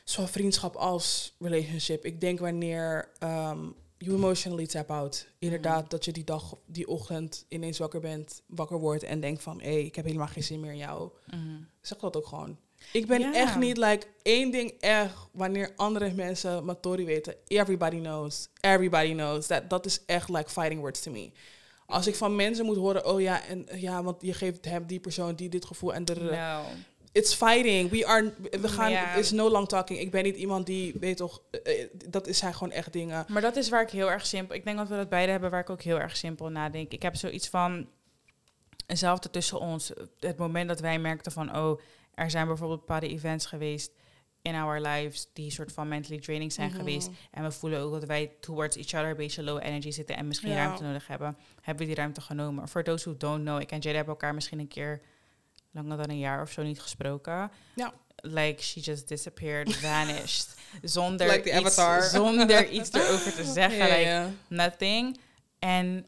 zowel 0.03 0.29
vriendschap 0.29 0.75
als 0.75 1.35
relationship, 1.39 2.05
ik 2.05 2.21
denk 2.21 2.39
wanneer 2.39 3.09
ehm 3.19 3.59
you 3.97 4.15
emotionally 4.15 4.67
tap 4.67 4.91
out. 4.91 5.27
Inderdaad, 5.39 5.81
Mhm. 5.81 5.89
dat 5.89 6.05
je 6.05 6.11
die 6.11 6.23
dag, 6.23 6.55
die 6.65 6.87
ochtend 6.87 7.45
ineens 7.47 7.77
wakker 7.77 7.99
bent, 7.99 8.41
wakker 8.45 8.79
wordt 8.79 9.03
en 9.03 9.19
denkt 9.19 9.41
van, 9.43 9.61
hé, 9.61 9.71
hey, 9.73 9.83
ik 9.85 9.95
heb 9.95 10.05
helemaal 10.05 10.27
geen 10.27 10.43
zin 10.43 10.59
meer 10.59 10.71
in 10.71 10.77
jou. 10.77 11.09
Mhm. 11.25 11.39
Zeg 11.81 11.97
dat 11.97 12.15
ook 12.15 12.27
gewoon. 12.27 12.57
Ik 12.93 13.07
ben 13.07 13.19
Ja. 13.19 13.33
echt 13.33 13.55
niet, 13.55 13.77
like, 13.77 14.07
één 14.21 14.51
ding 14.51 14.73
echt, 14.79 15.15
wanneer 15.31 15.73
andere 15.75 16.11
mensen 16.13 16.65
Matori 16.65 17.05
weten, 17.05 17.35
everybody 17.47 17.99
knows, 17.99 18.49
everybody 18.61 19.11
knows. 19.11 19.47
Dat, 19.47 19.69
dat 19.69 19.85
is 19.85 20.01
echt, 20.05 20.29
like, 20.29 20.49
fighting 20.49 20.79
words 20.79 21.01
to 21.01 21.11
me. 21.11 21.31
Als 21.85 22.07
ik 22.07 22.15
van 22.15 22.35
mensen 22.35 22.65
moet 22.65 22.77
horen, 22.77 23.05
oh 23.05 23.21
ja, 23.21 23.45
en 23.45 23.67
ja, 23.75 24.03
want 24.03 24.21
je 24.21 24.33
geeft 24.33 24.65
hem, 24.65 24.85
die 24.85 24.99
persoon, 24.99 25.35
die 25.35 25.49
dit 25.49 25.65
gevoel 25.65 25.93
en 25.93 26.05
de... 26.05 26.15
No. 26.15 26.61
It's 27.11 27.33
fighting. 27.33 27.89
We 27.89 28.05
are, 28.05 28.33
we 28.61 28.67
gaan, 28.67 29.17
it's 29.17 29.31
no 29.31 29.49
long 29.49 29.67
talking. 29.67 29.99
Ik 29.99 30.11
ben 30.11 30.23
niet 30.23 30.35
iemand 30.35 30.65
die, 30.65 30.93
weet 30.99 31.17
toch, 31.17 31.41
eh, 31.51 31.81
eh, 31.81 31.89
dat 32.09 32.27
is 32.27 32.37
zijn 32.37 32.53
gewoon 32.53 32.71
echt 32.73 32.93
dingen. 32.93 33.25
Maar 33.27 33.41
dat 33.41 33.55
is 33.55 33.69
waar 33.69 33.81
ik 33.81 33.89
heel 33.89 34.11
erg 34.11 34.25
simpel... 34.25 34.55
Ik 34.55 34.63
denk 34.63 34.77
dat 34.77 34.87
we 34.87 34.95
dat 34.95 35.09
beide 35.09 35.31
hebben 35.31 35.49
waar 35.51 35.59
ik 35.59 35.69
ook 35.69 35.81
heel 35.81 35.99
erg 35.99 36.17
simpel 36.17 36.49
nadenk. 36.49 36.91
Ik 36.91 37.01
heb 37.01 37.15
zoiets 37.15 37.47
van... 37.47 37.87
Hetzelfde 38.85 39.29
tussen 39.29 39.59
ons. 39.59 39.91
Het 40.19 40.37
moment 40.37 40.67
dat 40.67 40.79
wij 40.79 40.99
merkten 40.99 41.31
van... 41.31 41.55
Oh, 41.57 41.79
er 42.19 42.29
zijn 42.31 42.47
bijvoorbeeld 42.47 42.79
bepaalde 42.79 43.09
events 43.09 43.45
geweest 43.45 43.91
in 44.41 44.55
our 44.55 44.81
lives... 44.81 45.27
die 45.33 45.51
soort 45.51 45.71
van 45.71 45.87
mentally 45.87 46.19
draining 46.19 46.53
zijn 46.53 46.69
Mhm. 46.69 46.77
geweest. 46.77 47.09
En 47.31 47.43
we 47.43 47.51
voelen 47.51 47.79
ook 47.79 47.91
dat 47.91 48.03
wij 48.03 48.31
towards 48.39 48.75
each 48.75 48.93
other 48.93 49.09
een 49.09 49.15
beetje 49.15 49.43
low 49.43 49.59
energy 49.63 49.91
zitten... 49.91 50.15
en 50.17 50.27
misschien 50.27 50.49
Ja. 50.49 50.55
ruimte 50.55 50.83
nodig 50.83 51.07
hebben. 51.07 51.37
Hebben 51.61 51.77
we 51.77 51.85
die 51.85 51.95
ruimte 52.01 52.21
genomen. 52.21 52.67
For 52.67 52.83
those 52.83 53.09
who 53.09 53.17
don't 53.17 53.41
know... 53.43 53.61
Ik 53.61 53.71
en 53.71 53.79
Jada 53.79 53.95
hebben 53.95 54.13
elkaar 54.13 54.33
misschien 54.33 54.59
een 54.59 54.67
keer... 54.67 55.01
langer 55.71 55.97
dan 55.97 56.09
een 56.09 56.19
jaar 56.19 56.41
of 56.41 56.51
zo 56.51 56.63
niet 56.63 56.81
gesproken. 56.81 57.51
Ja. 57.75 57.93
Like, 58.21 58.63
she 58.63 58.79
just 58.79 59.07
disappeared, 59.07 59.75
vanished. 59.85 60.55
Zonder, 60.81 61.27
Like 61.27 61.59
iets, 61.59 61.75
zonder 62.11 62.69
iets 62.69 62.93
erover 62.99 63.33
te 63.33 63.43
zeggen. 63.43 63.85
Like, 63.97 64.27
nothing. 64.47 65.19
En 65.59 66.07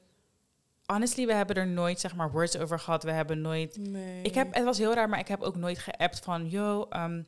honestly, 0.92 1.26
we 1.26 1.34
hebben 1.34 1.56
er 1.56 1.68
nooit, 1.68 2.00
zeg 2.00 2.16
maar, 2.16 2.32
words 2.32 2.58
over 2.58 2.80
gehad. 2.80 3.04
We 3.04 3.12
hebben 3.12 3.42
nooit... 3.42 3.78
Nee. 3.80 4.22
Ik 4.24 4.36
heb, 4.36 4.54
het 4.54 4.64
was 4.64 4.78
heel 4.78 4.94
raar, 4.94 5.10
maar 5.10 5.20
ik 5.20 5.28
heb 5.28 5.42
ook 5.42 5.56
nooit 5.56 5.80
geappt 5.80 6.20
van... 6.20 6.50
Yo, 6.50 6.86
ehm, 6.90 7.22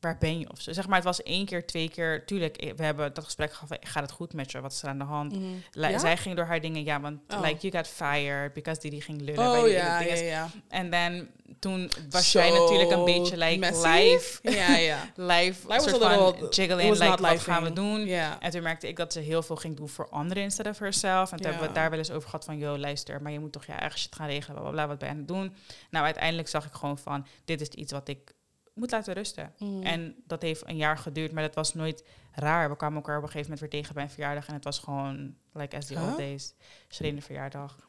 waar 0.00 0.18
ben 0.18 0.38
je? 0.38 0.50
Of 0.50 0.60
zo. 0.60 0.72
Zeg 0.72 0.86
maar, 0.86 0.96
het 0.96 1.04
was 1.04 1.22
één 1.22 1.46
keer, 1.46 1.66
twee 1.66 1.88
keer... 1.90 2.26
Tuurlijk, 2.26 2.56
eh, 2.56 2.72
we 2.76 2.84
hebben 2.84 3.14
dat 3.14 3.24
gesprek 3.24 3.52
gehad. 3.52 3.78
Gaat 3.80 4.02
het 4.02 4.12
goed 4.12 4.32
met 4.32 4.50
je? 4.52 4.60
Wat 4.60 4.72
is 4.72 4.82
er 4.82 4.88
aan 4.88 4.98
de 4.98 5.04
hand? 5.04 5.32
Mhm. 5.32 5.44
Ja? 5.70 5.98
Zij 5.98 6.16
ging 6.16 6.36
door 6.36 6.44
haar 6.44 6.60
dingen, 6.60 6.84
ja, 6.84 7.00
want 7.00 7.20
Oh. 7.34 7.40
like 7.42 7.68
you 7.68 7.76
got 7.84 7.88
fired 7.88 8.52
because 8.52 8.80
Didi 8.80 9.00
ging 9.00 9.20
lullen. 9.20 9.48
Oh 9.48 9.62
die 9.62 9.72
ja, 9.72 10.00
ja, 10.00 10.14
ja. 10.14 10.48
En 10.68 10.90
dan 10.90 11.28
toen 11.58 11.90
was 12.10 12.30
Zo 12.30 12.38
jij 12.38 12.50
natuurlijk 12.50 12.90
een 12.90 13.04
beetje 13.04 13.36
like 13.36 13.58
messy. 13.58 13.86
live, 13.88 14.38
Ja, 14.58 14.76
ja. 14.76 15.10
live, 15.14 15.66
was 15.66 15.82
soort 15.84 16.02
van 16.02 16.34
jiggling, 16.50 16.98
like 16.98 17.22
wat 17.22 17.40
gaan 17.40 17.62
we 17.62 17.72
doen? 17.72 18.06
Ja. 18.06 18.40
En 18.40 18.50
toen 18.50 18.62
merkte 18.62 18.88
ik 18.88 18.96
dat 18.96 19.12
ze 19.12 19.20
heel 19.20 19.42
veel 19.42 19.56
ging 19.56 19.76
doen 19.76 19.88
voor 19.88 20.08
anderen 20.08 20.42
instead 20.42 20.66
of 20.66 20.78
herself. 20.78 21.30
En 21.30 21.36
toen 21.36 21.46
hebben 21.46 21.60
we 21.60 21.66
het 21.66 21.74
daar 21.76 21.90
wel 21.90 21.98
eens 21.98 22.10
over 22.10 22.28
gehad 22.28 22.44
van, 22.44 22.58
yo, 22.58 22.78
luister, 22.78 23.22
maar 23.22 23.32
je 23.32 23.38
moet 23.40 23.52
toch 23.52 23.64
je 23.66 23.72
eigen 23.72 23.98
shit 23.98 24.14
gaan 24.14 24.26
regelen, 24.26 24.54
bla, 24.54 24.62
bla, 24.70 24.72
bla, 24.72 24.86
wat 24.88 24.98
ben 24.98 25.08
je 25.08 25.14
aan 25.14 25.20
het 25.20 25.28
doen? 25.28 25.54
Nou, 25.90 26.04
uiteindelijk 26.04 26.48
zag 26.48 26.64
ik 26.66 26.72
gewoon 26.72 26.98
van, 26.98 27.26
dit 27.44 27.60
is 27.60 27.68
iets 27.68 27.92
wat 27.92 28.08
ik 28.08 28.36
moet 28.78 28.90
laten 28.90 29.14
rusten. 29.14 29.52
Mhm. 29.58 29.82
En 29.82 30.14
dat 30.26 30.42
heeft 30.42 30.68
een 30.68 30.76
jaar 30.76 30.98
geduurd, 30.98 31.32
maar 31.32 31.42
dat 31.42 31.54
was 31.54 31.74
nooit 31.74 32.04
raar. 32.32 32.70
We 32.70 32.76
kwamen 32.76 32.96
elkaar 32.96 33.16
op 33.16 33.22
een 33.22 33.28
gegeven 33.28 33.50
moment 33.50 33.70
weer 33.70 33.80
tegen 33.80 33.94
bij 33.94 34.02
een 34.02 34.10
verjaardag 34.10 34.46
en 34.48 34.54
het 34.54 34.64
was 34.64 34.78
gewoon, 34.78 35.34
like 35.52 35.76
as 35.76 35.86
the 35.86 35.98
Huh? 35.98 36.08
old 36.08 36.16
days. 36.16 36.54
Serene 36.88 37.22
verjaardag. 37.22 37.88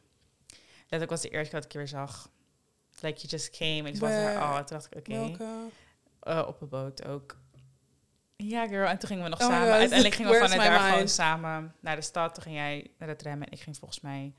Dat 0.88 1.10
was 1.10 1.20
de 1.20 1.28
eerste 1.28 1.50
keer 1.50 1.60
dat 1.60 1.64
ik 1.64 1.72
je 1.72 1.78
weer 1.78 1.88
zag. 1.88 2.30
Like, 3.00 3.20
you 3.20 3.28
just 3.28 3.50
came. 3.50 3.88
Ik 3.88 3.96
was 3.96 4.10
er, 4.10 4.36
oh, 4.36 4.56
toen 4.56 4.66
dacht 4.66 4.86
ik, 4.86 4.98
oké. 4.98 5.12
Welke? 5.12 5.68
Eh, 6.20 6.44
op 6.46 6.60
een 6.60 6.68
boot 6.68 7.06
ook. 7.06 7.36
Ja, 8.36 8.66
girl. 8.66 8.86
En 8.86 8.98
toen 8.98 9.08
gingen 9.08 9.24
we 9.24 9.30
nog 9.30 9.40
Oh 9.40 9.46
samen. 9.46 9.62
God, 9.62 9.70
Uiteindelijk 9.70 10.14
gingen 10.14 10.32
we 10.32 10.38
vanuit 10.38 10.70
daar 10.70 10.90
gewoon 10.90 11.08
samen 11.08 11.74
naar 11.80 11.96
de 11.96 12.02
stad. 12.02 12.34
Toen 12.34 12.42
ging 12.42 12.56
jij 12.56 12.90
naar 12.98 13.08
het 13.08 13.22
remmen 13.22 13.46
en 13.46 13.52
ik 13.52 13.60
ging 13.60 13.76
volgens 13.76 14.00
mij 14.00 14.34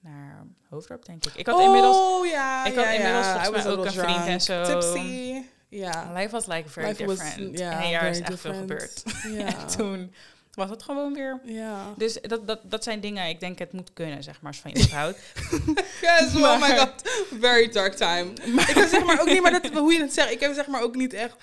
naar 0.00 0.46
Hoofddorp, 0.68 1.04
denk 1.04 1.24
ik. 1.26 1.34
Ik 1.34 1.46
had 1.46 1.60
inmiddels... 1.60 1.96
Oh 1.96 2.26
ja, 2.26 2.64
ik 2.64 2.74
had 2.74 2.84
ja, 2.84 2.90
inmiddels 2.90 3.26
ja. 3.26 3.42
volgens 3.44 3.64
mij 3.64 3.72
ook 3.72 3.84
een 3.84 3.92
vriend 3.92 4.26
en 4.26 4.40
zo. 4.40 4.64
Tipsy. 4.64 5.42
Ja. 5.70 6.12
Life 6.14 6.28
was 6.30 6.46
like 6.46 6.68
very 6.68 6.88
Life 6.88 7.04
was- 7.04 7.18
different. 7.18 7.58
ja, 7.58 7.70
en 7.78 7.82
een 7.82 7.90
jaar 7.90 8.08
is 8.10 8.20
echt 8.20 8.40
veel 8.40 8.54
gebeurd. 8.54 9.02
Ja. 9.38 9.64
Toen 9.64 10.14
was 10.54 10.70
het 10.70 10.82
gewoon 10.82 11.14
weer... 11.14 11.40
Ja. 11.44 11.94
Dus 11.96 12.18
dat, 12.22 12.46
dat, 12.46 12.60
dat 12.62 12.84
zijn 12.84 13.00
dingen, 13.00 13.28
ik 13.28 13.40
denk 13.40 13.58
het 13.58 13.72
moet 13.72 13.90
kunnen, 13.92 14.22
zeg 14.22 14.40
maar, 14.40 14.52
als 14.52 14.60
van 14.60 14.70
iemand 14.70 14.90
houdt. 14.92 15.18
Yes, 16.00 16.26
oh 16.28 16.34
my 16.34 16.58
Maar- 16.58 16.78
god. 16.78 16.92
Very 17.40 17.68
dark 17.68 17.94
time. 17.94 18.30
ik 18.68 18.74
heb 18.74 18.88
zeg 18.88 19.04
maar 19.04 19.20
ook 19.20 19.26
niet, 19.26 19.42
maar 19.42 19.52
dat, 19.62 19.66
hoe 19.72 19.92
je 19.92 20.00
het 20.00 20.12
zegt, 20.12 20.30
ik 20.30 20.40
heb 20.40 20.54
zeg 20.54 20.66
maar 20.66 20.82
ook 20.82 20.94
niet 20.94 21.12
echt 21.12 21.34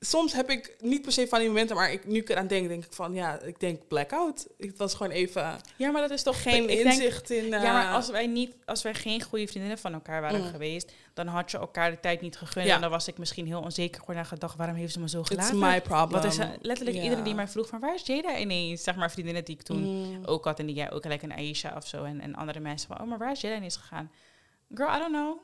soms 0.00 0.32
heb 0.32 0.50
ik 0.50 0.76
niet 0.80 1.02
per 1.02 1.12
se 1.12 1.26
van 1.28 1.38
die 1.38 1.48
momenten, 1.48 1.76
maar 1.76 1.92
ik, 1.92 2.06
nu 2.06 2.18
ik 2.18 2.28
eraan 2.28 2.46
denk, 2.46 2.68
denk 2.68 2.84
ik 2.84 2.92
van 2.92 3.14
ja, 3.14 3.40
ik 3.40 3.60
denk 3.60 3.88
blackout. 3.88 4.46
Het 4.58 4.76
was 4.78 4.94
gewoon 4.94 5.12
even 5.12 5.56
Ja, 5.76 5.90
maar 5.90 6.00
dat 6.02 6.10
is 6.10 6.22
toch 6.22 6.42
geen 6.42 6.66
denk- 6.66 6.80
inzicht 6.80 7.30
in. 7.30 7.44
ja, 7.48 7.72
maar 7.72 7.84
eh, 7.86 7.94
als 7.94 8.10
wij, 8.10 8.26
niet, 8.26 8.54
als 8.64 8.82
wij 8.82 8.94
geen 8.94 9.22
goede 9.22 9.46
vriendinnen 9.46 9.78
van 9.78 9.92
elkaar 9.92 10.20
waren 10.20 10.40
Mm. 10.40 10.46
geweest, 10.50 10.92
dan 11.14 11.26
had 11.26 11.50
je 11.50 11.58
elkaar 11.58 11.90
de 11.90 12.00
tijd 12.00 12.20
niet 12.20 12.36
gegund. 12.36 12.66
Ja. 12.66 12.74
En 12.74 12.80
dan 12.80 12.90
was 12.90 13.08
ik 13.08 13.18
misschien 13.18 13.46
heel 13.46 13.60
onzeker 13.60 14.00
geworden 14.00 14.22
en 14.22 14.28
gedacht, 14.28 14.56
waarom 14.56 14.76
heeft 14.76 14.92
ze 14.92 15.00
me 15.00 15.08
zo 15.08 15.18
It's 15.20 15.28
gelaten? 15.28 15.58
my 15.58 15.80
problem. 15.80 16.22
Wat 16.22 16.32
is 16.32 16.38
er- 16.38 16.56
letterlijk 16.60 16.96
iedereen 17.02 17.24
die 17.24 17.34
mij 17.34 17.48
vroeg 17.48 17.68
van 17.68 17.80
waar 17.80 17.94
is 17.94 18.02
Jada 18.06 18.38
ineens? 18.38 18.82
Zeg 18.82 18.96
maar 18.96 19.10
vriendinnen 19.10 19.44
die 19.44 19.54
ik 19.54 19.62
toen 19.62 19.82
Mm. 20.14 20.24
ook 20.24 20.44
had 20.44 20.58
en 20.58 20.66
die 20.66 20.74
jij 20.74 20.92
ook 20.92 21.02
gelijk 21.02 21.22
een 21.22 21.32
Aisha 21.32 21.76
of 21.76 21.86
zo 21.86 22.04
en, 22.04 22.20
en 22.20 22.34
andere 22.34 22.60
mensen 22.60 22.88
van 22.88 23.00
oh 23.00 23.08
maar 23.08 23.18
waar 23.18 23.32
is 23.32 23.40
Jada 23.40 23.56
ineens 23.56 23.76
gegaan? 23.76 24.10
Girl, 24.74 24.94
I 24.96 24.98
don't 24.98 25.12
know. 25.12 25.38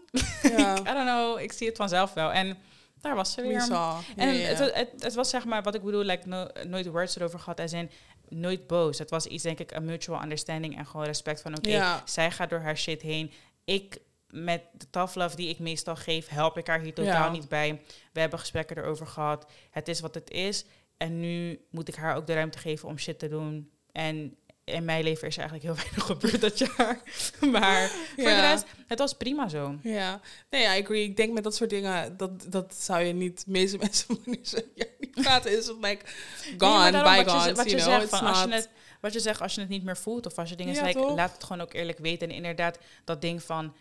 I 0.91 0.93
don't 0.93 1.09
know. 1.09 1.41
Ik 1.41 1.53
zie 1.53 1.67
het 1.67 1.77
vanzelf 1.77 2.13
wel. 2.13 2.33
En 2.33 2.57
daar 3.05 3.15
was 3.15 3.33
ze 3.33 3.43
We 3.43 3.49
weer. 3.49 3.61
saw. 3.61 3.99
En 4.17 4.47
Het, 4.47 4.59
het, 4.75 4.91
het 4.99 5.15
was 5.15 5.31
zeg 5.31 5.45
maar, 5.45 5.63
wat 5.63 5.75
ik 5.75 5.83
bedoel, 5.83 6.03
like, 6.03 6.29
no- 6.29 6.49
nooit 6.67 6.87
words 6.87 7.17
erover 7.17 7.39
gehad. 7.39 7.61
Als 7.61 7.73
in, 7.73 7.91
nooit 8.29 8.67
boos. 8.67 8.99
Het 8.99 9.11
was 9.11 9.27
iets, 9.27 9.43
denk 9.43 9.59
ik, 9.59 9.73
een 9.73 9.85
mutual 9.85 10.23
understanding 10.23 10.77
en 10.79 10.87
gewoon 10.87 11.07
respect 11.07 11.41
van, 11.43 11.57
oké, 11.57 11.69
zij 12.05 12.31
gaat 12.31 12.51
door 12.51 12.61
haar 12.61 12.77
shit 12.77 13.03
heen. 13.03 13.33
Ik, 13.65 13.99
met 14.29 14.63
de 14.73 14.87
tough 14.91 15.15
love 15.17 15.37
die 15.37 15.49
ik 15.49 15.59
meestal 15.59 15.97
geef, 15.97 16.29
help 16.29 16.59
ik 16.59 16.67
haar 16.67 16.81
hier 16.81 16.95
totaal 16.95 17.31
niet 17.31 17.49
bij. 17.49 17.83
We 18.13 18.21
hebben 18.21 18.39
gesprekken 18.39 18.79
erover 18.79 19.07
gehad. 19.07 19.47
Het 19.71 19.89
is 19.89 20.01
wat 20.01 20.15
het 20.15 20.31
is. 20.31 20.65
En 20.97 21.21
nu 21.21 21.61
moet 21.71 21.89
ik 21.89 21.95
haar 21.95 22.17
ook 22.17 22.27
de 22.27 22.35
ruimte 22.35 22.59
geven 22.59 22.89
om 22.89 22.99
shit 22.99 23.19
te 23.19 23.29
doen. 23.29 23.71
En 23.93 24.37
in 24.65 24.85
mijn 24.85 25.05
leven 25.05 25.29
is 25.29 25.37
er 25.37 25.43
eigenlijk 25.43 25.75
heel 25.75 25.85
weinig 25.85 26.05
gebeurd 26.05 26.41
dat 26.41 26.59
jaar. 26.59 27.01
Maar 27.53 27.89
voor 28.17 28.25
de 28.25 28.41
rest, 28.41 28.65
het 28.87 28.99
was 28.99 29.13
prima 29.13 29.49
zo. 29.49 29.79
Ja, 29.83 30.21
nee, 30.51 30.77
ik 30.77 30.85
agree. 30.85 31.03
Ik 31.03 31.17
denk 31.17 31.33
met 31.33 31.45
dat 31.45 31.55
soort 31.55 31.71
dingen, 31.71 32.17
dat, 32.17 32.47
dat 32.49 32.75
zou 32.75 33.03
je 33.03 33.13
niet, 33.13 33.45
meeste 33.47 33.79
mensen 33.85 34.19
wanneer 34.25 34.45
ze 34.47 34.67
ja, 34.75 34.87
niet 34.99 35.11
praten, 35.11 35.59
is 35.59 35.67
het 35.67 35.77
like 35.81 36.05
Nee, 36.45 36.55
gone, 36.59 36.73
maar 36.73 36.93
daarom 36.93 37.25
wat 37.25 37.45
je, 37.45 37.55
wat 37.55 37.71
zegt, 37.71 38.09
van 38.09 38.21
als 38.21 38.43
je 38.43 38.49
het, 38.49 38.69
wat 39.01 39.13
je 39.13 39.21
zegt 39.21 39.41
als 39.41 39.55
je 39.55 39.61
het 39.61 39.71
niet 39.71 39.85
meer 39.85 39.97
voelt 39.97 40.27
of 40.27 40.39
als 40.39 40.49
je 40.49 40.57
dingen 40.57 40.75
Ja, 40.75 40.93
toch? 40.93 41.17
laat 41.17 41.33
het 41.33 41.45
gewoon 41.45 41.63
ook 41.63 41.73
eerlijk 41.73 41.99
weten. 41.99 42.29
En 42.29 42.35
inderdaad, 42.35 42.79
dat 43.05 43.21
ding 43.21 43.43
van 43.43 43.75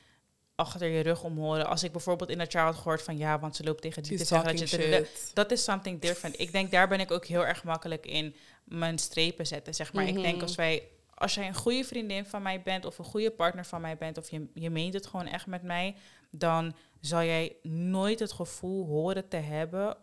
achter 0.56 0.88
je 0.88 1.02
rug 1.02 1.24
omhoren. 1.24 1.68
Als 1.68 1.84
ik 1.84 1.92
bijvoorbeeld 1.92 2.30
in 2.30 2.38
dat 2.38 2.54
had 2.54 2.76
gehoord 2.76 3.02
van 3.02 3.18
ja, 3.18 3.40
want 3.40 3.56
ze 3.56 3.64
loopt 3.64 3.82
tegen 3.82 4.04
die 4.04 4.18
te 4.18 4.26
zeggen 4.26 4.56
dat 4.58 4.70
je... 4.70 5.08
Dat 5.34 5.52
is 5.52 5.64
something 5.64 6.02
different. 6.02 6.40
Ik 6.40 6.52
denk, 6.52 6.72
daar 6.72 6.88
ben 6.88 7.00
ik 7.00 7.12
ook 7.12 7.26
heel 7.26 7.46
erg 7.46 7.64
makkelijk 7.64 8.06
in 8.06 8.36
mijn 8.64 8.98
strepen 9.00 9.48
zetten, 9.48 9.74
zeg 9.74 9.94
maar. 9.94 10.08
Ik 10.08 10.14
denk 10.22 10.34
Mhm. 10.34 10.42
als 10.44 10.56
wij... 10.56 10.88
Als 11.16 11.34
jij 11.34 11.48
een 11.48 11.56
goede 11.56 11.84
vriendin 11.84 12.26
van 12.26 12.42
mij 12.42 12.62
bent 12.62 12.86
of 12.86 12.98
een 12.98 13.06
goede 13.06 13.32
partner 13.32 13.66
van 13.66 13.82
mij 13.82 13.98
bent 13.98 14.18
of 14.18 14.30
je, 14.30 14.48
je 14.54 14.70
meent 14.70 14.94
het 14.94 15.06
gewoon 15.06 15.28
echt 15.28 15.46
met 15.48 15.64
mij, 15.64 15.96
dan 16.32 16.76
zal 17.00 17.24
jij 17.24 17.56
nooit 17.64 18.20
het 18.20 18.32
gevoel 18.32 18.86
horen 18.86 19.28
te 19.28 19.38
hebben 19.38 19.98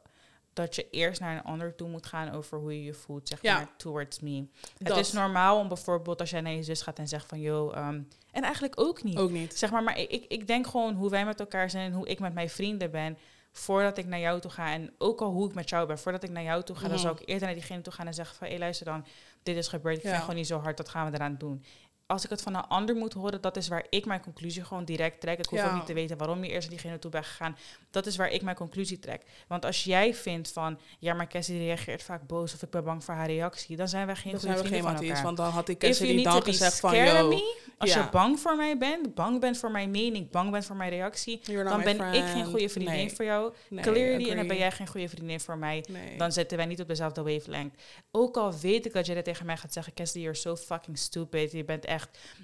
dat 0.52 0.74
je 0.74 0.90
eerst 0.90 1.20
naar 1.20 1.36
een 1.36 1.42
ander 1.42 1.74
toe 1.74 1.88
moet 1.88 2.06
gaan 2.06 2.30
over 2.32 2.58
hoe 2.58 2.74
je 2.74 2.84
je 2.84 2.94
voelt, 2.94 3.28
zeg 3.28 3.42
Ja. 3.42 3.56
maar, 3.56 3.68
towards 3.76 4.20
me. 4.20 4.46
Het 4.78 4.96
is 4.96 5.12
normaal 5.12 5.58
om 5.58 5.68
bijvoorbeeld 5.68 6.20
als 6.20 6.30
jij 6.30 6.40
naar 6.40 6.52
je 6.52 6.62
zus 6.62 6.82
gaat 6.82 6.98
en 6.98 7.08
zegt 7.08 7.26
van, 7.26 7.40
yo, 7.40 7.70
ehm, 7.70 8.02
en 8.30 8.42
eigenlijk 8.42 8.80
ook 8.80 9.02
niet. 9.02 9.16
Ook 9.18 9.30
niet. 9.30 9.58
Zeg 9.58 9.70
maar, 9.70 9.82
maar 9.82 9.98
ik, 9.98 10.24
ik 10.28 10.46
denk 10.46 10.66
gewoon 10.66 10.94
hoe 10.94 11.10
wij 11.10 11.24
met 11.24 11.40
elkaar 11.40 11.70
zijn 11.70 11.86
en 11.86 11.92
hoe 11.96 12.08
ik 12.08 12.18
met 12.20 12.34
mijn 12.34 12.50
vrienden 12.50 12.90
ben. 12.90 13.18
Voordat 13.52 13.98
ik 13.98 14.06
naar 14.06 14.18
jou 14.20 14.40
toe 14.40 14.50
ga 14.50 14.72
en 14.72 14.94
ook 14.98 15.20
al 15.20 15.30
hoe 15.30 15.48
ik 15.48 15.54
met 15.54 15.68
jou 15.68 15.86
ben, 15.86 15.98
voordat 15.98 16.22
ik 16.22 16.30
naar 16.30 16.42
jou 16.42 16.62
toe 16.62 16.76
ga, 16.76 16.88
dan 16.88 16.98
zal 16.98 17.12
ik 17.12 17.22
eerder 17.24 17.44
naar 17.46 17.54
diegene 17.54 17.80
toe 17.80 17.92
gaan 17.92 18.06
en 18.06 18.14
zeggen 18.14 18.36
van, 18.36 18.48
hé 18.48 18.58
luister 18.58 18.86
dan, 18.86 19.04
dit 19.42 19.56
is 19.56 19.68
gebeurd, 19.68 19.96
ik 19.96 20.02
Ja. 20.02 20.08
vind 20.10 20.20
gewoon 20.20 20.36
niet 20.36 20.46
zo 20.46 20.58
hard, 20.58 20.76
dat 20.76 20.88
gaan 20.88 21.10
we 21.10 21.14
eraan 21.16 21.36
doen. 21.38 21.64
Als 22.10 22.24
ik 22.24 22.30
het 22.30 22.42
van 22.42 22.54
een 22.54 22.66
ander 22.66 22.94
moet 22.96 23.12
horen, 23.12 23.40
dat 23.40 23.56
is 23.56 23.68
waar 23.68 23.84
ik 23.90 24.04
mijn 24.06 24.20
conclusie 24.20 24.64
gewoon 24.64 24.84
direct 24.84 25.20
trek. 25.20 25.38
Ik 25.38 25.46
hoef 25.46 25.58
Ja. 25.58 25.66
ook 25.68 25.74
niet 25.74 25.86
te 25.86 25.92
weten 25.92 26.16
waarom 26.16 26.44
je 26.44 26.50
eerst 26.50 26.68
naar 26.68 26.78
diegene 26.78 26.98
toe 26.98 27.10
bent 27.10 27.26
gegaan. 27.26 27.56
Dat 27.90 28.06
is 28.06 28.16
waar 28.16 28.30
ik 28.30 28.42
mijn 28.42 28.56
conclusie 28.56 28.98
trek. 28.98 29.22
Want 29.48 29.64
als 29.64 29.84
jij 29.84 30.14
vindt 30.14 30.52
van, 30.52 30.78
ja, 30.98 31.14
maar 31.14 31.28
Cassie 31.28 31.58
reageert 31.58 32.02
vaak 32.02 32.26
boos 32.26 32.54
of 32.54 32.62
ik 32.62 32.70
ben 32.70 32.84
bang 32.84 33.04
voor 33.04 33.14
haar 33.14 33.26
reactie, 33.26 33.76
dan 33.76 33.88
zijn 33.88 34.06
wij 34.06 34.14
geen 34.16 34.30
Dan 34.32 34.40
goede 34.40 34.54
zijn 34.56 34.68
we 34.68 34.74
geen 34.74 34.82
vrienden 34.82 34.98
van 35.00 35.08
elkaar. 35.08 35.24
want 35.24 35.36
dan 35.36 35.50
had 35.50 35.68
ik 35.68 35.78
Cassie 35.78 36.24
dan 36.24 36.42
gezegd 36.42 36.80
van, 36.80 36.96
yo, 36.96 37.28
me, 37.28 37.56
als 37.78 37.92
Ja. 37.92 38.02
je 38.04 38.08
bang 38.10 38.40
voor 38.40 38.56
mij 38.56 38.78
bent, 38.78 39.14
bang 39.14 39.40
bent 39.40 39.58
voor 39.58 39.70
mijn 39.70 39.90
mening, 39.90 40.30
bang 40.30 40.50
bent 40.50 40.64
voor 40.64 40.76
mijn 40.76 40.90
reactie, 40.90 41.40
dan 41.64 41.82
ben 41.82 42.12
ik 42.14 42.24
geen 42.24 42.44
goede 42.46 42.68
vriendin 42.68 42.94
Nee, 42.94 43.10
voor 43.12 43.24
jou. 43.24 43.52
nee, 43.68 43.82
Clearly, 43.82 44.12
en 44.12 44.18
dan 44.20 44.30
agree. 44.32 44.46
ben 44.46 44.56
jij 44.56 44.70
geen 44.72 44.86
goede 44.88 45.08
vriendin 45.08 45.40
voor 45.40 45.58
mij. 45.58 45.84
Nee. 45.88 46.16
Dan 46.18 46.32
zitten 46.32 46.56
wij 46.56 46.66
niet 46.66 46.80
op 46.80 46.88
dezelfde 46.88 47.22
wavelength. 47.22 47.82
Ook 48.10 48.36
al 48.36 48.58
weet 48.58 48.86
ik 48.86 48.92
dat 48.92 49.06
jij 49.06 49.14
dat 49.14 49.24
tegen 49.24 49.46
mij 49.46 49.56
gaat 49.56 49.72
zeggen, 49.72 49.94
Cassie, 49.94 50.20
you're 50.22 50.36
so 50.36 50.56
fucking 50.56 50.98
stupid. 50.98 51.52
Je 51.52 51.64
bent 51.64 51.84
echt, 51.84 51.99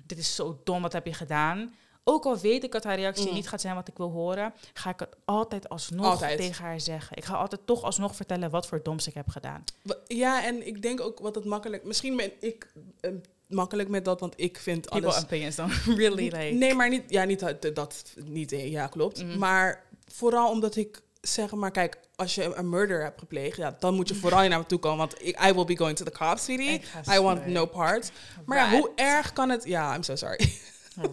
dit 0.07 0.19
is 0.19 0.35
zo 0.35 0.61
dom, 0.65 0.83
wat 0.83 0.93
heb 0.93 1.07
je 1.07 1.15
gedaan? 1.15 1.75
Ook 2.09 2.25
al 2.25 2.39
weet 2.39 2.65
ik 2.65 2.73
dat 2.73 2.85
haar 2.85 2.97
reactie 2.97 3.29
Mm. 3.29 3.35
niet 3.35 3.49
gaat 3.49 3.61
zijn 3.61 3.75
wat 3.75 3.89
ik 3.89 3.97
wil 3.97 4.11
horen, 4.11 4.55
ga 4.73 4.91
ik 4.91 5.01
het 5.01 5.17
altijd 5.25 5.69
alsnog 5.69 6.07
Altijd. 6.07 6.39
tegen 6.39 6.65
haar 6.65 6.81
zeggen. 6.81 7.17
Ik 7.17 7.25
ga 7.25 7.35
altijd 7.35 7.61
toch 7.67 7.83
alsnog 7.83 8.17
vertellen 8.17 8.51
wat 8.51 8.67
voor 8.67 8.83
doms 8.83 9.07
ik 9.07 9.15
heb 9.15 9.29
gedaan. 9.29 9.65
Ja, 10.07 10.45
en 10.45 10.67
ik 10.67 10.83
denk 10.83 11.01
ook 11.01 11.19
wat 11.19 11.35
het 11.35 11.45
makkelijk... 11.45 11.85
Misschien 11.85 12.17
ben 12.17 12.31
ik 12.41 12.73
eh, 13.01 13.11
makkelijk 13.47 13.89
met 13.89 14.05
dat, 14.05 14.21
want 14.21 14.35
ik 14.37 14.59
vind 14.59 14.89
People 14.89 15.09
alles... 15.09 15.23
opinions 15.23 15.55
dan 15.57 15.71
really 15.97 16.23
like... 16.25 16.55
Nee, 16.55 16.75
maar 16.75 16.89
niet... 16.89 17.05
Ja, 17.09 17.25
niet 17.25 17.41
dat... 17.41 17.75
dat 17.75 18.05
niet, 18.25 18.51
ja, 18.51 18.87
klopt. 18.87 19.23
Mhm. 19.25 19.39
Maar 19.39 19.85
vooral 20.13 20.51
omdat 20.51 20.77
ik 20.77 21.03
zeg 21.21 21.51
maar, 21.51 21.71
kijk, 21.71 21.99
als 22.17 22.35
je 22.35 22.55
een 22.55 22.69
murder 22.69 23.03
hebt 23.03 23.19
gepleegd, 23.19 23.57
ja, 23.57 23.77
dan 23.79 23.95
moet 23.95 24.09
je 24.09 24.15
vooral 24.15 24.41
niet 24.41 24.51
naar 24.51 24.59
me 24.59 24.67
toe 24.67 24.79
komen, 24.79 24.99
want 24.99 25.15
ik, 25.27 25.45
I 25.45 25.53
will 25.53 25.65
be 25.65 25.77
going 25.77 25.97
to 25.97 26.05
the 26.05 26.11
cops, 26.11 26.45
sweetie. 26.45 26.83
I 27.13 27.19
want 27.21 27.47
no 27.47 27.67
part. 27.67 28.11
Maar 28.47 28.59
ja, 28.59 28.71
hoe 28.71 28.91
erg 28.95 29.33
kan 29.33 29.49
het... 29.51 29.65
Ja, 29.65 29.95
I'm 29.95 30.03
so 30.03 30.15
sorry. 30.17 30.53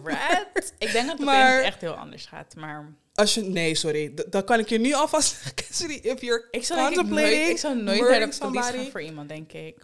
Rat. 0.04 0.72
Ik 0.78 0.92
denk 0.92 1.06
dat 1.06 1.16
het 1.18 1.26
Maar- 1.26 1.60
echt 1.62 1.80
heel 1.80 1.92
anders 1.94 2.26
gaat, 2.26 2.54
maar... 2.56 2.94
Als 3.14 3.34
je... 3.34 3.42
Nee, 3.42 3.74
sorry. 3.74 4.14
Dan 4.28 4.44
kan 4.44 4.58
ik 4.58 4.68
je 4.68 4.78
nu 4.78 4.92
alvast 4.94 5.30
zeggen, 5.34 5.54
Cassidy, 5.54 6.08
if 6.08 6.20
you're 6.20 6.48
Ik 6.50 6.64
zou, 6.64 6.80
denk 6.80 6.90
ik, 6.90 6.96
nooit, 6.96 7.06
contemplating 7.08 7.48
ik 7.48 7.58
zou 7.58 7.82
nooit 7.82 8.00
naar 8.00 8.30
de 8.30 8.36
police 8.38 8.72
gaan 8.72 8.90
voor 8.90 9.02
iemand, 9.02 9.28
denk 9.28 9.52
ik. 9.52 9.76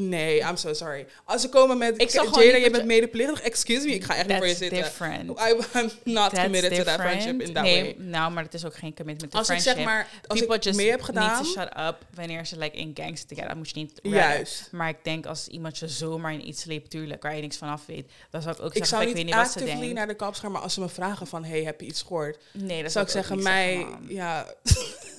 Nee, 0.00 0.40
I'm 0.40 0.56
so 0.56 0.72
sorry. 0.72 1.06
Als 1.24 1.42
ze 1.42 1.48
komen 1.48 1.78
met... 1.78 2.02
Ik 2.02 2.10
zou 2.10 2.26
Jada, 2.26 2.40
niet 2.40 2.54
je 2.54 2.62
dat 2.62 2.72
bent 2.72 2.84
medeplichtig. 2.84 3.40
Excuse 3.40 3.86
me, 3.86 3.92
ik 3.94 4.04
ga 4.04 4.16
echt 4.16 4.26
niet 4.26 4.36
voor 4.36 4.46
je 4.46 4.54
zitten. 4.54 4.82
different. 4.82 5.40
I, 5.40 5.78
I'm 5.78 5.90
not 6.04 6.30
That's 6.30 6.42
committed 6.42 6.74
to 6.74 6.82
that 6.82 7.00
friendship 7.00 7.40
in 7.40 7.52
that 7.52 7.62
nee, 7.62 7.82
way. 7.82 7.94
Nou, 7.98 8.32
maar 8.32 8.44
het 8.44 8.54
is 8.54 8.64
ook 8.64 8.74
geen 8.74 8.94
commitment 8.94 9.30
to 9.30 9.38
Als 9.38 9.48
ik 9.48 9.60
friendship. 9.60 9.76
zeg 9.76 9.84
maar... 9.84 10.08
Als 10.26 10.38
People 10.38 10.56
ik 10.56 10.62
just 10.62 10.76
mee 10.76 10.90
heb 10.90 10.98
need 10.98 11.06
gedaan... 11.06 11.42
to 11.42 11.50
shut 11.50 11.68
up 11.78 11.96
wanneer 12.14 12.46
ze 12.46 12.58
like 12.58 12.76
in 12.76 12.90
gangs 12.94 13.24
together. 13.24 13.48
Dan 13.48 13.56
moet 13.56 13.70
je 13.70 13.78
niet 13.78 13.92
redden. 14.02 14.20
Juist. 14.20 14.68
Maar 14.70 14.88
ik 14.88 14.98
denk 15.02 15.26
als 15.26 15.48
iemand 15.48 15.78
je 15.78 15.88
zomaar 15.88 16.32
in 16.32 16.48
iets 16.48 16.62
sleept, 16.62 16.90
tuurlijk, 16.90 17.22
waar 17.22 17.36
je 17.36 17.40
niks 17.40 17.56
van 17.56 17.68
af 17.68 17.86
weet, 17.86 18.10
dan 18.30 18.42
zou 18.42 18.54
ik 18.54 18.62
ook 18.62 18.74
Ik 18.74 18.84
zeggen, 18.84 18.96
zou 18.96 19.02
ik 19.02 19.06
niet 19.06 19.16
weet 19.16 19.26
niet 19.26 19.34
wat 19.34 19.52
ze 19.52 19.58
actively 19.58 19.80
denkt. 19.80 20.18
naar 20.18 20.32
de 20.32 20.38
gaan, 20.40 20.52
maar 20.52 20.62
als 20.62 20.74
ze 20.74 20.80
me 20.80 20.88
vragen 20.88 21.26
van... 21.26 21.44
Hey, 21.44 21.62
heb 21.62 21.80
je 21.80 21.86
iets 21.86 22.02
gehoord? 22.02 22.38
Nee, 22.52 22.82
dat 22.82 22.92
zou 22.92 23.04
ik 23.04 23.10
zeggen, 23.10 23.42
mij... 23.42 23.86
Ja, 24.08 24.46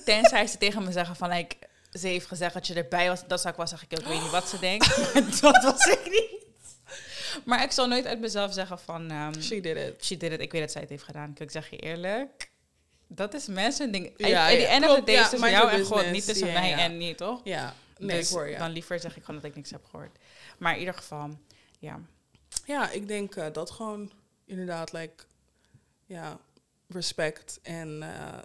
Tenzij 0.04 0.46
ze 0.46 0.58
tegen 0.58 0.84
me 0.84 0.92
zeggen 0.92 1.16
van, 1.16 1.28
like, 1.28 1.56
ze 1.92 2.06
heeft 2.06 2.26
gezegd 2.26 2.54
dat 2.54 2.66
je 2.66 2.74
erbij 2.74 3.08
was. 3.08 3.26
Dat 3.26 3.40
zou 3.40 3.50
ik 3.50 3.56
wel 3.56 3.66
zeggen, 3.66 3.88
ik 3.90 3.98
weet 4.06 4.22
niet 4.22 4.30
wat 4.30 4.48
ze 4.48 4.58
denkt. 4.58 4.86
dat 5.40 5.62
was 5.64 5.86
ik 5.86 6.10
niet. 6.10 6.48
Maar 7.44 7.62
ik 7.62 7.70
zal 7.70 7.86
nooit 7.88 8.06
uit 8.06 8.20
mezelf 8.20 8.52
zeggen 8.52 8.78
van, 8.78 9.10
ehm, 9.10 9.40
she 9.40 9.60
did 9.60 9.76
it. 9.76 10.04
she 10.04 10.16
did 10.16 10.32
it. 10.32 10.40
Ik 10.40 10.52
weet 10.52 10.60
dat 10.60 10.70
zij 10.70 10.80
het 10.80 10.90
heeft 10.90 11.02
gedaan. 11.02 11.34
Ik 11.38 11.50
zeg 11.50 11.70
je 11.70 11.76
eerlijk, 11.76 12.50
dat 13.06 13.34
is 13.34 13.46
mensen 13.46 13.92
ding. 13.92 14.12
Ja, 14.16 14.26
Ja, 14.26 14.48
ja, 14.48 14.68
end 14.68 14.88
of 14.88 14.94
the 14.94 15.04
day 15.04 15.14
Ja, 15.14 15.28
tussen 15.28 15.50
jou 15.50 15.70
en 15.70 15.84
God, 15.84 16.10
niet 16.10 16.24
tussen 16.24 16.46
Ja, 16.46 16.52
mij 16.60 16.68
ja. 16.68 16.78
en 16.78 16.96
niet, 16.96 17.16
toch? 17.16 17.40
Ja, 17.44 17.74
nee, 17.98 18.16
dus 18.16 18.28
ik 18.28 18.34
hoor 18.34 18.48
je. 18.48 18.56
dan 18.58 18.70
liever 18.70 19.00
zeg 19.00 19.16
ik 19.16 19.24
gewoon 19.24 19.40
dat 19.40 19.50
ik 19.50 19.56
niks 19.56 19.70
heb 19.70 19.84
gehoord. 19.84 20.18
Maar 20.58 20.72
in 20.72 20.78
ieder 20.78 20.94
geval, 20.94 21.38
ja. 21.78 22.00
Ja, 22.64 22.90
ik 22.90 23.08
denk 23.08 23.36
eh, 23.36 23.46
dat 23.52 23.70
gewoon 23.70 24.12
inderdaad, 24.46 24.92
like, 24.92 25.24
ja, 26.06 26.38
respect 26.88 27.58
en 27.62 28.02
eh, 28.02 28.38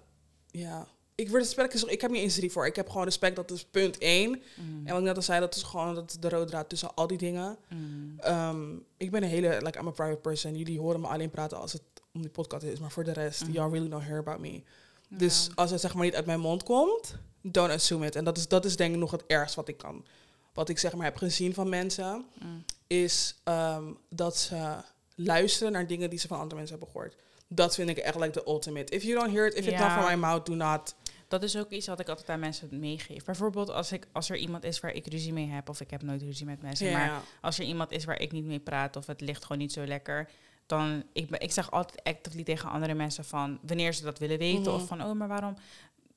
ja. 0.52 0.88
Ik 1.16 1.32
respect 1.32 1.74
is, 1.74 1.84
ik 1.84 2.02
heb 2.02 2.12
niet 2.12 2.22
eens 2.22 2.36
drie 2.36 2.52
voor. 2.52 2.66
Ik 2.66 2.76
heb 2.76 2.90
gewoon 2.90 3.04
respect, 3.04 3.36
dat 3.36 3.52
is 3.52 3.66
punt 3.66 3.98
één. 3.98 4.30
Mm. 4.30 4.82
En 4.86 4.92
wat 4.92 4.98
ik 5.02 5.08
net 5.08 5.16
al 5.16 5.22
zei, 5.22 5.40
dat 5.40 5.56
is 5.56 5.64
gewoon 5.64 5.96
dat 5.96 6.10
is 6.12 6.18
de 6.20 6.30
rode 6.30 6.46
draad 6.46 6.70
tussen 6.70 6.96
al 6.96 7.08
die 7.08 7.18
dingen. 7.18 7.58
Mm. 7.70 8.14
Ehm, 8.20 8.74
ik 8.98 9.12
ben 9.12 9.24
een 9.24 9.30
hele, 9.30 9.58
like, 9.62 9.80
I'm 9.80 9.88
a 9.88 9.92
private 9.92 10.20
person. 10.20 10.58
Jullie 10.58 10.80
horen 10.80 11.00
me 11.02 11.08
alleen 11.08 11.30
praten 11.30 11.58
als 11.60 11.74
het 11.74 11.82
om 12.14 12.22
die 12.22 12.30
podcast 12.30 12.64
is. 12.64 12.80
Maar 12.80 12.92
voor 12.92 13.04
de 13.04 13.12
rest, 13.14 13.42
Mhm. 13.42 13.52
y'all 13.52 13.72
really 13.72 13.90
don't 13.90 14.04
hear 14.04 14.18
about 14.20 14.40
me. 14.40 14.62
Dus 15.10 15.50
als 15.56 15.72
het 15.72 15.82
zeg 15.82 15.94
maar 15.94 16.06
niet 16.06 16.16
uit 16.16 16.26
mijn 16.26 16.40
mond 16.40 16.64
komt, 16.64 17.16
don't 17.42 17.72
assume 17.72 18.06
it. 18.06 18.16
En 18.16 18.24
dat 18.24 18.38
is, 18.38 18.48
dat 18.48 18.66
is 18.66 18.76
denk 18.76 18.94
ik 18.94 19.00
nog 19.00 19.12
het 19.12 19.24
ergst 19.28 19.56
wat 19.56 19.68
ik 19.68 19.78
kan. 19.78 20.06
Wat 20.54 20.70
ik 20.70 20.80
zeg 20.80 20.94
maar 20.94 21.06
heb 21.06 21.18
gezien 21.18 21.54
van 21.54 21.70
mensen, 21.70 22.26
Mm. 22.42 22.64
is 22.88 23.36
ehm, 23.44 23.84
dat 24.10 24.38
ze 24.38 24.76
luisteren 25.16 25.72
naar 25.72 25.88
dingen 25.88 26.10
die 26.10 26.20
ze 26.20 26.28
van 26.28 26.38
andere 26.40 26.56
mensen 26.56 26.78
hebben 26.78 26.94
gehoord. 26.96 27.16
Dat 27.48 27.76
vind 27.76 27.90
ik 27.90 27.98
echt 27.98 28.16
like 28.16 28.30
the 28.42 28.44
ultimate. 28.48 28.94
If 28.96 29.04
you 29.04 29.20
don't 29.20 29.32
hear 29.34 29.46
it, 29.48 29.54
if 29.54 29.68
it's 29.68 29.80
not 29.80 29.92
from 29.92 30.06
my 30.06 30.16
mouth, 30.16 30.46
do 30.46 30.54
not. 30.56 30.96
Dat 31.28 31.44
is 31.44 31.58
ook 31.58 31.70
iets 31.70 31.88
wat 31.88 32.00
ik 32.00 32.10
altijd 32.10 32.30
aan 32.30 32.40
mensen 32.40 32.80
meegeef. 32.80 33.24
Bijvoorbeeld 33.26 33.70
als, 33.70 33.92
ik, 33.92 34.08
als 34.12 34.30
er 34.30 34.38
iemand 34.38 34.64
is 34.64 34.80
waar 34.80 34.92
ik 34.94 35.08
ruzie 35.08 35.34
mee 35.34 35.48
heb, 35.48 35.70
of 35.70 35.82
ik 35.82 35.90
heb 35.92 36.02
nooit 36.02 36.22
ruzie 36.22 36.46
met 36.46 36.62
mensen, 36.62 36.92
maar 36.92 37.22
als 37.42 37.60
er 37.60 37.66
iemand 37.66 37.92
is 37.92 38.06
waar 38.06 38.20
ik 38.22 38.32
niet 38.32 38.46
mee 38.46 38.60
praat 38.60 38.96
of 38.96 39.08
het 39.08 39.22
ligt 39.22 39.42
gewoon 39.42 39.58
niet 39.58 39.74
zo 39.74 39.86
lekker, 39.86 40.30
dan 40.66 41.04
ik, 41.14 41.30
ik 41.30 41.52
zeg 41.52 41.72
altijd 41.72 42.04
actively 42.04 42.44
tegen 42.44 42.70
andere 42.70 42.94
mensen 42.94 43.26
van 43.26 43.60
wanneer 43.62 43.94
ze 43.94 44.04
dat 44.04 44.20
willen 44.20 44.38
weten 44.38 44.62
Mhm. 44.62 44.82
of 44.82 44.88
van 44.88 45.04
oh 45.04 45.12
maar 45.12 45.28
waarom, 45.28 45.56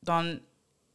dan 0.00 0.40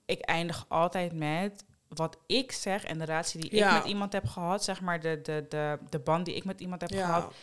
ik 0.05 0.19
eindig 0.21 0.65
altijd 0.67 1.13
met 1.13 1.63
wat 1.87 2.17
ik 2.27 2.51
zeg 2.51 2.83
en 2.83 2.97
de 2.97 3.03
relatie 3.05 3.41
die 3.41 3.55
Ja. 3.55 3.67
ik 3.69 3.73
met 3.81 3.91
iemand 3.91 4.13
heb 4.13 4.27
gehad, 4.27 4.63
zeg 4.63 4.81
maar 4.81 4.99
de, 4.99 5.19
de, 5.23 5.45
de, 5.49 5.79
de 5.89 5.99
band 5.99 6.25
die 6.25 6.35
ik 6.35 6.45
met 6.45 6.59
iemand 6.61 6.81
heb 6.81 6.89
Ja. 6.89 7.05
gehad, 7.05 7.33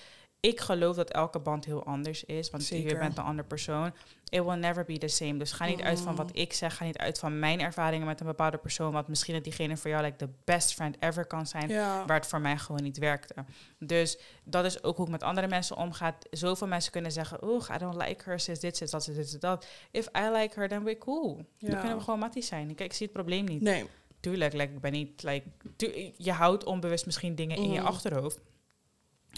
ik 0.40 0.60
geloof 0.60 0.96
dat 0.96 1.10
elke 1.10 1.38
band 1.38 1.64
heel 1.64 1.84
anders 1.84 2.24
is. 2.24 2.50
Want 2.50 2.68
je 2.68 2.96
bent 2.98 3.18
een 3.18 3.24
ander 3.24 3.44
persoon. 3.44 3.92
It 4.28 4.44
will 4.44 4.56
never 4.58 4.84
be 4.84 4.98
the 4.98 5.08
same. 5.08 5.36
Dus 5.36 5.52
ga 5.52 5.64
niet 5.66 5.80
uit 5.82 6.00
van 6.00 6.16
wat 6.16 6.30
ik 6.32 6.52
zeg. 6.52 6.76
Ga 6.76 6.84
niet 6.84 6.98
uit 6.98 7.18
van 7.18 7.38
mijn 7.38 7.60
ervaringen 7.60 8.06
met 8.06 8.20
een 8.20 8.26
bepaalde 8.26 8.58
persoon. 8.58 8.92
Want 8.92 9.08
misschien 9.08 9.34
dat 9.34 9.44
diegene 9.44 9.76
voor 9.76 9.90
jou 9.90 10.04
like 10.04 10.16
de 10.16 10.28
best 10.44 10.74
friend 10.74 10.96
ever 11.00 11.26
kan 11.26 11.46
zijn. 11.46 11.68
Ja. 11.68 12.04
Waar 12.06 12.16
het 12.16 12.26
voor 12.26 12.40
mij 12.40 12.58
gewoon 12.58 12.82
niet 12.82 12.98
werkte. 12.98 13.34
Dus 13.78 14.18
dat 14.44 14.64
is 14.64 14.82
ook 14.82 14.96
hoe 14.96 15.04
ik 15.06 15.10
met 15.12 15.22
andere 15.22 15.48
mensen 15.48 15.76
omgaat. 15.76 16.26
Zoveel 16.30 16.66
mensen 16.66 16.92
kunnen 16.92 17.12
zeggen... 17.12 17.44
Oeh, 17.44 17.68
I 17.74 17.78
don't 17.78 17.96
like 18.06 18.22
her, 18.24 18.40
ze 18.40 18.50
is 18.50 18.60
dit, 18.60 18.76
ze 18.76 18.84
is 18.84 18.90
dat, 18.90 19.04
ze 19.04 19.12
is 19.12 19.30
dat. 19.32 19.66
If 19.90 20.06
I 20.06 20.28
like 20.32 20.58
her, 20.60 20.68
then 20.68 20.84
we're 20.84 20.98
cool. 20.98 21.34
Dan 21.58 21.78
kunnen 21.78 21.96
we 21.96 22.02
gewoon 22.04 22.18
matties 22.18 22.46
zijn. 22.46 22.70
Ik, 22.70 22.80
ik 22.80 22.92
zie 22.92 23.06
het 23.06 23.14
probleem 23.14 23.44
niet. 23.44 23.60
Nee. 23.60 23.86
Tuurlijk, 24.20 24.52
like, 24.52 24.72
ik 24.72 24.80
ben 24.80 24.92
niet... 24.92 25.22
Like, 25.22 25.46
tu- 25.76 26.12
je 26.16 26.32
houdt 26.32 26.64
onbewust 26.64 27.06
misschien 27.06 27.34
dingen 27.34 27.56
in 27.56 27.70
je 27.70 27.78
Mhm. 27.78 27.86
achterhoofd. 27.88 28.40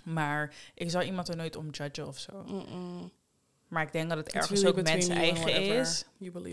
Maar 0.03 0.55
ik 0.74 0.90
zal 0.90 1.03
iemand 1.03 1.28
er 1.28 1.36
nooit 1.36 1.57
om 1.57 1.70
judgen 1.70 2.07
of 2.07 2.18
zo. 2.18 2.44
Maar 3.68 3.82
ik 3.82 3.92
denk 3.92 4.09
dat 4.09 4.18
het 4.18 4.26
It's 4.26 4.34
ergens 4.36 4.61
really 4.61 4.78
ook 4.78 4.84
mensen 4.84 5.14
eigen 5.16 5.62
is... 5.62 6.05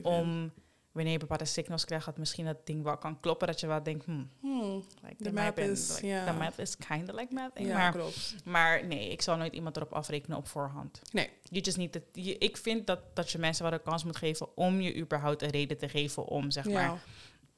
Om 0.02 0.52
wanneer 0.92 1.14
je 1.14 1.20
bepaalde 1.20 1.46
signals 1.46 1.86
krijgt... 1.86 2.06
dat 2.06 2.18
misschien 2.18 2.46
dat 2.46 2.66
ding 2.66 2.84
wel 2.84 2.98
kan 2.98 3.20
kloppen. 3.20 3.48
Dat 3.48 3.60
je 3.60 3.68
wel 3.68 3.84
denkt... 3.84 4.06
Hmm, 4.06 4.30
Hmm. 4.42 4.84
like, 5.04 5.24
The 5.24 5.32
map 5.34 5.58
is- 5.60 6.02
like. 6.02 6.24
The 6.26 6.34
map 6.38 6.60
is 6.60 6.78
kind 6.78 7.10
of 7.10 7.16
like 7.20 7.34
math. 7.34 7.52
Ja, 7.60 7.74
maar, 7.78 7.92
klopt. 7.92 8.36
maar 8.46 8.86
nee, 8.86 9.10
ik 9.12 9.22
zal 9.22 9.38
nooit 9.38 9.54
iemand 9.54 9.76
erop 9.78 9.94
afrekenen 9.94 10.38
op 10.38 10.48
voorhand. 10.48 11.02
Nee. 11.12 11.30
You 11.44 11.62
just 11.62 11.78
need 11.78 11.92
to, 11.92 12.00
je- 12.14 12.38
ik 12.38 12.58
vind 12.58 12.88
dat, 12.88 13.00
dat 13.14 13.32
je 13.32 13.38
mensen 13.38 13.64
wel 13.64 13.72
de 13.78 13.82
kans 13.84 14.04
moet 14.04 14.18
geven... 14.18 14.58
om 14.58 14.82
je 14.82 14.98
überhaupt 14.98 15.42
een 15.42 15.50
reden 15.50 15.78
te 15.78 15.90
geven 15.90 16.26
om, 16.26 16.52
zeg 16.52 16.66
maar... 16.66 17.02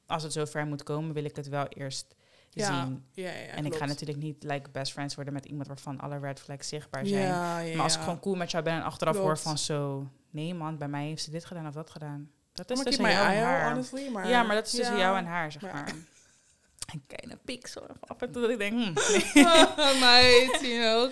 Als 0.06 0.22
het 0.22 0.32
zover 0.32 0.66
moet 0.66 0.82
komen, 0.82 1.12
wil 1.14 1.24
ik 1.24 1.36
het 1.36 1.48
wel 1.48 1.66
eerst 1.68 2.14
Ja. 2.54 2.84
zien. 2.84 3.04
Ja, 3.12 3.30
ja, 3.30 3.46
en 3.46 3.66
ik 3.66 3.74
ga 3.74 3.84
natuurlijk 3.86 4.18
niet 4.18 4.42
like 4.42 4.70
best 4.70 4.92
friends 4.92 5.14
worden 5.14 5.32
met 5.34 5.44
iemand 5.44 5.66
waarvan 5.66 6.00
alle 6.00 6.18
red 6.18 6.40
flags 6.40 6.68
zichtbaar 6.68 7.06
zijn. 7.06 7.30
Maar 7.76 7.80
als 7.84 7.94
ik 7.94 8.00
gewoon 8.00 8.20
cool 8.20 8.34
met 8.34 8.50
jou 8.50 8.64
ben 8.64 8.72
en 8.72 8.82
achteraf 8.82 9.16
hoor 9.16 9.38
van 9.38 9.58
zo, 9.58 10.08
nee 10.30 10.54
man, 10.54 10.78
bij 10.78 10.88
mij 10.88 11.04
heeft 11.06 11.22
ze 11.22 11.30
dit 11.30 11.44
gedaan 11.44 11.66
of 11.66 11.74
dat 11.74 11.90
gedaan. 11.90 12.30
Dat 12.52 12.70
is 12.70 12.82
tussen 12.82 13.04
jou 13.10 13.32
en 13.32 13.42
haar. 13.42 13.70
honestly. 13.70 14.08
Maar, 14.08 14.28
ja, 14.28 14.42
maar 14.42 14.54
dat 14.54 14.66
is 14.66 14.72
tussen 14.72 14.98
jou 14.98 15.16
en 15.18 15.24
haar, 15.26 15.52
zeg 15.52 15.62
Maar- 15.62 15.72
maar. 15.72 15.94
En 16.92 17.02
kleine 17.06 17.38
pik 17.44 17.66
zo 17.66 17.80
af 18.00 18.20
en 18.20 18.32
toe 18.32 18.42
dat 18.42 18.50
ik 18.50 18.58
denk. 18.58 18.72
Meid, 20.00 20.58
you 20.60 20.78
know. 20.80 21.10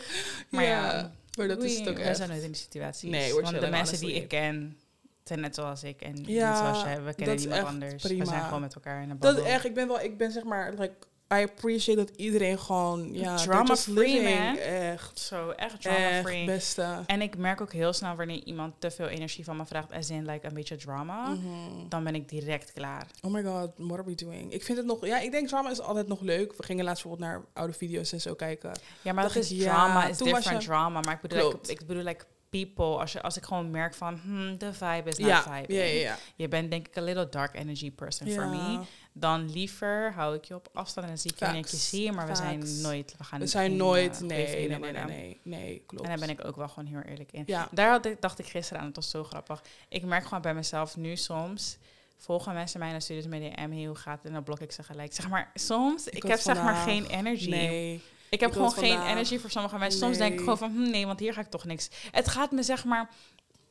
Maar 0.49 0.65
ja, 0.65 1.13
maar 1.39 1.49
dat 1.49 1.63
is 1.63 1.79
het 1.79 1.89
ook 1.89 1.97
we 1.97 2.15
zijn 2.15 2.29
nooit 2.29 2.43
in 2.43 2.53
die 2.53 2.61
situatie. 2.61 3.11
Nee, 3.11 3.35
Want 3.35 3.61
de 3.61 3.69
mensen 3.71 3.99
die 4.01 4.13
ik 4.15 4.29
ken, 4.29 4.79
zijn 5.25 5.41
net 5.41 5.55
zoals 5.55 5.83
ik. 5.85 6.01
En 6.01 6.25
Ja, 6.27 6.49
net 6.49 6.59
zoals 6.59 6.83
jij, 6.83 7.03
we 7.03 7.15
kennen 7.15 7.35
is 7.35 7.41
niemand 7.47 7.67
anders. 7.67 8.03
We 8.03 8.25
zijn 8.25 8.43
gewoon 8.45 8.61
met 8.61 8.75
elkaar 8.75 9.03
in 9.03 9.11
een 9.11 9.19
Dat 9.19 9.35
babbel. 9.35 9.53
echt, 9.53 9.65
ik 9.65 9.75
ben 9.75 9.89
wel, 9.89 10.01
ik 10.01 10.17
ben 10.19 10.31
zeg 10.33 10.45
maar, 10.45 10.73
like, 10.79 10.95
I 11.35 11.43
appreciate 11.43 12.05
dat 12.05 12.11
iedereen 12.17 12.59
gewoon, 12.59 13.15
ja, 13.15 13.37
Drama 13.37 13.77
free, 13.77 14.23
man. 14.23 14.57
Echt, 14.57 15.19
Zo, 15.19 15.51
echt 15.51 15.81
drama-free. 15.83 16.37
echt, 16.37 16.47
beste. 16.47 16.99
En 17.07 17.23
ik 17.23 17.37
merk 17.37 17.61
ook 17.61 17.73
heel 17.73 17.93
snel 17.93 18.17
wanneer 18.17 18.43
iemand 18.45 18.75
te 18.79 18.91
veel 18.91 19.07
energie 19.07 19.45
van 19.45 19.57
me 19.57 19.67
vraagt, 19.67 19.93
as 19.93 20.11
in 20.11 20.27
like 20.27 20.47
een 20.47 20.55
beetje 20.55 20.77
drama, 20.77 21.29
Mhm. 21.29 21.49
dan 21.89 22.05
ben 22.05 22.15
ik 22.15 22.29
direct 22.29 22.73
klaar. 22.73 23.07
Oh 23.23 23.33
my 23.33 23.43
god, 23.43 23.71
what 23.77 23.99
are 23.99 24.05
we 24.05 24.15
doing? 24.15 24.53
Ik 24.53 24.63
vind 24.63 24.79
het 24.79 24.87
nog, 24.87 25.07
ja, 25.07 25.19
ik 25.21 25.31
denk 25.31 25.49
drama 25.49 25.71
is 25.71 25.81
altijd 25.81 26.09
nog 26.09 26.21
leuk. 26.21 26.57
We 26.57 26.63
gingen 26.63 26.85
laatst 26.85 27.03
bijvoorbeeld 27.03 27.31
naar 27.33 27.43
oude 27.53 27.73
video's 27.73 28.13
en 28.13 28.21
zo 28.21 28.35
kijken. 28.35 28.73
Ja, 29.03 29.13
maar 29.13 29.25
dat 29.25 29.37
is 29.37 29.49
ja, 29.49 29.65
drama, 29.75 30.07
is 30.09 30.19
different 30.19 30.63
je- 30.63 30.69
drama. 30.69 31.01
Maar 31.01 31.15
ik 31.15 31.21
bedoel, 31.21 31.49
like, 31.53 31.73
ik 31.73 31.87
bedoel 31.87 32.03
like 32.03 32.25
people, 32.51 32.85
als, 32.99 33.13
je, 33.13 33.23
als 33.23 33.37
ik 33.37 33.45
gewoon 33.45 33.71
merk 33.71 33.95
van, 33.95 34.21
hmm, 34.23 34.59
de 34.59 34.73
vibe 34.73 35.03
is 35.09 35.19
not 35.19 35.29
Ja, 35.29 35.43
vibe. 35.43 35.75
ja, 35.75 35.83
ja, 35.85 36.01
ja. 36.01 36.17
Je 36.37 36.49
bent 36.49 36.71
denk 36.71 36.87
ik 36.89 36.97
een 36.97 37.05
little 37.05 37.29
dark 37.29 37.55
energy 37.55 37.91
person 37.93 38.29
for 38.31 38.43
Ja. 38.45 38.49
me. 38.51 38.79
Dan 39.21 39.51
liever 39.51 40.13
hou 40.13 40.35
ik 40.35 40.45
je 40.45 40.55
op 40.55 40.69
afstand 40.73 41.07
en 41.07 41.13
dan 41.13 41.23
zie 41.23 41.33
ik 41.33 41.39
je 41.39 41.45
wanneer 41.45 41.65
ik 41.65 41.71
je 41.71 41.77
zie, 41.77 42.13
maar 42.13 42.27
we 42.27 42.35
zijn 42.35 42.81
nooit, 42.81 43.15
we 43.19 43.25
gaan 43.25 43.41
We 43.41 43.47
zijn 43.47 43.77
nooit, 43.77 44.21
eh, 44.21 44.27
nee, 44.27 44.69
nee, 44.69 44.93
nee, 44.93 45.41
nee, 45.43 45.83
klopt. 45.87 46.05
En 46.05 46.11
daar 46.11 46.27
ben 46.27 46.37
ik 46.39 46.45
ook 46.45 46.57
wel 46.57 46.69
gewoon 46.69 46.89
heel 46.89 47.01
eerlijk 47.01 47.33
in. 47.33 47.43
Ja, 47.47 47.69
Daar 47.73 47.91
had 47.91 48.07
ik, 48.07 48.21
dacht 48.21 48.39
ik 48.39 48.47
gisteren 48.47 48.81
aan, 48.81 48.87
het 48.87 48.97
was 48.97 49.11
zo 49.11 49.25
grappig. 49.25 49.63
Ik 49.89 50.05
merk 50.05 50.25
gewoon 50.25 50.43
bij 50.43 50.55
mezelf 50.55 50.97
nu 50.97 51.17
soms, 51.17 51.79
volgen 52.17 52.55
mensen 52.55 52.79
mij 52.79 52.89
en 52.89 52.95
dan 52.95 53.03
sturen 53.03 53.23
ze 53.23 53.29
me 53.29 53.53
DM, 53.55 53.87
hoe 53.87 53.95
gaat 53.95 54.17
het? 54.17 54.27
En 54.27 54.33
dan 54.33 54.43
blok 54.43 54.61
ik 54.61 54.73
ze 54.73 54.83
gelijk. 54.83 55.15
Zeg 55.15 55.29
maar, 55.29 55.51
soms, 55.55 56.09
ik, 56.09 56.23
heb 56.23 56.39
zeg 56.39 56.63
maar 56.63 56.75
geen 56.75 57.07
energy. 57.07 57.49
nee. 57.49 58.03
Ik 58.31 58.41
heb 58.41 58.53
gewoon 58.53 58.73
geen 58.73 59.03
energy 59.03 59.39
voor 59.39 59.51
sommige 59.51 59.79
mensen. 59.79 60.01
Soms 60.01 60.17
denk 60.17 60.33
ik 60.33 60.39
gewoon 60.39 60.59
van, 60.59 60.71
hm, 60.71 60.91
nee, 60.91 61.07
want 61.07 61.21
hier 61.21 61.33
ga 61.33 61.41
ik 61.41 61.51
toch 61.51 61.65
niks. 61.65 61.89
Het 62.11 62.29
gaat 62.29 62.51
me 62.51 62.63
zeg 62.63 62.85
maar, 62.85 63.11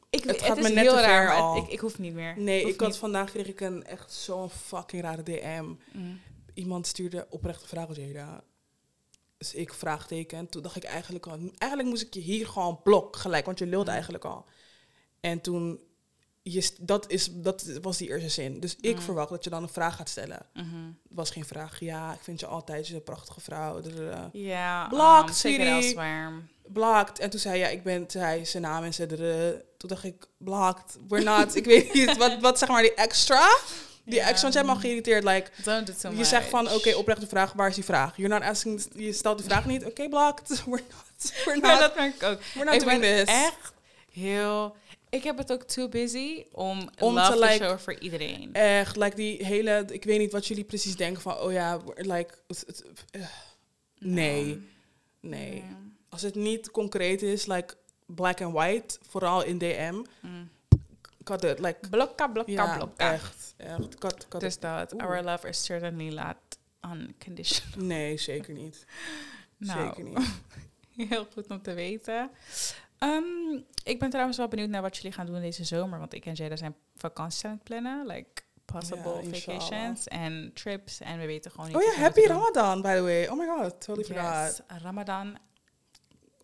ik, 0.10 0.24
Het 0.24 0.36
het, 0.36 0.42
gaat 0.46 0.58
is 0.58 0.64
me 0.64 0.70
net 0.70 0.84
heel 0.84 0.96
te 0.96 1.02
raar, 1.02 1.36
al. 1.36 1.58
ik, 1.58 1.68
ik 1.68 1.80
hoef 1.80 2.00
niet 2.00 2.14
meer. 2.14 2.34
Nee, 2.38 2.66
ik 2.68 2.80
had 2.80 2.88
niet. 2.90 2.98
vandaag 2.98 3.30
kreeg 3.32 3.48
ik 3.48 3.60
een 3.62 3.86
echt 3.86 4.14
zo'n 4.14 4.50
fucking 4.50 5.02
rare 5.02 5.24
DM. 5.24 5.66
Mm. 5.92 6.20
Iemand 6.54 6.88
stuurde 6.88 7.28
oprechte 7.30 7.68
vragen, 7.68 8.08
Jada. 8.08 8.44
Dus 9.38 9.54
ik 9.54 9.74
vraagteken. 9.74 10.50
Toen 10.50 10.62
dacht 10.62 10.76
ik 10.76 10.84
eigenlijk 10.84 11.28
al... 11.28 11.38
Eigenlijk 11.58 11.90
moest 11.90 12.02
ik 12.02 12.14
je 12.14 12.20
hier 12.20 12.48
gewoon 12.48 12.82
blok 12.84 13.16
gelijk, 13.16 13.46
want 13.46 13.60
je 13.60 13.66
lult 13.66 13.86
Mm. 13.88 13.94
eigenlijk 13.94 14.26
al. 14.26 14.46
En 15.20 15.42
toen... 15.42 15.80
Je, 16.42 16.72
dat, 16.82 17.12
is, 17.12 17.30
dat 17.32 17.80
was 17.82 17.98
die 17.98 18.08
eerste 18.10 18.30
zin. 18.30 18.60
Dus 18.60 18.76
ik 18.82 18.96
Mm. 18.96 19.02
verwacht 19.02 19.30
dat 19.30 19.44
je 19.44 19.50
dan 19.50 19.64
een 19.64 19.70
vraag 19.70 19.96
gaat 19.96 20.10
stellen. 20.10 20.46
Het 20.54 20.66
was 21.10 21.30
geen 21.30 21.46
vraag. 21.46 21.80
Ja, 21.80 22.14
ik 22.14 22.20
vind 22.22 22.40
je 22.40 22.46
altijd 22.46 22.90
een 22.90 23.04
prachtige 23.04 23.40
vrouw. 23.42 23.82
Ja, 24.32 24.88
Block, 24.88 25.30
um, 25.44 25.60
elsewhere. 25.60 26.32
Blocked. 26.74 27.20
En 27.20 27.30
toen 27.30 27.40
zei 27.40 27.60
hij, 27.60 27.70
ja, 27.70 27.76
ik 27.78 27.84
ben 27.84 28.06
zei 28.08 28.46
zijn 28.46 28.64
naam 28.64 28.84
en 28.84 28.94
zei. 28.94 29.08
Toen 29.78 29.90
dacht 29.90 30.04
ik, 30.04 30.26
blocked. 30.38 30.98
We're 31.08 31.24
not. 31.24 31.56
ik 31.56 31.66
weet 31.66 31.94
niet. 31.94 32.18
Wat, 32.18 32.40
wat 32.40 32.60
zeg 32.60 32.70
maar 32.70 32.82
die 32.82 32.94
extra? 32.94 33.58
Die 34.06 34.18
Ja. 34.18 34.22
extra, 34.28 34.42
want 34.42 34.54
jij 34.54 34.64
mag 34.64 34.82
geïrriteerd. 34.82 35.24
Like, 35.24 35.50
Don't 35.64 35.88
do 35.88 35.94
too 36.02 36.14
je 36.18 36.24
zegt 36.24 36.50
van, 36.50 36.72
oké, 36.72 36.96
oprechte 36.96 37.28
vraag, 37.28 37.54
waar 37.54 37.68
is 37.70 37.76
die 37.76 37.84
vraag? 37.84 38.18
You're 38.18 38.34
not 38.34 38.44
asking, 38.44 38.86
je 38.96 39.14
stelt 39.14 39.38
de 39.38 39.44
vraag 39.44 39.66
niet. 39.66 39.86
Oké, 39.86 40.10
blocked. 40.10 40.48
We're 40.66 40.84
not, 40.90 41.34
we're 41.46 41.56
Ja, 41.62 41.72
not, 41.72 41.80
dat 41.80 41.96
merk 41.96 42.16
ik 42.16 42.24
ook. 42.24 42.40
we're 42.54 42.66
not 42.66 42.74
ik 42.74 42.80
doing 42.84 43.00
ben 43.02 43.26
this. 43.26 43.36
echt 43.36 43.74
heel... 44.12 44.76
Ik 45.10 45.24
heb 45.24 45.38
het 45.38 45.52
ook 45.52 45.64
too 45.64 45.88
busy 45.90 46.46
om, 46.52 46.90
Om 47.00 47.14
love 47.14 47.32
te, 47.32 47.38
te 47.40 47.40
like- 47.46 47.64
showen 47.64 47.80
voor 47.80 48.00
iedereen. 48.00 48.54
Echt, 48.54 48.96
like 48.96 49.16
die 49.16 49.46
hele, 49.46 49.86
ik 49.92 50.04
weet 50.04 50.20
niet 50.20 50.32
wat 50.32 50.48
jullie 50.48 50.64
precies 50.64 50.96
denken 50.96 51.22
van, 51.22 51.38
oh 51.40 51.52
ja, 51.52 51.80
like, 51.96 52.34
eh, 53.12 53.22
nee, 54.00 54.70
nee. 55.20 55.64
Als 56.10 56.22
het 56.22 56.36
niet 56.36 56.72
concreet 56.72 57.22
is, 57.22 57.46
like 57.46 57.76
black 58.06 58.42
and 58.42 58.54
white, 58.54 58.98
vooral 59.10 59.44
in 59.44 59.58
DM, 59.58 60.04
Mm. 60.22 60.50
cut 61.24 61.44
it, 61.44 61.60
like, 61.60 61.90
Blokka, 61.90 62.28
blokka, 62.28 62.52
ja, 62.52 62.76
blokka. 62.78 63.12
echt, 63.14 63.54
echt, 63.58 63.96
cut, 63.96 64.28
cut 64.28 64.42
Dus 64.42 64.56
it. 64.56 64.62
dat, 64.62 64.94
Oeh. 64.94 65.04
our 65.04 65.24
love 65.24 65.48
is 65.48 65.64
certainly 65.66 66.14
not 66.14 66.36
unconditional. 66.86 67.86
Nee, 67.86 68.18
zeker 68.18 68.54
niet. 68.54 68.86
Nou, 69.58 69.88
Zeker 69.88 70.04
niet. 70.04 70.30
heel 71.10 71.26
goed 71.34 71.48
om 71.48 71.62
te 71.62 71.74
weten. 71.74 72.32
Ehm, 72.98 73.24
ik 73.84 74.00
ben 74.00 74.10
trouwens 74.10 74.38
wel 74.38 74.48
benieuwd 74.48 74.70
naar 74.70 74.82
wat 74.82 74.96
jullie 74.96 75.12
gaan 75.12 75.26
doen 75.26 75.42
deze 75.42 75.64
zomer. 75.64 76.00
Want 76.00 76.14
ik 76.14 76.26
en 76.26 76.34
Jada 76.34 76.56
zijn 76.56 76.76
vakanties 76.96 77.46
aan 77.46 77.52
het 77.52 77.64
plannen. 77.64 78.06
Like 78.08 78.42
possible 78.66 79.22
Ja, 79.24 79.38
vacations 79.40 80.08
en 80.08 80.52
trips. 80.54 81.00
En 81.00 81.20
we 81.20 81.26
weten 81.26 81.52
gewoon 81.52 81.68
niet 81.68 81.76
Oh 81.76 81.84
ja, 81.84 81.92
happy. 81.94 82.22
Ramadan, 82.22 82.82
by 82.82 82.96
the 82.96 83.02
way. 83.02 83.28
Oh 83.28 83.38
my 83.38 83.46
god, 83.46 83.82
totally 83.82 84.04
forgot. 84.08 84.62
Yes, 84.68 84.82
Ramadan 84.82 85.38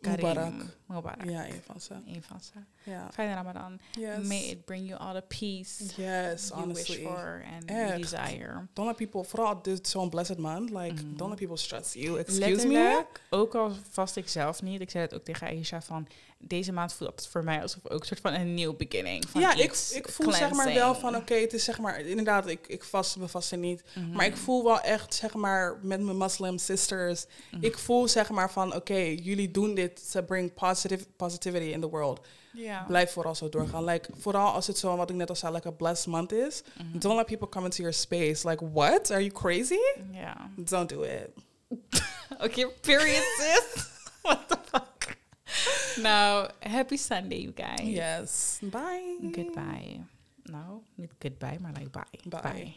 Karim. 0.06 0.22
Mubarak. 0.22 0.54
Mubarak. 0.88 1.30
Ja, 1.30 1.46
een 1.46 1.62
van 1.66 1.82
ze. 1.82 1.94
Een 1.94 2.24
van 2.24 2.40
ze. 2.42 2.90
Ja. 2.92 3.10
Fijne 3.14 3.34
Ramadan. 3.34 3.80
Yes. 3.92 4.28
May 4.28 4.42
it 4.44 4.66
bring 4.66 4.88
you 4.88 5.00
all 5.00 5.14
the 5.14 5.22
peace 5.28 5.84
Yes, 5.84 5.96
you 5.96 6.28
wish 6.38 6.52
honestly. 6.52 6.96
for 7.04 7.46
and 7.56 7.70
you 7.70 7.80
Echt. 7.82 7.98
desire. 8.02 8.68
Don't 8.74 8.88
let 8.88 8.96
people, 8.98 9.24
vooral 9.24 9.62
dit 9.62 9.88
zo'n 9.88 10.10
blessed 10.10 10.38
month, 10.38 10.70
like, 10.70 10.94
Mhm. 10.94 11.16
don't 11.16 11.30
let 11.30 11.40
people 11.40 11.58
stress 11.58 11.94
you. 11.94 12.20
Excuse 12.20 12.68
me? 12.68 13.06
Ook 13.30 13.56
al 13.56 13.72
vast 13.90 14.16
ik 14.16 14.30
zelf 14.30 14.62
niet. 14.62 14.82
Ik 14.82 14.90
zei 14.90 15.04
het 15.04 15.14
ook 15.14 15.24
tegen 15.24 15.48
Aisha 15.48 15.82
van... 15.82 16.08
Deze 16.38 16.72
maand 16.72 16.94
voelt 16.94 17.12
het 17.12 17.28
voor 17.28 17.44
mij 17.44 17.62
alsof 17.62 17.90
ook 17.90 18.00
een 18.00 18.06
soort 18.06 18.20
van 18.20 18.34
een 18.34 18.54
nieuw 18.54 18.76
beginning. 18.76 19.24
Van 19.30 19.42
Ja, 19.42 19.54
ik, 19.54 19.74
ik 19.94 20.10
voel 20.10 20.32
zeg 20.32 20.52
maar 20.52 20.74
wel 20.74 20.96
van, 20.96 21.16
oké, 21.16 21.34
het 21.36 21.54
is 21.54 21.64
zeg 21.64 21.80
maar, 21.80 22.00
inderdaad, 22.00 22.48
ik, 22.48 22.68
ik 22.68 22.84
vast, 22.84 23.16
we 23.16 23.28
vasten 23.28 23.60
niet. 23.60 23.84
Mhm. 23.96 24.12
Maar 24.12 24.26
ik 24.26 24.38
voel 24.38 24.64
wel 24.64 24.80
echt, 24.82 25.14
zeg 25.14 25.34
maar, 25.34 25.78
met 25.82 26.02
mijn 26.02 26.18
Muslim 26.18 26.58
sisters, 26.58 27.26
Mhm. 27.52 27.64
ik 27.64 27.78
voel 27.78 28.08
zeg 28.08 28.30
maar 28.30 28.52
van, 28.52 28.76
oké, 28.76 28.98
jullie 28.98 29.52
doen 29.52 29.76
dit 29.76 30.12
to 30.12 30.22
bring 30.22 30.54
positive, 30.54 30.75
positivity 31.18 31.72
in 31.72 31.82
the 31.82 31.90
world. 31.90 32.20
Yeah. 32.54 32.88
Blijf 32.88 33.12
vooral 33.12 33.36
zo 33.36 33.50
doorgaan. 33.50 33.84
Like, 33.84 34.10
vooral 34.18 34.52
als 34.54 34.68
het 34.68 34.78
zo, 34.78 34.96
wat 34.96 35.10
ik 35.10 35.16
net 35.16 35.30
al 35.30 35.36
zei, 35.36 35.54
like 35.54 35.68
a 35.68 35.72
blessed 35.72 36.08
month 36.08 36.32
is. 36.32 36.64
Mhm. 36.78 37.00
Don't 37.00 37.16
let 37.16 37.26
people 37.26 37.50
come 37.50 37.66
into 37.66 37.78
your 37.82 37.94
space. 37.94 38.48
Like, 38.50 38.70
what? 38.72 39.12
Are 39.12 39.24
you 39.24 39.32
crazy? 39.32 39.80
Yeah. 40.12 40.36
Don't 40.56 40.90
do 40.90 41.02
it. 41.04 41.30
okay, 42.46 42.66
period 42.82 43.24
sis. 43.38 43.94
What 44.22 44.48
the 44.48 44.58
fuck? 44.66 45.18
nou, 46.02 46.50
happy 46.60 46.98
Sunday, 46.98 47.42
you 47.42 47.54
guys. 47.56 47.88
Yes. 47.88 48.60
Bye. 48.62 49.18
Goodbye. 49.32 50.04
Nou, 50.44 50.82
niet 50.96 51.12
goodbye, 51.20 51.60
maar 51.60 51.72
like 51.72 51.90
bye. 51.90 52.42
Bye. 52.42 52.76